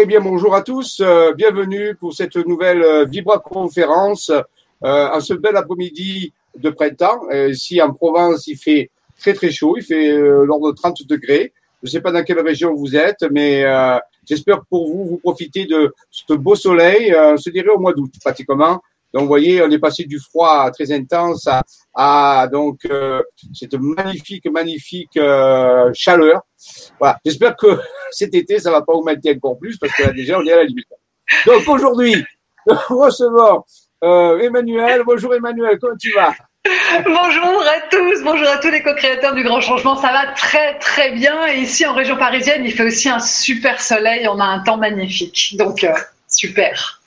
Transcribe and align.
Eh 0.00 0.06
bien, 0.06 0.20
bonjour 0.20 0.54
à 0.54 0.62
tous. 0.62 1.00
Euh, 1.00 1.32
bienvenue 1.34 1.96
pour 1.96 2.14
cette 2.14 2.36
nouvelle 2.36 2.82
euh, 2.84 3.04
Vibra 3.04 3.40
conférence 3.40 4.30
euh, 4.30 5.08
en 5.08 5.18
ce 5.18 5.34
bel 5.34 5.56
après-midi 5.56 6.32
de 6.56 6.70
printemps. 6.70 7.22
Euh, 7.32 7.48
ici 7.48 7.82
en 7.82 7.92
Provence, 7.92 8.46
il 8.46 8.56
fait 8.56 8.92
très 9.18 9.34
très 9.34 9.50
chaud. 9.50 9.74
Il 9.76 9.82
fait 9.82 10.12
euh, 10.12 10.44
l'ordre 10.44 10.70
de 10.70 10.76
30 10.76 11.04
degrés. 11.04 11.52
Je 11.82 11.88
ne 11.88 11.90
sais 11.90 12.00
pas 12.00 12.12
dans 12.12 12.22
quelle 12.22 12.38
région 12.38 12.76
vous 12.76 12.94
êtes, 12.94 13.24
mais 13.32 13.64
euh, 13.64 13.98
j'espère 14.24 14.64
pour 14.66 14.86
vous, 14.86 15.04
vous 15.04 15.18
profitez 15.18 15.66
de 15.66 15.92
ce 16.12 16.32
beau 16.34 16.54
soleil. 16.54 17.12
On 17.16 17.36
se 17.36 17.50
dirait 17.50 17.70
au 17.70 17.80
mois 17.80 17.92
d'août 17.92 18.12
pratiquement. 18.22 18.80
Donc, 19.12 19.22
vous 19.22 19.28
voyez, 19.28 19.62
on 19.62 19.70
est 19.70 19.78
passé 19.78 20.04
du 20.04 20.18
froid 20.18 20.70
très 20.70 20.92
intense 20.92 21.46
à, 21.46 21.62
à 21.94 22.46
donc 22.46 22.80
euh, 22.90 23.22
cette 23.54 23.74
magnifique, 23.74 24.50
magnifique 24.50 25.16
euh, 25.16 25.90
chaleur. 25.94 26.42
Voilà. 26.98 27.18
J'espère 27.24 27.56
que 27.56 27.78
cet 28.10 28.34
été, 28.34 28.58
ça 28.58 28.70
va 28.70 28.82
pas 28.82 28.92
augmenter 28.92 29.34
encore 29.34 29.58
plus 29.58 29.78
parce 29.78 29.92
que 29.94 30.02
là, 30.02 30.12
déjà, 30.12 30.38
on 30.38 30.44
est 30.44 30.52
à 30.52 30.56
la 30.56 30.64
limite. 30.64 30.88
Donc, 31.46 31.66
aujourd'hui, 31.68 32.22
recevons 32.66 33.64
euh, 34.04 34.38
Emmanuel. 34.40 35.02
Bonjour 35.04 35.34
Emmanuel, 35.34 35.78
comment 35.80 35.96
tu 35.96 36.12
vas? 36.12 36.34
Bonjour 37.04 37.62
à 37.62 37.80
tous, 37.90 38.22
bonjour 38.22 38.48
à 38.48 38.58
tous 38.58 38.70
les 38.70 38.82
co-créateurs 38.82 39.34
du 39.34 39.42
Grand 39.42 39.60
Changement. 39.60 39.96
Ça 39.96 40.12
va 40.12 40.32
très 40.32 40.78
très 40.78 41.12
bien. 41.12 41.46
Et 41.46 41.60
ici 41.60 41.86
en 41.86 41.94
région 41.94 42.16
parisienne, 42.16 42.62
il 42.64 42.72
fait 42.72 42.84
aussi 42.84 43.08
un 43.08 43.20
super 43.20 43.80
soleil. 43.80 44.28
On 44.28 44.38
a 44.38 44.44
un 44.44 44.62
temps 44.62 44.76
magnifique. 44.76 45.54
Donc, 45.58 45.82
euh, 45.84 45.92
super. 46.26 46.97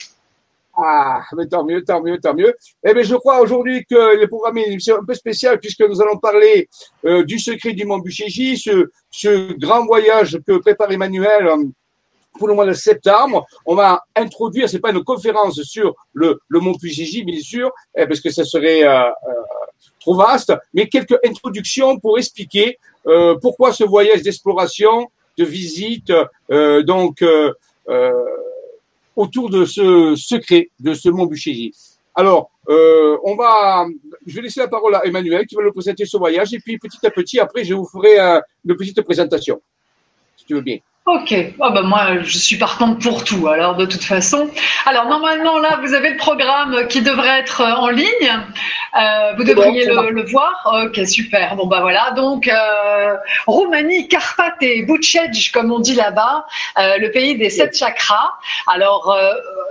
Ah, 0.83 1.21
mais 1.37 1.47
tant 1.47 1.63
mieux, 1.63 1.83
tant 1.83 2.01
mieux, 2.01 2.17
tant 2.19 2.33
mieux. 2.33 2.55
Eh 2.83 2.93
bien, 2.93 3.03
je 3.03 3.15
crois 3.15 3.39
aujourd'hui 3.39 3.85
que 3.85 4.17
le 4.19 4.27
programme 4.27 4.57
est 4.57 4.89
un 4.89 5.05
peu 5.05 5.13
spéciale 5.13 5.59
puisque 5.59 5.81
nous 5.81 6.01
allons 6.01 6.17
parler 6.17 6.67
euh, 7.05 7.23
du 7.23 7.37
secret 7.37 7.73
du 7.73 7.85
Mont 7.85 7.99
Buchéji, 7.99 8.57
ce, 8.57 8.89
ce 9.11 9.53
grand 9.53 9.85
voyage 9.85 10.39
que 10.47 10.57
prépare 10.57 10.91
Emmanuel 10.91 11.47
euh, 11.47 11.57
pour 12.39 12.47
le 12.47 12.55
mois 12.55 12.65
de 12.65 12.73
septembre. 12.73 13.45
On 13.65 13.75
va 13.75 14.03
introduire, 14.15 14.67
c'est 14.69 14.79
pas 14.79 14.91
une 14.91 15.03
conférence 15.03 15.61
sur 15.61 15.93
le, 16.13 16.39
le 16.47 16.59
Mont 16.59 16.75
Buchéji, 16.81 17.23
bien 17.23 17.41
sûr, 17.41 17.69
eh, 17.95 18.07
parce 18.07 18.21
que 18.21 18.31
ça 18.31 18.43
serait 18.43 18.83
euh, 18.83 19.03
euh, 19.03 19.33
trop 19.99 20.15
vaste, 20.15 20.51
mais 20.73 20.87
quelques 20.87 21.19
introductions 21.23 21.99
pour 21.99 22.17
expliquer 22.17 22.77
pourquoi 23.41 23.73
ce 23.73 23.83
voyage 23.83 24.21
d'exploration, 24.21 25.09
de 25.35 25.43
visite, 25.43 26.13
donc 26.83 27.23
autour 29.15 29.49
de 29.49 29.65
ce 29.65 30.15
secret 30.15 30.69
de 30.79 30.93
ce 30.93 31.09
Mont 31.09 31.25
Buchéji. 31.25 31.73
Alors, 32.13 32.51
euh, 32.69 33.17
on 33.23 33.35
va, 33.35 33.85
je 34.25 34.35
vais 34.35 34.41
laisser 34.41 34.59
la 34.59 34.67
parole 34.67 34.95
à 34.95 35.05
Emmanuel 35.05 35.45
qui 35.45 35.55
va 35.55 35.63
nous 35.63 35.71
présenter 35.71 36.05
ce 36.05 36.17
voyage 36.17 36.53
et 36.53 36.59
puis 36.59 36.77
petit 36.77 37.05
à 37.05 37.09
petit, 37.09 37.39
après, 37.39 37.63
je 37.63 37.73
vous 37.73 37.85
ferai 37.85 38.19
euh, 38.19 38.39
une 38.65 38.75
petite 38.75 39.01
présentation, 39.01 39.61
si 40.35 40.45
tu 40.45 40.55
veux 40.55 40.61
bien. 40.61 40.77
Ok, 41.07 41.33
oh 41.59 41.71
bah 41.71 41.81
moi 41.81 42.21
je 42.21 42.37
suis 42.37 42.57
partante 42.57 43.01
pour 43.01 43.23
tout 43.23 43.47
alors 43.47 43.75
de 43.75 43.87
toute 43.87 44.03
façon. 44.03 44.47
Alors 44.85 45.05
normalement 45.07 45.57
là 45.57 45.79
vous 45.83 45.95
avez 45.95 46.11
le 46.11 46.17
programme 46.17 46.87
qui 46.89 47.01
devrait 47.01 47.39
être 47.39 47.61
euh, 47.61 47.73
en 47.73 47.89
ligne, 47.89 48.05
Euh, 48.93 49.31
vous 49.37 49.45
bon, 49.45 49.49
devriez 49.49 49.85
le, 49.85 50.09
le 50.11 50.23
voir. 50.25 50.53
Ok 50.83 50.99
super, 51.07 51.55
bon 51.55 51.65
bah 51.65 51.79
voilà 51.79 52.11
donc 52.11 52.47
euh, 52.47 53.15
Roumanie, 53.47 54.09
Carpath 54.09 54.61
et 54.61 54.83
Bucegi 54.83 55.49
comme 55.51 55.71
on 55.71 55.79
dit 55.79 55.95
là-bas, 55.95 56.45
euh, 56.77 56.97
le 56.97 57.09
pays 57.09 57.35
des 57.35 57.49
sept 57.49 57.75
chakras. 57.75 58.33
Alors 58.67 59.17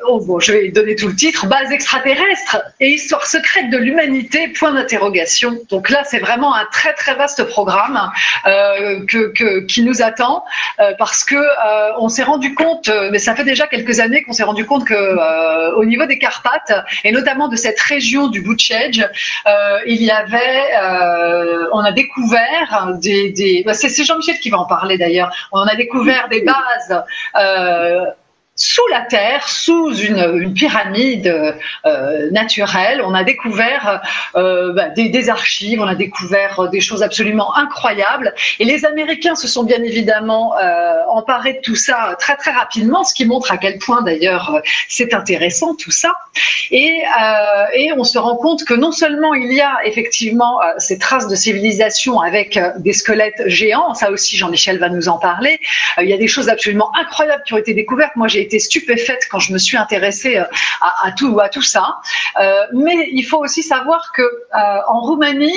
oh, 0.09 0.21
bon, 0.27 0.41
je 0.41 0.51
vais 0.53 0.69
donner 0.71 0.97
tout 0.97 1.07
le 1.09 1.15
titre, 1.15 1.47
base 1.47 1.71
extraterrestre 1.71 2.57
et 2.81 2.89
histoire 2.89 3.25
secrète 3.27 3.71
de 3.71 3.77
l'humanité, 3.77 4.49
point 4.49 4.73
d'interrogation. 4.73 5.59
Donc 5.69 5.91
là 5.91 6.03
c'est 6.05 6.19
vraiment 6.19 6.55
un 6.57 6.65
très 6.73 6.95
très 6.95 7.15
vaste 7.15 7.45
programme 7.45 8.11
que, 8.47 9.29
que- 9.39 9.61
qui 9.67 9.83
nous 9.83 10.03
attend 10.03 10.45
euh, 10.81 10.95
parce 11.21 11.29
que 11.29 11.35
euh, 11.35 11.93
on 11.99 12.09
s'est 12.09 12.23
rendu 12.23 12.55
compte, 12.55 12.89
euh, 12.89 13.11
mais 13.13 13.19
ça 13.19 13.35
fait 13.35 13.45
déjà 13.45 13.67
quelques 13.67 14.01
années 14.01 14.23
qu'on 14.23 14.33
s'est 14.33 14.45
rendu 14.45 14.65
compte 14.65 14.87
que 14.87 14.95
euh, 14.95 15.75
au 15.75 15.85
niveau 15.85 16.07
des 16.07 16.19
Carpates 16.19 16.73
et 17.05 17.13
notamment 17.13 17.49
de 17.49 17.57
cette 17.57 17.79
région 17.79 18.29
du 18.29 18.41
Butchedge, 18.41 19.03
euh, 19.47 19.79
il 19.87 20.03
y 20.03 20.11
avait, 20.11 20.39
euh, 20.83 21.67
on 21.73 21.81
a 21.81 21.93
découvert 21.93 22.95
des, 23.03 23.33
des 23.33 23.63
bah, 23.67 23.75
c'est 23.75 23.91
c'est 23.91 24.05
Jean-Michel 24.05 24.39
qui 24.39 24.49
va 24.49 24.61
en 24.61 24.67
parler 24.67 24.97
d'ailleurs. 24.97 25.31
On 25.53 25.61
a 25.61 25.75
découvert 25.75 26.29
des 26.31 26.41
bases. 27.35 28.17
Sous 28.61 28.87
la 28.91 29.01
terre, 29.01 29.49
sous 29.49 29.95
une, 29.95 30.53
pyramide 30.53 31.55
euh, 31.87 32.31
naturelle, 32.31 33.03
on 33.03 33.15
a 33.15 33.25
découvert 33.25 34.03
euh, 34.37 34.75
bah, 34.75 34.91
des, 34.91 35.31
archives, 35.31 35.81
on 35.81 35.87
a 35.87 35.95
découvert 35.95 36.61
euh, 36.61 36.69
des 36.69 36.81
choses 36.81 37.03
absolument 37.03 37.57
incroyables. 37.57 38.35
Et 38.59 38.67
les 38.67 38.85
Américains 38.85 39.35
se 39.35 39.49
sont 39.49 39.65
bien 39.65 39.83
évidemment 39.83 40.55
emparés 41.09 41.55
de 41.55 41.61
tout 41.63 41.75
ça 41.75 42.17
très 42.19 42.37
très 42.37 42.51
rapidement, 42.51 43.03
ce 43.03 43.15
qui 43.15 43.25
montre 43.25 43.51
à 43.51 43.57
quel 43.57 43.79
point 43.79 44.03
d'ailleurs 44.03 44.61
c'est 44.89 45.15
intéressant 45.15 45.75
tout 45.75 45.91
ça. 45.91 46.13
Et, 46.71 47.03
et 47.75 47.93
on 47.97 48.05
se 48.05 48.19
rend 48.19 48.37
compte 48.37 48.65
que 48.65 48.75
non 48.75 48.93
seulement 48.93 49.35
il 49.35 49.53
y 49.53 49.61
a 49.61 49.79
effectivement 49.85 50.61
ces 50.79 50.99
traces 50.99 51.29
de 51.29 51.35
civilisation 51.35 52.21
avec 52.21 52.59
des 52.79 52.93
squelettes 52.93 53.43
géants, 53.47 53.95
ça 53.95 54.11
aussi 54.11 54.37
Jean-Michel 54.37 54.79
va 54.79 54.89
nous 54.89 55.09
en 55.09 55.19
parler. 55.19 55.59
Il 56.01 56.09
y 56.09 56.13
a 56.13 56.19
des 56.19 56.29
choses 56.29 56.49
absolument 56.49 56.91
incroyables 56.97 57.43
qui 57.45 57.55
ont 57.55 57.59
été 57.59 57.73
découvertes. 57.75 58.17
Moi 58.17 58.29
j'ai 58.29 58.50
stupéfaite 58.59 59.27
quand 59.31 59.39
je 59.39 59.53
me 59.53 59.59
suis 59.59 59.77
intéressée 59.77 60.37
euh, 60.37 60.45
à, 60.81 61.13
tout 61.13 61.39
à 61.41 61.49
tout 61.49 61.63
ça. 61.63 61.97
Euh, 62.41 62.67
mais 62.73 63.09
il 63.13 63.23
faut 63.23 63.39
aussi 63.39 63.63
savoir 63.63 64.13
que 64.15 64.23
euh, 64.23 64.57
en 64.89 65.01
Roumanie, 65.01 65.53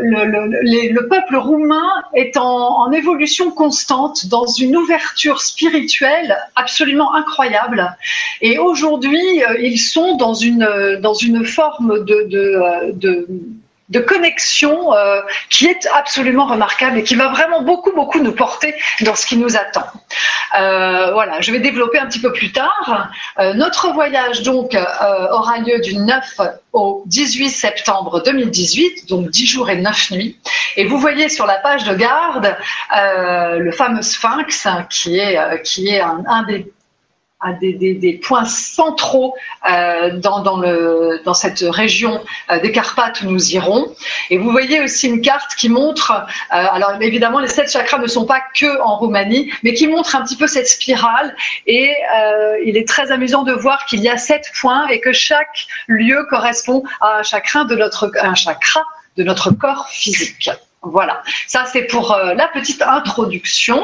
le, 0.00 1.08
peuple 1.08 1.36
roumain 1.36 1.88
est 2.14 2.36
en, 2.36 2.90
évolution 2.92 3.50
constante, 3.50 4.26
dans 4.26 4.46
une 4.46 4.76
ouverture 4.76 5.40
spirituelle 5.40 6.36
absolument 6.56 7.14
incroyable. 7.14 7.96
Et 8.40 8.58
aujourd'hui, 8.58 9.42
ils 9.60 9.78
sont 9.78 10.16
dans 10.16 10.34
une 10.34 10.98
dans 11.00 11.14
une 11.14 11.44
forme 11.44 12.04
de 12.04 13.26
de 13.88 14.00
connexion 14.00 14.92
euh, 14.94 15.20
qui 15.50 15.66
est 15.66 15.86
absolument 15.94 16.46
remarquable 16.46 16.98
et 16.98 17.02
qui 17.02 17.14
va 17.14 17.28
vraiment 17.28 17.62
beaucoup 17.62 17.92
beaucoup 17.92 18.20
nous 18.20 18.32
porter 18.32 18.74
dans 19.02 19.14
ce 19.14 19.26
qui 19.26 19.36
nous 19.36 19.56
attend. 19.56 19.86
Euh, 20.58 21.12
voilà, 21.12 21.40
je 21.40 21.52
vais 21.52 21.60
développer 21.60 21.98
un 21.98 22.06
petit 22.06 22.20
peu 22.20 22.32
plus 22.32 22.52
tard. 22.52 23.10
Euh, 23.38 23.54
notre 23.54 23.92
voyage 23.92 24.42
donc 24.42 24.74
euh, 24.74 24.84
aura 25.30 25.58
lieu 25.58 25.80
du 25.80 25.96
9 25.96 26.40
au 26.72 27.02
18 27.06 27.50
septembre 27.50 28.22
2018, 28.22 29.08
donc 29.08 29.30
10 29.30 29.46
jours 29.46 29.70
et 29.70 29.76
9 29.76 30.10
nuits. 30.12 30.38
Et 30.76 30.84
vous 30.84 30.98
voyez 30.98 31.28
sur 31.28 31.46
la 31.46 31.56
page 31.56 31.84
de 31.84 31.94
garde 31.94 32.56
euh, 32.96 33.58
le 33.58 33.72
fameux 33.72 34.02
Sphinx 34.02 34.66
hein, 34.66 34.86
qui 34.90 35.18
est 35.18 35.38
euh, 35.38 35.56
qui 35.58 35.88
est 35.88 36.00
un, 36.00 36.22
un 36.26 36.42
des 36.44 36.70
un 37.40 37.52
des, 37.52 38.20
points 38.22 38.44
centraux 38.44 39.34
euh, 39.70 40.18
dans, 40.18 41.34
cette 41.34 41.60
région 41.60 42.20
euh, 42.50 42.58
des 42.60 42.72
Carpates 42.72 43.22
où 43.22 43.26
nous 43.26 43.52
irons. 43.52 43.94
Et 44.30 44.38
vous 44.38 44.50
voyez 44.50 44.80
aussi 44.80 45.06
une 45.06 45.20
carte 45.20 45.54
qui 45.54 45.68
montre, 45.68 46.10
euh, 46.10 46.24
alors 46.50 47.00
évidemment 47.00 47.38
les 47.38 47.48
sept 47.48 47.70
chakras 47.70 47.98
ne 47.98 48.08
sont 48.08 48.26
pas 48.26 48.42
que 48.58 48.80
en 48.82 48.96
Roumanie, 48.98 49.52
mais 49.62 49.72
qui 49.72 49.86
montre 49.86 50.16
un 50.16 50.22
petit 50.22 50.36
peu 50.36 50.48
cette 50.48 50.68
spirale. 50.68 51.36
Et 51.66 51.94
il 52.64 52.76
est 52.76 52.88
très 52.88 53.12
amusant 53.12 53.42
de 53.42 53.52
voir 53.52 53.84
qu'il 53.86 54.00
y 54.00 54.08
a 54.08 54.16
sept 54.16 54.50
points 54.60 54.88
et 54.88 55.00
que 55.00 55.12
chaque 55.12 55.66
lieu 55.86 56.26
correspond 56.28 56.82
à 57.00 57.18
un 57.18 57.22
chakra 57.22 57.64
de 57.64 57.76
notre, 57.76 58.10
un 58.20 58.34
chakra 58.34 58.82
de 59.16 59.22
notre 59.22 59.50
corps 59.50 59.88
physique. 59.88 60.50
Voilà, 60.82 61.22
ça 61.48 61.64
c'est 61.66 61.84
pour 61.84 62.12
euh, 62.12 62.34
la 62.34 62.46
petite 62.48 62.82
introduction. 62.82 63.82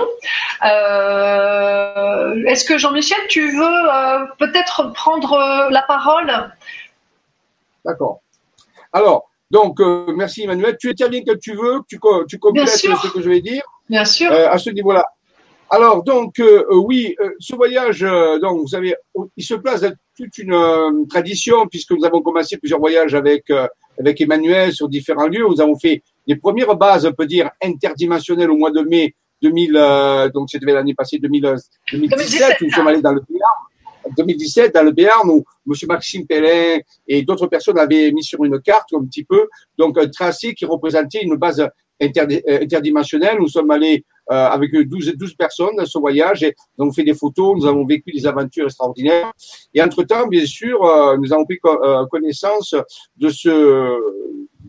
Euh, 0.64 2.44
Est-ce 2.46 2.64
que 2.64 2.78
Jean-Michel, 2.78 3.18
tu 3.28 3.50
veux 3.50 3.62
euh, 3.62 4.26
peut-être 4.38 4.92
prendre 4.92 5.68
la 5.70 5.82
parole? 5.82 6.52
D'accord. 7.84 8.20
Alors, 8.92 9.28
donc, 9.50 9.80
merci 10.14 10.44
Emmanuel. 10.44 10.76
Tu 10.80 10.88
interviens 10.90 11.22
quand 11.26 11.38
tu 11.38 11.54
veux, 11.54 11.80
tu, 11.88 11.98
tu 12.28 12.38
complètes 12.38 12.68
ce 12.68 13.12
que 13.12 13.20
je 13.20 13.28
vais 13.28 13.40
dire. 13.40 13.62
Bien 13.90 14.04
sûr. 14.04 14.30
à 14.32 14.56
ce 14.58 14.70
niveau-là. 14.70 15.04
Alors 15.70 16.04
donc 16.04 16.40
oui, 16.70 17.16
ce 17.40 17.56
voyage, 17.56 18.00
donc 18.00 18.60
vous 18.60 18.68
savez, 18.68 18.94
il 19.36 19.44
se 19.44 19.54
place 19.54 19.80
dans 19.80 19.92
toute 20.16 20.38
une 20.38 21.06
tradition 21.08 21.66
puisque 21.66 21.90
nous 21.90 22.04
avons 22.04 22.22
commencé 22.22 22.56
plusieurs 22.56 22.78
voyages 22.78 23.14
avec 23.14 23.50
avec 23.98 24.20
Emmanuel 24.20 24.72
sur 24.72 24.88
différents 24.88 25.26
lieux. 25.26 25.44
Nous 25.48 25.60
avons 25.60 25.76
fait 25.76 26.02
les 26.26 26.36
premières 26.36 26.74
bases, 26.76 27.06
on 27.06 27.12
peut 27.12 27.26
dire 27.26 27.50
interdimensionnelles 27.62 28.50
au 28.50 28.56
mois 28.56 28.70
de 28.70 28.80
mai 28.80 29.14
2000, 29.42 29.76
euh, 29.76 30.28
donc 30.30 30.48
c'était 30.50 30.66
l'année 30.66 30.94
passée 30.94 31.18
2000, 31.18 31.46
euh, 31.46 31.56
2017, 31.92 32.18
2017, 32.18 32.60
où 32.60 32.64
nous 32.64 32.70
sommes 32.70 32.86
allés 32.86 33.02
dans 33.02 33.12
le 33.12 33.20
Béarn. 33.28 34.14
2017, 34.16 34.74
dans 34.74 34.82
le 34.82 34.92
Béarn, 34.92 35.28
où 35.28 35.44
M. 35.66 35.74
Maxime 35.88 36.26
Pellin 36.26 36.78
et 37.06 37.22
d'autres 37.22 37.46
personnes 37.46 37.78
avaient 37.78 38.12
mis 38.12 38.22
sur 38.22 38.44
une 38.44 38.60
carte 38.60 38.92
un 38.94 39.04
petit 39.04 39.24
peu, 39.24 39.48
donc 39.78 39.98
un 39.98 40.08
tracé 40.08 40.54
qui 40.54 40.64
représentait 40.64 41.22
une 41.22 41.36
base 41.36 41.60
euh, 41.60 41.68
interdimensionnelle. 42.02 43.36
Nous 43.38 43.48
sommes 43.48 43.70
allés 43.70 44.04
euh, 44.32 44.46
avec 44.46 44.74
12, 44.74 45.16
12 45.16 45.34
personnes 45.34 45.76
dans 45.76 45.84
ce 45.84 45.98
voyage 45.98 46.42
et 46.42 46.54
nous 46.78 46.84
avons 46.84 46.92
fait 46.92 47.02
des 47.04 47.12
photos, 47.12 47.56
nous 47.58 47.66
avons 47.66 47.84
vécu 47.84 48.10
des 48.10 48.26
aventures 48.26 48.64
extraordinaires. 48.64 49.30
Et 49.74 49.82
entre-temps, 49.82 50.26
bien 50.28 50.46
sûr, 50.46 50.82
euh, 50.82 51.18
nous 51.18 51.30
avons 51.32 51.44
pris 51.44 51.58
euh, 51.66 52.06
connaissance 52.06 52.74
de 53.18 53.28
ce 53.28 54.00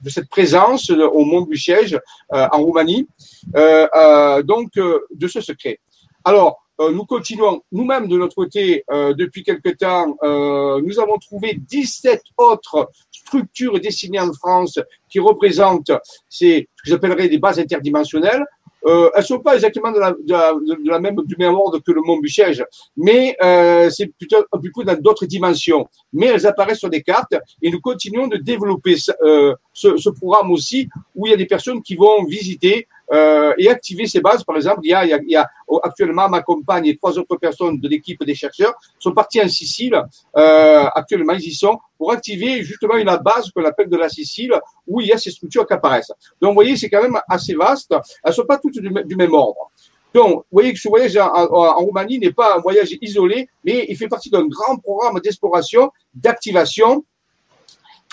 de 0.06 0.10
cette 0.12 0.30
présence 0.30 0.90
au 0.92 1.26
Mont 1.26 1.42
Buchège 1.42 2.00
euh, 2.34 2.48
en 2.52 2.62
Roumanie, 2.64 3.08
euh, 3.56 3.88
euh, 3.96 4.44
donc 4.44 4.78
euh, 4.78 5.00
de 5.14 5.28
ce 5.28 5.42
secret. 5.42 5.80
Alors, 6.24 6.62
euh, 6.82 6.92
nous 6.92 7.06
continuons 7.06 7.62
nous-mêmes 7.72 8.08
de 8.08 8.18
notre 8.18 8.36
côté 8.36 8.84
euh, 8.92 9.14
depuis 9.14 9.44
quelque 9.44 9.70
temps. 9.70 10.16
Euh, 10.24 10.82
nous 10.82 11.00
avons 11.00 11.18
trouvé 11.18 11.58
17 11.58 12.22
autres 12.38 12.90
structures 13.12 13.80
destinées 13.80 14.20
en 14.20 14.34
France 14.34 14.80
qui 15.10 15.20
représentent 15.20 15.92
ces, 16.30 16.68
ce 16.76 16.84
que 16.84 16.90
j'appellerais 16.90 17.30
des 17.30 17.38
bases 17.38 17.60
interdimensionnelles. 17.60 18.46
Euh, 18.86 19.10
elles 19.16 19.24
sont 19.24 19.40
pas 19.40 19.56
exactement 19.56 19.92
de 19.92 20.00
la, 20.00 20.12
de 20.12 20.32
la, 20.32 20.54
de 20.54 20.90
la 20.90 21.00
même 21.00 21.16
du 21.26 21.36
même 21.38 21.56
ordre 21.56 21.80
que 21.80 21.92
le 21.92 22.02
Mont 22.02 22.18
Buchège, 22.18 22.64
mais 22.96 23.36
euh, 23.44 23.90
c'est 23.90 24.08
plutôt 24.08 24.38
un 24.52 24.60
peu 24.60 24.84
dans 24.84 25.00
d'autres 25.02 25.26
dimensions. 25.26 25.88
Mais 26.14 26.28
elles 26.28 26.46
apparaissent 26.46 26.80
sur 26.80 26.90
des 26.90 27.02
cartes 27.02 27.36
et 27.62 27.72
nous 27.72 27.80
continuons 27.80 28.28
de 28.28 28.38
développer 28.38 28.96
euh, 29.24 29.56
ce, 29.74 29.98
ce, 29.98 30.10
programme 30.10 30.52
aussi 30.52 30.88
où 31.16 31.26
il 31.26 31.32
y 31.32 31.34
a 31.34 31.38
des 31.38 31.46
personnes 31.48 31.82
qui 31.82 31.96
vont 31.96 32.24
visiter 32.26 32.88
euh, 33.14 33.54
et 33.58 33.70
activer 33.70 34.08
ces 34.08 34.20
bases. 34.20 34.44
Par 34.44 34.56
exemple, 34.56 34.80
il 34.84 34.90
y 34.90 34.94
a, 34.94 35.06
il 35.06 35.30
y 35.30 35.36
a, 35.36 35.50
actuellement 35.84 36.28
ma 36.30 36.42
compagne 36.42 36.88
et 36.88 36.98
trois 36.98 37.18
autres 37.18 37.36
personnes 37.38 37.80
de 37.80 37.88
l'équipe 37.88 38.24
des 38.24 38.36
chercheurs 38.36 38.74
sont 39.00 39.12
partis 39.12 39.42
en 39.42 39.48
Sicile. 39.48 40.02
Euh, 40.36 40.86
actuellement, 40.96 41.34
ils 41.34 41.48
y 41.48 41.54
sont 41.54 41.78
pour 41.98 42.12
activer 42.12 42.64
justement 42.64 42.96
une 42.96 43.16
base 43.24 43.52
qu'on 43.52 43.64
appelle 43.66 43.90
de 43.90 43.98
la 43.98 44.10
Sicile 44.10 44.54
où 44.88 45.02
il 45.02 45.08
y 45.08 45.14
a 45.14 45.18
ces 45.18 45.32
structures 45.32 45.66
qui 45.68 45.74
apparaissent. 45.74 46.12
Donc, 46.42 46.52
vous 46.52 46.56
voyez, 46.56 46.76
c'est 46.78 46.90
quand 46.90 47.02
même 47.02 47.20
assez 47.28 47.54
vaste. 47.54 47.94
Elles 48.24 48.34
sont 48.34 48.46
pas 48.46 48.58
toutes 48.58 48.80
du, 48.80 49.16
même 49.16 49.34
ordre. 49.34 49.72
Donc, 50.14 50.38
vous 50.38 50.44
voyez 50.52 50.74
que 50.74 50.80
ce 50.80 50.88
voyage 50.88 51.18
en, 51.18 51.76
Roumanie 51.78 52.20
n'est 52.20 52.32
pas 52.32 52.56
un 52.56 52.60
voyage 52.60 52.98
isolé, 53.02 53.50
mais 53.64 53.86
il 53.90 53.98
fait 53.98 54.08
partie 54.08 54.30
d'un 54.30 54.48
grand 54.48 54.78
programme 54.78 55.20
d'exploration, 55.20 55.92
d'activation, 56.14 57.04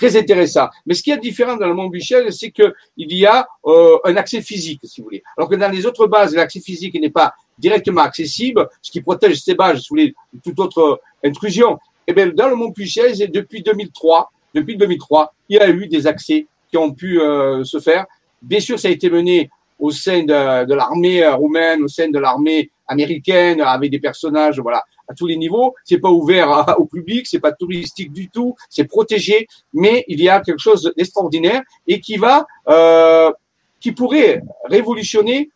très 0.03 0.17
intéressant. 0.17 0.69
Mais 0.85 0.95
ce 0.95 1.03
qui 1.03 1.13
est 1.13 1.19
différent 1.19 1.57
dans 1.57 1.67
le 1.67 1.75
Mont 1.75 1.89
Michel, 1.89 2.33
c'est 2.33 2.51
qu'il 2.51 2.73
y 2.97 3.25
a 3.25 3.47
euh, 3.67 3.99
un 4.05 4.17
accès 4.17 4.41
physique, 4.43 4.81
si 4.83 5.01
vous 5.01 5.07
voulez. 5.07 5.23
Alors 5.37 5.49
que 5.49 5.55
dans 5.55 5.71
les 5.71 5.87
autres 5.87 6.07
bases, 6.09 6.35
l'accès 6.35 6.61
physique 6.61 6.95
n'est 7.01 7.11
pas 7.11 7.33
directement 7.57 8.01
accessible, 8.03 8.69
ce 8.81 8.91
qui 8.91 9.01
protège 9.01 9.41
ces 9.41 9.55
bases, 9.55 9.79
si 9.79 9.89
vous 9.91 9.97
voulez, 9.97 10.15
toute 10.43 10.59
autre 10.59 11.01
intrusion. 11.25 11.79
Eh 12.09 12.13
bien, 12.13 12.29
dans 12.29 12.49
le 12.49 12.57
Mont 12.57 12.73
Puchel, 12.73 13.13
depuis 13.31 13.63
2003, 13.63 14.33
depuis 14.55 14.77
2003, 14.77 15.33
il 15.49 15.57
y 15.57 15.61
a 15.61 15.71
eu 15.71 15.87
des 15.87 16.07
accès 16.09 16.47
qui 16.69 16.77
ont 16.77 16.93
pu 16.93 17.21
euh, 17.21 17.63
se 17.63 17.79
faire. 17.79 18.07
Bien 18.41 18.59
sûr, 18.59 18.81
ça 18.81 18.89
a 18.89 18.91
été 18.91 19.09
mené 19.09 19.51
au 19.79 19.93
sein 19.93 20.25
de, 20.25 20.65
de 20.65 20.75
l'armée 20.75 21.27
roumaine, 21.29 21.83
au 21.83 21.89
sein 21.89 22.09
de 22.09 22.19
l'armée 22.19 22.71
américaine, 22.89 23.61
avec 23.61 23.91
des 23.91 24.01
personnages, 24.01 24.59
voilà, 24.59 24.83
tous 25.13 25.27
les 25.27 25.37
niveaux. 25.37 25.75
C'est 25.85 25.99
pas 25.99 26.11
ouvert 26.11 26.75
au 26.79 26.87
public, 26.87 27.27
c'est 27.27 27.41
pas 27.41 27.53
touristique 27.53 28.13
du 28.13 28.29
tout, 28.29 28.55
c'est 28.69 28.85
protégé, 28.85 29.47
mais 29.73 30.05
il 30.09 30.21
y 30.21 30.29
a 30.29 30.41
quelque 30.41 30.59
chose 30.59 30.93
d'extraordinaire 30.97 31.63
et 31.87 32.01
qui 32.01 32.17
va, 32.17 32.47
euh, 32.69 33.31
qui 33.81 33.93
pourrait 33.93 34.43
révolutionner 34.65 35.51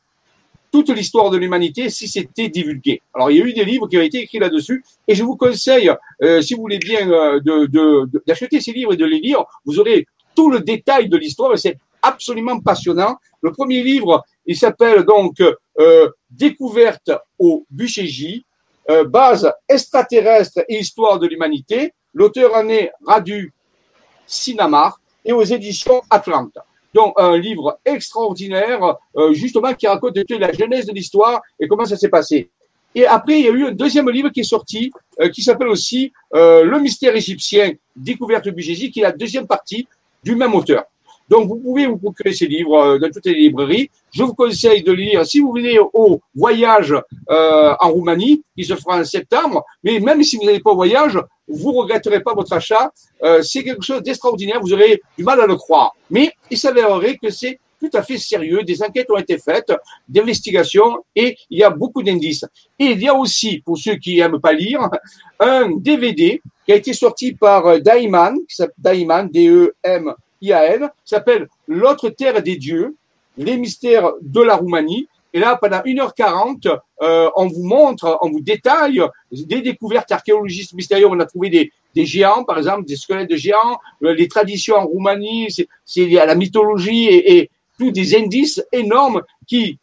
toute 0.73 0.91
l'histoire 0.91 1.31
de 1.31 1.38
l'humanité 1.38 1.88
si 1.91 2.08
c'était 2.08 2.49
divulgué. 2.49 3.00
Alors 3.14 3.31
il 3.31 3.38
y 3.38 3.43
a 3.43 3.44
eu 3.44 3.53
des 3.53 3.64
livres 3.64 3.88
qui 3.88 3.97
ont 3.97 4.03
été 4.03 4.19
écrits 4.19 4.38
là-dessus 4.38 4.85
et 5.08 5.14
je 5.14 5.23
vous 5.23 5.37
conseille, 5.37 5.91
euh, 6.23 6.43
si 6.43 6.55
vous 6.55 6.61
voulez 6.61 6.79
bien, 6.79 7.09
euh, 7.11 7.41
de, 7.41 8.11
d'acheter 8.26 8.61
ces 8.61 8.73
livres 8.73 8.93
et 8.93 8.97
de 8.97 9.05
les 9.05 9.20
lire. 9.20 9.44
Vous 9.64 9.79
aurez 9.79 10.06
tout 10.35 10.50
le 10.50 10.61
détail 10.61 11.09
de 11.09 11.17
l'histoire 11.17 11.55
et 11.55 11.56
c'est 11.56 11.79
absolument 12.02 12.61
passionnant. 12.61 13.17
Le 13.43 13.52
premier 13.52 13.82
livre, 13.82 14.25
il 14.44 14.56
s'appelle 14.56 15.05
donc 15.05 15.43
Découverte 16.31 17.11
au 17.38 17.67
Buchéji, 17.70 18.46
euh, 18.91 19.05
base 19.05 19.50
extraterrestre 19.69 20.61
et 20.69 20.79
histoire 20.79 21.19
de 21.19 21.27
l'humanité. 21.27 21.93
L'auteur 22.15 22.55
en 22.55 22.69
est 22.69 22.93
Radu 23.05 23.53
Sinamar 24.27 25.00
et 25.25 25.33
aux 25.33 25.43
éditions 25.43 26.03
Atlanta. 26.09 26.65
Donc 26.94 27.12
un 27.17 27.37
livre 27.37 27.79
extraordinaire, 27.85 28.97
euh, 29.17 29.33
justement, 29.35 29.75
qui 29.75 29.87
raconte 29.87 30.17
la 30.31 30.53
genèse 30.53 30.87
de 30.87 30.93
l'histoire 30.93 31.43
et 31.59 31.69
comment 31.69 31.85
ça 31.85 31.97
s'est 31.97 32.09
passé. 32.09 32.49
Et 32.94 33.06
après, 33.06 33.41
il 33.41 33.44
y 33.44 33.49
a 33.49 33.53
eu 33.53 33.67
un 33.67 33.73
deuxième 33.73 34.09
livre 34.09 34.31
qui 34.31 34.41
est 34.41 34.44
sorti, 34.44 34.91
euh, 35.21 35.29
qui 35.29 35.43
s'appelle 35.43 35.69
aussi 35.69 36.12
Le 36.33 36.79
mystère 36.79 37.15
égyptien, 37.15 37.73
découverte 37.94 38.49
du 38.49 38.62
Jésus, 38.62 38.91
qui 38.91 39.00
est 39.00 39.03
la 39.05 39.12
deuxième 39.12 39.47
partie 39.47 39.87
du 40.25 40.35
même 40.35 40.55
auteur. 40.55 40.85
Donc, 41.28 41.49
vous 41.49 41.56
pouvez 41.56 41.87
vous 41.87 41.99
procurer 41.99 42.32
ces 42.32 42.46
livres 42.46 42.76
euh, 42.76 42.99
dans 42.99 43.11
toutes 43.11 43.26
les 43.26 43.34
librairies. 43.34 43.90
Je 44.12 44.23
vous 44.23 44.34
conseille 44.34 44.82
de 44.82 44.93
lire, 44.93 45.26
si 45.26 45.40
vous 45.40 45.52
venez 45.52 45.78
au 45.78 46.20
voyage 46.34 46.94
euh, 47.31 47.75
en 47.81 47.90
Roumanie, 47.90 48.43
qui 48.56 48.64
se 48.64 48.75
fera 48.76 49.00
en 49.00 49.05
septembre, 49.05 49.64
mais 49.82 49.99
même 49.99 50.23
si 50.23 50.37
vous 50.37 50.44
n'allez 50.44 50.61
pas 50.61 50.70
au 50.70 50.76
voyage, 50.76 51.19
vous 51.49 51.73
regretterez 51.73 52.23
pas 52.23 52.34
votre 52.34 52.52
achat. 52.52 52.93
Euh, 53.23 53.43
c'est 53.43 53.64
quelque 53.64 53.82
chose 53.82 54.02
d'extraordinaire, 54.02 54.61
vous 54.61 54.73
aurez 54.73 55.02
du 55.19 55.25
mal 55.25 55.40
à 55.40 55.46
le 55.46 55.56
croire. 55.56 55.94
Mais 56.11 56.32
il 56.50 56.58
s'avérerait 56.58 57.17
que 57.20 57.31
c'est 57.31 57.58
tout 57.78 57.90
à 57.93 58.02
fait 58.02 58.17
sérieux, 58.17 58.62
des 58.62 58.82
enquêtes 58.82 59.11
ont 59.11 59.19
été 59.19 59.37
faites, 59.37 59.70
d'investigations, 60.08 61.05
et 61.14 61.37
il 61.50 61.58
y 61.58 61.62
a 61.62 61.69
beaucoup 61.69 62.02
d'indices. 62.02 62.46
Et 62.78 62.87
il 62.87 63.02
y 63.02 63.08
a 63.08 63.14
aussi, 63.14 63.61
pour 63.64 63.76
ceux 63.76 63.96
qui 63.96 64.19
aiment 64.19 64.40
pas 64.40 64.55
lire, 64.55 64.88
un 65.38 65.70
DVD 65.76 66.40
qui 66.64 66.73
a 66.73 66.76
été 66.76 66.94
sorti 66.94 67.32
par 67.32 67.78
Daiman, 67.81 68.34
qui 68.49 68.56
s'appelle 68.56 68.75
Daiman, 68.78 69.28
S'appelle 71.05 71.49
L'autre 71.69 72.09
terre 72.11 72.43
des 72.43 72.57
dieux, 72.57 72.97
les 73.37 73.57
mystères 73.57 74.13
de 74.21 74.41
la 74.41 74.57
Roumanie. 74.57 75.09
Et 75.33 75.39
là, 75.39 75.59
pendant 75.61 75.81
1h40, 75.81 76.79
euh, 77.03 77.31
on 77.37 77.47
vous 77.47 77.65
montre, 77.65 78.19
on 78.23 78.31
vous 78.31 78.41
détaille 78.41 79.03
des 79.31 79.61
découvertes 79.61 80.11
archéologiques 80.11 80.73
mystérieuses. 80.73 81.11
On 81.11 81.21
a 81.21 81.27
trouvé 81.27 81.51
des, 81.95 82.07
géants, 82.07 82.45
par 82.45 82.57
exemple, 82.59 82.87
des 82.87 82.97
squelettes 82.97 83.31
de 83.31 83.37
géants, 83.37 83.79
euh, 84.03 84.15
les 84.15 84.29
traditions 84.29 84.77
en 84.77 84.87
Roumanie, 84.87 85.49
c'est 85.85 86.19
à 86.19 86.27
la 86.27 86.35
mythologie 86.35 87.07
et, 87.09 87.51
tous 87.79 87.91
des 87.91 88.17
indices 88.17 88.65
énormes 88.73 89.23
qui, 89.47 89.79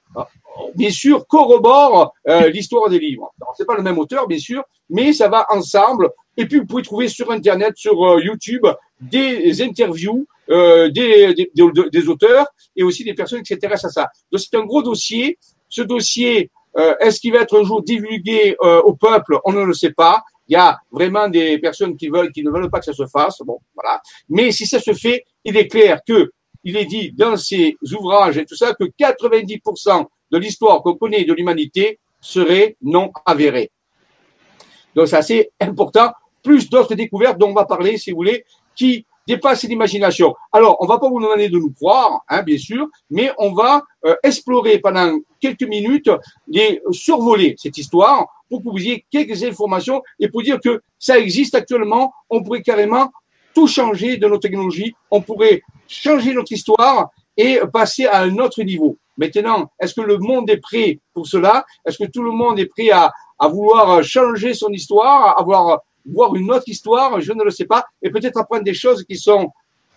bien 0.76 0.90
sûr, 0.90 1.28
corroborent 1.28 2.14
euh, 2.28 2.50
l'histoire 2.50 2.90
des 2.90 3.00
livres. 3.00 3.32
C'est 3.58 3.66
pas 3.66 3.76
le 3.76 3.84
même 3.84 4.00
auteur, 4.00 4.28
bien 4.28 4.40
sûr, 4.40 4.64
mais 4.90 5.14
ça 5.14 5.28
va 5.28 5.46
ensemble. 5.50 6.10
Et 6.38 6.46
puis, 6.48 6.60
vous 6.60 6.66
pouvez 6.66 6.84
trouver 6.84 7.08
sur 7.08 7.32
Internet, 7.32 7.74
sur 7.78 8.04
euh, 8.04 8.22
YouTube, 8.22 8.66
des 9.00 9.62
interviews 9.62 10.26
euh, 10.50 10.90
des, 10.90 11.34
des, 11.34 11.52
des, 11.92 12.10
auteurs 12.10 12.48
et 12.76 12.84
aussi 12.84 13.04
des 13.04 13.14
personnes 13.14 13.42
qui 13.44 13.54
s'intéressent 13.54 13.92
à 13.98 14.02
ça. 14.02 14.10
Donc 14.32 14.42
c'est 14.42 14.56
un 14.58 14.66
gros 14.66 14.84
dossier. 14.84 15.38
Ce 15.70 15.82
dossier, 15.82 16.52
euh, 16.78 16.96
est-ce 17.00 17.20
qu'il 17.20 17.34
va 17.34 17.42
être 17.42 17.58
un 17.58 17.64
jour 17.64 17.82
divulgué 17.82 18.56
euh, 18.62 18.82
au 18.82 18.94
peuple? 18.94 19.40
On 19.46 19.54
ne 19.54 19.64
le 19.64 19.74
sait 19.74 19.94
pas. 19.94 20.22
Il 20.48 20.54
y 20.54 20.58
a 20.58 20.78
vraiment 20.92 21.30
des 21.30 21.58
personnes 21.60 21.96
qui 21.96 22.10
veulent, 22.10 22.32
qui 22.32 22.44
ne 22.44 22.52
veulent 22.52 22.70
pas 22.70 22.80
que 22.80 22.86
ça 22.86 22.94
se 22.94 23.08
fasse. 23.08 23.38
Bon, 23.46 23.60
voilà. 23.74 24.02
Mais 24.28 24.52
si 24.52 24.66
ça 24.66 24.80
se 24.80 24.94
fait, 24.94 25.24
il 25.46 25.56
est 25.56 25.68
clair 25.68 26.02
que 26.06 26.32
il 26.66 26.78
est 26.78 26.86
dit 26.86 27.12
dans 27.12 27.38
ces 27.38 27.78
ouvrages 27.98 28.38
et 28.38 28.46
tout 28.46 28.56
ça 28.56 28.74
que 28.74 28.86
90% 28.86 30.06
de 30.32 30.38
l'histoire 30.38 30.82
qu'on 30.82 30.96
connaît 30.96 31.26
de 31.26 31.34
l'humanité 31.34 32.00
serait 32.20 32.78
non 32.82 33.12
avérée. 33.26 33.72
Donc 34.96 35.08
c'est 35.08 35.18
assez 35.18 35.52
important. 35.60 36.12
Plus 36.42 36.70
d'autres 36.70 36.96
découvertes 36.96 37.38
dont 37.38 37.50
on 37.50 37.54
va 37.54 37.66
parler, 37.66 37.98
si 37.98 38.12
vous 38.12 38.18
voulez, 38.18 38.46
qui 38.76 39.06
dépasse 39.28 39.64
l'imagination. 39.64 40.36
Alors, 40.52 40.78
on 40.80 40.86
va 40.86 41.00
pas 41.00 41.10
vous 41.10 41.20
demander 41.20 41.50
de 41.50 41.58
nous 41.58 41.72
croire, 41.72 42.22
hein, 42.28 42.44
bien 42.44 42.58
sûr, 42.58 42.88
mais 43.10 43.32
on 43.38 43.54
va 43.54 43.84
euh, 44.06 44.16
explorer 44.24 44.80
pendant 44.80 45.18
quelques 45.40 45.64
minutes, 45.64 46.10
les 46.48 46.82
survoler 46.92 47.56
cette 47.58 47.78
histoire 47.78 48.28
pour 48.50 48.64
que 48.64 48.70
vous 48.70 48.78
ayez 48.78 49.06
quelques 49.10 49.44
informations 49.44 50.02
et 50.20 50.28
pour 50.28 50.44
dire 50.44 50.60
que 50.60 50.82
ça 51.00 51.18
existe 51.18 51.56
actuellement. 51.56 52.14
On 52.30 52.44
pourrait 52.44 52.62
carrément 52.62 53.12
tout 53.54 53.68
changer 53.68 54.18
de 54.18 54.28
nos 54.28 54.38
technologies. 54.38 54.96
On 55.12 55.22
pourrait 55.22 55.62
changer 55.88 56.34
notre 56.34 56.52
histoire 56.52 57.10
et 57.38 57.60
passer 57.72 58.06
à 58.06 58.22
un 58.22 58.38
autre 58.38 58.62
niveau. 58.64 58.98
Maintenant, 59.18 59.72
est-ce 59.80 59.94
que 59.94 60.02
le 60.02 60.18
monde 60.18 60.50
est 60.50 60.58
prêt 60.58 61.00
pour 61.14 61.28
cela? 61.28 61.66
Est-ce 61.86 61.98
que 62.04 62.10
tout 62.10 62.24
le 62.24 62.32
monde 62.32 62.60
est 62.60 62.66
prêt 62.66 62.90
à, 62.90 63.12
à 63.38 63.48
vouloir 63.48 64.04
changer 64.04 64.54
son 64.54 64.70
histoire, 64.70 65.28
à 65.28 65.40
avoir 65.40 65.82
voir 66.06 66.36
une 66.36 66.52
autre 66.52 66.68
histoire, 66.68 67.20
je 67.22 67.32
ne 67.32 67.44
le 67.44 67.52
sais 67.52 67.66
pas, 67.66 67.86
et 68.02 68.10
peut-être 68.10 68.38
apprendre 68.38 68.64
des 68.64 68.74
choses 68.74 69.04
qui 69.04 69.18
sont 69.18 69.52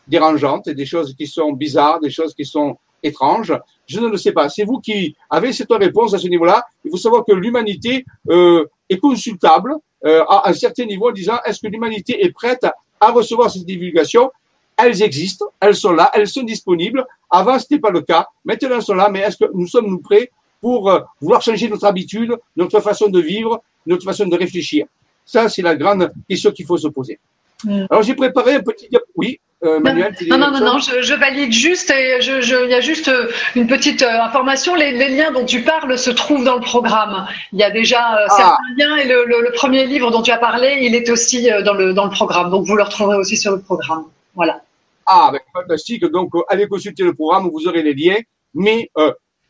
dérangeantes, 0.06 0.68
des 0.68 0.86
choses 0.86 1.14
qui 1.14 1.26
sont 1.26 1.52
bizarres, 1.52 2.00
des 2.00 2.10
choses 2.10 2.34
qui 2.34 2.44
sont 2.44 2.76
étranges. 3.02 3.52
Je 3.86 4.00
ne 4.00 4.08
le 4.08 4.16
sais 4.16 4.32
pas. 4.32 4.48
C'est 4.48 4.64
vous 4.64 4.80
qui 4.80 5.16
avez 5.30 5.52
cette 5.52 5.72
réponse 5.72 6.14
à 6.14 6.18
ce 6.18 6.28
niveau-là. 6.28 6.64
Il 6.84 6.90
faut 6.90 6.96
savoir 6.96 7.24
que 7.24 7.32
l'humanité 7.32 8.04
euh, 8.28 8.64
est 8.88 8.98
consultable 8.98 9.74
euh, 10.04 10.24
à 10.28 10.48
un 10.48 10.52
certain 10.52 10.84
niveau 10.84 11.08
en 11.08 11.12
disant 11.12 11.38
est-ce 11.44 11.60
que 11.60 11.68
l'humanité 11.68 12.24
est 12.24 12.30
prête 12.30 12.66
à 13.00 13.10
recevoir 13.10 13.50
cette 13.50 13.64
divulgation? 13.64 14.30
Elles 14.76 15.02
existent, 15.02 15.46
elles 15.60 15.74
sont 15.74 15.92
là, 15.92 16.10
elles 16.12 16.28
sont 16.28 16.42
disponibles. 16.42 17.06
Avant, 17.30 17.58
ce 17.58 17.64
n'était 17.64 17.80
pas 17.80 17.90
le 17.90 18.02
cas. 18.02 18.26
Maintenant, 18.44 18.76
elles 18.76 18.82
sont 18.82 18.94
là, 18.94 19.08
mais 19.08 19.20
est-ce 19.20 19.38
que 19.38 19.50
nous 19.54 19.66
sommes 19.66 20.02
prêts 20.02 20.30
pour 20.60 20.90
euh, 20.90 21.00
vouloir 21.20 21.42
changer 21.42 21.68
notre 21.68 21.86
habitude, 21.86 22.36
notre 22.56 22.80
façon 22.80 23.08
de 23.08 23.20
vivre, 23.20 23.62
notre 23.86 24.04
façon 24.04 24.26
de 24.26 24.36
réfléchir? 24.36 24.86
Ça, 25.26 25.48
c'est 25.48 25.62
la 25.62 25.74
grande 25.74 26.10
question 26.28 26.52
qu'il 26.52 26.64
faut 26.64 26.78
se 26.78 26.88
poser. 26.88 27.18
Mm. 27.64 27.86
Alors, 27.90 28.02
j'ai 28.02 28.14
préparé 28.14 28.54
un 28.54 28.62
petit. 28.62 28.88
Oui, 29.16 29.40
euh, 29.64 29.80
Manuel 29.80 30.14
Non, 30.28 30.38
non, 30.38 30.50
non, 30.50 30.60
non, 30.60 30.78
je, 30.78 31.02
je, 31.02 31.14
valide 31.14 31.52
juste 31.52 31.90
et 31.90 32.20
je, 32.20 32.40
je, 32.42 32.64
il 32.64 32.70
y 32.70 32.74
a 32.74 32.80
juste 32.80 33.08
euh, 33.08 33.30
une 33.54 33.66
petite 33.66 34.02
euh, 34.02 34.22
information. 34.22 34.74
Les, 34.74 34.92
les, 34.92 35.08
liens 35.08 35.32
dont 35.32 35.44
tu 35.44 35.62
parles 35.62 35.98
se 35.98 36.10
trouvent 36.10 36.44
dans 36.44 36.56
le 36.56 36.60
programme. 36.60 37.26
Il 37.52 37.58
y 37.58 37.62
a 37.62 37.70
déjà 37.70 38.18
euh, 38.18 38.26
ah. 38.28 38.36
certains 38.36 38.74
liens 38.78 38.96
et 38.96 39.08
le, 39.08 39.24
le, 39.24 39.42
le, 39.42 39.52
premier 39.52 39.86
livre 39.86 40.10
dont 40.10 40.22
tu 40.22 40.30
as 40.30 40.38
parlé, 40.38 40.78
il 40.82 40.94
est 40.94 41.10
aussi 41.10 41.48
dans 41.64 41.74
le, 41.74 41.94
dans 41.94 42.04
le 42.04 42.10
programme. 42.10 42.50
Donc, 42.50 42.66
vous 42.66 42.76
le 42.76 42.82
retrouverez 42.82 43.16
aussi 43.16 43.36
sur 43.36 43.52
le 43.52 43.60
programme. 43.60 44.04
Voilà. 44.34 44.60
Ah, 45.06 45.30
ben, 45.32 45.40
fantastique. 45.52 46.04
Donc, 46.04 46.32
allez 46.48 46.68
consulter 46.68 47.02
le 47.02 47.14
programme, 47.14 47.48
vous 47.50 47.66
aurez 47.66 47.82
les 47.82 47.94
liens. 47.94 48.20
Mais 48.54 48.90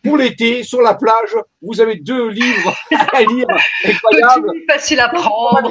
pour 0.07 0.17
l'été, 0.17 0.63
sur 0.63 0.81
la 0.83 0.95
plage, 0.95 1.37
vous 1.61 1.81
avez 1.81 1.97
deux 1.97 2.29
livres 2.29 2.75
à 3.13 3.23
lire 3.23 3.47
incroyables. 3.85 4.51
facile 4.71 5.01
à 5.01 5.09
prendre. 5.09 5.71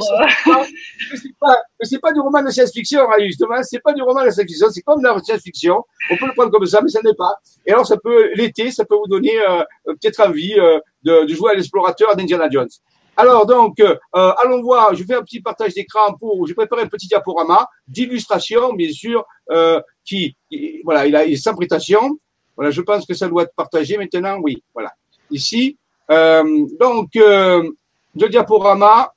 C'est 1.82 2.00
pas, 2.00 2.12
du 2.12 2.20
roman 2.20 2.44
de 2.44 2.50
science-fiction, 2.50 3.02
hein, 3.02 3.16
justement. 3.20 3.62
C'est 3.64 3.80
pas 3.80 3.94
du 3.94 4.02
roman 4.02 4.24
de 4.24 4.30
science-fiction. 4.30 4.68
C'est 4.72 4.82
comme 4.82 5.02
de 5.02 5.08
la 5.08 5.20
science-fiction. 5.20 5.84
On 6.12 6.18
peut 6.18 6.28
le 6.28 6.34
prendre 6.34 6.52
comme 6.52 6.66
ça, 6.66 6.82
mais 6.82 6.90
ça 6.90 7.02
n'est 7.04 7.16
pas. 7.16 7.36
Et 7.66 7.72
alors, 7.72 7.86
ça 7.86 7.98
peut, 7.98 8.32
l'été, 8.36 8.72
ça 8.72 8.86
peut 8.86 8.96
vous 8.96 9.08
donner 9.08 9.40
euh, 9.40 9.64
peut-être 9.86 10.22
envie 10.22 10.54
euh, 10.58 10.80
de, 11.04 11.26
de, 11.26 11.34
jouer 11.34 11.52
à 11.52 11.54
l'explorateur 11.56 12.16
d'Indiana 12.16 12.50
Jones. 12.50 12.70
Alors 13.18 13.46
donc, 13.46 13.80
euh, 13.80 13.96
allons 14.14 14.62
voir. 14.62 14.94
Je 14.94 15.04
fais 15.04 15.16
un 15.16 15.22
petit 15.22 15.42
partage 15.42 15.74
d'écran 15.74 16.14
pour. 16.20 16.46
J'ai 16.48 16.54
préparé 16.54 16.82
un 16.84 16.88
petit 16.88 17.08
diaporama 17.08 17.68
d'illustration, 17.88 18.74
bien 18.74 18.92
sûr, 18.92 19.26
euh, 19.52 19.80
qui, 20.04 20.36
voilà, 20.84 21.06
il 21.06 21.16
a 21.16 21.26
il 21.26 21.38
sans 21.38 21.54
prétention. 21.56 22.18
Voilà, 22.56 22.72
je 22.72 22.82
pense 22.82 23.06
que 23.06 23.14
ça 23.14 23.28
doit 23.28 23.44
être 23.44 23.56
partagé 23.56 23.98
maintenant. 23.98 24.38
Oui, 24.42 24.64
voilà. 24.74 24.94
Ici, 25.32 25.78
euh, 26.12 26.66
donc 26.80 27.16
euh, 27.16 27.70
le 28.16 28.30
diaporama 28.30 29.12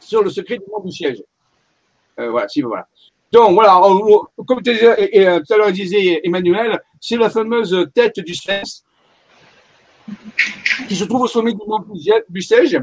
sur 0.00 0.22
le 0.22 0.30
secret 0.30 0.58
du 0.58 0.64
monde 0.70 0.84
du 0.86 0.92
siège. 0.92 1.22
Euh, 2.20 2.30
voilà, 2.30 2.48
si 2.48 2.60
voilà. 2.60 2.86
Donc 3.32 3.54
voilà, 3.54 3.80
comme 4.46 4.62
tout 4.62 4.70
à 4.70 5.56
l'heure 5.56 5.72
disait 5.72 6.20
Emmanuel, 6.22 6.78
c'est 7.00 7.16
la 7.16 7.30
fameuse 7.30 7.88
tête 7.94 8.20
du 8.20 8.34
Sphinx 8.34 8.84
qui 10.88 10.96
se 10.96 11.04
trouve 11.04 11.22
au 11.22 11.26
sommet 11.26 11.52
du 11.52 11.60
mont 11.66 11.82
siège. 12.40 12.78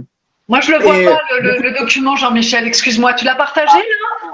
Moi, 0.48 0.62
je 0.62 0.72
le 0.72 0.80
vois 0.80 0.94
pas, 0.94 1.22
le, 1.42 1.80
document, 1.80 2.16
Jean-Michel. 2.16 2.66
Excuse-moi, 2.66 3.14
tu 3.14 3.26
l'as 3.26 3.36
partagé 3.36 3.78
là? 3.78 4.32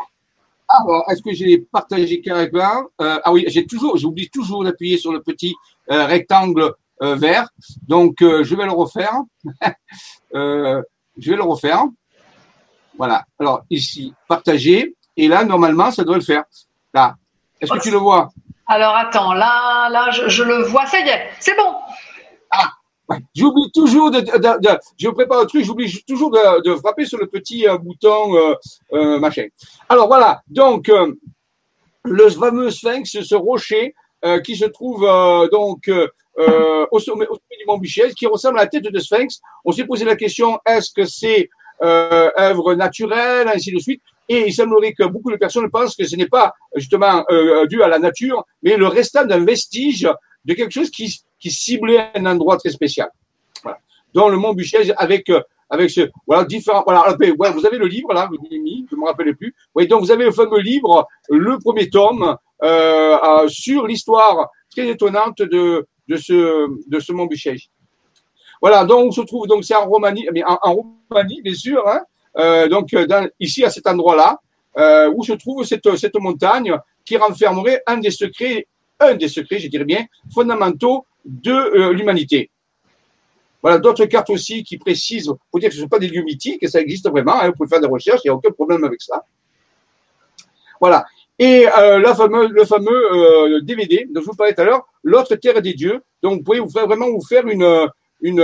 Ah, 0.78 1.12
est-ce 1.12 1.22
que 1.22 1.34
j'ai 1.34 1.60
partagé 1.60 2.22
carrément 2.22 2.84
euh, 3.02 3.20
Ah 3.24 3.32
oui, 3.32 3.46
j'ai 3.48 3.66
toujours, 3.66 3.98
j'oublie 3.98 4.30
toujours 4.30 4.64
d'appuyer 4.64 4.98
sur 4.98 5.12
le 5.12 5.22
petit 5.22 5.56
euh, 5.92 6.06
rectangle 6.06 6.74
euh, 7.02 7.16
vert. 7.16 7.50
Donc, 7.88 8.16
je 8.20 8.56
vais 8.56 8.66
le 8.66 8.72
refaire. 8.72 9.14
Je 11.18 11.30
vais 11.30 11.38
le 11.38 11.44
refaire. 11.44 11.86
Voilà. 12.98 13.24
Alors, 13.40 13.64
ici, 13.70 14.14
partager. 14.28 14.96
Et 15.16 15.30
là, 15.30 15.46
normalement, 15.46 15.92
ça 15.92 16.04
doit 16.04 16.18
le 16.18 16.24
faire. 16.24 16.44
Là. 16.94 17.16
Est-ce 17.62 17.72
que 17.72 17.80
tu 17.80 17.90
le 17.90 17.98
vois? 17.98 18.28
Alors, 18.68 18.98
attends. 18.98 19.32
Là, 19.34 19.88
là, 19.90 20.12
je, 20.12 20.28
je 20.28 20.44
le 20.44 20.64
vois. 20.64 20.86
Ça 20.88 21.00
y 21.00 21.08
est, 21.08 21.30
c'est 21.40 21.56
bon. 21.56 21.74
J'oublie 23.36 23.72
toujours 23.72 24.10
de, 24.12 24.20
de, 24.20 24.62
de, 24.62 24.80
je 24.98 25.10
prépare 25.10 25.42
un 25.42 25.46
truc, 25.46 25.64
j'oublie 25.64 26.04
toujours 26.08 26.32
de, 26.32 26.64
de, 26.64 26.76
frapper 26.76 27.06
sur 27.06 27.20
le 27.20 27.28
petit 27.28 27.68
euh, 27.68 27.78
bouton 27.78 28.36
euh, 28.36 28.56
euh, 28.94 29.20
machin. 29.20 29.46
Alors 29.90 30.08
voilà, 30.08 30.42
donc 30.48 30.90
euh, 30.90 31.14
le 32.04 32.30
fameux 32.30 32.72
sphinx, 32.72 33.22
ce 33.22 33.36
rocher 33.36 33.94
euh, 34.24 34.40
qui 34.42 34.56
se 34.56 34.66
trouve 34.66 35.08
donc 35.52 35.90
au 36.92 37.00
sommet, 37.00 37.28
au, 37.28 37.36
sommet, 37.36 37.58
du 37.60 37.66
mont 37.68 37.78
Bichet, 37.78 38.14
qui 38.14 38.26
ressemble 38.26 38.60
à 38.60 38.64
la 38.64 38.68
tête 38.68 38.84
de 38.84 39.00
sphinx. 39.00 39.40
On 39.64 39.72
s'est 39.72 39.86
posé 39.86 40.04
la 40.04 40.16
question 40.16 40.60
est-ce 40.66 40.92
que 40.92 41.06
c'est 41.06 41.50
œuvre 41.84 42.74
naturelle, 42.74 43.48
ainsi 43.48 43.72
de 43.72 43.80
suite. 43.80 44.02
Et 44.28 44.48
il 44.48 44.54
semblerait 44.54 44.94
que 44.94 45.04
beaucoup 45.04 45.32
de 45.32 45.38
personnes 45.38 45.70
pensent 45.70 45.96
que 45.96 46.06
ce 46.06 46.16
n'est 46.16 46.28
pas 46.28 46.54
justement 46.76 47.24
dû 47.70 47.84
à 47.84 47.88
la 47.88 48.00
nature, 48.00 48.44
mais 48.64 48.76
le 48.76 48.88
restant 48.88 49.26
d'un 49.26 49.46
vestige 49.46 50.10
de 50.46 50.54
quelque 50.54 50.72
chose 50.72 50.90
qui, 50.90 51.22
qui 51.40 51.52
ciblait 51.52 52.12
un 52.16 52.26
endroit 52.26 52.58
très 52.58 52.70
spécial. 52.70 53.10
Voilà. 53.64 53.80
Dans 54.14 54.30
le 54.30 54.38
Mont 54.38 54.54
Buchez, 54.54 54.94
avec 54.98 55.30
euh, 55.30 55.42
avec 55.70 55.90
ce 55.90 56.10
voilà 56.28 56.44
différents 56.46 56.84
voilà 56.86 57.16
ouais, 57.18 57.52
vous 57.52 57.66
avez 57.66 57.80
le 57.80 57.88
livre 57.88 58.14
là 58.14 58.30
je 58.32 58.96
me 58.96 59.06
rappelle 59.06 59.36
plus 59.36 59.56
oui 59.74 59.88
donc 59.88 60.02
vous 60.02 60.12
avez 60.12 60.26
le 60.26 60.32
fameux 60.32 60.60
livre 60.60 61.08
le 61.28 61.58
premier 61.58 61.90
tome 61.90 62.38
euh, 62.62 63.18
euh, 63.18 63.48
sur 63.48 63.88
l'histoire 63.88 64.52
très 64.70 64.88
étonnante 64.88 65.42
de 65.42 65.88
de 66.08 66.16
ce 66.18 66.68
de 66.88 67.00
ce 67.00 67.12
Mont 67.12 67.26
Buchez. 67.26 67.58
Voilà 68.62 68.86
donc 68.86 69.08
on 69.08 69.12
se 69.12 69.22
trouve 69.22 69.48
donc 69.48 69.66
c'est 69.66 69.74
en 69.74 69.88
Roumanie 69.88 70.28
mais 70.32 70.44
en, 70.44 70.84
Roumanie 71.10 71.42
bien 71.42 71.56
sûr 71.56 71.84
hein, 71.88 72.68
donc 72.68 72.96
ici 73.40 73.66
à 73.66 73.72
cet 73.72 73.88
endroit 73.88 74.16
là 74.16 75.10
où 75.10 75.24
se 75.24 75.34
trouve 75.34 75.64
cette 75.64 75.96
cette 75.98 76.16
montagne 76.20 76.78
qui 77.04 77.18
renfermerait 77.18 77.82
un 77.88 77.98
des 77.98 78.12
secrets 78.12 78.68
un 79.00 79.16
des 79.16 79.28
secrets, 79.28 79.60
je 79.60 79.68
dirais 79.68 79.86
bien, 79.86 80.06
fondamentaux 80.34 81.06
de 81.26 81.52
euh, 81.52 81.94
l'humanité. 81.94 82.50
Voilà, 83.62 83.80
d'autres 83.80 84.06
cartes 84.06 84.30
aussi 84.30 84.64
qui 84.64 84.78
précisent, 84.78 85.34
pour 85.50 85.60
dire 85.60 85.70
que 85.70 85.76
ce 85.76 85.80
ne 85.80 85.86
sont 85.86 85.90
pas 85.90 86.00
des 86.00 86.08
lieux 86.08 86.22
mythiques, 86.22 86.68
ça 86.70 86.80
existe 86.80 87.10
vraiment, 87.10 87.42
hein, 87.42 87.48
vous 87.48 87.54
pouvez 87.54 87.70
faire 87.70 87.82
des 87.82 87.88
recherches, 87.88 88.22
il 88.24 88.28
n'y 88.28 88.32
a 88.32 88.36
aucun 88.36 88.52
problème 88.52 88.84
avec 88.84 89.02
ça. 89.02 89.26
Voilà. 90.80 91.06
Et 91.38 91.68
euh, 91.68 92.00
la 92.00 92.16
fameuse, 92.16 92.52
le 92.52 92.64
fameux 92.64 93.14
euh, 93.14 93.62
DVD 93.62 94.08
dont 94.10 94.22
je 94.22 94.28
vous 94.28 94.36
parlais 94.36 94.54
tout 94.54 94.62
à 94.62 94.66
l'heure, 94.66 94.88
L'autre 95.04 95.36
terre 95.36 95.62
des 95.62 95.74
dieux. 95.74 96.02
Donc 96.22 96.38
vous 96.38 96.44
pouvez 96.44 96.60
vous 96.60 96.70
faire, 96.70 96.88
vraiment 96.88 97.10
vous 97.10 97.22
faire 97.22 97.46
une, 97.48 97.64
euh, 97.64 97.88
une, 98.22 98.42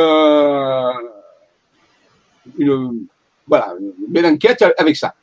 voilà, 3.47 3.75
une 3.79 3.93
belle 4.07 4.25
enquête 4.25 4.63
avec 4.77 4.95
ça. 4.95 5.13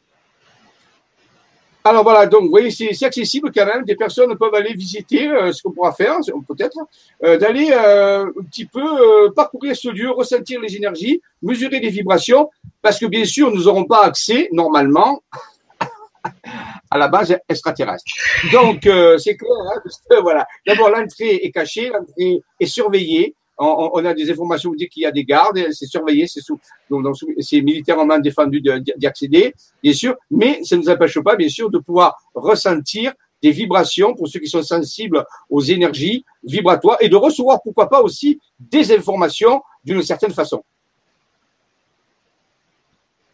Alors 1.84 2.02
voilà, 2.02 2.26
donc 2.26 2.42
vous 2.42 2.50
voyez, 2.50 2.70
c'est 2.70 3.04
accessible 3.04 3.50
quand 3.54 3.64
même. 3.64 3.84
Des 3.84 3.96
personnes 3.96 4.36
peuvent 4.36 4.54
aller 4.54 4.74
visiter 4.74 5.28
euh, 5.28 5.52
ce 5.52 5.62
qu'on 5.62 5.72
pourra 5.72 5.92
faire, 5.92 6.16
peut-être, 6.46 6.76
euh, 7.24 7.38
d'aller 7.38 7.70
euh, 7.72 8.26
un 8.26 8.44
petit 8.44 8.66
peu 8.66 8.82
euh, 8.82 9.30
parcourir 9.30 9.74
ce 9.76 9.88
lieu, 9.88 10.10
ressentir 10.10 10.60
les 10.60 10.76
énergies, 10.76 11.22
mesurer 11.40 11.78
les 11.80 11.88
vibrations, 11.88 12.50
parce 12.82 12.98
que 12.98 13.06
bien 13.06 13.24
sûr, 13.24 13.50
nous 13.50 13.64
n'aurons 13.64 13.84
pas 13.84 14.04
accès 14.04 14.48
normalement 14.52 15.22
à 16.90 16.98
la 16.98 17.08
base 17.08 17.36
extraterrestre. 17.48 18.04
Donc 18.52 18.80
c'est 19.18 19.36
clair, 19.36 19.50
hein, 19.74 19.80
que, 20.10 20.20
voilà. 20.20 20.46
D'abord, 20.66 20.90
l'entrée 20.90 21.36
est 21.36 21.50
cachée, 21.50 21.88
l'entrée 21.88 22.42
est 22.60 22.66
surveillée 22.66 23.34
on, 23.58 24.04
a 24.04 24.14
des 24.14 24.30
informations 24.30 24.70
qui 24.70 24.76
disent 24.78 24.88
qu'il 24.88 25.02
y 25.02 25.06
a 25.06 25.10
des 25.10 25.24
gardes, 25.24 25.58
c'est 25.72 25.86
surveillé, 25.86 26.26
c'est 26.26 27.60
militairement 27.60 28.18
défendu 28.18 28.60
d'y 28.60 29.06
accéder, 29.06 29.54
bien 29.82 29.92
sûr, 29.92 30.16
mais 30.30 30.60
ça 30.62 30.76
ne 30.76 30.82
nous 30.82 30.90
empêche 30.90 31.18
pas, 31.20 31.36
bien 31.36 31.48
sûr, 31.48 31.70
de 31.70 31.78
pouvoir 31.78 32.16
ressentir 32.34 33.12
des 33.42 33.50
vibrations 33.50 34.14
pour 34.14 34.28
ceux 34.28 34.40
qui 34.40 34.48
sont 34.48 34.62
sensibles 34.62 35.24
aux 35.48 35.60
énergies 35.60 36.24
vibratoires 36.42 36.98
et 37.00 37.08
de 37.08 37.16
recevoir, 37.16 37.60
pourquoi 37.62 37.88
pas 37.88 38.02
aussi, 38.02 38.40
des 38.58 38.92
informations 38.92 39.62
d'une 39.84 40.02
certaine 40.02 40.32
façon. 40.32 40.62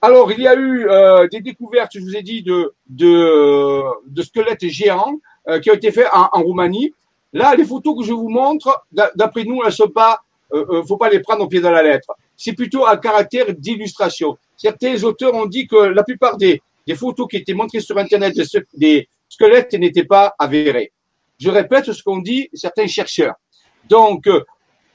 Alors, 0.02 0.30
il 0.32 0.40
y 0.40 0.46
a 0.46 0.54
eu 0.54 0.86
euh, 0.86 1.26
des 1.28 1.40
découvertes, 1.40 1.92
je 1.94 2.00
vous 2.00 2.14
ai 2.14 2.22
dit, 2.22 2.42
de, 2.42 4.22
squelettes 4.22 4.68
géants 4.68 5.14
euh, 5.48 5.60
qui 5.60 5.70
ont 5.70 5.74
été 5.74 5.90
faits 5.92 6.08
en 6.12 6.42
Roumanie. 6.42 6.92
Là, 7.34 7.56
les 7.56 7.64
photos 7.64 7.98
que 7.98 8.04
je 8.04 8.12
vous 8.12 8.28
montre, 8.28 8.86
d'après 8.92 9.42
nous, 9.42 9.60
elles 9.66 9.72
sont 9.72 9.88
pas, 9.88 10.20
euh, 10.52 10.64
euh, 10.70 10.84
faut 10.84 10.96
pas 10.96 11.10
les 11.10 11.18
prendre 11.18 11.42
au 11.42 11.48
pied 11.48 11.60
de 11.60 11.66
la 11.66 11.82
lettre. 11.82 12.14
C'est 12.36 12.52
plutôt 12.52 12.86
un 12.86 12.96
caractère 12.96 13.52
d'illustration. 13.52 14.38
Certains 14.56 15.02
auteurs 15.02 15.34
ont 15.34 15.46
dit 15.46 15.66
que 15.66 15.74
la 15.74 16.04
plupart 16.04 16.36
des, 16.36 16.62
photos 16.94 17.26
qui 17.28 17.38
étaient 17.38 17.54
montrées 17.54 17.80
sur 17.80 17.98
Internet 17.98 18.40
des 18.74 19.08
squelettes 19.28 19.74
n'étaient 19.74 20.04
pas 20.04 20.32
avérées. 20.38 20.92
Je 21.40 21.50
répète 21.50 21.90
ce 21.90 22.00
qu'ont 22.04 22.18
dit 22.18 22.48
certains 22.54 22.86
chercheurs. 22.86 23.34
Donc, 23.88 24.28
euh, 24.28 24.44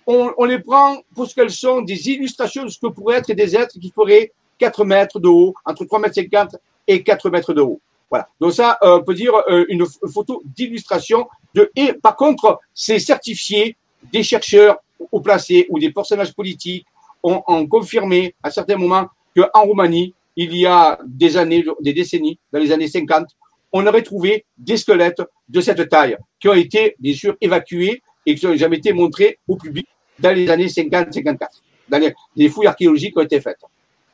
on, 0.08 0.46
les 0.46 0.60
prend 0.60 1.02
pour 1.14 1.28
ce 1.28 1.36
qu'elles 1.36 1.52
sont 1.52 1.82
des 1.82 2.10
illustrations 2.10 2.64
de 2.64 2.70
ce 2.70 2.80
que 2.80 2.88
pourraient 2.88 3.18
être 3.18 3.34
des 3.34 3.56
êtres 3.56 3.78
qui 3.80 3.92
feraient 3.94 4.32
4 4.60 4.86
mètres 4.86 5.20
de 5.20 5.28
haut, 5.28 5.54
entre 5.66 5.84
3 5.84 6.00
mètres 6.00 6.16
50 6.16 6.56
et 6.88 7.04
4 7.04 7.30
mètres 7.30 7.54
de 7.54 7.62
haut. 7.62 7.82
Voilà. 8.10 8.30
Donc 8.40 8.54
ça, 8.54 8.78
euh, 8.82 9.00
on 9.00 9.04
peut 9.04 9.14
dire 9.14 9.34
une 9.68 9.86
photo 10.12 10.42
d'illustration. 10.46 11.28
De... 11.54 11.72
Et 11.76 11.94
par 11.94 12.16
contre, 12.16 12.60
c'est 12.74 13.00
certifié 13.00 13.76
des 14.12 14.24
chercheurs 14.24 14.78
au 15.12 15.22
placé 15.22 15.66
ou 15.70 15.80
des 15.80 15.92
personnages 15.92 16.34
politiques 16.34 16.86
ont, 17.24 17.68
confirmé 17.68 18.36
à 18.42 18.50
certains 18.50 18.78
moments 18.78 19.08
qu'en 19.36 19.64
Roumanie, 19.64 20.14
il 20.36 20.56
y 20.56 20.66
a 20.66 21.00
des 21.06 21.36
années, 21.36 21.66
des 21.82 21.94
décennies, 21.94 22.40
dans 22.52 22.60
les 22.60 22.72
années 22.72 22.88
50, 22.88 23.28
on 23.74 23.86
aurait 23.86 24.02
trouvé 24.02 24.46
des 24.58 24.78
squelettes 24.78 25.22
de 25.48 25.62
cette 25.62 25.90
taille 25.90 26.18
qui 26.40 26.48
ont 26.48 26.54
été, 26.54 26.96
bien 27.00 27.14
sûr, 27.14 27.36
évacués 27.42 28.02
et 28.26 28.36
qui 28.36 28.46
n'ont 28.46 28.56
jamais 28.56 28.78
été 28.78 28.94
montrés 28.94 29.40
au 29.48 29.58
public 29.58 29.88
dans 30.18 30.36
les 30.36 30.50
années 30.50 30.68
50-54, 30.68 31.48
dans 31.90 31.98
les, 31.98 32.14
les 32.36 32.50
fouilles 32.50 32.68
archéologiques 32.68 33.18
ont 33.18 33.22
été 33.22 33.40
faites 33.42 33.60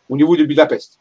au 0.10 0.18
niveau 0.18 0.36
de 0.36 0.44
Budapest. 0.44 1.00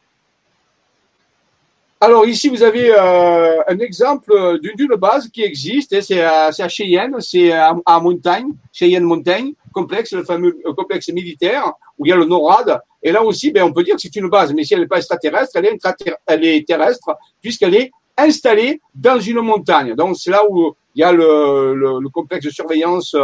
Alors 2.04 2.26
ici, 2.26 2.50
vous 2.50 2.62
avez 2.62 2.90
euh, 2.90 3.62
un 3.66 3.78
exemple 3.78 4.58
d'une 4.60 4.94
base 4.98 5.26
qui 5.28 5.42
existe, 5.42 5.98
c'est 6.02 6.20
à, 6.20 6.48
à, 6.48 6.68
Cheyenne, 6.68 7.16
c'est 7.20 7.50
à, 7.50 7.74
à, 7.86 7.98
Montagne, 7.98 8.48
Cheyenne 8.70 9.04
Montagne, 9.04 9.54
complexe, 9.72 10.12
le 10.12 10.22
fameux 10.22 10.54
complexe 10.76 11.08
militaire, 11.08 11.72
où 11.96 12.04
il 12.04 12.10
y 12.10 12.12
a 12.12 12.16
le 12.16 12.26
NORAD. 12.26 12.78
Et 13.02 13.10
là 13.10 13.22
aussi, 13.22 13.52
ben, 13.52 13.62
on 13.64 13.72
peut 13.72 13.82
dire 13.82 13.94
que 13.94 14.02
c'est 14.02 14.14
une 14.16 14.28
base, 14.28 14.52
mais 14.52 14.64
si 14.64 14.74
elle 14.74 14.80
n'est 14.80 14.86
pas 14.86 14.98
extraterrestre, 14.98 15.56
elle 16.26 16.44
est, 16.44 16.66
terrestre, 16.66 17.16
puisqu'elle 17.40 17.74
est 17.74 17.90
installée 18.18 18.82
dans 18.94 19.18
une 19.18 19.40
montagne. 19.40 19.94
Donc 19.94 20.18
c'est 20.18 20.30
là 20.30 20.42
où 20.46 20.74
il 20.94 21.00
y 21.00 21.04
a 21.04 21.10
le 21.10 22.08
complexe 22.12 22.44
de 22.44 22.50
surveillance 22.50 23.16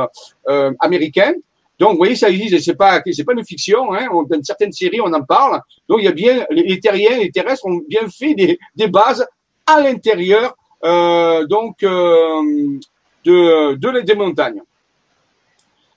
euh, 0.49 0.72
américain, 0.80 1.34
donc, 1.80 1.92
vous 1.92 1.96
voyez, 1.96 2.14
ça 2.14 2.28
existe, 2.28 2.60
c'est 2.60 2.75
pas, 2.75 3.00
c'est 3.10 3.25
pas 3.25 3.32
une 3.32 3.44
fiction, 3.44 3.94
hein. 3.94 4.06
Dans 4.28 4.42
certaines 4.42 4.70
séries, 4.70 5.00
on 5.00 5.10
en 5.14 5.22
parle. 5.22 5.62
Donc, 5.88 6.00
il 6.00 6.04
y 6.04 6.08
a 6.08 6.12
bien, 6.12 6.44
les, 6.50 6.78
terriens, 6.78 7.16
les 7.16 7.30
terrestres 7.30 7.64
ont 7.64 7.80
bien 7.88 8.06
fait 8.06 8.34
des, 8.34 8.87
bases 8.88 9.26
à 9.66 9.80
l'intérieur, 9.80 10.54
euh, 10.84 11.46
donc, 11.46 11.82
euh, 11.82 12.78
de, 13.25 13.76
de, 13.76 14.00
des 14.00 14.14
montagnes. 14.14 14.60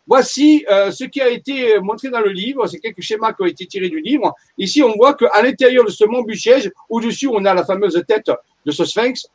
Voici 0.07 0.65
euh, 0.71 0.89
ce 0.91 1.03
qui 1.03 1.19
a 1.19 1.27
été 1.27 1.77
montré 1.81 2.09
dans 2.09 2.21
le 2.21 2.31
livre. 2.31 2.65
C'est 2.67 2.79
quelques 2.79 3.01
schémas 3.01 3.33
qui 3.33 3.41
ont 3.41 3.45
été 3.45 3.65
tirés 3.65 3.89
du 3.89 3.99
livre. 3.99 4.33
Ici, 4.57 4.81
on 4.83 4.93
voit 4.95 5.15
qu'à 5.15 5.41
l'intérieur 5.41 5.83
de 5.83 5.89
ce 5.89 6.05
mont 6.05 6.23
Buchège, 6.23 6.71
au-dessus, 6.87 7.27
on 7.27 7.43
a 7.43 7.53
la 7.53 7.65
fameuse 7.65 8.01
tête 8.07 8.31
de 8.65 8.71
ce 8.71 8.85
sphinx. 8.85 9.27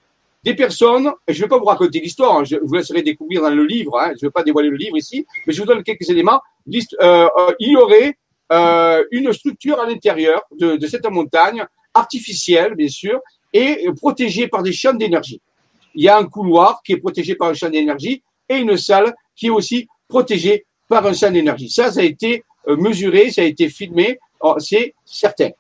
Des 0.44 0.54
personnes, 0.54 1.10
et 1.26 1.34
je 1.34 1.38
ne 1.38 1.44
vais 1.44 1.48
pas 1.48 1.58
vous 1.58 1.64
raconter 1.64 2.00
l'histoire, 2.00 2.38
hein, 2.38 2.44
je 2.44 2.56
vous 2.62 2.74
laisserai 2.74 3.02
découvrir 3.02 3.42
dans 3.42 3.50
le 3.50 3.64
livre, 3.64 3.98
hein, 3.98 4.10
je 4.10 4.24
ne 4.24 4.28
vais 4.28 4.32
pas 4.32 4.44
dévoiler 4.44 4.70
le 4.70 4.76
livre 4.76 4.96
ici, 4.96 5.26
mais 5.46 5.52
je 5.52 5.60
vous 5.60 5.66
donne 5.66 5.82
quelques 5.82 6.08
éléments. 6.08 6.40
Euh, 6.72 7.28
euh, 7.36 7.52
il 7.58 7.72
y 7.72 7.76
aurait 7.76 8.16
euh, 8.52 9.04
une 9.10 9.32
structure 9.32 9.80
à 9.80 9.86
l'intérieur 9.86 10.42
de, 10.52 10.76
de 10.76 10.86
cette 10.86 11.06
montagne, 11.06 11.66
artificielle 11.92 12.74
bien 12.76 12.88
sûr, 12.88 13.20
et 13.52 13.86
protégée 13.96 14.46
par 14.46 14.62
des 14.62 14.72
champs 14.72 14.94
d'énergie. 14.94 15.40
Il 15.94 16.04
y 16.04 16.08
a 16.08 16.16
un 16.16 16.26
couloir 16.26 16.82
qui 16.84 16.92
est 16.92 16.98
protégé 16.98 17.34
par 17.34 17.48
un 17.48 17.54
champ 17.54 17.68
d'énergie 17.68 18.22
et 18.48 18.58
une 18.58 18.76
salle 18.76 19.12
qui 19.34 19.46
est 19.46 19.50
aussi 19.50 19.88
protégée 20.06 20.66
par 20.88 21.04
un 21.04 21.14
champ 21.14 21.30
d'énergie. 21.30 21.68
Ça, 21.68 21.90
ça 21.90 22.00
a 22.00 22.04
été 22.04 22.44
mesuré, 22.66 23.30
ça 23.32 23.42
a 23.42 23.44
été 23.44 23.68
filmé, 23.68 24.18
oh, 24.40 24.54
c'est 24.58 24.94
certain. 25.04 25.50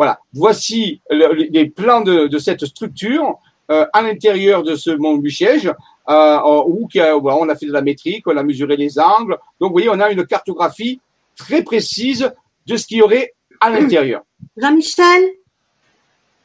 Voilà. 0.00 0.18
Voici 0.32 1.02
les 1.10 1.68
plans 1.68 2.00
de, 2.00 2.26
de 2.26 2.38
cette 2.38 2.64
structure 2.64 3.38
euh, 3.70 3.84
à 3.92 4.00
l'intérieur 4.00 4.62
de 4.62 4.74
ce 4.74 4.88
mont 4.88 5.18
Buchège, 5.18 5.70
euh, 6.08 6.38
où 6.64 6.88
on 6.94 7.48
a 7.50 7.54
fait 7.54 7.66
de 7.66 7.72
la 7.72 7.82
métrique, 7.82 8.26
on 8.26 8.38
a 8.38 8.42
mesuré 8.42 8.78
les 8.78 8.98
angles. 8.98 9.36
Donc, 9.60 9.68
vous 9.68 9.72
voyez, 9.74 9.90
on 9.90 10.00
a 10.00 10.10
une 10.10 10.26
cartographie 10.26 11.02
très 11.36 11.62
précise 11.62 12.32
de 12.64 12.76
ce 12.78 12.86
qu'il 12.86 12.96
y 12.96 13.02
aurait 13.02 13.34
à 13.60 13.68
l'intérieur. 13.78 14.22
Jean-Michel? 14.56 15.22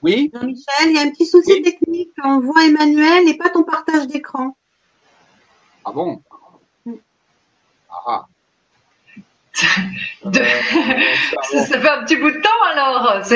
Oui. 0.04 0.30
Jean-Michel, 0.34 0.88
il 0.88 0.96
y 0.96 0.98
a 0.98 1.04
un 1.04 1.12
petit 1.12 1.26
souci 1.26 1.62
technique. 1.62 2.12
On 2.26 2.42
voit 2.42 2.66
Emmanuel 2.66 3.26
et 3.30 3.38
pas 3.38 3.52
ton 3.52 3.64
partage 3.64 4.06
d'écran. 4.08 4.58
Ah 5.86 5.94
bon? 5.94 6.22
Ah. 7.90 8.26
De... 10.26 10.40
Ça, 10.40 11.80
fait 11.80 11.90
un 11.90 12.04
petit 12.04 12.18
bout 12.18 12.32
de 12.32 12.42
temps 12.42 12.50
alors. 12.72 13.22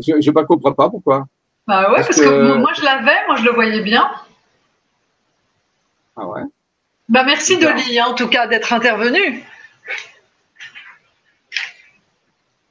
Je 0.00 0.12
ne 0.12 0.42
comprends 0.42 0.72
pas 0.72 0.90
pourquoi. 0.90 1.26
Bah 1.66 1.90
ouais, 1.90 1.96
parce, 1.96 2.20
que... 2.20 2.56
moi 2.56 2.72
je 2.74 2.82
l'avais, 2.82 3.26
moi 3.26 3.36
je 3.36 3.44
le 3.44 3.52
voyais 3.52 3.80
bien. 3.80 4.10
Ah 6.16 6.26
ouais. 6.26 6.42
Bah 7.08 7.24
merci 7.24 7.58
Dolly 7.58 7.98
hein, 7.98 8.06
en 8.08 8.14
tout 8.14 8.28
cas 8.28 8.46
d'être 8.46 8.72
intervenue. 8.72 9.44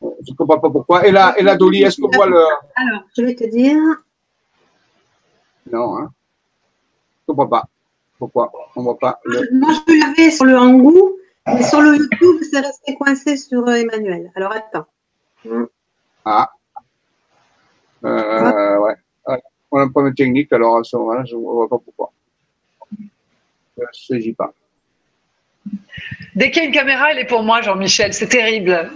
Je 0.02 0.32
ne 0.32 0.36
comprends 0.36 0.60
pas 0.60 0.70
pourquoi. 0.70 1.08
Et 1.08 1.12
là, 1.12 1.34
et 1.38 1.44
là 1.44 1.56
Dolly, 1.56 1.84
est-ce 1.84 2.02
qu'on 2.02 2.10
voit 2.10 2.28
le. 2.28 2.44
Alors, 2.76 3.04
je 3.18 3.24
vais 3.24 3.36
te 3.36 3.50
dire. 3.50 3.78
Non, 5.72 5.98
hein. 5.98 6.12
Je 7.28 7.32
ne 7.32 7.36
comprends 7.36 7.48
pas. 7.48 7.68
Pourquoi 8.24 8.54
On 8.78 8.80
ne 8.80 8.84
voit 8.86 8.98
pas 8.98 9.20
le... 9.26 9.50
Moi, 9.52 9.74
je 9.86 10.00
l'avais 10.00 10.32
sur 10.32 10.46
le 10.46 10.58
hangou, 10.58 11.12
mais 11.46 11.62
sur 11.62 11.82
le 11.82 11.98
YouTube, 11.98 12.42
c'est 12.50 12.62
resté 12.62 12.96
coincé 12.96 13.36
sur 13.36 13.68
euh, 13.68 13.74
Emmanuel. 13.74 14.32
Alors, 14.34 14.54
attends. 14.54 14.86
Ah. 16.24 16.50
Euh, 18.06 18.78
ouais. 18.78 18.96
On 19.72 19.78
a 19.78 19.82
un 19.82 19.90
problème 19.90 20.16
technique, 20.16 20.54
alors 20.54 20.78
à 20.78 20.84
ce 20.86 20.96
moment-là, 20.96 21.26
je 21.26 21.36
ne 21.36 21.42
vois 21.42 21.68
pas 21.68 21.80
pourquoi. 21.80 22.14
Je 22.98 23.82
ne 23.82 23.88
saisis 23.92 24.32
pas. 24.32 24.54
Dès 26.34 26.50
qu'il 26.50 26.64
y 26.64 26.66
a 26.66 26.70
une 26.70 26.74
caméra, 26.74 27.12
elle 27.12 27.20
est 27.20 27.28
pour 27.28 27.44
moi, 27.44 27.62
Jean-Michel. 27.62 28.14
C'est 28.14 28.30
terrible. 28.30 28.90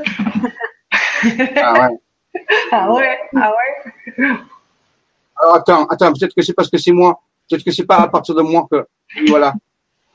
ah 1.57 1.73
ouais. 1.73 1.99
Ah 2.71 2.93
ouais. 2.93 3.19
Ah 3.35 3.51
ouais. 3.51 4.25
Alors 5.41 5.55
attends, 5.55 5.85
attends, 5.87 6.13
peut-être 6.13 6.33
que 6.33 6.41
c'est 6.43 6.53
parce 6.53 6.69
que 6.69 6.77
c'est 6.77 6.93
moi. 6.93 7.19
Peut-être 7.49 7.63
que 7.63 7.71
c'est 7.71 7.85
pas 7.85 7.97
à 7.97 8.07
partir 8.07 8.35
de 8.35 8.41
moi 8.41 8.67
que. 8.69 8.85
Voilà. 9.27 9.53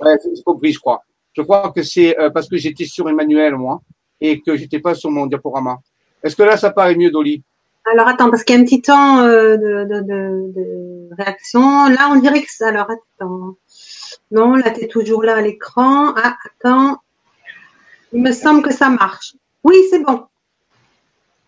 Ouais, 0.01 0.17
c'est 0.19 0.43
compris, 0.45 0.73
je 0.73 0.81
crois. 0.81 1.03
Je 1.33 1.43
crois 1.43 1.73
que 1.75 1.83
c'est 1.83 2.19
euh, 2.19 2.31
parce 2.31 2.49
que 2.49 2.57
j'étais 2.57 2.85
sur 2.85 3.09
Emmanuel, 3.09 3.57
moi, 3.57 3.81
et 4.21 4.41
que 4.41 4.57
j'étais 4.57 4.81
pas 4.81 4.95
sur 4.95 5.11
mon 5.11 5.27
diaporama. 5.27 5.79
Est-ce 6.23 6.37
que 6.37 6.43
là, 6.43 6.57
ça 6.57 6.71
paraît 6.71 6.95
mieux, 6.95 7.11
Dolly? 7.11 7.43
Alors 7.91 8.07
attends, 8.07 8.31
parce 8.31 8.45
qu'il 8.45 8.55
y 8.55 8.59
a 8.59 8.61
un 8.61 8.65
petit 8.65 8.83
temps 8.83 9.21
euh, 9.21 9.57
de, 9.57 9.85
de, 9.85 10.01
de, 10.03 10.53
de, 10.55 11.09
réaction. 11.17 11.89
Là, 11.89 12.11
on 12.11 12.17
dirait 12.17 12.43
que 12.43 12.53
ça. 12.53 12.69
Alors 12.69 12.89
attends. 12.91 13.57
Non, 14.31 14.55
là, 14.55 14.71
tu 14.71 14.83
es 14.85 14.89
toujours 14.89 15.25
là 15.25 15.37
à 15.37 15.41
l'écran. 15.41 16.15
Ah, 16.17 16.37
attends. 16.45 16.99
Il 18.13 18.23
me 18.23 18.33
semble 18.33 18.63
que 18.63 18.73
ça 18.73 18.89
marche. 18.89 19.35
Oui, 19.65 19.77
c'est 19.91 20.01
bon. 20.01 20.27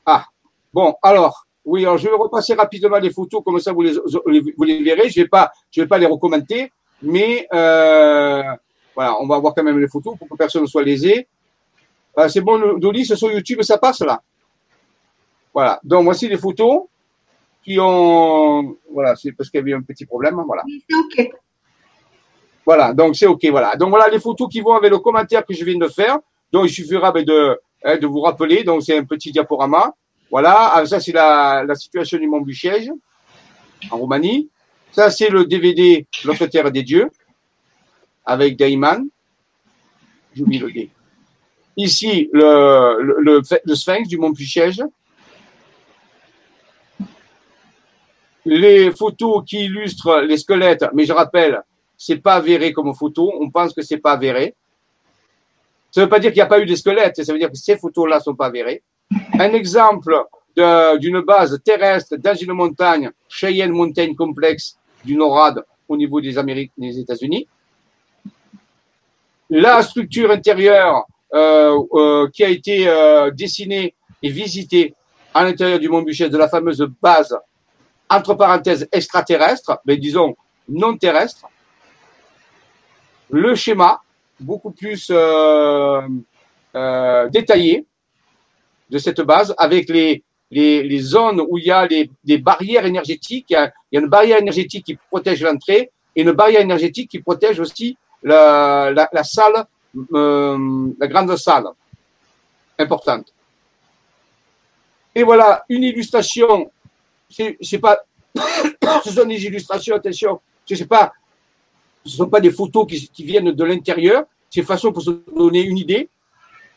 Ah, 0.07 0.27
bon, 0.73 0.97
alors, 1.03 1.43
oui, 1.64 1.83
alors 1.83 1.98
je 1.98 2.09
vais 2.09 2.14
repasser 2.14 2.55
rapidement 2.55 2.98
les 2.98 3.11
photos, 3.11 3.42
comme 3.44 3.59
ça 3.59 3.72
vous 3.72 3.83
les, 3.83 3.94
vous 4.57 4.64
les 4.64 4.83
verrez. 4.83 5.09
Je 5.09 5.20
vais 5.22 5.29
pas, 5.29 5.53
je 5.70 5.81
vais 5.81 5.87
pas 5.87 5.98
les 5.98 6.07
recommenter, 6.07 6.72
mais 7.03 7.46
euh, 7.53 8.42
voilà, 8.94 9.16
on 9.20 9.27
va 9.27 9.38
voir 9.38 9.55
quand 9.55 9.62
même 9.62 9.79
les 9.79 9.88
photos 9.88 10.16
pour 10.18 10.29
que 10.29 10.37
personne 10.37 10.62
ne 10.62 10.66
soit 10.66 10.83
lésé. 10.83 11.27
Euh, 12.18 12.29
c'est 12.29 12.40
bon, 12.40 12.79
Dolly, 12.79 13.05
c'est 13.05 13.16
sur 13.16 13.31
YouTube, 13.31 13.62
ça 13.62 13.79
passe 13.79 14.00
là? 14.00 14.22
Voilà, 15.53 15.81
donc 15.83 16.05
voici 16.05 16.29
les 16.29 16.37
photos 16.37 16.83
qui 17.64 17.79
ont, 17.81 18.77
voilà, 18.92 19.16
c'est 19.16 19.33
parce 19.33 19.48
qu'il 19.48 19.59
y 19.59 19.62
avait 19.62 19.72
un 19.72 19.83
petit 19.83 20.05
problème, 20.05 20.42
voilà. 20.46 20.62
c'est 20.88 20.96
ok. 20.96 21.31
Voilà, 22.66 22.94
donc 22.94 23.14
c'est 23.16 23.27
ok, 23.27 23.44
voilà. 23.50 23.77
Donc 23.77 23.90
voilà 23.90 24.09
les 24.09 24.18
photos 24.18 24.48
qui 24.50 24.61
vont 24.61 24.74
avec 24.74 24.90
le 24.90 24.98
commentaire 24.98 25.44
que 25.44 25.53
je 25.53 25.64
viens 25.64 25.79
de 25.79 25.88
faire. 25.88 26.18
Donc 26.50 26.66
il 26.66 26.70
suffira 26.70 27.12
ben, 27.12 27.24
de, 27.24 27.61
hein, 27.85 27.96
de 27.98 28.07
vous 28.07 28.20
rappeler. 28.20 28.64
Donc 28.64 28.83
c'est 28.83 28.96
un 28.96 29.05
petit 29.05 29.31
diaporama. 29.31 29.94
Voilà, 30.30 30.72
ah, 30.74 30.87
ça 30.87 31.00
c'est 31.00 31.12
la, 31.12 31.66
situation 31.74 32.18
du 32.18 32.26
Mont 32.26 32.40
Buchège 32.40 32.90
en 33.90 33.98
Roumanie. 33.98 34.48
Ça 34.92 35.10
c'est 35.10 35.28
le 35.28 35.44
DVD 35.44 36.06
L'autre 36.24 36.46
terre 36.46 36.70
des 36.70 36.82
dieux 36.82 37.10
avec 38.24 38.56
Dayman. 38.56 39.06
J'oublie 40.34 40.58
le 40.58 40.72
D. 40.72 40.90
Ici 41.76 42.28
le, 42.32 43.42
sphinx 43.74 44.08
du 44.08 44.18
Mont 44.18 44.30
Buchège. 44.30 44.82
Les 48.46 48.90
photos 48.90 49.42
qui 49.46 49.64
illustrent 49.64 50.20
les 50.20 50.37
squelettes, 50.37 50.84
mais 50.92 51.06
je 51.06 51.14
rappelle, 51.14 51.62
c'est 51.96 52.18
pas 52.18 52.34
avéré 52.34 52.72
comme 52.72 52.94
photo. 52.94 53.32
On 53.40 53.50
pense 53.50 53.72
que 53.72 53.80
c'est 53.80 53.98
pas 53.98 54.12
avéré. 54.12 54.54
Ça 55.90 56.02
veut 56.02 56.08
pas 56.08 56.18
dire 56.18 56.30
qu'il 56.30 56.38
n'y 56.38 56.42
a 56.42 56.46
pas 56.46 56.60
eu 56.60 56.66
de 56.66 56.74
squelettes. 56.74 57.24
Ça 57.24 57.32
veut 57.32 57.38
dire 57.38 57.50
que 57.50 57.56
ces 57.56 57.78
photos-là 57.78 58.20
sont 58.20 58.34
pas 58.34 58.46
avérées. 58.46 58.82
Un 59.38 59.53
exemple 59.53 60.14
d'une 60.57 61.21
base 61.21 61.61
terrestre 61.64 62.17
dans 62.17 62.35
une 62.35 62.53
montagne, 62.53 63.11
Cheyenne 63.29 63.73
Mountain 63.73 64.14
Complex 64.14 64.77
du 65.05 65.17
NORAD 65.17 65.64
au 65.88 65.97
niveau 65.97 66.21
des 66.21 66.38
Amériques, 66.38 66.73
des 66.79 66.99
États-Unis. 66.99 67.49
La 69.51 69.83
structure 69.83 70.31
intérieure 70.31 71.07
euh, 71.35 71.79
euh, 71.95 72.29
qui 72.33 72.45
a 72.45 72.49
été 72.49 72.88
euh, 72.88 73.31
dessinée 73.31 73.95
et 74.23 74.31
visitée 74.31 74.95
à 75.35 75.43
l'intérieur 75.43 75.81
du 75.81 75.88
Mont 75.88 76.03
Buchet 76.03 76.29
de 76.29 76.38
la 76.38 76.49
fameuse 76.49 76.87
base, 77.03 77.37
entre 78.09 78.35
parenthèses, 78.35 78.88
extraterrestre, 78.93 79.81
mais 79.85 79.97
disons 79.97 80.37
non 80.69 80.97
terrestre. 80.97 81.47
Le 83.31 83.55
schéma, 83.57 84.01
beaucoup 84.38 84.71
plus 84.71 85.09
détaillé, 87.33 87.85
de 88.90 88.99
cette 88.99 89.20
base 89.20 89.55
avec 89.59 89.88
les, 89.88 90.23
les, 90.51 91.01
zones 91.01 91.40
où 91.49 91.59
il 91.59 91.64
y 91.64 91.70
a 91.70 91.87
les, 91.87 92.11
des 92.23 92.38
barrières 92.38 92.87
énergétiques. 92.87 93.47
Il 93.51 93.55
y, 93.55 93.57
a, 93.57 93.73
une 93.92 94.07
barrière 94.07 94.38
énergétique 94.38 94.85
qui 94.87 94.97
protège 95.11 95.42
l'entrée 95.42 95.90
et 96.14 96.23
une 96.23 96.33
barrière 96.33 96.61
énergétique 96.61 97.11
qui 97.11 97.20
protège 97.20 97.61
aussi 97.61 97.97
la, 98.23 98.90
la, 98.90 99.25
salle, 99.25 99.66
euh, 100.12 100.88
la 100.99 101.07
grande 101.07 101.37
salle 101.37 101.66
importante. 102.79 103.33
Et 105.14 105.23
voilà 105.23 105.64
une 105.68 105.85
illustration. 105.85 106.70
C'est 107.29 107.79
pas, 107.79 107.99
ce 109.05 109.11
sont 109.11 109.27
des 109.27 109.44
illustrations. 109.44 109.97
Attention, 109.97 110.40
ce 110.66 110.75
n'est 110.75 110.87
pas, 110.87 111.12
ce 112.05 112.16
sont 112.16 112.29
pas 112.29 112.40
des 112.40 112.51
photos 112.51 112.87
qui, 112.87 113.09
qui 113.09 113.25
viennent 113.25 113.53
de 113.53 113.64
l'intérieur. 113.64 114.25
C'est 114.51 114.62
façon 114.62 114.92
pour 114.92 115.03
se 115.03 115.11
donner 115.35 115.62
une 115.62 115.79
idée 115.79 116.09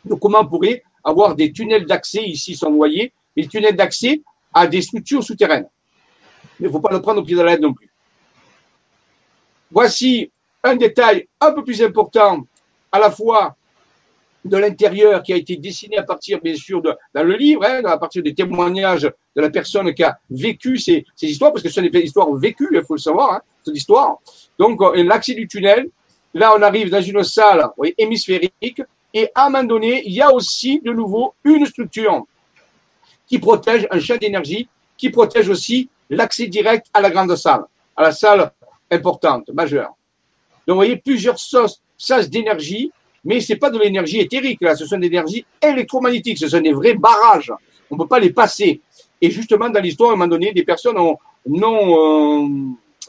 de 0.04 0.16
comment 0.16 0.40
on 0.40 0.48
pourrait 0.48 0.84
avoir 1.08 1.36
des 1.36 1.54
tunnels 1.54 1.86
d'accès, 1.86 2.22
ici 2.22 2.54
sont 2.54 2.70
noyés, 2.70 3.14
mais 3.36 3.44
des 3.44 3.50
tunnels 3.50 3.76
d'accès 3.78 4.22
à 4.54 4.68
des 4.68 4.82
structures 4.82 5.24
souterraines. 5.24 5.68
Mais 6.60 6.66
il 6.66 6.68
ne 6.68 6.72
faut 6.72 6.82
pas 6.82 6.92
le 6.92 7.02
prendre 7.02 7.22
au 7.22 7.24
pied 7.24 7.36
de 7.36 7.42
la 7.42 7.52
lettre 7.52 7.62
non 7.62 7.74
plus. 7.74 7.90
Voici 9.72 10.30
un 10.64 10.76
détail 10.76 11.28
un 11.40 11.54
peu 11.54 11.64
plus 11.64 11.82
important, 11.82 12.46
à 12.92 13.00
la 13.00 13.10
fois 13.10 13.56
de 14.44 14.58
l'intérieur 14.58 15.24
qui 15.24 15.32
a 15.32 15.38
été 15.38 15.56
dessiné 15.56 15.98
à 15.98 16.04
partir, 16.04 16.42
bien 16.42 16.56
sûr, 16.56 16.82
dans 16.82 17.24
le 17.24 17.36
livre, 17.36 17.64
hein, 17.66 17.82
à 17.86 17.98
partir 17.98 18.22
des 18.22 18.34
témoignages 18.34 19.04
de 19.36 19.42
la 19.42 19.50
personne 19.50 19.94
qui 19.94 20.04
a 20.04 20.18
vécu 20.30 20.78
ces, 20.78 21.06
histoires, 21.22 21.54
parce 21.54 21.64
que 21.64 21.70
ce 21.70 21.76
sont 21.76 21.88
des 21.88 22.00
histoires 22.00 22.32
vécues, 22.34 22.68
il 22.72 22.84
faut 22.84 22.96
le 22.96 23.00
savoir, 23.00 23.34
hein, 23.34 23.42
c'est 23.64 23.72
l'histoire. 23.72 24.18
Donc, 24.60 24.82
l'accès 24.96 25.36
du 25.36 25.48
tunnel, 25.48 25.90
là, 26.34 26.54
on 26.58 26.62
arrive 26.62 26.90
dans 26.90 27.02
une 27.02 27.24
salle 27.24 27.66
hémisphérique 27.98 28.82
et 29.14 29.30
à 29.34 29.46
un 29.46 29.50
moment 29.50 29.64
donné, 29.64 30.04
il 30.06 30.14
y 30.14 30.22
a 30.22 30.34
aussi 30.34 30.80
de 30.80 30.92
nouveau 30.92 31.34
une 31.44 31.66
structure 31.66 32.26
qui 33.26 33.40
protège 33.40 33.88
un 33.92 34.00
champ 34.00 34.18
d'énergie, 34.18 34.68
qui 34.98 35.10
protège 35.10 35.50
aussi 35.50 35.90
l'accès 36.10 36.48
direct 36.48 36.88
à 36.94 37.02
la 37.02 37.10
grande 37.10 37.36
salle, 37.36 37.64
à 37.96 38.04
la 38.04 38.12
salle 38.12 38.52
importantes, 38.90 39.50
majeures. 39.54 39.96
Donc, 40.66 40.76
vous 40.76 40.76
voyez, 40.76 40.98
plusieurs 40.98 41.40
sources, 41.40 41.82
d'énergie, 42.30 42.92
mais 43.24 43.42
c'est 43.42 43.56
pas 43.56 43.70
de 43.70 43.80
l'énergie 43.80 44.20
éthérique, 44.20 44.62
là, 44.62 44.76
ce 44.76 44.86
sont 44.86 44.98
des 44.98 45.08
énergies 45.08 45.46
électromagnétiques, 45.62 46.38
ce 46.38 46.48
sont 46.48 46.62
des 46.62 46.72
vrais 46.72 46.94
barrages. 46.94 47.52
On 47.90 47.96
ne 47.96 48.02
peut 48.02 48.08
pas 48.08 48.20
les 48.20 48.32
passer. 48.32 48.82
Et 49.22 49.32
justement, 49.32 49.70
dans 49.70 49.82
l'histoire, 49.82 50.12
à 50.12 50.14
un 50.14 50.16
moment 50.16 50.30
donné, 50.30 50.54
des 50.54 50.64
personnes 50.64 50.98
ont, 50.98 51.18
non, 51.46 52.46
euh, 52.46 52.48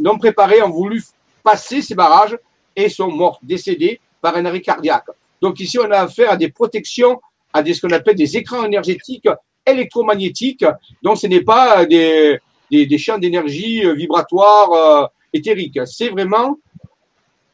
non 0.00 0.18
préparées 0.18 0.62
ont 0.62 0.70
voulu 0.70 1.02
passer 1.42 1.82
ces 1.82 1.94
barrages 1.94 2.38
et 2.74 2.88
sont 2.88 3.10
mortes, 3.10 3.40
décédées 3.42 4.00
par 4.20 4.36
un 4.36 4.44
arrêt 4.46 4.60
cardiaque. 4.60 5.06
Donc 5.40 5.60
ici, 5.60 5.78
on 5.78 5.90
a 5.90 5.98
affaire 5.98 6.30
à 6.30 6.36
des 6.36 6.50
protections, 6.50 7.20
à 7.52 7.62
des, 7.62 7.74
ce 7.74 7.80
qu'on 7.86 7.92
appelle 7.92 8.16
des 8.16 8.36
écrans 8.36 8.64
énergétiques 8.64 9.28
électromagnétiques. 9.68 10.64
Donc 11.02 11.18
ce 11.18 11.26
n'est 11.26 11.42
pas 11.42 11.84
des, 11.84 12.38
des, 12.70 12.86
des 12.86 12.98
champs 12.98 13.18
d'énergie 13.18 13.84
euh, 13.84 13.94
vibratoires 13.94 14.72
euh, 14.72 15.06
éthériques. 15.32 15.78
C'est 15.86 16.08
vraiment 16.08 16.58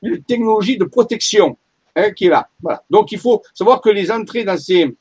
une 0.02 0.22
technologie 0.22 0.76
de 0.76 0.84
protection 0.84 1.56
hein, 1.96 2.10
qui 2.12 2.26
est 2.26 2.30
là. 2.30 2.48
Donc 2.90 3.12
il 3.12 3.18
faut 3.18 3.42
savoir 3.52 3.80
que 3.80 3.90
les 3.90 4.10
entrées 4.10 4.44
dans 4.44 4.58
ces 4.58 4.94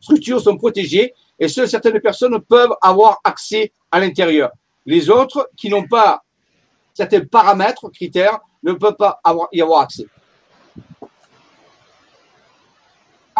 structures 0.00 0.40
sont 0.40 0.56
protégées 0.56 1.14
et 1.38 1.48
seules 1.48 1.68
certaines 1.68 2.00
personnes 2.00 2.38
peuvent 2.40 2.74
avoir 2.82 3.20
accès 3.24 3.72
à 3.90 3.98
l'intérieur. 4.00 4.50
Les 4.86 5.10
autres 5.10 5.50
qui 5.56 5.68
n'ont 5.68 5.86
pas 5.86 6.22
certains 6.94 7.24
paramètres, 7.24 7.88
critères, 7.90 8.38
ne 8.62 8.72
peuvent 8.72 8.96
pas 8.96 9.20
y 9.52 9.62
avoir 9.62 9.82
accès. 9.82 10.06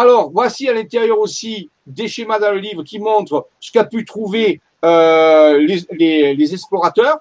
Alors, 0.01 0.31
voici 0.33 0.67
à 0.67 0.73
l'intérieur 0.73 1.19
aussi 1.19 1.69
des 1.87 2.09
schémas 2.09 2.39
dans 2.39 2.53
le 2.53 2.59
livre 2.59 2.83
qui 2.83 2.99
montrent 2.99 3.49
ce 3.61 3.71
qu'a 3.71 3.85
pu 3.85 4.07
trouver 4.07 4.59
euh, 4.83 5.59
les, 5.59 6.55
explorateurs, 6.55 7.19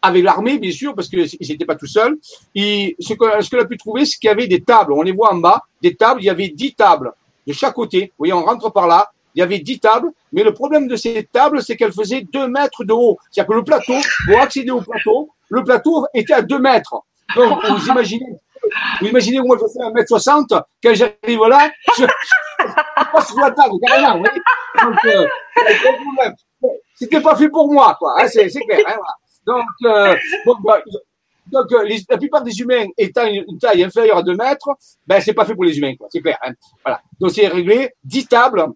avec 0.00 0.24
l'armée, 0.24 0.58
bien 0.58 0.72
sûr, 0.72 0.94
parce 0.94 1.08
qu'ils 1.08 1.28
n'étaient 1.38 1.66
pas 1.66 1.74
tout 1.74 1.86
seuls. 1.86 2.16
Et 2.54 2.96
ce 2.98 3.12
ce 3.12 3.56
a 3.56 3.64
pu 3.66 3.76
trouver, 3.76 4.06
c'est 4.06 4.16
qu'il 4.16 4.28
y 4.28 4.30
avait 4.30 4.46
des 4.46 4.62
tables. 4.62 4.94
On 4.94 5.02
les 5.02 5.12
voit 5.12 5.34
en 5.34 5.36
bas, 5.36 5.64
des 5.82 5.94
tables. 5.96 6.22
Il 6.22 6.24
y 6.24 6.30
avait 6.30 6.48
dix 6.48 6.74
tables 6.74 7.12
de 7.46 7.52
chaque 7.52 7.74
côté. 7.74 8.04
Vous 8.16 8.24
voyez, 8.24 8.32
on 8.32 8.42
rentre 8.42 8.72
par 8.72 8.86
là. 8.86 9.10
Il 9.34 9.40
y 9.40 9.42
avait 9.42 9.58
dix 9.58 9.78
tables. 9.78 10.08
Mais 10.32 10.42
le 10.42 10.54
problème 10.54 10.88
de 10.88 10.96
ces 10.96 11.28
tables, 11.30 11.62
c'est 11.62 11.76
qu'elles 11.76 11.92
faisaient 11.92 12.22
deux 12.32 12.48
mètres 12.48 12.84
de 12.84 12.94
haut. 12.94 13.18
C'est-à-dire 13.30 13.48
que 13.50 13.58
le 13.58 13.64
plateau, 13.64 14.00
pour 14.26 14.40
accéder 14.40 14.70
au 14.70 14.80
plateau, 14.80 15.28
le 15.50 15.62
plateau 15.62 16.06
était 16.14 16.32
à 16.32 16.40
deux 16.40 16.58
mètres. 16.58 17.02
Donc, 17.36 17.58
vous 17.68 17.86
imaginez 17.88 18.24
vous 19.00 19.06
imaginez, 19.06 19.40
moi, 19.40 19.56
je 19.60 19.66
fais 19.66 19.78
1m60, 19.78 20.62
quand 20.82 20.94
j'arrive 20.94 21.40
là, 21.48 21.70
je, 21.96 22.04
passe 23.12 23.28
sur 23.28 23.40
la 23.40 23.50
table, 23.50 23.74
carrément, 23.86 24.20
oui. 24.20 24.40
Donc, 24.82 25.04
euh, 25.04 25.28
c'était 26.94 27.20
pas 27.20 27.36
fait 27.36 27.48
pour 27.48 27.72
moi, 27.72 27.96
quoi, 27.98 28.14
hein, 28.18 28.28
c'est, 28.28 28.48
clair, 28.48 28.80
hein. 28.86 28.96
Donc, 29.46 29.64
euh, 29.84 30.14
bah, 30.62 30.82
donc 31.50 31.72
euh, 31.72 31.88
la 32.10 32.18
plupart 32.18 32.42
des 32.42 32.60
humains 32.60 32.84
étant 32.98 33.26
une, 33.26 33.58
taille 33.58 33.82
inférieure 33.82 34.18
à 34.18 34.22
2 34.22 34.36
mètres, 34.36 34.68
ben 35.06 35.20
c'est 35.20 35.32
pas 35.32 35.46
fait 35.46 35.54
pour 35.54 35.64
les 35.64 35.78
humains, 35.78 35.94
quoi, 35.96 36.08
c'est 36.10 36.20
clair. 36.20 36.36
Hein, 36.42 36.52
voilà. 36.84 37.00
Donc 37.18 37.30
c'est 37.30 37.46
réglé, 37.46 37.90
10 38.04 38.26
tables, 38.26 38.66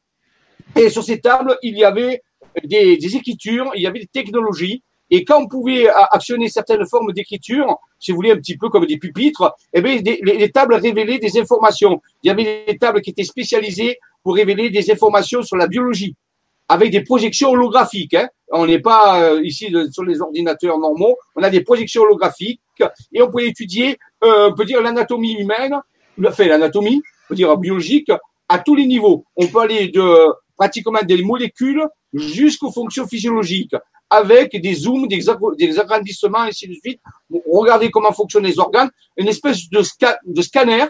et 0.75 0.89
sur 0.89 1.05
ces 1.05 1.21
tables, 1.21 1.57
il 1.63 1.77
y 1.77 1.85
avait 1.85 2.23
des, 2.65 2.97
des 2.97 3.17
écritures, 3.17 3.71
il 3.75 3.83
y 3.83 3.87
avait 3.87 4.01
des 4.01 4.07
technologies, 4.07 4.83
et 5.15 5.25
quand 5.25 5.43
on 5.43 5.47
pouvait 5.47 5.89
actionner 6.11 6.49
certaines 6.49 6.87
formes 6.87 7.13
d'écriture, 7.13 7.77
si 7.99 8.11
vous 8.11 8.17
voulez, 8.17 8.31
un 8.31 8.37
petit 8.37 8.57
peu 8.57 8.71
comme 8.71 8.87
des 8.87 8.97
pupitres, 8.97 9.55
eh 9.75 9.83
bien, 9.83 10.01
les, 10.03 10.51
tables 10.51 10.75
révélaient 10.75 11.19
des 11.19 11.39
informations. 11.39 12.01
Il 12.23 12.29
y 12.29 12.31
avait 12.31 12.65
des 12.67 12.79
tables 12.79 13.03
qui 13.03 13.11
étaient 13.11 13.23
spécialisées 13.23 13.99
pour 14.23 14.35
révéler 14.35 14.71
des 14.71 14.91
informations 14.91 15.43
sur 15.43 15.59
la 15.59 15.67
biologie, 15.67 16.17
avec 16.67 16.91
des 16.91 17.03
projections 17.03 17.51
holographiques. 17.51 18.15
Hein. 18.15 18.27
On 18.53 18.67
n'est 18.67 18.79
pas 18.79 19.21
euh, 19.21 19.45
ici 19.45 19.71
sur 19.91 20.03
les 20.03 20.23
ordinateurs 20.23 20.79
normaux, 20.79 21.19
on 21.37 21.43
a 21.43 21.51
des 21.51 21.61
projections 21.61 22.03
holographiques 22.05 22.63
et 23.13 23.21
on 23.21 23.31
pouvait 23.31 23.49
étudier, 23.49 23.99
euh, 24.25 24.49
on 24.51 24.55
peut 24.55 24.65
dire 24.65 24.81
l'anatomie 24.81 25.35
humaine, 25.35 25.79
fait 26.33 26.49
l'anatomie, 26.49 27.03
on 27.27 27.29
peut 27.29 27.35
dire 27.35 27.55
biologique, 27.59 28.11
à 28.49 28.61
tous 28.61 28.77
les 28.77 28.87
niveaux. 28.87 29.27
On 29.37 29.47
peut 29.47 29.61
aller 29.61 29.89
de 29.89 30.33
pratiquement 30.57 31.03
des 31.03 31.23
molécules 31.23 31.87
jusqu'aux 32.15 32.73
fonctions 32.73 33.07
physiologiques 33.07 33.75
avec 34.13 34.61
des 34.61 34.75
zooms, 34.75 35.09
des, 35.09 35.31
agrandissements, 35.79 36.43
ainsi 36.43 36.69
de 36.69 36.75
suite. 36.75 37.01
Regardez 37.51 37.91
comment 37.91 38.13
fonctionnent 38.13 38.45
les 38.45 38.59
organes. 38.59 38.91
Une 39.17 39.27
espèce 39.27 39.71
de, 39.71 40.43
scanner 40.43 40.85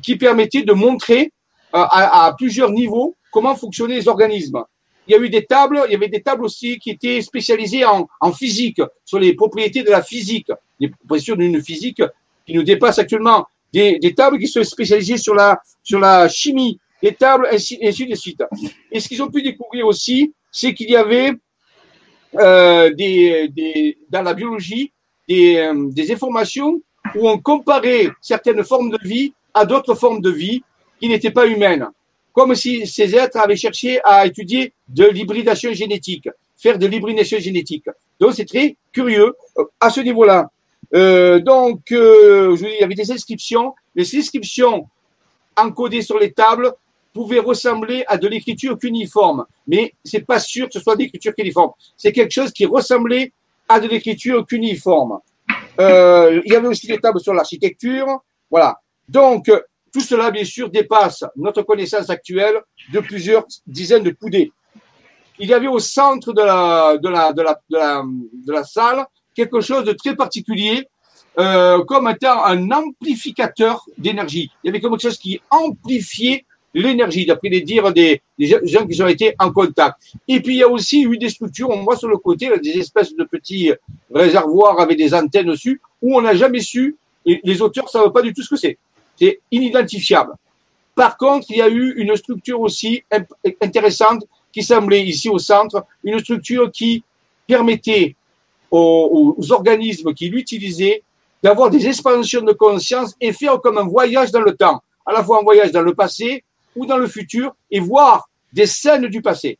qui 0.00 0.14
permettait 0.16 0.62
de 0.62 0.72
montrer 0.72 1.32
euh, 1.74 1.84
à, 1.90 2.32
plusieurs 2.38 2.70
niveaux 2.70 3.16
comment 3.32 3.56
fonctionnaient 3.56 3.96
les 3.96 4.06
organismes. 4.06 4.62
Il 5.08 5.12
y 5.12 5.16
a 5.16 5.18
eu 5.18 5.28
des 5.28 5.44
tables, 5.46 5.82
il 5.88 5.92
y 5.92 5.96
avait 5.96 6.08
des 6.08 6.22
tables 6.22 6.44
aussi 6.44 6.78
qui 6.78 6.90
étaient 6.90 7.20
spécialisées 7.22 7.84
en, 7.84 8.32
physique, 8.32 8.80
sur 9.04 9.18
les 9.18 9.34
propriétés 9.34 9.82
de 9.82 9.90
la 9.90 10.02
physique, 10.02 10.48
les 10.78 10.90
propriétés 10.90 11.34
d'une 11.34 11.60
physique 11.60 12.02
qui 12.46 12.54
nous 12.54 12.62
dépasse 12.62 13.00
actuellement. 13.00 13.46
Des, 13.72 13.98
des, 13.98 14.14
tables 14.14 14.38
qui 14.38 14.46
sont 14.46 14.62
spécialisées 14.62 15.16
sur 15.16 15.34
la, 15.34 15.60
sur 15.82 15.98
la 15.98 16.28
chimie, 16.28 16.78
des 17.02 17.14
tables, 17.14 17.48
ainsi, 17.50 17.78
ainsi 17.82 18.06
de 18.06 18.14
suite. 18.14 18.42
Et 18.92 19.00
ce 19.00 19.08
qu'ils 19.08 19.22
ont 19.22 19.30
pu 19.30 19.42
découvrir 19.42 19.86
aussi, 19.86 20.32
c'est 20.52 20.74
qu'il 20.74 20.90
y 20.90 20.96
avait 20.96 21.32
euh, 22.38 22.90
des, 22.94 23.48
des, 23.48 23.98
dans 24.08 24.22
la 24.22 24.34
biologie 24.34 24.92
des, 25.28 25.56
euh, 25.56 25.88
des 25.90 26.12
informations 26.12 26.80
où 27.14 27.28
on 27.28 27.38
comparait 27.38 28.08
certaines 28.20 28.64
formes 28.64 28.90
de 28.90 28.98
vie 29.02 29.32
à 29.54 29.64
d'autres 29.64 29.94
formes 29.94 30.20
de 30.20 30.30
vie 30.30 30.62
qui 31.00 31.08
n'étaient 31.08 31.30
pas 31.30 31.46
humaines. 31.46 31.86
Comme 32.32 32.54
si 32.54 32.86
ces 32.86 33.14
êtres 33.16 33.38
avaient 33.38 33.56
cherché 33.56 34.00
à 34.04 34.26
étudier 34.26 34.72
de 34.88 35.06
l'hybridation 35.06 35.72
génétique, 35.72 36.28
faire 36.56 36.78
de 36.78 36.86
l'hybridation 36.86 37.38
génétique. 37.38 37.86
Donc 38.20 38.34
c'est 38.34 38.44
très 38.44 38.76
curieux 38.92 39.34
euh, 39.58 39.64
à 39.80 39.90
ce 39.90 40.00
niveau-là. 40.00 40.50
Euh, 40.94 41.38
donc, 41.40 41.92
euh, 41.92 42.56
je 42.56 42.60
vous 42.60 42.66
dis, 42.66 42.74
il 42.78 42.80
y 42.80 42.84
avait 42.84 42.94
des 42.94 43.10
inscriptions. 43.10 43.74
Les 43.94 44.16
inscriptions 44.16 44.88
encodées 45.56 46.02
sur 46.02 46.18
les 46.18 46.32
tables 46.32 46.72
pouvait 47.12 47.38
ressembler 47.38 48.04
à 48.06 48.16
de 48.16 48.28
l'écriture 48.28 48.78
cuniforme, 48.78 49.46
mais 49.66 49.94
c'est 50.04 50.24
pas 50.26 50.38
sûr 50.38 50.66
que 50.66 50.74
ce 50.74 50.80
soit 50.80 50.94
de 50.96 51.02
l'écriture 51.02 51.34
cuniforme. 51.34 51.72
C'est 51.96 52.12
quelque 52.12 52.32
chose 52.32 52.52
qui 52.52 52.66
ressemblait 52.66 53.32
à 53.68 53.80
de 53.80 53.88
l'écriture 53.88 54.46
cuniforme. 54.46 55.18
Euh, 55.80 56.40
il 56.44 56.52
y 56.52 56.56
avait 56.56 56.68
aussi 56.68 56.86
des 56.86 56.98
tables 56.98 57.20
sur 57.20 57.34
l'architecture, 57.34 58.22
voilà. 58.50 58.80
Donc 59.08 59.50
tout 59.92 60.00
cela, 60.00 60.30
bien 60.30 60.44
sûr, 60.44 60.70
dépasse 60.70 61.24
notre 61.36 61.62
connaissance 61.62 62.10
actuelle 62.10 62.60
de 62.92 63.00
plusieurs 63.00 63.44
dizaines 63.66 64.04
de 64.04 64.10
coudées. 64.10 64.52
Il 65.38 65.48
y 65.48 65.54
avait 65.54 65.68
au 65.68 65.78
centre 65.78 66.32
de 66.32 66.42
la, 66.42 66.96
de 66.98 67.08
la, 67.08 67.32
de 67.32 67.42
la, 67.42 67.60
de 67.70 67.76
la, 67.76 68.04
de 68.46 68.52
la 68.52 68.64
salle 68.64 69.06
quelque 69.34 69.60
chose 69.60 69.84
de 69.84 69.92
très 69.92 70.14
particulier, 70.14 70.86
euh, 71.38 71.82
comme 71.84 72.08
étant 72.08 72.44
un 72.44 72.70
amplificateur 72.70 73.84
d'énergie. 73.96 74.50
Il 74.62 74.66
y 74.66 74.70
avait 74.70 74.80
quelque 74.80 74.98
chose 74.98 75.18
qui 75.18 75.40
amplifiait 75.50 76.44
l'énergie, 76.74 77.26
d'après 77.26 77.48
les 77.48 77.60
dires 77.60 77.92
des, 77.92 78.22
gens 78.38 78.86
qui 78.86 79.02
ont 79.02 79.08
été 79.08 79.34
en 79.38 79.52
contact. 79.52 79.96
Et 80.28 80.40
puis 80.40 80.54
il 80.54 80.58
y 80.58 80.62
a 80.62 80.68
aussi 80.68 81.02
eu 81.02 81.18
des 81.18 81.28
structures, 81.28 81.70
on 81.70 81.82
voit 81.82 81.96
sur 81.96 82.08
le 82.08 82.16
côté 82.16 82.50
des 82.62 82.78
espèces 82.78 83.14
de 83.14 83.24
petits 83.24 83.72
réservoirs 84.12 84.80
avec 84.80 84.98
des 84.98 85.12
antennes 85.14 85.46
dessus, 85.46 85.80
où 86.00 86.16
on 86.16 86.22
n'a 86.22 86.34
jamais 86.34 86.60
su, 86.60 86.96
et 87.26 87.40
les 87.44 87.60
auteurs 87.60 87.84
ne 87.84 87.90
savent 87.90 88.12
pas 88.12 88.22
du 88.22 88.32
tout 88.32 88.42
ce 88.42 88.50
que 88.50 88.56
c'est. 88.56 88.78
C'est 89.16 89.40
inidentifiable. 89.50 90.32
Par 90.94 91.16
contre, 91.16 91.46
il 91.50 91.56
y 91.56 91.62
a 91.62 91.68
eu 91.68 91.94
une 91.96 92.14
structure 92.16 92.60
aussi 92.60 93.02
intéressante 93.60 94.24
qui 94.52 94.62
semblait 94.62 95.02
ici 95.02 95.28
au 95.28 95.38
centre, 95.38 95.84
une 96.04 96.18
structure 96.18 96.70
qui 96.70 97.02
permettait 97.46 98.14
aux 98.70 99.36
organismes 99.50 100.14
qui 100.14 100.28
l'utilisaient 100.28 101.02
d'avoir 101.42 101.70
des 101.70 101.86
expansions 101.86 102.42
de 102.42 102.52
conscience 102.52 103.14
et 103.20 103.32
faire 103.32 103.60
comme 103.60 103.78
un 103.78 103.86
voyage 103.86 104.30
dans 104.30 104.40
le 104.40 104.54
temps, 104.54 104.82
à 105.06 105.12
la 105.12 105.24
fois 105.24 105.40
un 105.40 105.42
voyage 105.42 105.72
dans 105.72 105.82
le 105.82 105.94
passé 105.94 106.44
ou 106.76 106.86
dans 106.86 106.98
le 106.98 107.06
futur 107.06 107.54
et 107.70 107.80
voir 107.80 108.28
des 108.52 108.66
scènes 108.66 109.06
du 109.06 109.22
passé. 109.22 109.58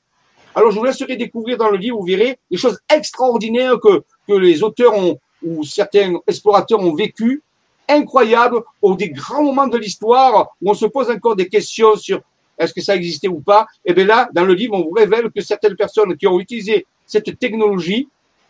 Alors, 0.54 0.70
je 0.72 0.78
vous 0.78 0.84
laisserai 0.84 1.16
découvrir 1.16 1.56
dans 1.56 1.70
le 1.70 1.76
livre, 1.76 1.98
vous 1.98 2.06
verrez 2.06 2.38
des 2.50 2.56
choses 2.56 2.78
extraordinaires 2.92 3.78
que, 3.80 4.02
que 4.26 4.34
les 4.34 4.62
auteurs 4.62 4.94
ont, 4.94 5.18
ou 5.42 5.64
certains 5.64 6.14
explorateurs 6.26 6.80
ont 6.80 6.94
vécu, 6.94 7.42
incroyables, 7.88 8.62
au 8.82 8.94
des 8.94 9.10
grands 9.10 9.44
moments 9.44 9.66
de 9.66 9.78
l'histoire 9.78 10.50
où 10.60 10.70
on 10.70 10.74
se 10.74 10.86
pose 10.86 11.10
encore 11.10 11.36
des 11.36 11.48
questions 11.48 11.96
sur 11.96 12.20
est-ce 12.58 12.74
que 12.74 12.80
ça 12.80 12.94
existait 12.94 13.28
ou 13.28 13.40
pas. 13.40 13.66
Et 13.84 13.94
bien 13.94 14.04
là, 14.04 14.28
dans 14.32 14.44
le 14.44 14.54
livre, 14.54 14.74
on 14.74 14.82
vous 14.82 14.90
révèle 14.90 15.30
que 15.30 15.40
certaines 15.40 15.76
personnes 15.76 16.16
qui 16.16 16.26
ont 16.26 16.38
utilisé 16.38 16.86
cette 17.06 17.38
technologie, 17.38 18.08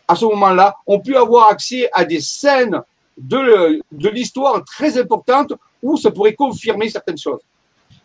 à 0.09 0.16
ce 0.16 0.25
moment-là, 0.25 0.75
ont 0.87 1.01
pu 1.01 1.16
avoir 1.16 1.51
accès 1.51 1.88
à 1.92 2.05
des 2.05 2.20
scènes 2.20 2.83
de, 3.16 3.81
de 3.92 4.09
l'histoire 4.09 4.64
très 4.64 4.99
importantes 4.99 5.53
où 5.83 5.96
ça 5.96 6.11
pourrait 6.11 6.35
confirmer 6.35 6.88
certaines 6.88 7.18
choses. 7.18 7.40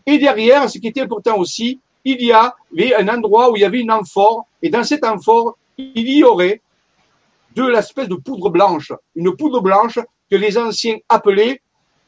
Et 0.06 0.18
derrière, 0.18 0.70
ce 0.70 0.78
qui 0.78 0.86
était 0.86 1.02
important 1.02 1.36
aussi, 1.36 1.80
il 2.04 2.22
y 2.22 2.32
avait 2.32 2.94
un 2.94 3.08
endroit 3.08 3.50
où 3.50 3.56
il 3.56 3.62
y 3.62 3.64
avait 3.64 3.80
une 3.80 3.90
amphore, 3.90 4.46
et 4.62 4.70
dans 4.70 4.84
cet 4.84 5.04
amphore, 5.04 5.58
il 5.76 6.08
y 6.08 6.22
aurait 6.22 6.60
de 7.54 7.66
l'espèce 7.66 8.08
de 8.08 8.14
poudre 8.14 8.50
blanche, 8.50 8.92
une 9.14 9.34
poudre 9.34 9.60
blanche 9.60 9.98
que 10.30 10.36
les 10.36 10.56
anciens 10.58 10.98
appelaient 11.08 11.60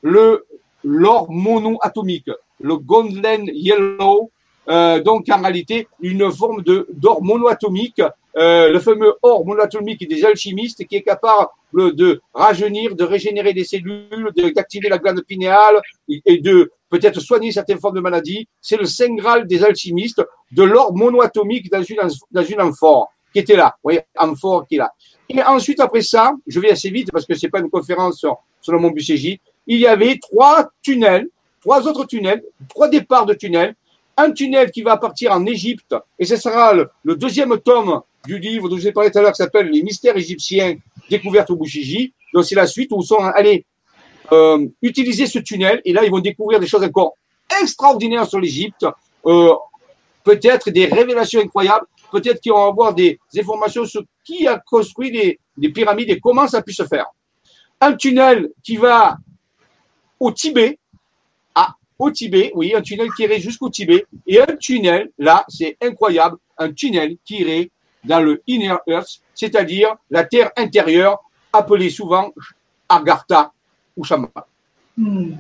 le 0.03 0.47
l'or 0.85 1.29
monoatomique, 1.29 2.31
le 2.61 2.77
golden 2.77 3.51
yellow, 3.53 4.31
euh, 4.69 5.01
donc 5.01 5.29
en 5.29 5.41
réalité 5.43 5.89
une 6.01 6.31
forme 6.31 6.63
de 6.63 6.87
d'or 6.93 7.23
monoatomique 7.23 8.01
euh, 8.37 8.71
le 8.71 8.79
fameux 8.79 9.15
or 9.23 9.45
monatomique 9.45 10.09
des 10.09 10.25
alchimistes 10.25 10.87
qui 10.87 10.95
est 10.97 11.03
capable 11.03 11.49
de 11.75 12.21
rajeunir, 12.33 12.95
de 12.95 13.03
régénérer 13.03 13.53
des 13.53 13.65
cellules, 13.65 14.31
d'activer 14.55 14.89
la 14.89 14.99
glande 14.99 15.23
pinéale 15.23 15.81
et 16.09 16.39
de 16.39 16.71
peut-être 16.89 17.21
soigner 17.21 17.53
certaines 17.53 17.79
formes 17.79 17.97
de 17.97 18.01
maladies. 18.01 18.49
C'est 18.61 18.77
le 18.77 18.87
saint 18.87 19.15
graal 19.15 19.47
des 19.47 19.63
alchimistes 19.65 20.23
de 20.53 20.63
l'or 20.63 20.95
monoatomique 20.95 21.71
dans 21.71 21.83
une, 21.83 22.01
dans 22.31 22.45
une 22.45 22.61
amphore 22.61 23.13
qui 23.33 23.41
était 23.41 23.57
là. 23.57 23.75
Vous 23.77 23.91
voyez, 23.91 24.01
amphore 24.17 24.67
qui 24.67 24.77
est 24.77 24.79
là. 24.79 24.93
Et 25.29 25.43
ensuite, 25.43 25.81
après 25.81 26.03
ça, 26.03 26.33
je 26.47 26.59
vais 26.61 26.71
assez 26.71 26.91
vite 26.91 27.11
parce 27.13 27.27
que 27.27 27.35
c'est 27.35 27.49
pas 27.49 27.61
une 27.61 27.71
conférence 27.71 28.19
sur, 28.19 28.39
le 28.69 28.79
Mont 28.79 28.91
Bucégy, 28.91 29.41
il 29.67 29.79
y 29.79 29.87
avait 29.87 30.19
trois 30.19 30.69
tunnels, 30.83 31.29
trois 31.61 31.87
autres 31.87 32.05
tunnels, 32.05 32.43
trois 32.69 32.89
départs 32.89 33.27
de 33.27 33.35
tunnels. 33.35 33.75
Un 34.17 34.33
tunnel 34.33 34.71
qui 34.71 34.83
va 34.83 34.97
partir 34.97 35.33
en 35.33 35.47
Égypte, 35.47 35.95
et 36.19 36.25
ce 36.25 36.37
sera 36.37 36.75
le, 36.75 37.17
deuxième 37.17 37.57
tome 37.59 38.01
du 38.27 38.39
livre 38.39 38.69
dont 38.69 38.77
je 38.77 38.83
vous 38.83 38.89
ai 38.89 38.93
parlé 38.93 39.11
tout 39.11 39.19
à 39.19 39.23
l'heure, 39.23 39.33
qui 39.33 39.43
s'appelle 39.43 39.69
Les 39.71 39.83
mystères 39.83 40.17
égyptiens 40.17 40.77
découvertes 41.09 41.51
au 41.51 41.57
Bouchigi. 41.57 42.13
Donc 42.35 42.45
c'est 42.45 42.57
la 42.57 42.67
suite 42.67 42.91
où 42.93 43.01
sont 43.01 43.19
allés 43.21 43.65
euh, 44.33 44.67
utiliser 44.83 45.27
ce 45.27 45.39
tunnel, 45.39 45.81
et 45.85 45.93
là 45.93 46.05
ils 46.05 46.11
vont 46.11 46.21
découvrir 46.21 46.61
des 46.61 46.67
choses 46.67 46.85
encore 46.85 47.15
extraordinaires 47.63 48.27
sur 48.27 48.41
l'Égypte, 48.41 48.87
euh, 49.27 49.55
peut-être 50.25 50.71
des 50.71 50.87
révélations 50.87 51.41
incroyables, 51.41 51.87
peut-être 52.11 52.41
qu'ils 52.41 52.53
vont 52.53 52.67
avoir 52.67 52.95
des 52.95 53.19
informations 53.39 53.85
sur 53.85 54.03
qui 54.25 54.47
a 54.47 54.59
construit 54.59 55.11
des, 55.11 55.39
des 55.57 55.71
pyramides 55.71 56.11
et 56.11 56.21
comment 56.21 56.47
ça 56.47 56.59
a 56.59 56.63
pu 56.63 56.73
se 56.73 56.85
faire. 56.85 57.07
Un 57.81 57.95
tunnel 57.95 58.51
qui 58.63 58.77
va 58.77 59.17
au 60.21 60.33
Tibet. 60.33 60.79
Ah, 61.55 61.75
au 61.99 62.11
Tibet, 62.11 62.53
oui, 62.55 62.75
un 62.75 62.83
tunnel 62.83 63.09
qui 63.17 63.23
irait 63.23 63.41
jusqu'au 63.41 63.71
Tibet. 63.71 64.05
Et 64.27 64.41
un 64.41 64.57
tunnel, 64.57 65.11
là, 65.19 65.45
c'est 65.49 65.77
incroyable, 65.81 66.37
un 66.57 66.73
tunnel 66.73 67.17
qui 67.25 67.41
irait 67.41 67.71
dans 68.05 68.21
le 68.21 68.43
Inner 68.47 68.77
Earth, 68.87 69.21
c'est-à-dire 69.35 69.95
la 70.11 70.25
terre 70.25 70.51
intérieure, 70.57 71.19
appelée 71.53 71.91
souvent 71.91 72.33
Agartha 72.89 73.53
ou. 73.99 74.05
Hmm. 74.97 75.33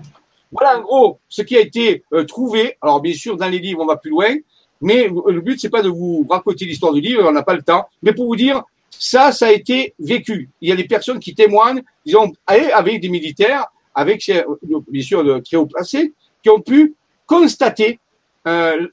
Voilà 0.52 0.78
en 0.78 0.82
gros 0.82 1.18
ce 1.28 1.42
qui 1.42 1.56
a 1.56 1.60
été 1.60 2.04
euh, 2.12 2.24
trouvé. 2.24 2.76
Alors 2.82 3.00
bien 3.00 3.14
sûr, 3.14 3.36
dans 3.36 3.48
les 3.48 3.58
livres, 3.58 3.80
on 3.82 3.86
va 3.86 3.96
plus 3.96 4.10
loin, 4.10 4.34
mais 4.80 5.08
le 5.08 5.40
but 5.40 5.60
c'est 5.60 5.70
pas 5.70 5.82
de 5.82 5.88
vous 5.88 6.26
raconter 6.28 6.64
l'histoire 6.64 6.92
du 6.92 7.00
livre, 7.00 7.24
on 7.26 7.32
n'a 7.32 7.42
pas 7.42 7.54
le 7.54 7.62
temps, 7.62 7.86
mais 8.02 8.12
pour 8.12 8.26
vous 8.26 8.36
dire 8.36 8.62
ça, 8.90 9.32
ça 9.32 9.46
a 9.46 9.52
été 9.52 9.94
vécu. 9.98 10.50
Il 10.60 10.68
y 10.68 10.72
a 10.72 10.76
des 10.76 10.84
personnes 10.84 11.20
qui 11.20 11.34
témoignent, 11.34 11.82
ils 12.04 12.16
ont 12.16 12.32
avec 12.46 13.00
des 13.00 13.08
militaires, 13.08 13.66
avec 13.94 14.30
bien 14.88 15.02
sûr 15.02 15.24
de 15.24 15.38
très 15.38 15.56
haut 15.56 15.66
placés, 15.66 16.12
qui 16.42 16.50
ont 16.50 16.60
pu 16.60 16.94
constater 17.26 17.98
euh, 18.46 18.86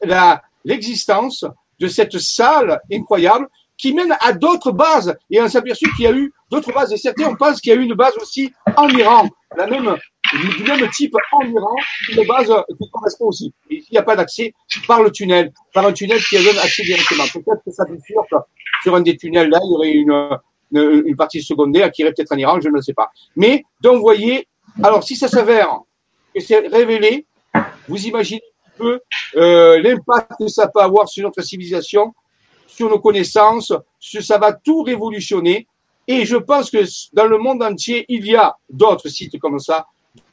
l'existence 0.64 1.46
de 1.80 1.88
cette 1.88 2.18
salle 2.20 2.80
incroyable 2.92 3.48
qui 3.78 3.94
mène 3.94 4.16
à 4.20 4.34
d'autres 4.34 4.72
bases. 4.72 5.16
Et 5.30 5.42
on 5.42 5.48
s'est 5.48 5.58
aperçu 5.58 5.86
qu'il 5.96 6.06
y 6.06 6.08
a 6.08 6.14
eu 6.14 6.34
d'autres 6.50 6.74
bases. 6.74 6.94
Et 6.94 6.98
certains, 6.98 7.28
on 7.28 7.36
pense 7.36 7.60
qu'il 7.60 7.74
y 7.74 7.76
a 7.76 7.80
eu 7.80 7.84
une 7.84 7.94
base 7.94 8.14
aussi 8.22 8.52
en 8.76 8.88
Iran, 8.90 9.28
la 9.58 9.68
même, 9.68 9.96
du 10.58 10.64
même 10.64 10.90
type 10.92 11.16
en 11.32 11.42
Iran, 11.42 11.76
une 12.10 12.28
base 12.28 12.52
qui 12.80 12.90
correspond 12.92 13.28
aussi. 13.28 13.54
il 13.70 13.84
n'y 13.92 13.98
a 13.98 14.04
pas 14.04 14.16
d'accès 14.16 14.54
par 14.88 15.02
le 15.02 15.12
tunnel, 15.12 15.52
par 15.74 15.86
un 15.86 15.94
tunnel 15.94 16.20
qui 16.24 16.44
donne 16.44 16.58
accès 16.58 16.84
directement. 16.84 17.24
Peut-être 17.34 17.62
que 17.66 17.72
ça 17.72 17.86
peut 17.86 17.98
sûr 18.06 18.24
sur 18.84 18.96
un 18.96 19.02
des 19.02 19.18
tunnels 19.18 19.50
là, 19.50 19.60
il 19.64 19.72
y 19.72 19.74
aurait 19.74 19.92
une, 19.92 20.40
une, 21.06 21.16
partie 21.16 21.42
secondaire 21.42 21.92
qui 21.92 22.02
irait 22.02 22.14
peut-être 22.14 22.32
en 22.34 22.38
Iran, 22.38 22.60
je 22.62 22.70
ne 22.70 22.82
sais 22.82 22.94
pas. 22.94 23.10
Mais 23.36 23.64
donc, 23.82 23.96
vous 23.96 24.02
voyez, 24.02 24.48
alors 24.84 25.04
si 25.04 25.16
ça 25.16 25.28
s'avère 25.28 25.80
que 26.34 26.42
c'est 26.42 26.68
révélé, 26.68 27.26
vous 27.88 28.06
imaginez 28.06 28.42
un 28.76 28.78
peu 28.78 29.00
euh, 29.38 29.80
l'impact 29.82 30.32
que 30.40 30.48
ça 30.48 30.68
peut 30.68 30.82
avoir 30.82 31.08
sur 31.08 31.24
notre 31.24 31.42
civilisation, 31.42 32.14
sur 32.68 32.90
nos 32.90 33.00
connaissances, 33.00 33.74
ça 34.00 34.38
va 34.38 34.54
tout 34.54 34.82
révolutionner. 34.82 35.68
Et 36.08 36.26
je 36.26 36.38
pense 36.38 36.70
que 36.70 36.84
dans 37.14 37.26
le 37.26 37.38
monde 37.38 37.64
entier, 37.64 38.06
il 38.10 38.26
y 38.26 38.36
a 38.36 38.56
d'autres 38.70 39.10
sites 39.10 39.40
comme 39.40 39.60
ça, 39.60 39.88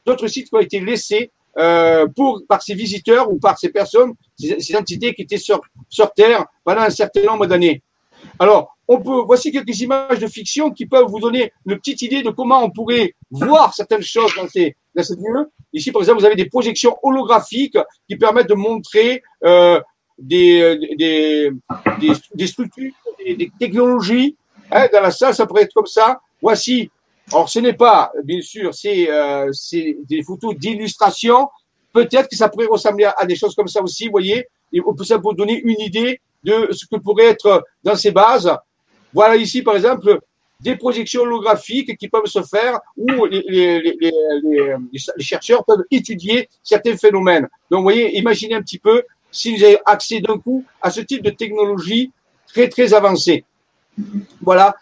d'autres 0.05 0.27
sites 0.29 0.49
qui 0.49 0.55
ont 0.55 0.61
été 0.61 0.81
laissés 0.81 1.31
euh, 1.59 2.07
pour, 2.15 2.43
par 2.49 2.63
ces 2.63 2.75
visiteurs 2.75 3.31
ou 3.31 3.39
par 3.39 3.59
ces 3.59 3.71
personnes, 3.71 4.15
ces, 4.39 4.77
entités 4.77 5.15
qui 5.15 5.23
étaient 5.23 5.39
sur, 5.39 5.61
sur 5.89 6.13
Terre 6.13 6.47
pendant 6.65 6.83
un 6.83 6.91
certain 6.91 7.23
nombre 7.25 7.47
d'années. 7.47 7.83
Alors, 8.39 8.77
on 8.89 9.01
peut, 9.01 9.23
voici 9.27 9.53
quelques 9.53 9.81
images 9.81 10.19
de 10.19 10.27
fiction 10.27 10.71
qui 10.71 10.87
peuvent 10.87 11.07
vous 11.07 11.21
donner 11.21 11.53
une 11.67 11.77
petite 11.77 12.03
idée 12.03 12.23
de 12.23 12.31
comment 12.31 12.65
on 12.65 12.71
pourrait 12.71 13.15
voir 13.31 13.75
certaines 13.75 14.03
choses 14.03 14.35
dans 14.37 14.49
ces, 14.49 14.77
dans 14.95 15.03
ces 15.03 15.15
lieux. 15.15 15.51
Ici, 15.73 15.93
par 15.93 16.03
exemple, 16.03 16.21
vous 16.21 16.27
avez 16.27 16.37
des 16.37 16.49
projections 16.49 16.97
holographiques 17.03 17.79
qui 18.09 18.17
permettent 18.17 18.49
de 18.49 18.55
montrer 18.55 19.23
euh, 19.45 19.81
des, 20.19 20.79
des, 20.97 21.51
des, 22.35 22.47
structures, 22.47 22.93
des 23.27 23.51
technologies. 23.59 24.37
Hein, 24.73 24.89
dans 24.93 25.03
la 25.03 25.11
salle, 25.11 25.35
ça 25.35 25.47
pourrait 25.47 25.63
être 25.63 25.75
comme 25.75 25.87
ça. 25.87 26.21
Voici. 26.41 26.91
Alors, 27.31 27.49
ce 27.49 27.59
n'est 27.61 27.75
pas, 27.75 28.11
bien 28.25 28.41
sûr, 28.41 28.75
c'est 28.75 29.09
euh, 29.09 29.51
des 30.09 30.23
photos 30.23 30.57
d'illustration. 30.57 31.49
Peut-être 31.93 32.29
que 32.29 32.37
ça 32.37 32.49
pourrait 32.49 32.67
ressembler 32.67 33.05
à, 33.05 33.25
des 33.27 33.37
choses 33.37 33.55
comme 33.55 33.69
ça 33.69 33.83
aussi, 33.83 34.07
vous 34.07 34.13
voyez. 34.13 34.47
Et 34.73 34.81
peut 34.81 35.05
ça 35.05 35.19
vous 35.19 35.35
donner 35.35 35.61
une 35.61 35.81
idée 35.81 36.21
de 36.43 36.69
ce 36.73 36.87
que 36.87 36.97
pourrait 36.97 37.27
être 37.27 37.65
dans 37.85 37.95
ces 37.95 38.11
bases. 38.11 38.51
Voilà 39.13 39.37
ici, 39.37 39.63
par 39.63 39.77
exemple, 39.77 40.19
des 40.59 40.77
projections 40.77 41.23
holographiques 41.23 41.97
qui 41.99 42.09
peuvent 42.09 42.27
se 42.27 42.43
faire 42.43 42.81
où 42.97 43.27
les, 43.27 43.43
les, 44.01 44.99
chercheurs 45.19 45.65
peuvent 45.65 45.85
étudier 45.91 46.49
certains 46.63 46.97
phénomènes. 46.97 47.49
Donc, 47.71 47.81
vous 47.81 47.85
voyez, 47.85 48.17
imaginez 48.19 48.55
un 48.55 48.63
petit 48.63 48.79
peu 48.79 49.03
si 49.31 49.55
vous 49.55 49.63
avez 49.63 49.79
accès 49.85 50.21
d'un 50.21 50.39
coup 50.39 50.65
à 50.81 50.91
ce 50.91 51.03
type 51.03 51.23
de 51.23 51.31
technologie 51.31 52.11
très, 52.47 52.69
très 52.69 52.95
avancée. 52.95 53.45
Voilà. 54.41 54.75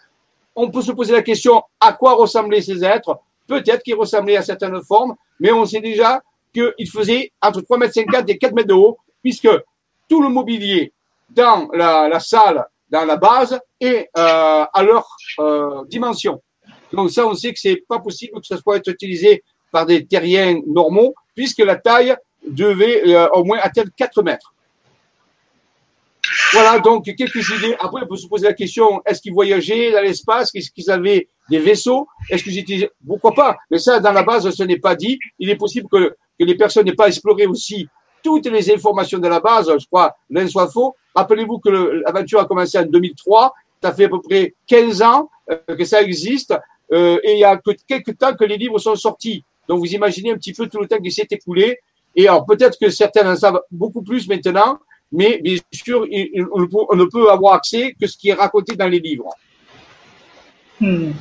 On 0.55 0.69
peut 0.69 0.81
se 0.81 0.91
poser 0.91 1.13
la 1.13 1.21
question, 1.21 1.61
à 1.79 1.93
quoi 1.93 2.13
ressemblaient 2.13 2.61
ces 2.61 2.83
êtres? 2.83 3.19
Peut-être 3.47 3.83
qu'ils 3.83 3.95
ressemblaient 3.95 4.37
à 4.37 4.41
certaines 4.41 4.81
formes, 4.83 5.15
mais 5.39 5.51
on 5.51 5.65
sait 5.65 5.81
déjà 5.81 6.21
qu'ils 6.53 6.89
faisaient 6.89 7.31
entre 7.41 7.61
3,54 7.61 8.19
m 8.19 8.25
et 8.27 8.37
4 8.37 8.53
mètres 8.53 8.67
de 8.67 8.73
haut, 8.73 8.97
puisque 9.21 9.49
tout 10.09 10.21
le 10.21 10.29
mobilier 10.29 10.91
dans 11.29 11.69
la, 11.73 12.19
salle, 12.19 12.65
dans 12.89 13.05
la 13.05 13.15
base 13.15 13.59
et 13.79 14.09
euh, 14.17 14.65
à 14.73 14.83
leur 14.83 15.07
euh, 15.39 15.83
dimension. 15.85 16.41
Donc 16.91 17.11
ça, 17.11 17.25
on 17.25 17.33
sait 17.33 17.53
que 17.53 17.59
c'est 17.59 17.83
pas 17.87 17.99
possible 17.99 18.41
que 18.41 18.47
ça 18.47 18.57
soit 18.57 18.85
utilisé 18.85 19.43
par 19.71 19.85
des 19.85 20.05
terriens 20.05 20.59
normaux, 20.67 21.13
puisque 21.33 21.59
la 21.59 21.77
taille 21.77 22.15
devait 22.45 23.07
euh, 23.07 23.29
au 23.29 23.43
moins 23.43 23.59
atteindre 23.61 23.89
4 23.95 24.21
mètres. 24.23 24.53
Voilà, 26.53 26.79
donc 26.79 27.05
quelques 27.05 27.49
idées. 27.49 27.75
Après, 27.79 28.01
on 28.03 28.07
peut 28.07 28.15
se 28.15 28.27
poser 28.27 28.47
la 28.47 28.53
question 28.53 29.01
est-ce 29.05 29.21
qu'ils 29.21 29.33
voyageaient 29.33 29.91
dans 29.91 30.01
l'espace? 30.01 30.51
Est-ce 30.53 30.71
qu'ils 30.71 30.89
avaient 30.89 31.27
des 31.49 31.59
vaisseaux? 31.59 32.07
Est-ce 32.29 32.43
qu'ils 32.43 32.57
étaient 32.57 32.89
pourquoi 33.05 33.33
pas? 33.33 33.57
Mais 33.69 33.79
ça, 33.79 33.99
dans 33.99 34.11
la 34.11 34.23
base, 34.23 34.49
ce 34.49 34.63
n'est 34.63 34.79
pas 34.79 34.95
dit. 34.95 35.19
Il 35.39 35.49
est 35.49 35.55
possible 35.55 35.87
que, 35.89 36.15
que 36.39 36.45
les 36.45 36.55
personnes 36.55 36.85
n'aient 36.85 36.95
pas 36.95 37.07
exploré 37.07 37.45
aussi 37.45 37.87
toutes 38.23 38.47
les 38.47 38.71
informations 38.71 39.19
de 39.19 39.27
la 39.27 39.39
base. 39.39 39.71
Je 39.77 39.85
crois 39.85 40.15
l'un 40.29 40.47
soit 40.47 40.69
faux. 40.69 40.95
Rappelez-vous 41.15 41.59
que 41.59 41.69
l'aventure 41.69 42.39
a 42.39 42.45
commencé 42.45 42.77
en 42.77 42.85
2003. 42.85 43.53
Ça 43.81 43.93
fait 43.93 44.05
à 44.05 44.09
peu 44.09 44.21
près 44.21 44.53
15 44.67 45.01
ans 45.01 45.29
euh, 45.49 45.57
que 45.75 45.83
ça 45.85 46.01
existe. 46.01 46.53
Euh, 46.91 47.19
et 47.23 47.33
il 47.33 47.39
y 47.39 47.43
a 47.43 47.57
que 47.57 47.71
quelques 47.87 48.17
temps 48.17 48.35
que 48.35 48.43
les 48.43 48.57
livres 48.57 48.79
sont 48.79 48.95
sortis. 48.95 49.43
Donc 49.67 49.79
vous 49.79 49.93
imaginez 49.93 50.31
un 50.31 50.35
petit 50.35 50.53
peu 50.53 50.67
tout 50.67 50.79
le 50.79 50.87
temps 50.87 50.97
qui 50.97 51.11
s'est 51.11 51.27
écoulé. 51.29 51.79
Et 52.15 52.27
alors 52.27 52.45
peut-être 52.45 52.77
que 52.79 52.89
certains 52.89 53.31
en 53.31 53.35
savent 53.35 53.61
beaucoup 53.71 54.01
plus 54.01 54.27
maintenant, 54.27 54.79
mais 55.11 55.39
bien 55.39 55.57
sûr, 55.71 56.07
on 56.53 56.95
ne 56.95 57.05
peut 57.05 57.29
avoir 57.29 57.55
accès 57.55 57.93
que 57.99 58.07
ce 58.07 58.17
qui 58.17 58.29
est 58.29 58.33
raconté 58.33 58.75
dans 58.75 58.87
les 58.87 58.99
livres. 58.99 59.29
Hmm. 60.79 61.11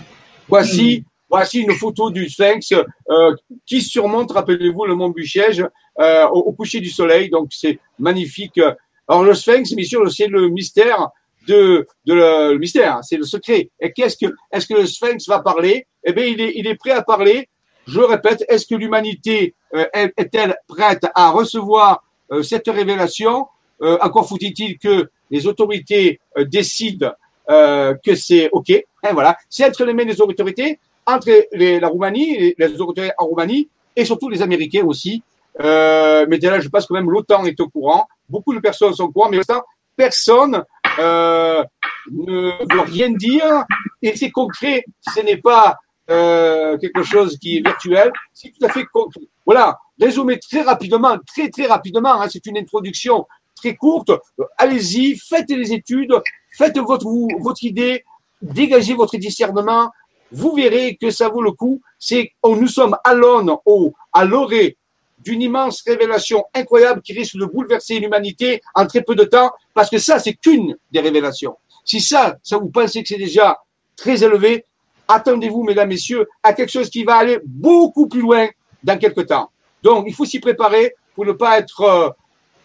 Voici, 0.48 1.00
hmm. 1.00 1.05
voici 1.29 1.61
une 1.61 1.72
photo 1.72 2.11
du 2.11 2.29
Sphinx 2.29 2.72
euh, 2.72 3.35
qui 3.66 3.83
surmonte, 3.83 4.33
rappelez-vous, 4.33 4.87
le 4.87 4.94
mont 4.94 5.11
Buchège 5.11 5.64
euh, 5.98 6.26
au, 6.29 6.38
au, 6.38 6.53
coucher 6.53 6.81
du 6.81 6.88
soleil. 6.88 7.31
Donc 7.31 7.48
c'est 7.50 7.79
magnifique. 7.98 8.61
Alors 9.09 9.24
le 9.24 9.35
Sphinx, 9.35 9.74
bien 9.74 9.85
sûr, 9.85 10.11
c'est 10.11 10.29
le 10.29 10.48
mystère 10.48 11.09
de, 11.48 11.87
de 12.07 12.14
le, 12.14 12.59
mystère, 12.59 13.00
c'est 13.03 13.16
le 13.16 13.24
secret. 13.24 13.70
Et 13.81 13.92
qu'est-ce 13.92 14.16
que, 14.16 14.33
est-ce 14.53 14.68
que 14.68 14.74
le 14.74 14.87
Sphinx 14.87 15.26
va 15.26 15.40
parler? 15.40 15.87
Eh 16.05 16.12
bien, 16.12 16.24
il 16.24 16.40
est, 16.40 16.53
il 16.55 16.66
est 16.68 16.76
prêt 16.76 16.92
à 16.92 17.03
parler. 17.03 17.48
Je 17.87 18.00
répète, 18.00 18.44
est-ce 18.48 18.66
que 18.66 18.76
l'humanité 18.76 19.55
euh, 19.74 19.85
est-elle 19.94 20.57
prête 20.68 21.07
à 21.14 21.31
recevoir 21.31 22.05
cette 22.42 22.68
révélation? 22.68 23.48
Euh, 23.82 23.98
Encore 24.00 24.28
faut-il 24.28 24.78
que 24.78 25.10
les 25.30 25.46
autorités 25.46 26.20
décident 26.46 27.12
que 27.48 28.14
c'est 28.14 28.48
OK? 28.52 28.70
Hein, 29.02 29.12
voilà, 29.12 29.36
c'est 29.48 29.64
entre 29.64 29.84
les 29.84 29.92
mains 29.92 30.04
des 30.04 30.20
autorités, 30.20 30.78
entre 31.04 31.30
les, 31.52 31.80
la 31.80 31.88
Roumanie, 31.88 32.54
les, 32.56 32.80
autorités 32.80 33.10
en 33.18 33.26
Roumanie, 33.26 33.68
et 33.96 34.04
surtout 34.04 34.28
les 34.28 34.40
Américains 34.42 34.84
aussi. 34.84 35.22
mais 35.58 36.38
là, 36.42 36.60
je 36.60 36.68
pense 36.68 36.86
que 36.86 36.94
même 36.94 37.10
l'OTAN 37.10 37.44
est 37.44 37.58
au 37.60 37.68
courant. 37.68 38.06
Beaucoup 38.28 38.54
de 38.54 38.60
personnes 38.60 38.94
sont 38.94 39.04
au 39.04 39.10
courant, 39.10 39.28
mais 39.30 39.36
l'instant, 39.36 39.62
personne 40.00 40.64
euh, 40.98 41.62
ne 42.10 42.74
veut 42.74 42.80
rien 42.80 43.10
dire 43.10 43.64
et 44.00 44.16
c'est 44.16 44.30
concret. 44.30 44.84
Ce 45.14 45.20
n'est 45.20 45.36
pas 45.36 45.76
euh, 46.10 46.78
quelque 46.78 47.02
chose 47.02 47.38
qui 47.38 47.58
est 47.58 47.60
virtuel, 47.60 48.10
c'est 48.32 48.50
tout 48.50 48.64
à 48.64 48.70
fait 48.70 48.84
concret. 48.86 49.20
Voilà, 49.44 49.78
résumé 50.00 50.38
très 50.38 50.62
rapidement, 50.62 51.16
très 51.26 51.50
très 51.50 51.66
rapidement. 51.66 52.20
Hein, 52.20 52.28
c'est 52.30 52.46
une 52.46 52.58
introduction 52.58 53.26
très 53.60 53.76
courte. 53.76 54.10
Allez-y, 54.58 55.16
faites 55.16 55.50
les 55.50 55.72
études, 55.72 56.14
faites 56.56 56.78
votre, 56.78 57.64
idée, 57.64 58.04
dégagez 58.42 58.94
votre 58.94 59.16
discernement. 59.16 59.90
Vous 60.32 60.54
verrez 60.54 60.96
que 61.00 61.10
ça 61.10 61.28
vaut 61.28 61.42
le 61.42 61.52
coup. 61.52 61.80
C'est, 61.98 62.32
oh, 62.42 62.56
nous 62.56 62.68
sommes 62.68 62.96
à 63.04 63.14
l'aune, 63.14 63.52
au, 63.66 63.92
à 64.12 64.24
l'orée 64.24 64.76
d'une 65.18 65.42
immense 65.42 65.82
révélation 65.86 66.44
incroyable 66.54 67.02
qui 67.02 67.12
risque 67.12 67.36
de 67.36 67.44
bouleverser 67.44 67.98
l'humanité 67.98 68.62
en 68.74 68.86
très 68.86 69.02
peu 69.02 69.14
de 69.14 69.24
temps, 69.24 69.50
parce 69.74 69.90
que 69.90 69.98
ça, 69.98 70.18
c'est 70.18 70.34
qu'une 70.34 70.76
des 70.90 71.00
révélations. 71.00 71.56
Si 71.84 72.00
ça, 72.00 72.36
ça 72.42 72.56
vous 72.56 72.70
pensez 72.70 73.02
que 73.02 73.08
c'est 73.08 73.18
déjà 73.18 73.58
très 73.96 74.24
élevé, 74.24 74.64
attendez-vous, 75.08 75.62
mesdames, 75.64 75.88
messieurs, 75.88 76.26
à 76.42 76.54
quelque 76.54 76.70
chose 76.70 76.88
qui 76.88 77.04
va 77.04 77.16
aller 77.16 77.38
beaucoup 77.44 78.08
plus 78.08 78.20
loin 78.22 78.48
dans 78.82 78.98
quelques 78.98 79.26
temps. 79.26 79.50
Donc, 79.82 80.04
il 80.06 80.14
faut 80.14 80.24
s'y 80.24 80.40
préparer 80.40 80.94
pour 81.14 81.26
ne 81.26 81.32
pas 81.32 81.58
être 81.58 81.82
euh, 81.82 82.08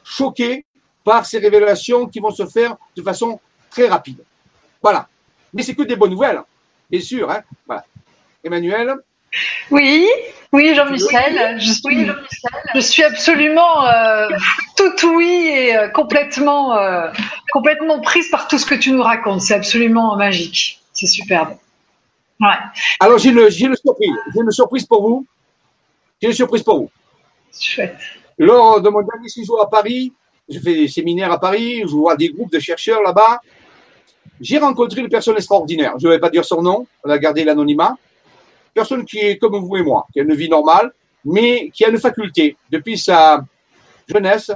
choqué 0.04 0.66
par 1.06 1.26
ces 1.26 1.38
révélations 1.38 2.08
qui 2.08 2.20
vont 2.20 2.32
se 2.32 2.46
faire 2.48 2.76
de 2.98 3.02
façon 3.02 3.40
très 3.70 3.88
rapide. 3.88 4.22
Voilà. 4.82 5.08
Mais 5.54 5.62
c'est 5.62 5.76
que 5.76 5.84
des 5.84 5.96
bonnes 5.96 6.10
nouvelles, 6.10 6.42
bien 6.90 7.00
sûr. 7.00 7.32
Hein. 7.32 7.42
Voilà. 7.66 7.86
Emmanuel 8.44 8.96
Oui, 9.72 10.08
oui, 10.52 10.76
Jean-Michel. 10.76 11.60
Je, 11.60 11.72
suis, 11.72 12.08
je 12.74 12.80
suis 12.80 13.04
absolument 13.04 13.86
euh, 13.88 14.28
tout 14.76 15.16
oui 15.16 15.50
et 15.54 15.78
euh, 15.78 15.90
complètement, 15.90 16.76
euh, 16.76 17.10
complètement 17.52 18.02
prise 18.02 18.30
par 18.30 18.48
tout 18.48 18.58
ce 18.58 18.66
que 18.66 18.76
tu 18.76 18.92
nous 18.92 19.04
racontes. 19.04 19.42
C'est 19.42 19.56
absolument 19.56 20.18
magique. 20.18 20.82
C'est 20.92 21.08
superbe. 21.08 21.56
Ouais. 22.42 22.48
Alors, 23.00 23.18
j'ai 23.20 23.30
une, 23.30 23.50
j'ai 23.50 23.66
une 23.66 23.76
surprise. 23.76 24.16
J'ai 24.34 24.42
une 24.42 24.52
surprise 24.52 24.86
pour 24.86 25.02
vous. 25.02 25.26
J'ai 26.22 26.30
une 26.30 26.34
surprise 26.34 26.64
pour 26.64 26.80
vous. 26.80 26.92
Chouette. 27.58 27.98
Lors 28.38 28.82
de 28.82 28.90
mon 28.90 29.02
dernier 29.02 29.30
séjour 29.30 29.62
à 29.62 29.70
Paris, 29.70 30.12
je 30.50 30.60
fais 30.60 30.76
des 30.76 30.88
séminaires 30.88 31.32
à 31.32 31.40
Paris, 31.40 31.82
je 31.82 31.88
vois 31.88 32.16
des 32.16 32.30
groupes 32.30 32.52
de 32.52 32.60
chercheurs 32.60 33.02
là-bas. 33.02 33.42
J'ai 34.40 34.58
rencontré 34.58 35.02
une 35.02 35.10
personne 35.10 35.36
extraordinaire. 35.36 35.94
Je 35.98 36.08
ne 36.08 36.14
vais 36.14 36.20
pas 36.20 36.30
dire 36.30 36.46
son 36.46 36.62
nom, 36.62 36.86
on 37.04 37.10
va 37.10 37.18
garder 37.18 37.44
l'anonymat. 37.44 37.96
Personne 38.74 39.06
qui 39.06 39.20
est 39.20 39.38
comme 39.38 39.56
vous 39.56 39.78
et 39.78 39.82
moi, 39.82 40.06
qui 40.12 40.20
a 40.20 40.24
une 40.24 40.36
vie 40.36 40.50
normale, 40.50 40.92
mais 41.24 41.70
qui 41.72 41.86
a 41.86 41.90
une 41.90 41.98
faculté, 41.98 42.58
depuis 42.70 42.98
sa 42.98 43.44
jeunesse, 44.08 44.52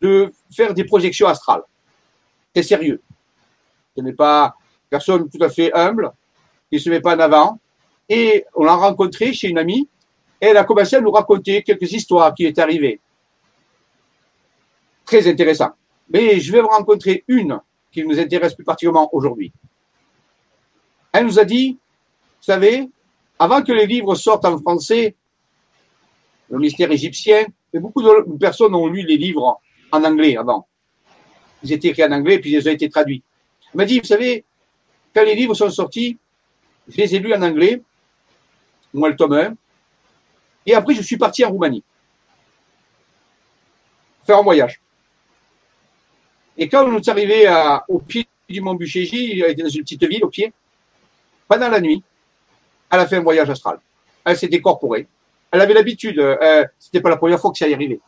de 0.00 0.32
faire 0.50 0.72
des 0.72 0.84
projections 0.84 1.26
astrales. 1.26 1.62
C'est 2.54 2.62
sérieux. 2.62 3.02
Ce 3.96 4.00
n'est 4.00 4.12
pas 4.12 4.54
personne 4.88 5.28
tout 5.28 5.42
à 5.42 5.48
fait 5.48 5.72
humble, 5.74 6.12
qui 6.70 6.76
ne 6.76 6.80
se 6.80 6.88
met 6.88 7.00
pas 7.00 7.16
en 7.16 7.20
avant. 7.20 7.58
Et 8.08 8.46
on 8.54 8.64
l'a 8.64 8.74
rencontré 8.74 9.32
chez 9.32 9.48
une 9.48 9.58
amie, 9.58 9.88
et 10.40 10.46
elle 10.46 10.56
a 10.56 10.64
commencé 10.64 10.96
à 10.96 11.00
nous 11.00 11.10
raconter 11.10 11.62
quelques 11.62 11.92
histoires 11.92 12.32
qui 12.32 12.46
est 12.46 12.58
arrivées. 12.58 13.00
Très 15.08 15.26
intéressant. 15.26 15.70
Mais 16.10 16.38
je 16.38 16.52
vais 16.52 16.60
vous 16.60 16.68
rencontrer 16.68 17.24
une 17.28 17.58
qui 17.90 18.04
nous 18.04 18.20
intéresse 18.20 18.54
plus 18.54 18.62
particulièrement 18.62 19.08
aujourd'hui. 19.12 19.50
Elle 21.10 21.24
nous 21.24 21.38
a 21.38 21.46
dit, 21.46 21.78
vous 22.36 22.44
savez, 22.44 22.90
avant 23.38 23.62
que 23.62 23.72
les 23.72 23.86
livres 23.86 24.14
sortent 24.16 24.44
en 24.44 24.58
français, 24.58 25.16
le 26.50 26.58
mystère 26.58 26.92
égyptien, 26.92 27.46
et 27.72 27.78
beaucoup 27.78 28.02
de 28.02 28.36
personnes 28.36 28.74
ont 28.74 28.86
lu 28.86 29.02
les 29.02 29.16
livres 29.16 29.58
en 29.90 30.04
anglais 30.04 30.36
avant. 30.36 30.68
Ils 31.62 31.72
étaient 31.72 31.88
écrits 31.88 32.04
en 32.04 32.12
anglais, 32.12 32.38
puis 32.38 32.52
ils 32.52 32.68
ont 32.68 32.72
été 32.72 32.90
traduits. 32.90 33.22
Elle 33.72 33.78
m'a 33.78 33.84
dit, 33.86 34.00
vous 34.00 34.04
savez, 34.04 34.44
quand 35.14 35.24
les 35.24 35.34
livres 35.34 35.54
sont 35.54 35.70
sortis, 35.70 36.18
je 36.86 36.98
les 36.98 37.14
ai 37.14 37.18
lus 37.18 37.32
en 37.32 37.40
anglais, 37.40 37.80
moi 38.92 39.08
le 39.08 39.16
tome 39.16 39.32
1, 39.32 39.54
et 40.66 40.74
après 40.74 40.94
je 40.94 41.00
suis 41.00 41.16
parti 41.16 41.46
en 41.46 41.50
Roumanie. 41.50 41.82
Faire 44.26 44.38
un 44.38 44.42
voyage. 44.42 44.82
Et 46.58 46.68
quand 46.68 46.84
on 46.84 46.96
est 46.96 47.08
arrivé 47.08 47.46
au 47.86 48.00
pied 48.00 48.26
du 48.48 48.60
mont 48.60 48.74
Buchéji, 48.74 49.40
était 49.40 49.62
dans 49.62 49.68
une 49.68 49.82
petite 49.82 50.04
ville 50.04 50.24
au 50.24 50.28
pied, 50.28 50.52
pendant 51.46 51.68
la 51.68 51.80
nuit, 51.80 52.02
elle 52.90 53.00
a 53.00 53.06
fait 53.06 53.16
un 53.16 53.22
voyage 53.22 53.48
astral. 53.48 53.78
Elle 54.24 54.36
s'est 54.36 54.48
décorporée. 54.48 55.06
Elle 55.52 55.60
avait 55.60 55.72
l'habitude, 55.72 56.18
euh, 56.18 56.66
c'était 56.78 57.00
pas 57.00 57.10
la 57.10 57.16
première 57.16 57.40
fois 57.40 57.52
que 57.52 57.58
ça 57.58 57.68
y 57.68 57.74
arrivait. 57.74 58.00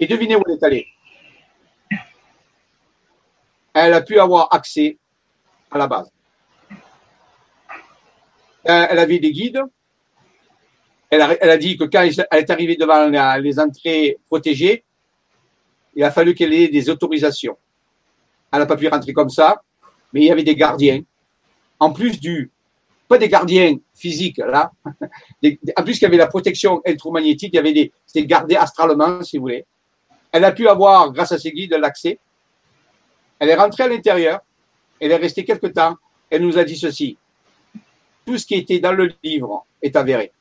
Et 0.00 0.06
devinez 0.06 0.36
où 0.36 0.42
elle 0.48 0.54
est 0.54 0.62
allée. 0.62 0.86
Elle 3.74 3.92
a 3.92 4.00
pu 4.00 4.18
avoir 4.18 4.48
accès 4.52 4.96
à 5.70 5.78
la 5.78 5.86
base. 5.86 6.10
Euh, 8.66 8.86
elle 8.90 8.98
avait 8.98 9.18
des 9.18 9.32
guides. 9.32 9.60
Elle 11.10 11.20
a 11.22 11.56
dit 11.58 11.76
que 11.76 11.84
quand 11.84 12.00
elle 12.00 12.40
est 12.40 12.50
arrivée 12.50 12.76
devant 12.76 13.08
les 13.38 13.60
entrées 13.60 14.18
protégées, 14.26 14.84
il 15.96 16.02
a 16.02 16.10
fallu 16.10 16.34
qu'elle 16.34 16.52
ait 16.52 16.68
des 16.68 16.90
autorisations. 16.90 17.56
Elle 18.52 18.60
n'a 18.60 18.66
pas 18.66 18.76
pu 18.76 18.88
rentrer 18.88 19.12
comme 19.12 19.30
ça, 19.30 19.62
mais 20.12 20.22
il 20.22 20.26
y 20.26 20.30
avait 20.30 20.42
des 20.42 20.56
gardiens. 20.56 21.02
En 21.80 21.92
plus 21.92 22.20
du, 22.20 22.50
pas 23.08 23.18
des 23.18 23.28
gardiens 23.28 23.76
physiques, 23.94 24.38
là, 24.38 24.72
en 24.86 25.82
plus 25.82 25.94
qu'il 25.94 26.02
y 26.02 26.06
avait 26.06 26.16
la 26.16 26.26
protection 26.26 26.80
électromagnétique, 26.84 27.50
il 27.52 27.56
y 27.56 27.58
avait 27.58 27.72
des, 27.72 27.92
c'était 28.06 28.26
gardé 28.26 28.56
astralement, 28.56 29.22
si 29.22 29.36
vous 29.36 29.42
voulez. 29.42 29.66
Elle 30.32 30.44
a 30.44 30.52
pu 30.52 30.68
avoir, 30.68 31.12
grâce 31.12 31.32
à 31.32 31.38
ses 31.38 31.52
guides, 31.52 31.74
l'accès. 31.74 32.18
Elle 33.38 33.50
est 33.50 33.54
rentrée 33.54 33.84
à 33.84 33.88
l'intérieur, 33.88 34.40
elle 35.00 35.12
est 35.12 35.16
restée 35.16 35.44
quelque 35.44 35.66
temps, 35.66 35.96
elle 36.30 36.42
nous 36.42 36.58
a 36.58 36.64
dit 36.64 36.76
ceci. 36.76 37.18
Tout 38.24 38.38
ce 38.38 38.46
qui 38.46 38.54
était 38.54 38.78
dans 38.78 38.92
le 38.92 39.12
livre 39.22 39.66
est 39.82 39.94
avéré. 39.96 40.32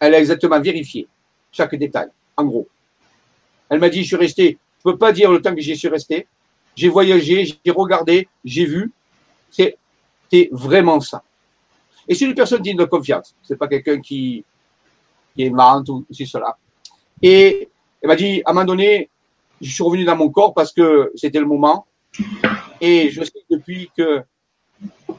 Elle 0.00 0.14
a 0.14 0.18
exactement 0.18 0.60
vérifié 0.60 1.06
chaque 1.52 1.74
détail, 1.74 2.08
en 2.36 2.44
gros. 2.44 2.68
Elle 3.68 3.80
m'a 3.80 3.88
dit, 3.88 4.02
je 4.02 4.08
suis 4.08 4.16
resté, 4.16 4.58
je 4.78 4.82
peux 4.82 4.96
pas 4.96 5.12
dire 5.12 5.30
le 5.30 5.40
temps 5.42 5.54
que 5.54 5.60
j'y 5.60 5.76
suis 5.76 5.88
resté. 5.88 6.26
J'ai 6.76 6.88
voyagé, 6.88 7.44
j'ai 7.44 7.70
regardé, 7.72 8.28
j'ai 8.44 8.64
vu. 8.64 8.92
C'est, 9.50 9.76
vraiment 10.52 11.00
ça. 11.00 11.22
Et 12.06 12.14
c'est 12.14 12.26
une 12.26 12.34
personne 12.34 12.62
digne 12.62 12.76
de 12.76 12.84
confiance. 12.84 13.34
C'est 13.42 13.56
pas 13.56 13.66
quelqu'un 13.66 14.00
qui, 14.00 14.44
qui 15.34 15.42
est 15.42 15.50
marrant 15.50 15.82
ou 15.88 16.04
c'est 16.10 16.26
cela. 16.26 16.56
Et 17.22 17.68
elle 18.00 18.08
m'a 18.08 18.16
dit, 18.16 18.42
à 18.44 18.50
un 18.50 18.52
moment 18.54 18.66
donné, 18.66 19.10
je 19.60 19.70
suis 19.70 19.82
revenu 19.82 20.04
dans 20.04 20.16
mon 20.16 20.28
corps 20.28 20.54
parce 20.54 20.72
que 20.72 21.10
c'était 21.16 21.40
le 21.40 21.46
moment. 21.46 21.86
Et 22.80 23.10
je 23.10 23.24
sais 23.24 23.32
depuis 23.50 23.90
que 23.96 24.22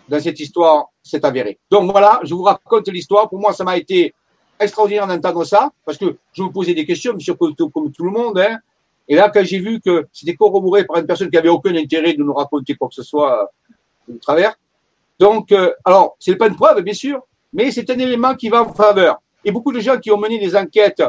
dans 0.08 0.20
cette 0.20 0.40
histoire, 0.40 0.88
c'est 1.04 1.26
avéré. 1.26 1.60
Donc 1.70 1.92
voilà, 1.92 2.20
je 2.24 2.34
vous 2.34 2.44
raconte 2.44 2.88
l'histoire. 2.90 3.30
Pour 3.30 3.40
moi, 3.40 3.54
ça 3.54 3.64
m'a 3.64 3.78
été 3.78 4.14
extraordinaire 4.60 5.08
d'entendre 5.08 5.44
ça, 5.46 5.72
parce 5.86 5.98
que 5.98 6.18
je 6.34 6.44
me 6.44 6.50
posais 6.50 6.74
des 6.74 6.86
questions, 6.86 7.14
bien 7.14 7.24
sûr, 7.24 7.38
comme, 7.38 7.56
tout 7.56 8.04
le 8.04 8.12
monde. 8.12 8.40
Hein. 8.40 8.60
Et 9.08 9.16
là, 9.16 9.30
quand 9.34 9.44
j'ai 9.44 9.60
vu 9.60 9.80
que 9.80 10.08
c'était 10.14 10.36
corroboré 10.36 10.86
par 10.86 10.98
une 10.98 11.06
personne 11.06 11.30
qui 11.30 11.38
avait 11.38 11.50
aucun 11.50 11.76
intérêt 11.76 12.14
de 12.14 12.24
nous 12.24 12.34
raconter 12.34 12.76
quoi 12.76 12.90
que 12.90 12.96
ce 12.96 13.04
soit 13.04 13.44
euh, 13.44 14.14
de 14.14 14.18
travers, 14.20 14.56
donc, 15.20 15.52
euh, 15.52 15.74
alors, 15.84 16.16
c'est 16.20 16.36
pas 16.36 16.48
une 16.48 16.56
preuve, 16.56 16.82
bien 16.82 16.94
sûr, 16.94 17.22
mais 17.52 17.72
c'est 17.72 17.90
un 17.90 18.00
élément 18.00 18.36
qui 18.36 18.50
va 18.50 18.64
en 18.64 18.74
faveur. 18.74 19.22
Et 19.44 19.52
beaucoup 19.52 19.74
de 19.74 19.80
gens 19.80 19.98
qui 19.98 20.12
ont 20.12 20.18
mené 20.18 20.40
des 20.40 20.56
enquêtes 20.56 21.04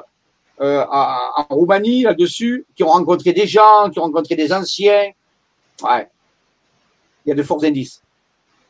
euh, 0.61 0.85
en 0.91 1.47
Roumanie 1.49 2.03
là-dessus, 2.03 2.67
qui 2.75 2.83
ont 2.83 2.89
rencontré 2.89 3.33
des 3.33 3.47
gens, 3.47 3.89
qui 3.93 3.99
ont 3.99 4.05
rencontré 4.05 4.35
des 4.35 4.53
anciens, 4.53 5.11
ouais, 5.83 6.09
il 7.25 7.29
y 7.29 7.33
a 7.33 7.35
de 7.35 7.43
forts 7.43 7.65
indices. 7.65 8.03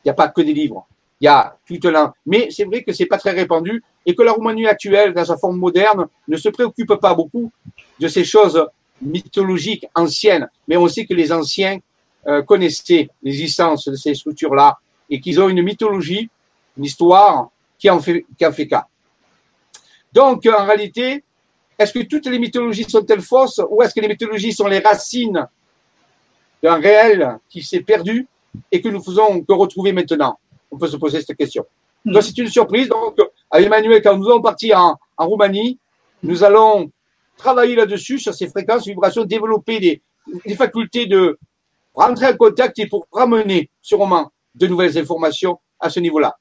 Il 0.03 0.07
n'y 0.07 0.11
a 0.11 0.13
pas 0.13 0.29
que 0.29 0.41
des 0.41 0.53
livres. 0.53 0.87
Il 1.19 1.25
y 1.25 1.27
a 1.27 1.55
tout 1.67 1.79
un. 1.87 2.13
Mais 2.25 2.49
c'est 2.51 2.65
vrai 2.65 2.83
que 2.83 2.93
c'est 2.93 3.05
pas 3.05 3.17
très 3.17 3.31
répandu 3.31 3.83
et 4.05 4.15
que 4.15 4.23
la 4.23 4.31
Roumanie 4.31 4.67
actuelle, 4.67 5.13
dans 5.13 5.25
sa 5.25 5.37
forme 5.37 5.57
moderne, 5.57 6.07
ne 6.27 6.37
se 6.37 6.49
préoccupe 6.49 6.95
pas 6.95 7.13
beaucoup 7.13 7.51
de 7.99 8.07
ces 8.07 8.23
choses 8.23 8.65
mythologiques 9.01 9.85
anciennes. 9.95 10.49
Mais 10.67 10.77
on 10.77 10.87
sait 10.87 11.05
que 11.05 11.13
les 11.13 11.31
anciens 11.31 11.79
euh, 12.27 12.41
connaissaient 12.41 13.09
l'existence 13.23 13.87
de 13.87 13.95
ces 13.95 14.15
structures-là 14.15 14.77
et 15.09 15.19
qu'ils 15.19 15.39
ont 15.41 15.49
une 15.49 15.61
mythologie, 15.61 16.29
une 16.77 16.85
histoire 16.85 17.49
qui 17.77 17.89
en 17.89 17.99
fait, 17.99 18.25
qui 18.37 18.45
en 18.45 18.51
fait 18.51 18.67
cas. 18.67 18.87
Donc, 20.13 20.45
en 20.45 20.65
réalité, 20.65 21.23
est-ce 21.79 21.93
que 21.93 22.03
toutes 22.03 22.27
les 22.27 22.37
mythologies 22.37 22.83
sont-elles 22.87 23.21
fausses 23.21 23.61
ou 23.69 23.81
est-ce 23.81 23.93
que 23.93 24.01
les 24.01 24.07
mythologies 24.07 24.53
sont 24.53 24.67
les 24.67 24.79
racines 24.79 25.47
d'un 26.61 26.75
réel 26.75 27.39
qui 27.49 27.63
s'est 27.63 27.81
perdu 27.81 28.27
et 28.71 28.81
que 28.81 28.89
nous 28.89 29.01
faisons 29.01 29.41
que 29.41 29.53
retrouver 29.53 29.93
maintenant? 29.93 30.37
On 30.69 30.77
peut 30.77 30.87
se 30.87 30.97
poser 30.97 31.21
cette 31.21 31.37
question. 31.37 31.65
Hmm. 32.05 32.11
Donc, 32.11 32.23
c'est 32.23 32.37
une 32.37 32.49
surprise. 32.49 32.87
Donc, 32.87 33.17
avec 33.51 33.67
Emmanuel, 33.67 34.01
quand 34.01 34.17
nous 34.17 34.27
allons 34.29 34.41
partir 34.41 34.79
en, 34.79 34.97
Roumanie, 35.17 35.77
nous 36.23 36.43
allons 36.43 36.89
travailler 37.37 37.75
là-dessus, 37.75 38.17
sur 38.17 38.33
ces 38.33 38.47
fréquences, 38.47 38.87
vibrations, 38.87 39.23
développer 39.23 39.79
des, 39.79 40.55
facultés 40.55 41.05
de 41.05 41.37
rentrer 41.93 42.27
en 42.27 42.37
contact 42.37 42.79
et 42.79 42.87
pour 42.87 43.07
ramener 43.11 43.69
sûrement 43.81 44.31
de 44.55 44.67
nouvelles 44.67 44.97
informations 44.97 45.59
à 45.79 45.89
ce 45.89 45.99
niveau-là. 45.99 46.37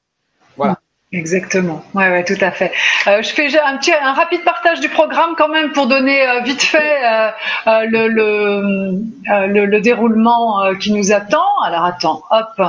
Voilà. 0.57 0.79
Exactement, 1.13 1.83
ouais, 1.95 2.09
ouais, 2.09 2.25
tout 2.25 2.39
à 2.41 2.53
fait. 2.53 2.73
Euh, 3.09 3.21
je 3.21 3.31
fais 3.31 3.47
un 3.59 3.79
petit, 3.79 3.93
un 3.93 4.13
rapide 4.13 4.45
partage 4.45 4.79
du 4.79 4.89
programme 4.89 5.35
quand 5.37 5.49
même 5.49 5.73
pour 5.73 5.89
donner 5.89 6.25
euh, 6.25 6.41
vite 6.43 6.63
fait 6.63 7.05
euh, 7.05 7.31
le, 7.67 8.07
le, 8.07 9.47
le, 9.49 9.67
le, 9.67 9.81
déroulement 9.81 10.73
qui 10.77 10.93
nous 10.93 11.11
attend. 11.11 11.49
Alors 11.65 11.85
attends, 11.85 12.23
hop, 12.31 12.63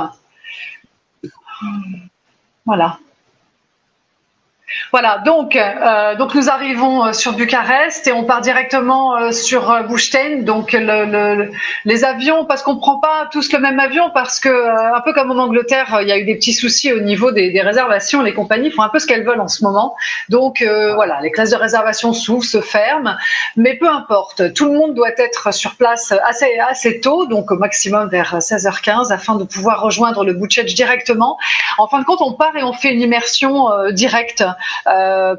voilà. 2.66 2.98
Voilà, 4.90 5.22
donc, 5.24 5.56
euh, 5.56 6.16
donc 6.16 6.34
nous 6.34 6.50
arrivons 6.50 7.06
euh, 7.06 7.12
sur 7.12 7.32
Bucarest 7.32 8.06
et 8.06 8.12
on 8.12 8.24
part 8.24 8.40
directement 8.40 9.16
euh, 9.16 9.32
sur 9.32 9.70
euh, 9.70 9.82
Donc 10.40 10.72
le, 10.72 11.06
le, 11.06 11.50
les 11.84 12.04
avions, 12.04 12.44
parce 12.44 12.62
qu'on 12.62 12.76
prend 12.76 12.98
pas 12.98 13.28
tous 13.32 13.52
le 13.52 13.58
même 13.58 13.78
avion, 13.78 14.10
parce 14.12 14.38
que 14.38 14.48
un 14.48 15.00
peu 15.00 15.12
comme 15.12 15.30
en 15.30 15.42
Angleterre, 15.42 15.98
il 16.02 16.08
y 16.08 16.12
a 16.12 16.18
eu 16.18 16.24
des 16.24 16.34
petits 16.34 16.52
soucis 16.52 16.92
au 16.92 17.00
niveau 17.00 17.32
des, 17.32 17.60
réservations. 17.62 18.22
Les 18.22 18.34
compagnies 18.34 18.70
font 18.70 18.82
un 18.82 18.88
peu 18.88 18.98
ce 18.98 19.06
qu'elles 19.06 19.24
veulent 19.24 19.40
en 19.40 19.48
ce 19.48 19.62
moment. 19.62 19.94
Donc 20.28 20.64
voilà, 20.94 21.20
les 21.22 21.30
classes 21.30 21.50
de 21.50 21.56
réservation 21.56 22.12
s'ouvrent, 22.12 22.44
se 22.44 22.60
ferment, 22.60 23.16
mais 23.56 23.74
peu 23.74 23.88
importe. 23.88 24.52
Tout 24.54 24.66
le 24.66 24.72
monde 24.72 24.94
doit 24.94 25.12
être 25.16 25.54
sur 25.54 25.76
place 25.76 26.12
assez 26.24 26.58
assez 26.58 27.00
tôt, 27.00 27.26
donc 27.26 27.50
au 27.50 27.56
maximum 27.56 28.08
vers 28.08 28.38
16h15, 28.38 29.12
afin 29.12 29.36
de 29.36 29.44
pouvoir 29.44 29.82
rejoindre 29.82 30.24
le 30.24 30.34
Butchedge 30.34 30.74
directement. 30.74 31.38
En 31.78 31.86
fin 31.86 32.00
de 32.00 32.04
compte, 32.04 32.20
on 32.20 32.32
part 32.32 32.56
et 32.56 32.62
on 32.62 32.72
fait 32.72 32.92
une 32.92 33.00
immersion 33.00 33.68
directe 33.92 34.42
euh, 34.42 34.52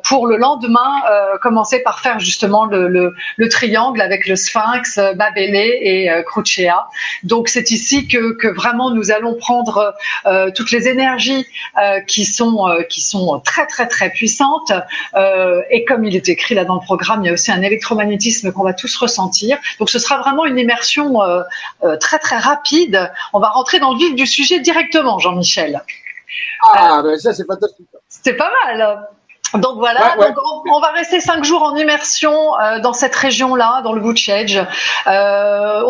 pour 0.04 0.28
le 0.28 0.38
lendemain 0.38 0.94
euh, 1.10 1.38
commencer 1.40 1.80
par 1.80 2.00
faire 2.00 2.20
justement 2.20 2.66
le, 2.66 2.88
le, 2.88 3.14
le, 3.38 3.50
triangle 3.50 4.02
avec 4.02 4.28
le 4.28 4.36
Sphinx, 4.36 5.00
Babélé 5.16 5.80
et 5.82 6.10
euh, 6.10 6.24
Crucea. 6.24 6.88
Donc 7.24 7.50
c'est 7.50 7.72
ici 7.72 8.08
que, 8.08 8.54
vraiment 8.54 8.92
nous 8.92 9.12
allons 9.12 9.36
prendre 9.36 9.94
euh, 10.26 10.52
toutes 10.56 10.72
les 10.72 10.88
énergies 10.88 11.46
euh, 11.82 12.00
qui 12.02 12.26
sont 12.26 12.68
qui 12.90 13.02
sont 13.02 13.40
très 13.40 13.66
très 13.68 13.88
très 13.88 14.10
puissantes 14.10 14.72
et 15.70 15.86
comme 15.86 16.04
il 16.04 16.16
est 16.16 16.30
écrit 16.30 16.56
là 16.56 16.66
dans 16.66 16.76
le 16.76 16.82
programme, 16.82 17.24
il 17.24 17.28
y 17.28 17.30
a 17.30 17.34
aussi 17.34 17.52
un 17.52 17.62
électromagnétisme 17.62 18.52
qu'on 18.52 18.64
va 18.64 18.74
tous 18.74 18.96
ressentir. 18.96 19.58
Donc 19.80 19.90
ce 19.90 20.00
sera 20.00 20.20
vraiment 20.20 20.46
une 20.46 20.58
immersion 20.58 21.20
très 22.00 22.20
très 22.20 22.38
rapide. 22.38 23.12
On 23.34 23.40
va 23.40 23.50
rentrer 23.50 23.80
dans 23.80 23.94
le 23.94 23.98
vif 23.98 24.16
du 24.16 24.26
sujet 24.26 24.60
directement, 24.60 25.20
Jean-Michel. 25.20 25.82
Ah, 26.74 27.02
ben 27.04 27.18
ça 27.18 27.34
c'est 27.34 27.46
fantastique. 27.46 27.88
C'est 28.24 28.36
pas 28.36 28.52
mal. 28.66 29.08
Donc 29.56 29.78
voilà, 29.78 30.16
donc 30.18 30.36
on, 30.66 30.80
va 30.80 30.91
rester 30.91 31.20
cinq 31.20 31.43
jours 31.43 31.62
en 31.62 31.76
immersion 31.76 32.34
euh, 32.60 32.80
dans 32.80 32.93
cette 32.93 33.16
région-là, 33.16 33.82
dans 33.84 33.93
le 33.93 34.01
Butchedge. 34.01 34.58
Euh, 35.06 35.82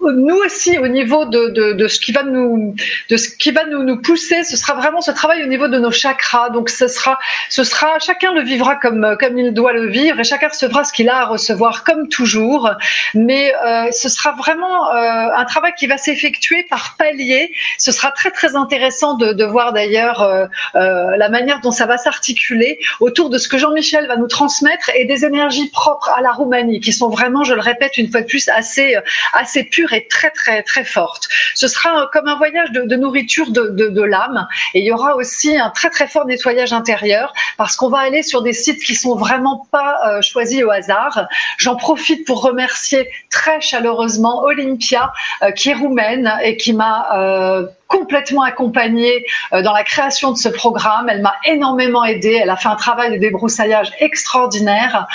nous 0.00 0.36
aussi, 0.36 0.78
au 0.78 0.86
niveau 0.86 1.24
de, 1.24 1.48
de, 1.48 1.72
de, 1.72 1.88
ce 1.88 1.98
qui 1.98 2.12
va 2.12 2.22
nous, 2.22 2.76
de 3.10 3.16
ce 3.16 3.28
qui 3.28 3.50
va 3.50 3.64
nous, 3.64 3.82
nous 3.82 4.00
pousser, 4.00 4.44
ce 4.44 4.56
sera 4.56 4.74
vraiment 4.74 5.00
ce 5.00 5.10
travail 5.10 5.42
au 5.42 5.48
niveau 5.48 5.66
de 5.66 5.78
nos 5.78 5.90
chakras. 5.90 6.50
Donc 6.50 6.68
ce 6.68 6.86
sera, 6.86 7.18
ce 7.48 7.64
sera, 7.64 7.98
chacun 7.98 8.32
le 8.32 8.42
vivra 8.42 8.76
comme 8.76 9.16
comme 9.18 9.36
il 9.36 9.52
doit 9.52 9.72
le 9.72 9.88
vivre 9.88 10.20
et 10.20 10.24
chacun 10.24 10.48
recevra 10.48 10.84
ce 10.84 10.92
qu'il 10.92 11.08
a 11.08 11.22
à 11.22 11.24
recevoir 11.24 11.82
comme 11.82 12.08
toujours. 12.08 12.70
Mais 13.14 13.52
euh, 13.66 13.90
ce 13.90 14.08
sera 14.08 14.32
vraiment 14.32 14.94
euh, 14.94 15.28
un 15.34 15.44
travail 15.44 15.72
qui 15.76 15.88
va 15.88 15.98
s'effectuer 15.98 16.62
par 16.70 16.94
paliers. 16.96 17.52
Ce 17.78 17.90
sera 17.90 18.12
très 18.12 18.30
très 18.30 18.54
intéressant 18.54 19.14
de, 19.14 19.32
de 19.32 19.44
voir 19.44 19.72
d'ailleurs 19.72 20.48
la 20.74 21.28
manière 21.28 21.60
dont 21.60 21.72
ça 21.72 21.86
va 21.86 21.98
s'articuler 21.98 22.78
autour 23.08 23.30
de 23.30 23.38
ce 23.38 23.48
que 23.48 23.58
Jean-Michel 23.58 24.06
va 24.06 24.16
nous 24.16 24.28
transmettre 24.28 24.90
et 24.94 25.04
des 25.06 25.24
énergies 25.24 25.68
propres 25.70 26.10
à 26.16 26.20
la 26.20 26.32
Roumanie 26.32 26.80
qui 26.80 26.92
sont 26.92 27.08
vraiment, 27.08 27.42
je 27.42 27.54
le 27.54 27.60
répète 27.60 27.96
une 27.96 28.10
fois 28.10 28.20
de 28.20 28.26
plus, 28.26 28.48
assez, 28.48 28.96
euh, 28.96 29.00
assez 29.32 29.64
pures 29.64 29.92
et 29.92 30.06
très, 30.06 30.30
très, 30.30 30.62
très 30.62 30.84
fortes. 30.84 31.28
Ce 31.54 31.68
sera 31.68 32.02
euh, 32.02 32.06
comme 32.12 32.28
un 32.28 32.36
voyage 32.36 32.70
de, 32.72 32.82
de 32.82 32.96
nourriture 32.96 33.50
de, 33.50 33.68
de, 33.68 33.88
de 33.88 34.02
l'âme 34.02 34.46
et 34.74 34.80
il 34.80 34.86
y 34.86 34.92
aura 34.92 35.16
aussi 35.16 35.56
un 35.56 35.70
très, 35.70 35.90
très 35.90 36.06
fort 36.06 36.26
nettoyage 36.26 36.72
intérieur 36.72 37.32
parce 37.56 37.76
qu'on 37.76 37.88
va 37.88 37.98
aller 37.98 38.22
sur 38.22 38.42
des 38.42 38.52
sites 38.52 38.82
qui 38.82 38.94
sont 38.94 39.16
vraiment 39.16 39.66
pas 39.70 39.96
euh, 40.06 40.22
choisis 40.22 40.62
au 40.62 40.70
hasard. 40.70 41.28
J'en 41.58 41.76
profite 41.76 42.26
pour 42.26 42.42
remercier 42.42 43.08
très 43.30 43.60
chaleureusement 43.60 44.42
Olympia, 44.42 45.12
euh, 45.42 45.50
qui 45.50 45.70
est 45.70 45.74
roumaine 45.74 46.32
et 46.42 46.56
qui 46.56 46.72
m'a 46.72 47.06
euh, 47.14 47.66
complètement 47.88 48.42
accompagnée 48.42 49.24
euh, 49.52 49.62
dans 49.62 49.72
la 49.72 49.82
création 49.82 50.30
de 50.30 50.38
ce 50.38 50.48
programme. 50.48 51.08
Elle 51.08 51.22
m'a 51.22 51.34
énormément 51.44 52.04
aidée. 52.04 52.38
Elle 52.40 52.50
a 52.50 52.56
fait 52.56 52.68
un 52.68 52.76
travail 52.76 53.10
de 53.12 53.16
débroussaillage 53.16 53.90
extraordinaire 53.98 55.08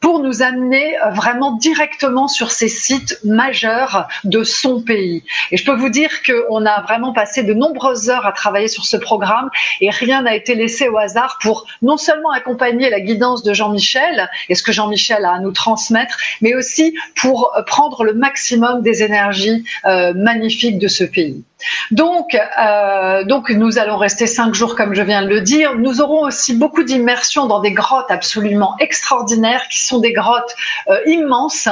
pour 0.00 0.20
nous 0.20 0.42
amener 0.42 0.96
euh, 0.98 1.10
vraiment 1.10 1.52
directement 1.52 2.28
sur 2.28 2.50
ces 2.50 2.68
sites 2.68 3.18
majeurs 3.24 4.08
de 4.24 4.44
son 4.44 4.80
pays. 4.80 5.24
Et 5.50 5.56
je 5.56 5.64
peux 5.64 5.74
vous 5.74 5.88
dire 5.88 6.22
qu'on 6.22 6.64
a 6.66 6.82
vraiment 6.82 7.12
passé 7.12 7.42
de 7.42 7.54
nombreuses 7.54 8.08
heures 8.08 8.26
à 8.26 8.32
travailler 8.32 8.68
sur 8.68 8.84
ce 8.84 8.96
programme 8.96 9.50
et 9.80 9.90
rien 9.90 10.22
n'a 10.22 10.34
été 10.34 10.54
laissé 10.54 10.88
au 10.88 10.96
hasard 10.98 11.38
pour 11.42 11.66
non 11.82 11.96
seulement 11.96 12.30
accompagner 12.30 12.90
la 12.90 13.00
guidance 13.00 13.42
de 13.42 13.52
Jean-Michel 13.52 14.28
et 14.48 14.54
ce 14.54 14.62
que 14.62 14.72
Jean-Michel 14.72 15.24
a 15.24 15.32
à 15.32 15.38
nous 15.40 15.52
transmettre, 15.52 16.16
mais 16.40 16.54
aussi 16.54 16.94
pour 17.16 17.52
euh, 17.56 17.62
prendre 17.62 18.04
le 18.04 18.14
maximum 18.14 18.82
des 18.82 19.02
énergies 19.02 19.64
euh, 19.84 20.12
magnifiques 20.14 20.78
de 20.78 20.88
ce 20.88 21.04
pays. 21.04 21.42
Donc, 21.90 22.36
euh, 22.36 23.24
donc 23.24 23.50
nous 23.50 23.78
allons 23.78 23.96
rester 23.96 24.26
cinq 24.26 24.54
jours, 24.54 24.76
comme 24.76 24.94
je 24.94 25.02
viens 25.02 25.22
de 25.22 25.28
le 25.28 25.40
dire. 25.40 25.74
Nous 25.74 26.00
aurons 26.00 26.22
aussi 26.22 26.54
beaucoup 26.54 26.84
d'immersion 26.84 27.46
dans 27.46 27.60
des 27.60 27.72
grottes 27.72 28.10
absolument 28.10 28.76
extraordinaires, 28.78 29.66
qui 29.68 29.80
sont 29.80 29.98
des 29.98 30.12
grottes 30.12 30.54
euh, 30.88 30.98
immenses. 31.06 31.68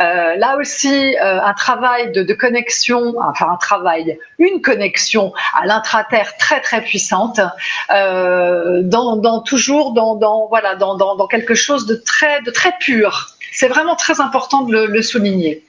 Euh, 0.00 0.36
là 0.36 0.56
aussi, 0.58 1.16
euh, 1.16 1.40
un 1.42 1.54
travail 1.54 2.12
de, 2.12 2.22
de, 2.22 2.34
connexion, 2.34 3.14
enfin 3.28 3.50
un 3.50 3.56
travail, 3.56 4.18
une 4.38 4.60
connexion 4.60 5.32
à 5.60 5.66
l'intraterre 5.66 6.36
très 6.36 6.60
très 6.60 6.82
puissante, 6.82 7.40
euh, 7.92 8.82
dans, 8.82 9.16
dans, 9.16 9.40
toujours 9.40 9.92
dans, 9.94 10.14
dans 10.14 10.46
voilà 10.48 10.76
dans, 10.76 10.96
dans, 10.96 11.16
dans 11.16 11.26
quelque 11.26 11.54
chose 11.54 11.86
de 11.86 11.94
très 11.94 12.40
de 12.42 12.50
très 12.50 12.72
pur. 12.78 13.33
C'est 13.54 13.68
vraiment 13.68 13.94
très 13.94 14.20
important 14.20 14.62
de 14.62 14.76
le, 14.76 15.02
souligner. 15.02 15.62